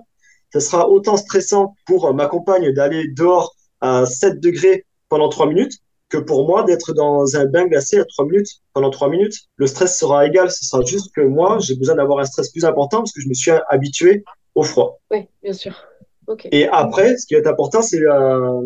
Ça 0.52 0.62
sera 0.62 0.90
autant 0.90 1.18
stressant 1.18 1.76
pour 1.86 2.08
euh, 2.08 2.14
ma 2.14 2.28
compagne 2.28 2.72
d'aller 2.74 3.08
dehors 3.10 3.54
à 3.82 4.06
7 4.06 4.40
degrés 4.40 4.86
pendant 5.10 5.28
trois 5.28 5.48
minutes 5.48 5.74
que 6.08 6.18
pour 6.18 6.48
moi 6.48 6.64
d'être 6.64 6.94
dans 6.94 7.36
un 7.36 7.46
bain 7.46 7.68
glacé 7.68 8.00
à 8.00 8.06
trois 8.06 8.26
minutes 8.26 8.62
pendant 8.74 8.90
trois 8.90 9.10
minutes. 9.10 9.36
Le 9.58 9.68
stress 9.68 10.00
sera 10.00 10.26
égal. 10.26 10.50
Ce 10.50 10.66
sera 10.66 10.84
juste 10.84 11.14
que 11.14 11.22
moi, 11.22 11.60
j'ai 11.60 11.76
besoin 11.76 11.96
d'avoir 11.96 12.20
un 12.20 12.26
stress 12.26 12.50
plus 12.50 12.66
important 12.66 13.00
parce 13.00 13.12
que 13.12 13.22
je 13.22 13.28
me 13.28 13.34
suis 13.34 13.52
habitué 13.70 14.24
au 14.56 14.64
froid. 14.64 15.00
Oui, 15.12 15.28
bien 15.44 15.54
sûr. 15.54 15.76
Ok. 16.26 16.48
Et 16.52 16.68
après, 16.68 17.18
ce 17.18 17.28
qui 17.28 17.36
être 17.36 17.48
important, 17.48 17.82
c'est 17.82 18.02
euh, 18.02 18.62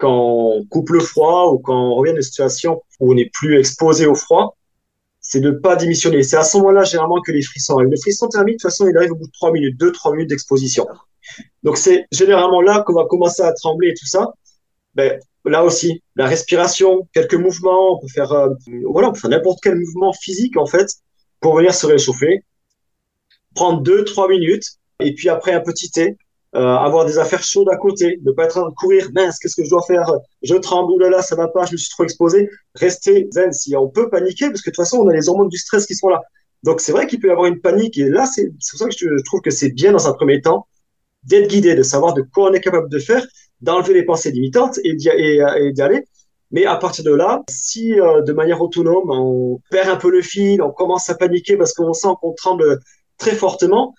quand 0.00 0.12
on 0.12 0.64
coupe 0.64 0.90
le 0.90 1.00
froid 1.00 1.52
ou 1.52 1.58
quand 1.58 1.76
on 1.76 1.94
revient 1.94 2.12
d'une 2.12 2.22
situation 2.22 2.82
où 2.98 3.12
on 3.12 3.14
n'est 3.14 3.30
plus 3.32 3.58
exposé 3.58 4.06
au 4.06 4.14
froid, 4.14 4.56
c'est 5.20 5.40
de 5.40 5.50
pas 5.50 5.76
démissionner. 5.76 6.22
C'est 6.22 6.36
à 6.36 6.42
ce 6.42 6.56
moment-là, 6.58 6.82
généralement, 6.84 7.20
que 7.20 7.30
les 7.30 7.42
frissons 7.42 7.76
arrivent. 7.76 7.90
Le 7.90 7.96
frisson 7.96 8.28
thermique, 8.28 8.54
de 8.54 8.62
toute 8.62 8.70
façon, 8.70 8.88
il 8.88 8.96
arrive 8.96 9.12
au 9.12 9.16
bout 9.16 9.26
de 9.26 9.32
trois 9.32 9.52
minutes, 9.52 9.78
deux, 9.78 9.92
trois 9.92 10.12
minutes 10.12 10.30
d'exposition. 10.30 10.86
Donc, 11.62 11.76
c'est 11.76 12.06
généralement 12.10 12.62
là 12.62 12.82
qu'on 12.86 12.94
va 12.94 13.04
commencer 13.04 13.42
à 13.42 13.52
trembler 13.52 13.88
et 13.90 13.94
tout 13.94 14.06
ça. 14.06 14.32
Ben, 14.94 15.20
là 15.44 15.62
aussi, 15.62 16.02
la 16.16 16.26
respiration, 16.26 17.06
quelques 17.12 17.34
mouvements, 17.34 17.96
on 17.96 18.00
peut 18.00 18.08
faire, 18.08 18.32
euh, 18.32 18.48
voilà, 18.84 19.10
on 19.10 19.12
peut 19.12 19.20
faire 19.20 19.30
n'importe 19.30 19.60
quel 19.62 19.76
mouvement 19.76 20.12
physique, 20.12 20.56
en 20.56 20.66
fait, 20.66 20.88
pour 21.40 21.54
venir 21.56 21.74
se 21.74 21.86
réchauffer. 21.86 22.42
Prendre 23.54 23.82
deux, 23.82 24.04
trois 24.04 24.28
minutes, 24.28 24.64
et 25.00 25.14
puis 25.14 25.28
après 25.28 25.52
un 25.52 25.60
petit 25.60 25.90
thé, 25.90 26.16
euh, 26.56 26.76
avoir 26.76 27.06
des 27.06 27.18
affaires 27.18 27.42
chaudes 27.42 27.68
à 27.70 27.76
côté, 27.76 28.18
ne 28.24 28.32
pas 28.32 28.44
être 28.44 28.58
en 28.58 28.62
train 28.62 28.70
de 28.70 28.74
courir, 28.74 29.08
mince, 29.14 29.38
qu'est-ce 29.38 29.54
que 29.54 29.64
je 29.64 29.70
dois 29.70 29.82
faire? 29.86 30.10
Je 30.42 30.54
tremble, 30.56 30.92
oulala, 30.92 31.22
ça 31.22 31.36
va 31.36 31.48
pas, 31.48 31.64
je 31.64 31.72
me 31.72 31.76
suis 31.76 31.90
trop 31.90 32.02
exposé. 32.02 32.48
Rester 32.74 33.28
zen, 33.30 33.52
si 33.52 33.76
on 33.76 33.88
peut 33.88 34.10
paniquer, 34.10 34.46
parce 34.48 34.62
que 34.62 34.70
de 34.70 34.74
toute 34.74 34.84
façon, 34.84 34.98
on 34.98 35.08
a 35.08 35.12
les 35.12 35.28
hormones 35.28 35.48
du 35.48 35.58
stress 35.58 35.86
qui 35.86 35.94
sont 35.94 36.08
là. 36.08 36.20
Donc 36.62 36.80
c'est 36.80 36.92
vrai 36.92 37.06
qu'il 37.06 37.20
peut 37.20 37.28
y 37.28 37.30
avoir 37.30 37.46
une 37.46 37.60
panique, 37.60 37.96
et 37.98 38.08
là, 38.08 38.26
c'est 38.26 38.48
pour 38.48 38.78
ça 38.78 38.86
que 38.86 38.94
je, 38.96 39.22
trouve 39.24 39.40
que 39.40 39.50
c'est 39.50 39.70
bien 39.70 39.92
dans 39.92 40.08
un 40.08 40.12
premier 40.12 40.40
temps 40.40 40.66
d'être 41.24 41.48
guidé, 41.48 41.74
de 41.74 41.82
savoir 41.82 42.14
de 42.14 42.22
quoi 42.22 42.50
on 42.50 42.52
est 42.52 42.60
capable 42.60 42.88
de 42.88 42.98
faire, 42.98 43.24
d'enlever 43.60 43.94
les 43.94 44.04
pensées 44.04 44.30
limitantes 44.30 44.78
et 44.84 44.94
d'y 44.94 45.08
aller. 45.08 46.04
Mais 46.50 46.66
à 46.66 46.76
partir 46.76 47.04
de 47.04 47.14
là, 47.14 47.42
si 47.48 47.98
euh, 48.00 48.22
de 48.22 48.32
manière 48.32 48.60
autonome, 48.60 49.08
on 49.08 49.60
perd 49.70 49.88
un 49.88 49.96
peu 49.96 50.10
le 50.10 50.20
fil, 50.20 50.60
on 50.62 50.72
commence 50.72 51.08
à 51.08 51.14
paniquer 51.14 51.56
parce 51.56 51.72
qu'on 51.74 51.92
sent 51.92 52.08
qu'on 52.20 52.32
tremble 52.32 52.80
très 53.18 53.36
fortement, 53.36 53.94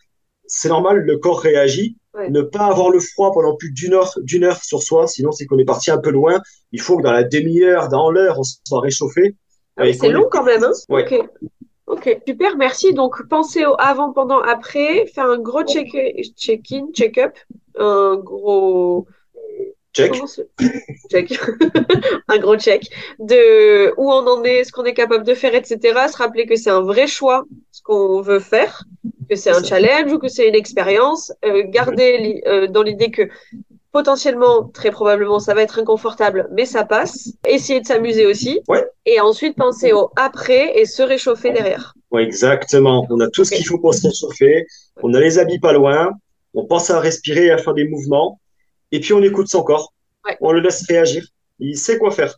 c'est 0.47 0.67
normal, 0.67 0.97
le 0.97 1.17
corps 1.17 1.39
réagit. 1.39 1.97
Ouais. 2.13 2.29
Ne 2.29 2.41
pas 2.41 2.65
avoir 2.65 2.89
le 2.89 2.99
froid 2.99 3.31
pendant 3.33 3.55
plus 3.55 3.71
d'une 3.71 3.93
heure, 3.93 4.11
d'une 4.21 4.43
heure 4.43 4.61
sur 4.63 4.83
soi, 4.83 5.07
sinon 5.07 5.31
c'est 5.31 5.45
qu'on 5.45 5.57
est 5.57 5.65
parti 5.65 5.91
un 5.91 5.97
peu 5.97 6.09
loin. 6.11 6.41
Il 6.73 6.81
faut 6.81 6.97
que 6.97 7.03
dans 7.03 7.13
la 7.13 7.23
demi-heure, 7.23 7.87
dans 7.87 8.11
l'heure, 8.11 8.37
on 8.39 8.43
soit 8.43 8.81
réchauffé. 8.81 9.35
Ah, 9.77 9.83
c'est 9.93 10.09
long 10.09 10.27
quand 10.29 10.43
même, 10.43 10.63
hein 10.63 10.71
Ouais. 10.89 11.05
Ok. 11.05 11.29
Ok, 11.87 12.21
super, 12.25 12.55
merci. 12.57 12.93
Donc, 12.93 13.27
pensez 13.27 13.65
au 13.65 13.75
avant, 13.77 14.13
pendant, 14.13 14.39
après. 14.39 15.05
Faire 15.07 15.25
un 15.25 15.39
gros 15.39 15.63
check- 15.63 16.33
check-in, 16.37 16.87
check-up. 16.93 17.33
Un 17.77 18.17
gros. 18.17 19.07
Check. 19.93 20.13
Check. 21.11 21.37
un 22.29 22.37
gros 22.37 22.57
check. 22.57 22.89
De 23.19 23.93
où 23.97 24.11
on 24.11 24.25
en 24.27 24.43
est, 24.43 24.63
ce 24.63 24.71
qu'on 24.71 24.85
est 24.85 24.93
capable 24.93 25.25
de 25.25 25.33
faire, 25.33 25.53
etc. 25.53 25.77
Se 26.11 26.17
rappeler 26.17 26.45
que 26.45 26.55
c'est 26.55 26.69
un 26.69 26.81
vrai 26.81 27.07
choix, 27.07 27.43
ce 27.71 27.81
qu'on 27.81 28.21
veut 28.21 28.39
faire, 28.39 28.83
que 29.29 29.35
c'est 29.35 29.49
un 29.51 29.63
challenge 29.63 30.11
ou 30.13 30.17
que 30.19 30.27
c'est 30.29 30.47
une 30.47 30.55
expérience. 30.55 31.31
Euh, 31.45 31.63
garder 31.67 32.17
li- 32.17 32.41
euh, 32.47 32.67
dans 32.67 32.83
l'idée 32.83 33.11
que 33.11 33.23
potentiellement, 33.91 34.63
très 34.73 34.91
probablement, 34.91 35.39
ça 35.39 35.53
va 35.53 35.61
être 35.63 35.79
inconfortable, 35.79 36.47
mais 36.53 36.65
ça 36.65 36.85
passe. 36.85 37.33
Essayer 37.45 37.81
de 37.81 37.85
s'amuser 37.85 38.25
aussi. 38.25 38.61
Ouais. 38.69 38.85
Et 39.05 39.19
ensuite, 39.19 39.57
penser 39.57 39.91
au 39.91 40.09
après 40.15 40.79
et 40.79 40.85
se 40.85 41.01
réchauffer 41.03 41.51
derrière. 41.51 41.93
Ouais, 42.11 42.23
exactement. 42.23 43.05
On 43.09 43.19
a 43.19 43.29
tout 43.29 43.43
ce 43.43 43.51
qu'il 43.53 43.65
faut 43.65 43.77
pour 43.79 43.93
se 43.93 44.07
réchauffer. 44.07 44.65
On 45.03 45.13
a 45.13 45.19
les 45.19 45.39
habits 45.39 45.59
pas 45.59 45.73
loin. 45.73 46.11
On 46.53 46.65
pense 46.65 46.89
à 46.89 46.99
respirer 46.99 47.45
et 47.47 47.51
à 47.51 47.57
faire 47.57 47.73
des 47.73 47.87
mouvements. 47.87 48.39
Et 48.91 48.99
puis 48.99 49.13
on 49.13 49.21
écoute 49.21 49.47
son 49.47 49.63
corps. 49.63 49.93
Ouais. 50.25 50.37
On 50.41 50.51
le 50.51 50.59
laisse 50.59 50.85
réagir. 50.87 51.25
Il 51.59 51.77
sait 51.77 51.97
quoi 51.97 52.11
faire. 52.11 52.37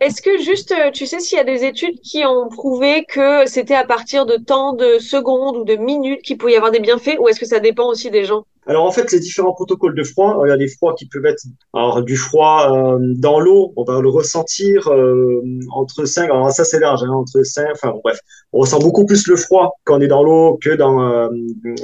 Est-ce 0.00 0.22
que 0.22 0.38
juste, 0.38 0.72
euh, 0.72 0.90
tu 0.90 1.06
sais 1.06 1.20
s'il 1.20 1.36
y 1.36 1.40
a 1.40 1.44
des 1.44 1.64
études 1.64 2.00
qui 2.00 2.24
ont 2.24 2.48
prouvé 2.48 3.04
que 3.06 3.46
c'était 3.46 3.74
à 3.74 3.84
partir 3.84 4.24
de 4.24 4.36
temps 4.36 4.72
de 4.72 4.98
secondes 4.98 5.58
ou 5.58 5.64
de 5.64 5.76
minutes 5.76 6.22
qu'il 6.22 6.38
pouvait 6.38 6.52
y 6.52 6.56
avoir 6.56 6.72
des 6.72 6.80
bienfaits, 6.80 7.18
ou 7.20 7.28
est-ce 7.28 7.38
que 7.38 7.46
ça 7.46 7.60
dépend 7.60 7.86
aussi 7.88 8.10
des 8.10 8.24
gens? 8.24 8.46
Alors 8.66 8.84
en 8.84 8.92
fait, 8.92 9.10
les 9.10 9.18
différents 9.18 9.52
protocoles 9.52 9.94
de 9.94 10.04
froid, 10.04 10.40
il 10.46 10.48
y 10.48 10.52
a 10.52 10.56
des 10.56 10.68
froids 10.68 10.94
qui 10.96 11.06
peuvent 11.06 11.26
être 11.26 11.42
alors 11.74 12.02
du 12.02 12.16
froid 12.16 12.70
euh, 12.70 12.98
dans 13.00 13.40
l'eau, 13.40 13.72
on 13.76 13.82
va 13.82 14.00
le 14.00 14.08
ressentir 14.08 14.86
euh, 14.88 15.42
entre 15.72 16.04
5, 16.04 16.30
alors 16.30 16.50
ça 16.52 16.64
c'est 16.64 16.78
large, 16.78 17.02
hein, 17.02 17.10
entre 17.10 17.42
5, 17.42 17.66
enfin 17.72 17.90
bon, 17.90 18.00
bref, 18.04 18.20
on 18.52 18.60
ressent 18.60 18.78
beaucoup 18.78 19.04
plus 19.04 19.26
le 19.26 19.34
froid 19.36 19.72
quand 19.84 19.98
on 19.98 20.00
est 20.00 20.06
dans 20.06 20.22
l'eau 20.22 20.58
que 20.62 20.70
dans 20.70 21.02
euh, 21.02 21.28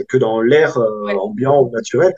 que 0.08 0.16
dans 0.16 0.40
l'air 0.40 0.78
euh, 0.78 1.14
ambiant 1.14 1.64
ou 1.64 1.70
naturel. 1.70 2.14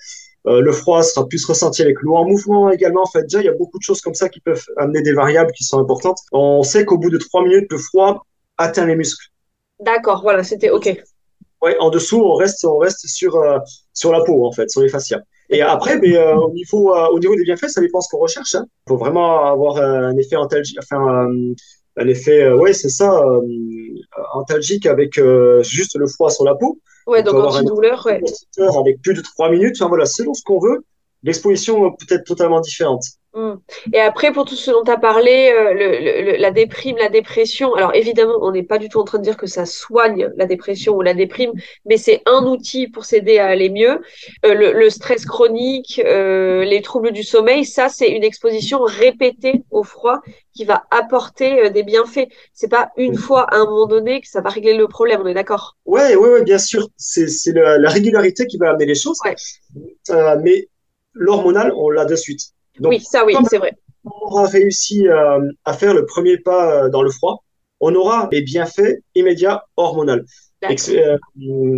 Euh, 0.47 0.61
le 0.61 0.73
froid 0.73 1.03
sera 1.03 1.27
plus 1.27 1.45
ressenti 1.45 1.83
avec 1.83 2.01
l'eau 2.01 2.17
en 2.17 2.27
mouvement 2.27 2.71
également. 2.71 3.03
En 3.03 3.11
fait, 3.11 3.23
déjà, 3.23 3.41
il 3.41 3.47
y 3.47 3.49
a 3.49 3.55
beaucoup 3.55 3.79
de 3.79 3.83
choses 3.83 4.01
comme 4.01 4.15
ça 4.15 4.29
qui 4.29 4.41
peuvent 4.41 4.65
amener 4.77 5.03
des 5.03 5.13
variables 5.13 5.53
qui 5.53 5.65
sont 5.65 5.79
importantes. 5.79 6.19
On 6.33 6.63
sait 6.63 6.85
qu'au 6.85 6.99
bout 6.99 7.11
de 7.11 7.19
trois 7.19 7.43
minutes, 7.43 7.71
le 7.71 7.79
froid 7.79 8.27
atteint 8.57 8.87
les 8.87 8.97
muscles. 8.97 9.27
D'accord, 9.81 10.23
voilà, 10.23 10.43
c'était 10.43 10.71
OK. 10.71 11.03
Ouais, 11.63 11.77
en 11.79 11.91
dessous, 11.91 12.23
on 12.23 12.35
reste, 12.35 12.65
on 12.65 12.79
reste 12.79 13.07
sur, 13.07 13.37
euh, 13.37 13.59
sur 13.93 14.13
la 14.13 14.23
peau, 14.23 14.47
en 14.47 14.53
fait, 14.53 14.71
sur 14.71 14.81
les 14.81 14.89
fascias. 14.89 15.21
Et 15.51 15.61
après, 15.61 15.99
mais, 15.99 16.17
euh, 16.17 16.37
au, 16.37 16.53
niveau, 16.53 16.95
au 16.95 17.19
niveau 17.19 17.35
des 17.35 17.43
bienfaits, 17.43 17.69
ça 17.69 17.81
dépend 17.81 18.01
ce 18.01 18.09
qu'on 18.09 18.21
recherche. 18.21 18.55
Il 18.55 18.59
hein. 18.59 18.67
faut 18.89 18.97
vraiment 18.97 19.45
avoir 19.45 19.77
un 19.77 20.17
effet 20.17 20.37
antalgique, 20.37 20.79
enfin, 20.83 21.27
un 22.01 22.09
effet, 22.09 22.43
euh, 22.43 22.57
ouais, 22.57 22.73
c'est 22.73 22.89
ça, 22.89 23.13
euh, 23.13 23.43
antalgique 24.33 24.87
avec 24.87 25.19
euh, 25.19 25.63
juste 25.63 25.97
le 25.97 26.07
froid 26.07 26.31
sur 26.31 26.45
la 26.45 26.55
peau. 26.55 26.79
Ouais, 27.07 27.23
donc 27.23 27.35
antidouleur, 27.35 28.05
ouais. 28.07 28.23
avec 28.79 29.03
plus 29.03 29.15
de 29.15 29.21
trois 29.21 29.51
minutes. 29.51 29.77
Enfin, 29.79 29.89
voilà, 29.89 30.07
selon 30.07 30.33
ce 30.33 30.43
qu'on 30.43 30.59
veut, 30.59 30.85
l'exposition 31.23 31.91
peut 31.91 32.15
être 32.15 32.25
totalement 32.25 32.61
différente. 32.61 33.05
Hmm. 33.33 33.55
Et 33.93 34.01
après, 34.01 34.33
pour 34.33 34.45
tout 34.45 34.57
ce 34.57 34.73
dont 34.73 34.83
tu 34.83 34.91
as 34.91 34.97
parlé, 34.97 35.53
euh, 35.57 35.73
le, 35.73 35.89
le- 36.01 36.33
le- 36.33 36.37
la 36.39 36.51
déprime, 36.51 36.97
la 36.97 37.09
dépression, 37.09 37.75
alors 37.75 37.95
évidemment, 37.95 38.35
on 38.41 38.51
n'est 38.51 38.65
pas 38.65 38.79
du 38.79 38.89
tout 38.89 38.99
en 38.99 39.05
train 39.05 39.19
de 39.19 39.23
dire 39.23 39.37
que 39.37 39.47
ça 39.47 39.67
soigne 39.67 40.29
la 40.37 40.47
dépression 40.47 40.97
ou 40.97 41.03
la 41.03 41.15
déprime, 41.15 41.53
mais 41.85 41.97
c'est 41.97 42.23
un 42.27 42.45
outil 42.45 42.89
pour 42.89 43.05
s'aider 43.05 43.39
à 43.39 43.47
aller 43.47 43.71
mieux. 43.71 44.01
Euh, 44.45 44.55
le, 44.55 44.73
le 44.73 44.91
stress 44.91 45.25
chronique, 45.27 46.03
euh, 46.05 46.65
les 46.65 46.83
troubles 46.83 47.13
du 47.13 47.23
sommeil, 47.23 47.65
ça, 47.65 47.89
c'est 47.89 48.11
une 48.11 48.25
exposition 48.25 48.81
répétée 48.83 49.63
au 49.71 49.85
froid 49.85 50.19
qui 50.53 50.65
va 50.65 50.83
apporter 50.91 51.71
des 51.71 51.85
bienfaits. 51.85 52.27
C'est 52.53 52.69
pas 52.71 52.91
une 52.97 53.15
fois 53.15 53.43
à 53.43 53.59
un 53.59 53.65
moment 53.65 53.87
donné 53.87 54.21
que 54.21 54.29
ça 54.29 54.41
va 54.41 54.51
régler 54.51 54.75
le 54.75 54.89
problème, 54.89 55.21
on 55.23 55.29
est 55.29 55.35
d'accord? 55.35 55.77
Ouais, 55.85 56.17
ouais, 56.17 56.31
ouais, 56.33 56.43
bien 56.43 56.59
sûr. 56.59 56.89
C'est, 56.97 57.29
la, 57.55 57.79
la 57.79 57.91
régularité 57.91 58.47
qui 58.47 58.59
va 58.59 58.71
amener 58.71 58.87
les 58.87 58.97
choses. 58.97 59.19
Ouais. 59.25 59.37
Mais 60.43 60.69
l'hormonal, 61.13 61.73
on 61.77 61.91
l'a 61.91 62.05
de 62.05 62.17
suite. 62.17 62.41
Donc, 62.81 62.91
Oui, 62.93 63.01
ça 63.01 63.25
oui, 63.25 63.35
c'est 63.49 63.59
vrai. 63.59 63.77
on 64.05 64.27
aura 64.27 64.47
réussi 64.47 65.07
euh, 65.07 65.39
à 65.65 65.75
faire 65.75 65.95
le 65.95 66.07
premier 66.07 66.39
pas 66.39 66.85
euh, 66.85 66.89
dans 66.89 67.03
le 67.03 67.11
froid, 67.11 67.45
on 67.81 67.95
aura 67.95 68.29
les 68.33 68.43
bienfaits 68.43 69.03
immédiats 69.15 69.65
hormonaux. 69.77 70.23
Euh, 70.63 71.17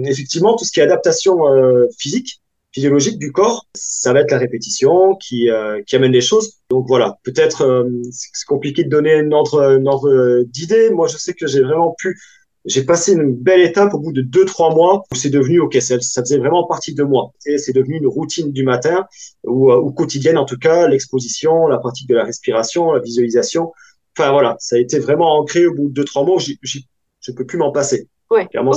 effectivement, 0.05 0.57
tout 0.57 0.65
ce 0.65 0.73
qui 0.73 0.81
est 0.81 0.83
adaptation 0.83 1.47
euh, 1.47 1.87
physique, 1.99 2.41
physiologique 2.73 3.19
du 3.19 3.31
corps, 3.31 3.67
ça 3.75 4.13
va 4.13 4.21
être 4.21 4.31
la 4.31 4.39
répétition 4.39 5.15
qui, 5.17 5.51
qui 5.87 5.97
amène 5.97 6.13
les 6.13 6.23
choses. 6.23 6.55
Donc 6.71 6.87
voilà, 6.89 7.19
peut-être 7.23 7.87
c'est 8.11 8.47
compliqué 8.47 8.83
de 8.83 8.89
donner 8.89 9.15
un 9.15 9.31
ordre, 9.31 9.79
ordre 9.85 10.43
d'idée. 10.45 10.89
Moi, 10.89 11.07
je 11.07 11.19
sais 11.19 11.35
que 11.35 11.47
j'ai 11.47 11.61
vraiment 11.61 11.95
pu, 11.99 12.19
j'ai 12.65 12.85
passé 12.85 13.13
une 13.15 13.35
belle 13.35 13.61
étape 13.61 13.93
au 13.95 13.99
bout 13.99 14.13
de 14.13 14.23
deux, 14.23 14.45
trois 14.45 14.75
mois 14.75 15.03
où 15.13 15.17
c'est 15.17 15.31
devenu, 15.31 15.61
ok, 15.61 15.75
ça, 15.81 15.99
ça 16.01 16.23
faisait 16.23 16.39
vraiment 16.39 16.65
partie 16.67 16.95
de 16.95 17.03
moi. 17.03 17.33
Et 17.47 17.59
C'est 17.59 17.73
devenu 17.73 17.97
une 17.97 18.07
routine 18.07 18.53
du 18.53 18.63
matin 18.65 19.07
ou, 19.45 19.71
euh, 19.73 19.81
ou 19.81 19.93
quotidienne 19.93 20.39
en 20.39 20.45
tout 20.45 20.59
cas, 20.59 20.87
l'exposition, 20.89 21.67
la 21.67 21.79
pratique 21.79 22.09
de 22.09 22.15
la 22.15 22.25
respiration, 22.25 22.93
la 22.93 23.01
visualisation. 23.01 23.73
Enfin 24.17 24.31
voilà, 24.33 24.57
ça 24.61 24.77
a 24.77 24.79
été 24.79 24.99
vraiment 24.99 25.39
ancré 25.39 25.67
au 25.67 25.75
bout 25.75 25.89
de 25.89 25.95
deux, 25.95 26.05
trois 26.05 26.25
mois. 26.25 26.39
J'y- 26.39 26.59
je 26.63 27.33
peux 27.33 27.47
plus 27.47 27.59
m'en 27.59 27.73
passer. 27.73 28.09
Ouais, 28.31 28.47
Clairement. 28.47 28.73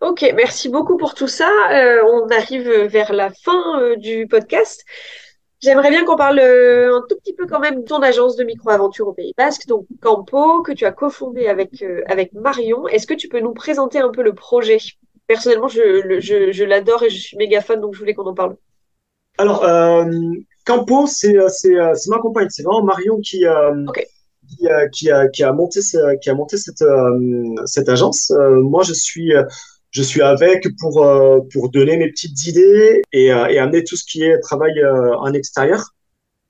Ok, 0.00 0.32
merci 0.34 0.70
beaucoup 0.70 0.96
pour 0.96 1.14
tout 1.14 1.28
ça. 1.28 1.50
Euh, 1.72 2.00
on 2.10 2.28
arrive 2.28 2.70
vers 2.86 3.12
la 3.12 3.30
fin 3.44 3.80
euh, 3.82 3.96
du 3.96 4.26
podcast. 4.26 4.82
J'aimerais 5.62 5.90
bien 5.90 6.04
qu'on 6.06 6.16
parle 6.16 6.38
euh, 6.38 6.96
un 6.96 7.02
tout 7.08 7.16
petit 7.16 7.34
peu 7.34 7.46
quand 7.46 7.60
même 7.60 7.82
de 7.82 7.86
ton 7.86 8.00
agence 8.00 8.36
de 8.36 8.44
micro-aventure 8.44 9.08
au 9.08 9.12
Pays 9.12 9.34
Basque, 9.36 9.66
donc 9.66 9.86
Campo, 10.00 10.62
que 10.62 10.72
tu 10.72 10.86
as 10.86 10.92
cofondé 10.92 11.48
avec, 11.48 11.82
euh, 11.82 12.02
avec 12.06 12.32
Marion. 12.32 12.88
Est-ce 12.88 13.06
que 13.06 13.12
tu 13.14 13.28
peux 13.28 13.40
nous 13.40 13.52
présenter 13.52 13.98
un 13.98 14.10
peu 14.10 14.22
le 14.22 14.34
projet? 14.34 14.78
Personnellement, 15.26 15.68
je, 15.68 15.82
le- 15.82 16.20
je, 16.20 16.50
je 16.50 16.64
l'adore 16.64 17.02
et 17.02 17.10
je 17.10 17.20
suis 17.20 17.36
méga 17.36 17.60
fan, 17.60 17.78
donc 17.80 17.94
je 17.94 17.98
voulais 17.98 18.14
qu'on 18.14 18.26
en 18.26 18.34
parle. 18.34 18.56
Alors, 19.38 19.64
euh, 19.64 20.04
Campo, 20.64 21.06
c'est 21.06 21.36
c'est 21.48 21.74
c'est 21.94 22.10
ma 22.10 22.18
compagne, 22.18 22.48
c'est 22.50 22.62
vraiment 22.62 22.84
Marion 22.84 23.18
qui 23.20 23.44
qui, 24.58 24.68
a 24.68 24.88
qui 24.88 25.10
a 25.10 25.28
qui 25.28 25.42
a 25.44 25.52
monté 25.52 25.80
qui 26.20 26.30
a 26.30 26.34
monté 26.34 26.56
cette 26.56 26.84
cette 27.66 27.88
agence. 27.88 28.30
Moi, 28.30 28.82
je 28.82 28.92
suis 28.92 29.32
je 29.90 30.02
suis 30.02 30.22
avec 30.22 30.68
pour 30.80 31.04
euh, 31.04 31.40
pour 31.52 31.70
donner 31.70 31.96
mes 31.96 32.10
petites 32.10 32.46
idées 32.46 33.02
et 33.12 33.32
euh, 33.32 33.46
et 33.46 33.58
amener 33.58 33.84
tout 33.84 33.96
ce 33.96 34.04
qui 34.04 34.22
est 34.22 34.38
travail 34.40 34.78
euh, 34.78 35.16
en 35.16 35.32
extérieur. 35.32 35.82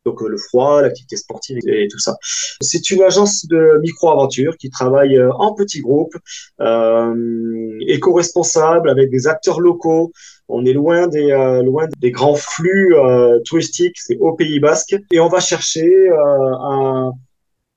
Donc 0.06 0.22
euh, 0.22 0.28
le 0.28 0.38
froid, 0.38 0.80
l'activité 0.80 1.16
sportive 1.16 1.58
et, 1.66 1.84
et 1.84 1.88
tout 1.88 1.98
ça. 1.98 2.16
C'est 2.62 2.90
une 2.90 3.02
agence 3.02 3.46
de 3.46 3.78
micro-aventure 3.82 4.56
qui 4.56 4.70
travaille 4.70 5.16
euh, 5.18 5.30
en 5.32 5.52
petits 5.54 5.82
groupes, 5.82 6.16
euh, 6.60 7.14
éco-responsable 7.86 8.88
avec 8.88 9.10
des 9.10 9.26
acteurs 9.26 9.60
locaux. 9.60 10.12
On 10.48 10.64
est 10.64 10.72
loin 10.72 11.06
des 11.06 11.28
loin 11.64 11.86
des 11.98 12.10
grands 12.10 12.34
flux 12.34 12.94
touristiques, 13.44 13.98
c'est 14.00 14.16
au 14.18 14.32
Pays 14.34 14.58
Basque, 14.58 14.96
et 15.12 15.20
on 15.20 15.28
va 15.28 15.38
chercher 15.38 15.88
euh, 16.10 17.10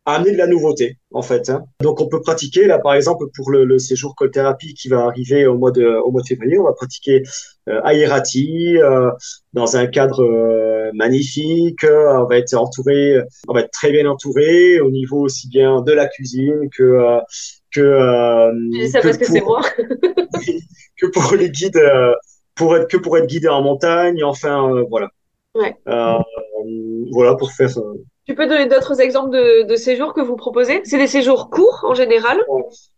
à, 0.06 0.16
amener 0.16 0.32
de 0.34 0.38
la 0.38 0.48
nouveauté 0.48 0.98
en 1.12 1.22
fait. 1.22 1.50
hein. 1.50 1.64
Donc 1.82 2.02
on 2.02 2.08
peut 2.08 2.22
pratiquer 2.22 2.68
là 2.68 2.80
par 2.80 2.94
exemple 2.94 3.26
pour 3.36 3.52
le, 3.52 3.64
le 3.66 3.80
séjour 3.80 4.16
cold 4.16 4.32
thérapie 4.32 4.74
qui 4.74 4.90
va 4.90 5.02
arriver 5.06 5.46
au 5.48 5.58
mois 5.58 5.72
de 5.72 5.86
au 6.04 6.12
mois 6.12 6.22
de 6.22 6.28
février, 6.28 6.58
on 6.60 6.64
va 6.66 6.74
pratiquer 6.74 7.24
euh, 7.70 7.80
à 7.84 7.94
Irati 7.94 8.78
euh, 8.78 9.10
dans 9.54 9.78
un 9.78 9.88
cadre 9.88 10.22
euh, 10.24 10.92
magnifique. 10.94 11.84
euh, 11.84 12.18
on 12.22 12.26
va 12.26 12.38
être 12.38 12.54
entouré, 12.56 13.18
on 13.48 13.54
va 13.54 13.62
être 13.62 13.72
très 13.72 13.92
bien 13.92 14.06
entouré 14.10 14.80
au 14.82 14.92
niveau 14.92 15.22
aussi 15.22 15.48
bien 15.48 15.82
de 15.82 15.92
la 15.94 16.08
cuisine 16.08 16.70
que 16.76 16.84
euh, 16.84 17.20
que 17.74 17.82
euh, 17.82 18.52
Je 18.80 18.88
ça 18.88 19.00
que 19.00 19.08
parce 19.08 19.18
que 19.18 19.26
c'est 19.26 19.40
pour- 19.40 19.60
moi. 19.60 19.62
que 20.98 21.08
pour 21.08 21.36
les 21.36 21.50
guides, 21.50 21.78
euh, 21.78 22.14
pour 22.56 22.76
être 22.78 22.88
que 22.88 22.98
pour 22.98 23.18
être 23.18 23.26
guidé 23.28 23.48
en 23.48 23.62
montagne. 23.64 24.24
Enfin, 24.24 24.70
euh, 24.72 24.84
voilà. 24.90 25.10
Ouais. 25.56 25.76
Euh, 25.88 26.20
voilà 27.12 27.36
pour 27.36 27.52
faire. 27.52 27.70
Tu 28.26 28.36
peux 28.36 28.48
donner 28.48 28.68
d'autres 28.68 29.02
exemples 29.02 29.32
de, 29.32 29.64
de 29.64 29.76
séjours 29.76 30.14
que 30.14 30.22
vous 30.22 30.36
proposez? 30.38 30.82
C'est 30.86 30.98
des 30.98 31.08
séjours 31.08 31.50
courts 31.50 31.82
en 31.84 31.94
général? 31.94 32.40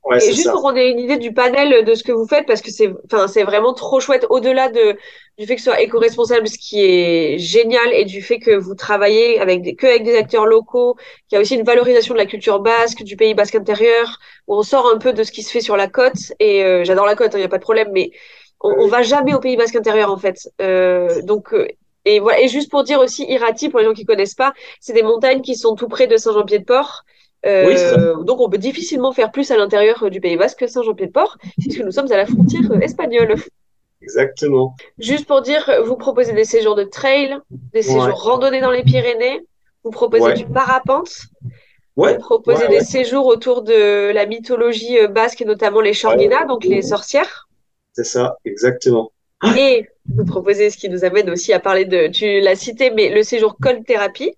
ouais, 0.04 0.20
Et 0.20 0.32
juste 0.34 0.44
ça. 0.44 0.52
pour 0.52 0.62
qu'on 0.62 0.76
ait 0.76 0.92
une 0.92 1.00
idée 1.00 1.18
du 1.18 1.34
panel 1.34 1.84
de 1.84 1.96
ce 1.96 2.04
que 2.04 2.12
vous 2.12 2.28
faites, 2.28 2.46
parce 2.46 2.62
que 2.62 2.72
c'est, 2.72 2.94
enfin, 3.12 3.28
c'est 3.28 3.44
vraiment 3.44 3.74
trop 3.74 4.00
chouette, 4.00 4.26
au-delà 4.30 4.70
de, 4.70 4.98
du 5.38 5.48
fait 5.48 5.56
que 5.56 5.62
ce 5.62 5.72
soit 5.72 5.82
éco-responsable, 5.82 6.48
ce 6.48 6.58
qui 6.60 6.82
est 6.84 7.40
génial, 7.40 7.92
et 7.94 8.06
du 8.06 8.22
fait 8.22 8.40
que 8.40 8.56
vous 8.56 8.76
travaillez 8.76 9.40
avec 9.40 9.62
des, 9.64 9.76
que 9.76 9.88
avec 9.88 10.04
des 10.04 10.16
acteurs 10.16 10.46
locaux, 10.46 10.96
qu'il 11.28 11.36
y 11.36 11.40
a 11.40 11.42
aussi 11.42 11.56
une 11.56 11.64
valorisation 11.66 12.14
de 12.14 12.20
la 12.20 12.28
culture 12.28 12.60
basque, 12.60 13.04
du 13.04 13.18
pays 13.18 13.34
basque 13.34 13.56
intérieur, 13.56 14.20
où 14.48 14.56
on 14.56 14.64
sort 14.64 14.88
un 14.94 15.00
peu 15.00 15.12
de 15.12 15.24
ce 15.24 15.32
qui 15.32 15.44
se 15.44 15.52
fait 15.52 15.62
sur 15.62 15.76
la 15.76 15.88
côte, 15.88 16.34
et 16.40 16.64
euh, 16.64 16.84
j'adore 16.84 17.06
la 17.08 17.16
côte, 17.16 17.32
il 17.34 17.40
n'y 17.40 17.44
a 17.44 17.50
pas 17.50 17.58
de 17.58 17.64
problème, 17.64 17.90
mais 17.94 18.12
on, 18.62 18.74
on 18.80 18.88
va 18.88 19.02
jamais 19.02 19.34
au 19.34 19.40
pays 19.40 19.58
basque 19.58 19.76
intérieur, 19.76 20.12
en 20.12 20.18
fait. 20.18 20.50
Euh, 20.62 21.22
donc, 21.24 21.54
euh, 21.54 21.68
et 22.06 22.20
voilà. 22.20 22.40
Et 22.42 22.48
juste 22.48 22.70
pour 22.72 22.84
dire 22.84 23.00
aussi, 23.00 23.26
Irati, 23.28 23.70
pour 23.70 23.80
les 23.80 23.86
gens 23.86 23.94
qui 23.94 24.06
connaissent 24.06 24.36
pas, 24.36 24.54
c'est 24.80 24.94
des 24.94 25.04
montagnes 25.04 25.42
qui 25.42 25.56
sont 25.56 25.76
tout 25.76 25.88
près 25.88 26.08
de 26.08 26.18
Saint-Jean-Pied-de-Port. 26.18 27.04
Euh, 27.46 27.68
Oui, 27.68 27.74
c'est 27.78 27.90
ça. 27.90 28.14
donc 28.24 28.40
on 28.40 28.50
peut 28.50 28.58
difficilement 28.58 29.12
faire 29.12 29.32
plus 29.32 29.52
à 29.52 29.58
l'intérieur 29.58 30.02
euh, 30.04 30.10
du 30.10 30.20
Pays 30.20 30.36
Basque 30.38 30.60
que 30.60 30.68
Saint-Jean-Pied-de-Port, 30.68 31.38
puisque 31.60 31.82
nous 31.82 31.92
sommes 31.92 32.12
à 32.12 32.18
la 32.18 32.26
frontière 32.26 32.72
euh, 32.72 32.80
espagnole. 32.80 33.36
Exactement. 34.02 34.76
Juste 35.00 35.26
pour 35.28 35.42
dire, 35.42 35.70
vous 35.84 35.96
proposez 35.96 36.34
des 36.34 36.44
séjours 36.44 36.76
de 36.76 36.84
trail, 36.84 37.38
des 37.74 37.82
séjours 37.82 38.06
Ouais. 38.06 38.12
randonnée 38.14 38.62
dans 38.62 38.72
les 38.72 38.84
Pyrénées, 38.84 39.46
vous 39.84 39.92
proposez 39.92 40.24
Ouais. 40.24 40.34
du 40.34 40.46
parapente, 40.46 41.10
Ouais. 41.96 42.14
vous 42.14 42.20
proposez 42.20 42.68
des 42.68 42.82
séjours 42.82 43.26
autour 43.26 43.62
de 43.62 44.12
la 44.12 44.26
mythologie 44.26 44.98
basque 45.08 45.42
et 45.42 45.46
notamment 45.46 45.82
les 45.82 45.94
Chorguina, 45.94 46.46
donc 46.46 46.66
les 46.66 46.82
sorcières. 46.82 47.48
C'est 47.94 48.04
ça, 48.04 48.38
exactement. 48.44 49.12
Et 49.58 49.88
vous 50.08 50.26
proposez 50.26 50.70
ce 50.70 50.78
qui 50.78 50.90
nous 50.90 51.04
amène 51.06 51.30
aussi 51.30 51.54
à 51.54 51.60
parler 51.60 51.86
de, 51.86 52.08
tu 52.08 52.40
l'as 52.42 52.56
cité, 52.56 52.90
mais 52.92 53.10
le 53.10 53.24
séjour 53.24 53.58
cold 53.62 53.86
thérapie, 53.86 54.34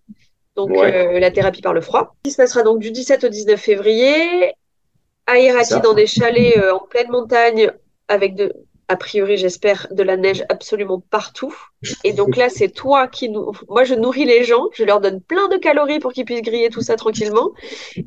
donc 0.55 0.71
Ouais. 0.71 0.93
euh, 0.95 1.19
la 1.19 1.31
thérapie 1.31 1.61
par 1.61 1.73
le 1.73 1.81
froid, 1.81 2.15
qui 2.23 2.31
se 2.31 2.37
passera 2.37 2.63
donc 2.63 2.79
du 2.79 2.91
17 2.91 3.23
au 3.25 3.29
19 3.29 3.59
février 3.59 4.53
à 5.27 5.39
Irati 5.39 5.79
dans 5.81 5.93
des 5.93 6.07
chalets 6.07 6.57
euh, 6.57 6.73
en 6.73 6.79
pleine 6.79 7.09
montagne 7.11 7.71
avec 8.07 8.35
de, 8.35 8.53
a 8.87 8.95
priori, 8.95 9.37
j'espère, 9.37 9.87
de 9.91 10.03
la 10.03 10.15
neige 10.17 10.45
absolument 10.49 11.01
partout. 11.09 11.53
Et 12.03 12.13
donc 12.13 12.37
là, 12.37 12.49
c'est 12.49 12.69
toi 12.69 13.07
qui 13.07 13.29
nous, 13.29 13.51
moi 13.67 13.83
je 13.83 13.93
nourris 13.95 14.25
les 14.25 14.43
gens, 14.45 14.67
je 14.73 14.83
leur 14.85 15.01
donne 15.01 15.21
plein 15.21 15.47
de 15.49 15.57
calories 15.57 15.99
pour 15.99 16.13
qu'ils 16.13 16.25
puissent 16.25 16.41
griller 16.41 16.69
tout 16.69 16.81
ça 16.81 16.95
tranquillement. 16.95 17.51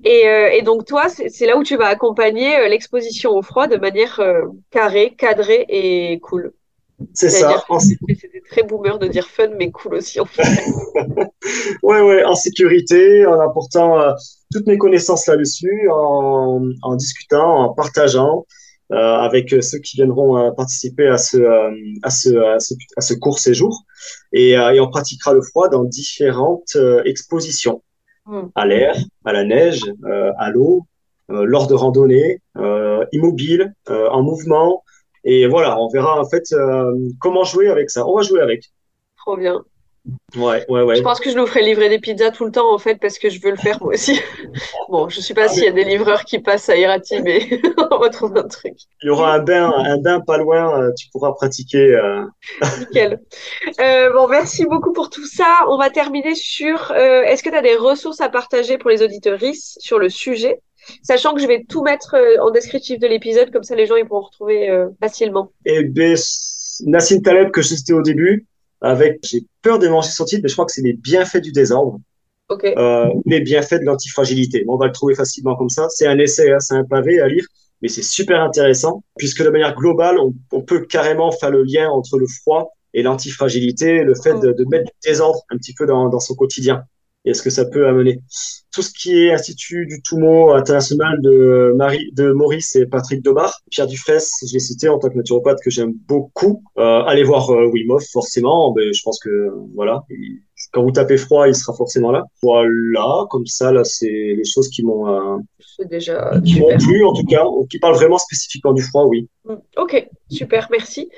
Et, 0.04 0.28
euh, 0.28 0.50
et 0.52 0.62
donc 0.62 0.86
toi, 0.86 1.08
c'est 1.08 1.28
c'est 1.28 1.46
là 1.46 1.56
où 1.58 1.62
tu 1.64 1.76
vas 1.76 1.86
accompagner 1.88 2.56
euh, 2.58 2.68
l'exposition 2.68 3.32
au 3.32 3.42
froid 3.42 3.66
de 3.66 3.76
manière 3.76 4.20
euh, 4.20 4.42
carrée, 4.70 5.14
cadrée 5.16 5.66
et 5.68 6.20
cool. 6.20 6.52
C'est 7.14 7.30
ça. 7.30 7.64
C'était 7.78 8.42
très 8.48 8.62
boomer 8.62 8.98
de 8.98 9.06
dire 9.06 9.26
fun, 9.26 9.48
mais 9.56 9.70
cool 9.70 9.94
aussi 9.94 10.20
en 10.20 10.26
fait. 10.26 10.42
Ouais, 11.82 12.00
ouais, 12.00 12.24
en 12.24 12.34
sécurité, 12.34 13.26
en 13.26 13.40
apportant 13.40 13.98
euh, 13.98 14.12
toutes 14.52 14.66
mes 14.66 14.78
connaissances 14.78 15.26
là-dessus 15.26 15.88
en, 15.90 16.62
en 16.82 16.96
discutant, 16.96 17.64
en 17.64 17.74
partageant 17.74 18.44
euh, 18.92 18.96
avec 18.96 19.54
ceux 19.62 19.78
qui 19.78 19.96
viendront 19.98 20.36
euh, 20.36 20.50
participer 20.50 21.06
à 21.06 21.16
ce, 21.16 21.36
euh, 21.36 21.70
à 22.02 22.10
ce, 22.10 22.36
à 22.36 22.58
ce, 22.58 22.74
à 22.96 23.00
ce 23.00 23.14
court 23.14 23.38
séjour. 23.38 23.84
Et, 24.32 24.50
et, 24.50 24.80
on 24.80 24.90
pratiquera 24.90 25.32
le 25.32 25.42
froid 25.42 25.68
dans 25.68 25.84
différentes 25.84 26.76
expositions. 27.04 27.82
Mm. 28.26 28.40
À 28.56 28.66
l'air, 28.66 28.96
à 29.24 29.32
la 29.32 29.44
neige, 29.44 29.82
à 30.38 30.50
l'eau, 30.50 30.86
lors 31.28 31.68
de 31.68 31.74
randonnées, 31.74 32.40
immobile, 33.12 33.74
en 33.88 34.22
mouvement. 34.22 34.82
Et 35.24 35.46
voilà, 35.46 35.78
on 35.78 35.88
verra 35.88 36.20
en 36.20 36.28
fait 36.28 36.44
comment 37.20 37.44
jouer 37.44 37.68
avec 37.68 37.90
ça. 37.90 38.06
On 38.06 38.16
va 38.16 38.22
jouer 38.22 38.40
avec. 38.40 38.64
Trop 39.16 39.36
bien. 39.36 39.62
Ouais, 40.36 40.64
ouais, 40.68 40.82
ouais. 40.82 40.96
Je 40.96 41.02
pense 41.02 41.20
que 41.20 41.30
je 41.30 41.36
nous 41.36 41.46
ferai 41.46 41.62
livrer 41.62 41.88
des 41.88 41.98
pizzas 41.98 42.30
tout 42.30 42.44
le 42.44 42.50
temps, 42.50 42.72
en 42.72 42.78
fait, 42.78 42.96
parce 42.96 43.18
que 43.18 43.28
je 43.28 43.40
veux 43.40 43.50
le 43.50 43.56
faire 43.56 43.82
moi 43.82 43.92
aussi. 43.92 44.18
bon, 44.88 45.08
je 45.08 45.20
sais 45.20 45.34
pas 45.34 45.48
s'il 45.48 45.64
y 45.64 45.68
a 45.68 45.72
des 45.72 45.84
livreurs 45.84 46.24
qui 46.24 46.38
passent 46.38 46.68
à 46.68 46.76
Irati, 46.76 47.20
mais 47.20 47.60
on 47.90 47.98
va 47.98 48.08
trouver 48.08 48.40
un 48.40 48.48
truc. 48.48 48.74
Il 49.02 49.06
y 49.06 49.10
aura 49.10 49.34
un 49.34 49.40
bain, 49.40 49.70
un 49.76 49.98
bain 49.98 50.20
pas 50.20 50.38
loin, 50.38 50.82
euh, 50.82 50.90
tu 50.98 51.08
pourras 51.10 51.32
pratiquer. 51.32 51.94
Euh... 51.94 52.24
Nickel. 52.78 53.20
Euh, 53.80 54.12
bon, 54.12 54.26
merci 54.28 54.64
beaucoup 54.64 54.92
pour 54.92 55.10
tout 55.10 55.26
ça. 55.26 55.64
On 55.68 55.76
va 55.76 55.90
terminer 55.90 56.34
sur, 56.34 56.92
euh, 56.92 57.22
est-ce 57.22 57.42
que 57.42 57.50
tu 57.50 57.56
as 57.56 57.62
des 57.62 57.76
ressources 57.76 58.20
à 58.20 58.30
partager 58.30 58.78
pour 58.78 58.90
les 58.90 59.02
auditeuristes 59.02 59.78
sur 59.80 59.98
le 59.98 60.08
sujet? 60.08 60.60
Sachant 61.02 61.34
que 61.34 61.40
je 61.40 61.46
vais 61.46 61.64
tout 61.68 61.82
mettre 61.82 62.14
euh, 62.14 62.42
en 62.42 62.50
descriptif 62.50 62.98
de 62.98 63.06
l'épisode, 63.06 63.50
comme 63.50 63.62
ça 63.62 63.74
les 63.74 63.86
gens 63.86 63.96
ils 63.96 64.06
pourront 64.06 64.26
retrouver 64.26 64.70
euh, 64.70 64.88
facilement. 65.00 65.52
Et 65.64 65.84
ben, 65.84 66.16
Nassim 66.86 67.22
Taleb, 67.22 67.50
que 67.50 67.62
je 67.62 67.68
citais 67.68 67.92
au 67.92 68.02
début, 68.02 68.46
avec, 68.80 69.18
j'ai 69.22 69.44
peur 69.62 69.78
de 69.78 69.88
manger 69.88 70.10
son 70.10 70.24
titre, 70.24 70.42
mais 70.42 70.48
je 70.48 70.54
crois 70.54 70.66
que 70.66 70.72
c'est 70.72 70.82
les 70.82 70.94
bienfaits 70.94 71.38
du 71.38 71.52
désordre. 71.52 71.98
Ok. 72.48 72.64
Euh, 72.64 73.06
les 73.26 73.40
bienfaits 73.40 73.80
de 73.80 73.84
l'antifragilité. 73.84 74.64
On 74.68 74.76
va 74.76 74.86
le 74.86 74.92
trouver 74.92 75.14
facilement 75.14 75.54
comme 75.56 75.68
ça. 75.68 75.86
C'est 75.90 76.06
un 76.06 76.18
essai, 76.18 76.50
hein, 76.50 76.58
c'est 76.58 76.74
un 76.74 76.84
pavé 76.84 77.20
à 77.20 77.28
lire, 77.28 77.44
mais 77.80 77.88
c'est 77.88 78.02
super 78.02 78.40
intéressant 78.40 79.04
puisque 79.16 79.44
de 79.44 79.50
manière 79.50 79.76
globale, 79.76 80.18
on, 80.18 80.34
on, 80.52 80.62
peut 80.62 80.80
carrément 80.80 81.30
faire 81.30 81.50
le 81.50 81.62
lien 81.62 81.88
entre 81.90 82.18
le 82.18 82.26
froid 82.26 82.72
et 82.92 83.02
l'antifragilité, 83.02 84.02
le 84.02 84.14
fait 84.14 84.34
de, 84.34 84.52
de, 84.52 84.64
mettre 84.68 84.86
du 84.86 85.08
désordre 85.08 85.40
un 85.50 85.56
petit 85.58 85.74
peu 85.74 85.86
dans, 85.86 86.08
dans 86.08 86.18
son 86.18 86.34
quotidien 86.34 86.82
et 87.24 87.34
ce 87.34 87.42
que 87.42 87.50
ça 87.50 87.64
peut 87.64 87.86
amener. 87.86 88.20
Tout 88.72 88.82
ce 88.82 88.90
qui 88.92 89.24
est 89.24 89.32
Institut 89.32 89.86
du 89.86 90.00
Toumo 90.02 90.52
international 90.52 91.20
de, 91.22 91.74
Marie, 91.76 92.10
de 92.12 92.32
Maurice 92.32 92.76
et 92.76 92.86
Patrick 92.86 93.22
Dobar, 93.22 93.52
Pierre 93.70 93.86
Dufresne, 93.86 94.20
je 94.46 94.52
l'ai 94.52 94.60
cité 94.60 94.88
en 94.88 94.98
tant 94.98 95.10
que 95.10 95.16
naturopathe 95.16 95.58
que 95.62 95.70
j'aime 95.70 95.92
beaucoup. 96.06 96.62
Euh, 96.78 97.02
allez 97.02 97.24
voir 97.24 97.50
euh, 97.50 97.66
Wim 97.66 97.90
Hof, 97.90 98.04
forcément. 98.12 98.72
Mais 98.76 98.92
je 98.92 99.02
pense 99.02 99.18
que 99.18 99.50
voilà, 99.74 100.04
quand 100.72 100.82
vous 100.82 100.92
tapez 100.92 101.16
froid, 101.16 101.48
il 101.48 101.54
sera 101.54 101.74
forcément 101.74 102.12
là. 102.12 102.22
Voilà, 102.42 103.26
comme 103.28 103.46
ça, 103.46 103.72
là, 103.72 103.82
c'est 103.84 104.06
les 104.06 104.44
choses 104.44 104.68
qui 104.68 104.84
m'ont 104.84 105.08
euh, 105.08 105.36
déjà 105.86 106.40
qui 106.44 106.60
m'ont 106.60 106.76
plu 106.78 107.04
en 107.04 107.12
tout 107.12 107.24
cas, 107.24 107.44
qui 107.68 107.78
parlent 107.80 107.96
vraiment 107.96 108.18
spécifiquement 108.18 108.72
du 108.72 108.82
froid, 108.82 109.04
oui. 109.06 109.28
Ok, 109.76 110.08
super, 110.30 110.68
merci. 110.70 111.10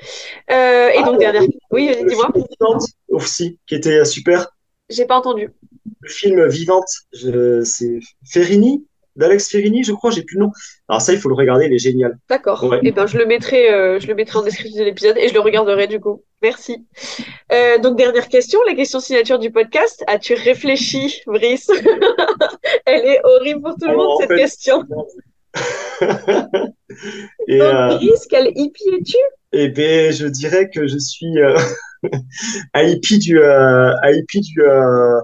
Euh, 0.49 0.89
et 0.89 1.03
donc 1.03 1.15
Ah, 1.17 1.31
dernière, 1.31 1.43
oui, 1.71 1.91
dis-moi. 2.07 2.31
Aussi, 3.09 3.59
qui 3.67 3.75
était 3.75 4.05
super. 4.05 4.47
J'ai 4.89 5.05
pas 5.05 5.17
entendu. 5.17 5.49
Le 6.01 6.09
film 6.09 6.47
Vivante, 6.47 6.89
c'est 7.13 7.99
Ferrini, 8.25 8.85
d'Alex 9.15 9.49
Ferrini, 9.49 9.83
je 9.83 9.93
crois, 9.93 10.11
j'ai 10.11 10.23
plus 10.23 10.35
le 10.35 10.45
nom. 10.45 10.51
Alors 10.87 11.01
ça, 11.01 11.13
il 11.13 11.19
faut 11.19 11.29
le 11.29 11.35
regarder, 11.35 11.65
il 11.65 11.73
est 11.73 11.79
génial. 11.79 12.17
D'accord. 12.29 12.63
Ouais. 12.63 12.79
Et 12.83 12.91
ben 12.91 13.05
je 13.05 13.17
le 13.17 13.25
mettrai, 13.25 13.71
euh, 13.71 13.99
je 13.99 14.07
le 14.07 14.15
mettrai 14.15 14.39
en 14.39 14.43
description 14.43 14.79
de 14.79 14.85
l'épisode 14.85 15.17
et 15.17 15.27
je 15.27 15.33
le 15.33 15.39
regarderai 15.39 15.87
du 15.87 15.99
coup. 15.99 16.23
Merci. 16.41 16.85
Euh, 17.51 17.77
donc 17.77 17.97
dernière 17.97 18.27
question, 18.27 18.59
la 18.67 18.75
question 18.75 18.99
signature 18.99 19.39
du 19.39 19.51
podcast. 19.51 20.03
As-tu 20.07 20.33
réfléchi, 20.33 21.21
Brice? 21.27 21.69
Elle 22.85 23.05
est 23.05 23.19
horrible 23.23 23.61
pour 23.61 23.75
tout 23.75 23.85
le 23.85 23.91
Alors, 23.91 24.03
monde 24.03 24.17
cette 24.21 24.29
fait, 24.29 24.37
question. 24.37 24.83
Et, 27.47 27.59
donc 27.59 27.73
euh, 27.73 27.97
Brice, 27.97 28.25
quel 28.29 28.51
hippie 28.55 28.89
es-tu? 28.99 29.17
Eh 29.51 29.67
ben, 29.69 30.11
je 30.11 30.25
dirais 30.25 30.69
que 30.73 30.87
je 30.87 30.97
suis 30.97 31.35
hippie 32.75 33.19
du, 33.19 33.39
euh, 33.39 33.91
hippie 34.03 34.41
du, 34.41 34.61
euh, 34.61 35.19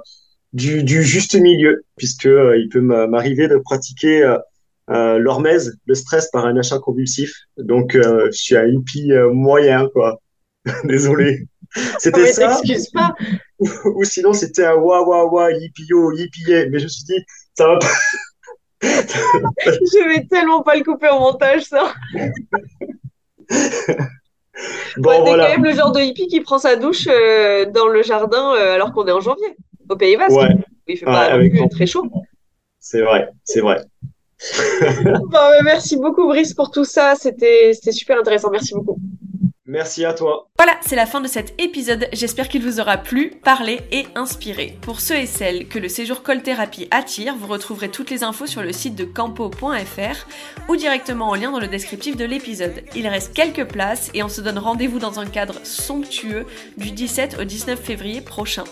du, 0.54 0.84
du 0.84 1.04
juste 1.04 1.36
milieu, 1.36 1.84
puisque 1.98 2.26
euh, 2.26 2.58
il 2.58 2.70
peut 2.70 2.82
m'a- 2.82 3.08
m'arriver 3.08 3.48
de 3.48 3.58
pratiquer 3.58 4.36
euh, 4.90 5.20
l'hormèse, 5.20 5.78
le 5.86 5.96
stress 5.96 6.30
par 6.32 6.46
un 6.46 6.58
achat 6.58 6.80
convulsif. 6.80 7.32
Donc, 7.58 7.96
euh, 7.96 8.28
je 8.32 8.38
suis 8.38 8.58
un 8.58 8.68
hippie 8.68 9.12
euh, 9.12 9.32
moyen, 9.32 9.88
quoi. 9.94 10.20
Désolé. 10.84 11.48
C'était 12.00 12.24
mais 12.24 12.34
ça, 12.34 12.60
pas. 12.94 13.14
ou 13.60 14.04
sinon 14.04 14.34
c'était 14.34 14.66
un 14.66 14.74
wa 14.74 15.08
wa 15.08 15.26
wa 15.26 15.52
yippie 15.52 15.86
yo 15.88 16.12
yippie 16.14 16.42
yeah. 16.48 16.66
Mais 16.68 16.80
je 16.80 16.86
me 16.86 16.90
suis 16.90 17.04
dit, 17.04 17.24
ça 17.56 17.68
va 17.68 17.78
pas. 17.78 17.88
Je 18.82 20.10
vais 20.10 20.26
tellement 20.26 20.64
pas 20.64 20.76
le 20.78 20.84
couper 20.84 21.10
au 21.10 21.20
montage 21.20 21.64
ça. 21.64 21.94
Bon, 24.98 25.10
Ouais, 25.10 25.20
voilà. 25.22 25.46
quand 25.46 25.52
même 25.52 25.64
le 25.64 25.72
genre 25.74 25.92
de 25.92 26.00
hippie 26.02 26.28
qui 26.28 26.42
prend 26.42 26.58
sa 26.58 26.76
douche 26.76 27.08
euh, 27.10 27.66
dans 27.66 27.88
le 27.88 28.04
jardin 28.04 28.54
euh, 28.56 28.76
alors 28.76 28.92
qu'on 28.94 29.06
est 29.08 29.12
en 29.12 29.22
janvier 29.22 29.56
au 29.90 29.96
Pays 29.96 30.18
Basque. 30.18 30.36
Ouais, 30.36 30.50
Il 30.88 30.98
fait 30.98 31.06
pas 31.06 31.38
plus 31.38 31.70
très 31.70 31.86
chaud. 31.86 32.06
c'est 32.80 33.02
vrai, 33.02 33.30
c'est 33.44 33.62
vrai. 33.62 33.84
Bon, 35.04 35.12
ouais, 35.50 35.64
merci 35.64 35.98
beaucoup 35.98 36.26
Brice 36.28 36.54
pour 36.54 36.72
tout 36.72 36.86
ça. 36.86 37.16
C'était 37.16 37.74
super 37.74 38.18
intéressant. 38.20 38.50
Merci 38.52 38.74
beaucoup. 38.74 38.98
Merci 39.70 40.04
à 40.04 40.14
toi. 40.14 40.48
Voilà, 40.58 40.74
c'est 40.82 40.96
la 40.96 41.06
fin 41.06 41.22
de 41.22 41.28
cet 41.28 41.54
épisode. 41.62 42.08
J'espère 42.12 42.50
qu'il 42.50 42.64
vous 42.64 42.80
aura 42.80 42.98
plu, 42.98 43.30
parlé 43.44 43.82
et 43.92 44.08
inspiré. 44.16 44.76
Pour 44.82 45.00
ceux 45.00 45.18
et 45.18 45.28
celles 45.28 45.68
que 45.68 45.78
le 45.78 45.88
séjour 45.88 46.24
Col 46.24 46.42
Thérapie 46.42 46.88
attire, 46.90 47.36
vous 47.36 47.46
retrouverez 47.46 47.90
toutes 47.90 48.10
les 48.10 48.24
infos 48.24 48.48
sur 48.48 48.64
le 48.64 48.74
site 48.74 48.96
de 48.96 49.06
campo.fr 49.06 50.28
ou 50.70 50.76
directement 50.76 51.30
en 51.30 51.36
lien 51.36 51.52
dans 51.52 51.60
le 51.60 51.68
descriptif 51.68 52.18
de 52.18 52.26
l'épisode. 52.26 52.84
Il 52.96 53.08
reste 53.08 53.36
quelques 53.36 53.66
places 53.66 54.10
et 54.16 54.24
on 54.24 54.28
se 54.28 54.42
donne 54.42 54.58
rendez-vous 54.58 54.98
dans 54.98 55.20
un 55.20 55.28
cadre 55.28 55.64
somptueux 55.64 56.48
du 56.78 56.90
17 56.90 57.38
au 57.40 57.44
19 57.44 57.80
février 57.80 58.22
prochain. 58.22 58.64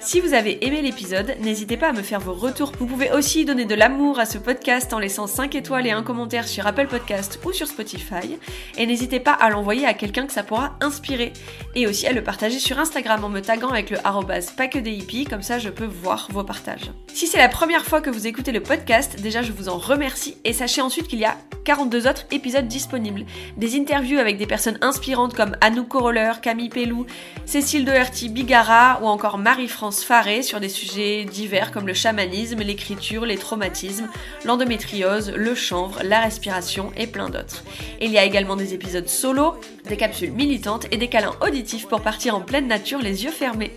Si 0.00 0.20
vous 0.20 0.32
avez 0.32 0.64
aimé 0.64 0.80
l'épisode, 0.80 1.34
n'hésitez 1.40 1.76
pas 1.76 1.88
à 1.88 1.92
me 1.92 2.02
faire 2.02 2.20
vos 2.20 2.32
retours. 2.32 2.72
Vous 2.78 2.86
pouvez 2.86 3.10
aussi 3.10 3.44
donner 3.44 3.64
de 3.64 3.74
l'amour 3.74 4.20
à 4.20 4.26
ce 4.26 4.38
podcast 4.38 4.92
en 4.92 5.00
laissant 5.00 5.26
5 5.26 5.54
étoiles 5.56 5.86
et 5.86 5.90
un 5.90 6.04
commentaire 6.04 6.46
sur 6.46 6.66
Apple 6.66 6.86
Podcast 6.86 7.40
ou 7.44 7.52
sur 7.52 7.66
Spotify. 7.66 8.38
Et 8.76 8.86
n'hésitez 8.86 9.18
pas 9.18 9.32
à 9.32 9.50
l'envoyer 9.50 9.86
à 9.86 9.94
quelqu'un 9.94 10.26
que 10.26 10.32
ça 10.32 10.44
pourra 10.44 10.76
inspirer. 10.80 11.32
Et 11.74 11.86
aussi 11.86 12.06
à 12.06 12.12
le 12.12 12.22
partager 12.22 12.58
sur 12.60 12.78
Instagram 12.78 13.24
en 13.24 13.28
me 13.28 13.40
taguant 13.40 13.70
avec 13.70 13.90
le 13.90 13.98
arrobase 14.06 14.52
pas 14.52 14.68
des 14.68 14.92
hippies, 14.92 15.24
comme 15.24 15.42
ça 15.42 15.58
je 15.58 15.68
peux 15.68 15.84
voir 15.84 16.28
vos 16.30 16.44
partages. 16.44 16.92
Si 17.12 17.26
c'est 17.26 17.38
la 17.38 17.48
première 17.48 17.84
fois 17.84 18.00
que 18.00 18.10
vous 18.10 18.26
écoutez 18.26 18.52
le 18.52 18.62
podcast, 18.62 19.20
déjà 19.20 19.42
je 19.42 19.52
vous 19.52 19.68
en 19.68 19.78
remercie 19.78 20.36
et 20.44 20.52
sachez 20.52 20.80
ensuite 20.80 21.08
qu'il 21.08 21.18
y 21.18 21.24
a 21.24 21.36
42 21.64 22.06
autres 22.06 22.26
épisodes 22.30 22.68
disponibles. 22.68 23.24
Des 23.56 23.76
interviews 23.76 24.18
avec 24.18 24.38
des 24.38 24.46
personnes 24.46 24.78
inspirantes 24.80 25.34
comme 25.34 25.56
Anouk 25.60 25.88
Coroller, 25.88 26.32
Camille 26.40 26.68
Pellou, 26.68 27.06
Cécile 27.44 27.84
Doherty 27.84 28.28
Bigara 28.28 29.00
ou 29.02 29.06
encore 29.06 29.38
Marie-France 29.38 29.87
Faré 29.90 30.42
sur 30.42 30.60
des 30.60 30.68
sujets 30.68 31.24
divers 31.24 31.72
comme 31.72 31.86
le 31.86 31.94
chamanisme, 31.94 32.60
l'écriture, 32.60 33.24
les 33.24 33.38
traumatismes, 33.38 34.08
l'endométriose, 34.44 35.32
le 35.34 35.54
chanvre, 35.54 36.00
la 36.02 36.20
respiration 36.20 36.92
et 36.96 37.06
plein 37.06 37.30
d'autres. 37.30 37.64
Il 38.00 38.10
y 38.10 38.18
a 38.18 38.24
également 38.24 38.54
des 38.54 38.74
épisodes 38.74 39.08
solo, 39.08 39.54
des 39.88 39.96
capsules 39.96 40.32
militantes 40.32 40.86
et 40.90 40.98
des 40.98 41.08
câlins 41.08 41.34
auditifs 41.40 41.88
pour 41.88 42.02
partir 42.02 42.36
en 42.36 42.40
pleine 42.40 42.68
nature 42.68 43.00
les 43.00 43.24
yeux 43.24 43.30
fermés. 43.30 43.72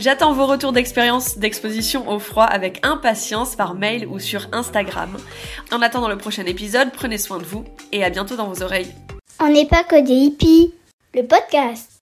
J'attends 0.00 0.32
vos 0.32 0.46
retours 0.46 0.72
d'expérience 0.72 1.38
d'exposition 1.38 2.08
au 2.08 2.18
froid 2.18 2.44
avec 2.44 2.80
impatience 2.82 3.54
par 3.54 3.74
mail 3.74 4.06
ou 4.06 4.18
sur 4.18 4.48
Instagram. 4.52 5.16
En 5.70 5.82
attendant 5.82 6.08
le 6.08 6.18
prochain 6.18 6.46
épisode, 6.46 6.92
prenez 6.92 7.18
soin 7.18 7.38
de 7.38 7.44
vous 7.44 7.64
et 7.92 8.02
à 8.02 8.10
bientôt 8.10 8.36
dans 8.36 8.48
vos 8.48 8.62
oreilles. 8.62 8.92
On 9.38 9.48
n'est 9.48 9.66
pas 9.66 9.84
que 9.84 10.00
des 10.00 10.12
hippies. 10.12 10.72
Le 11.14 11.22
podcast. 11.24 11.90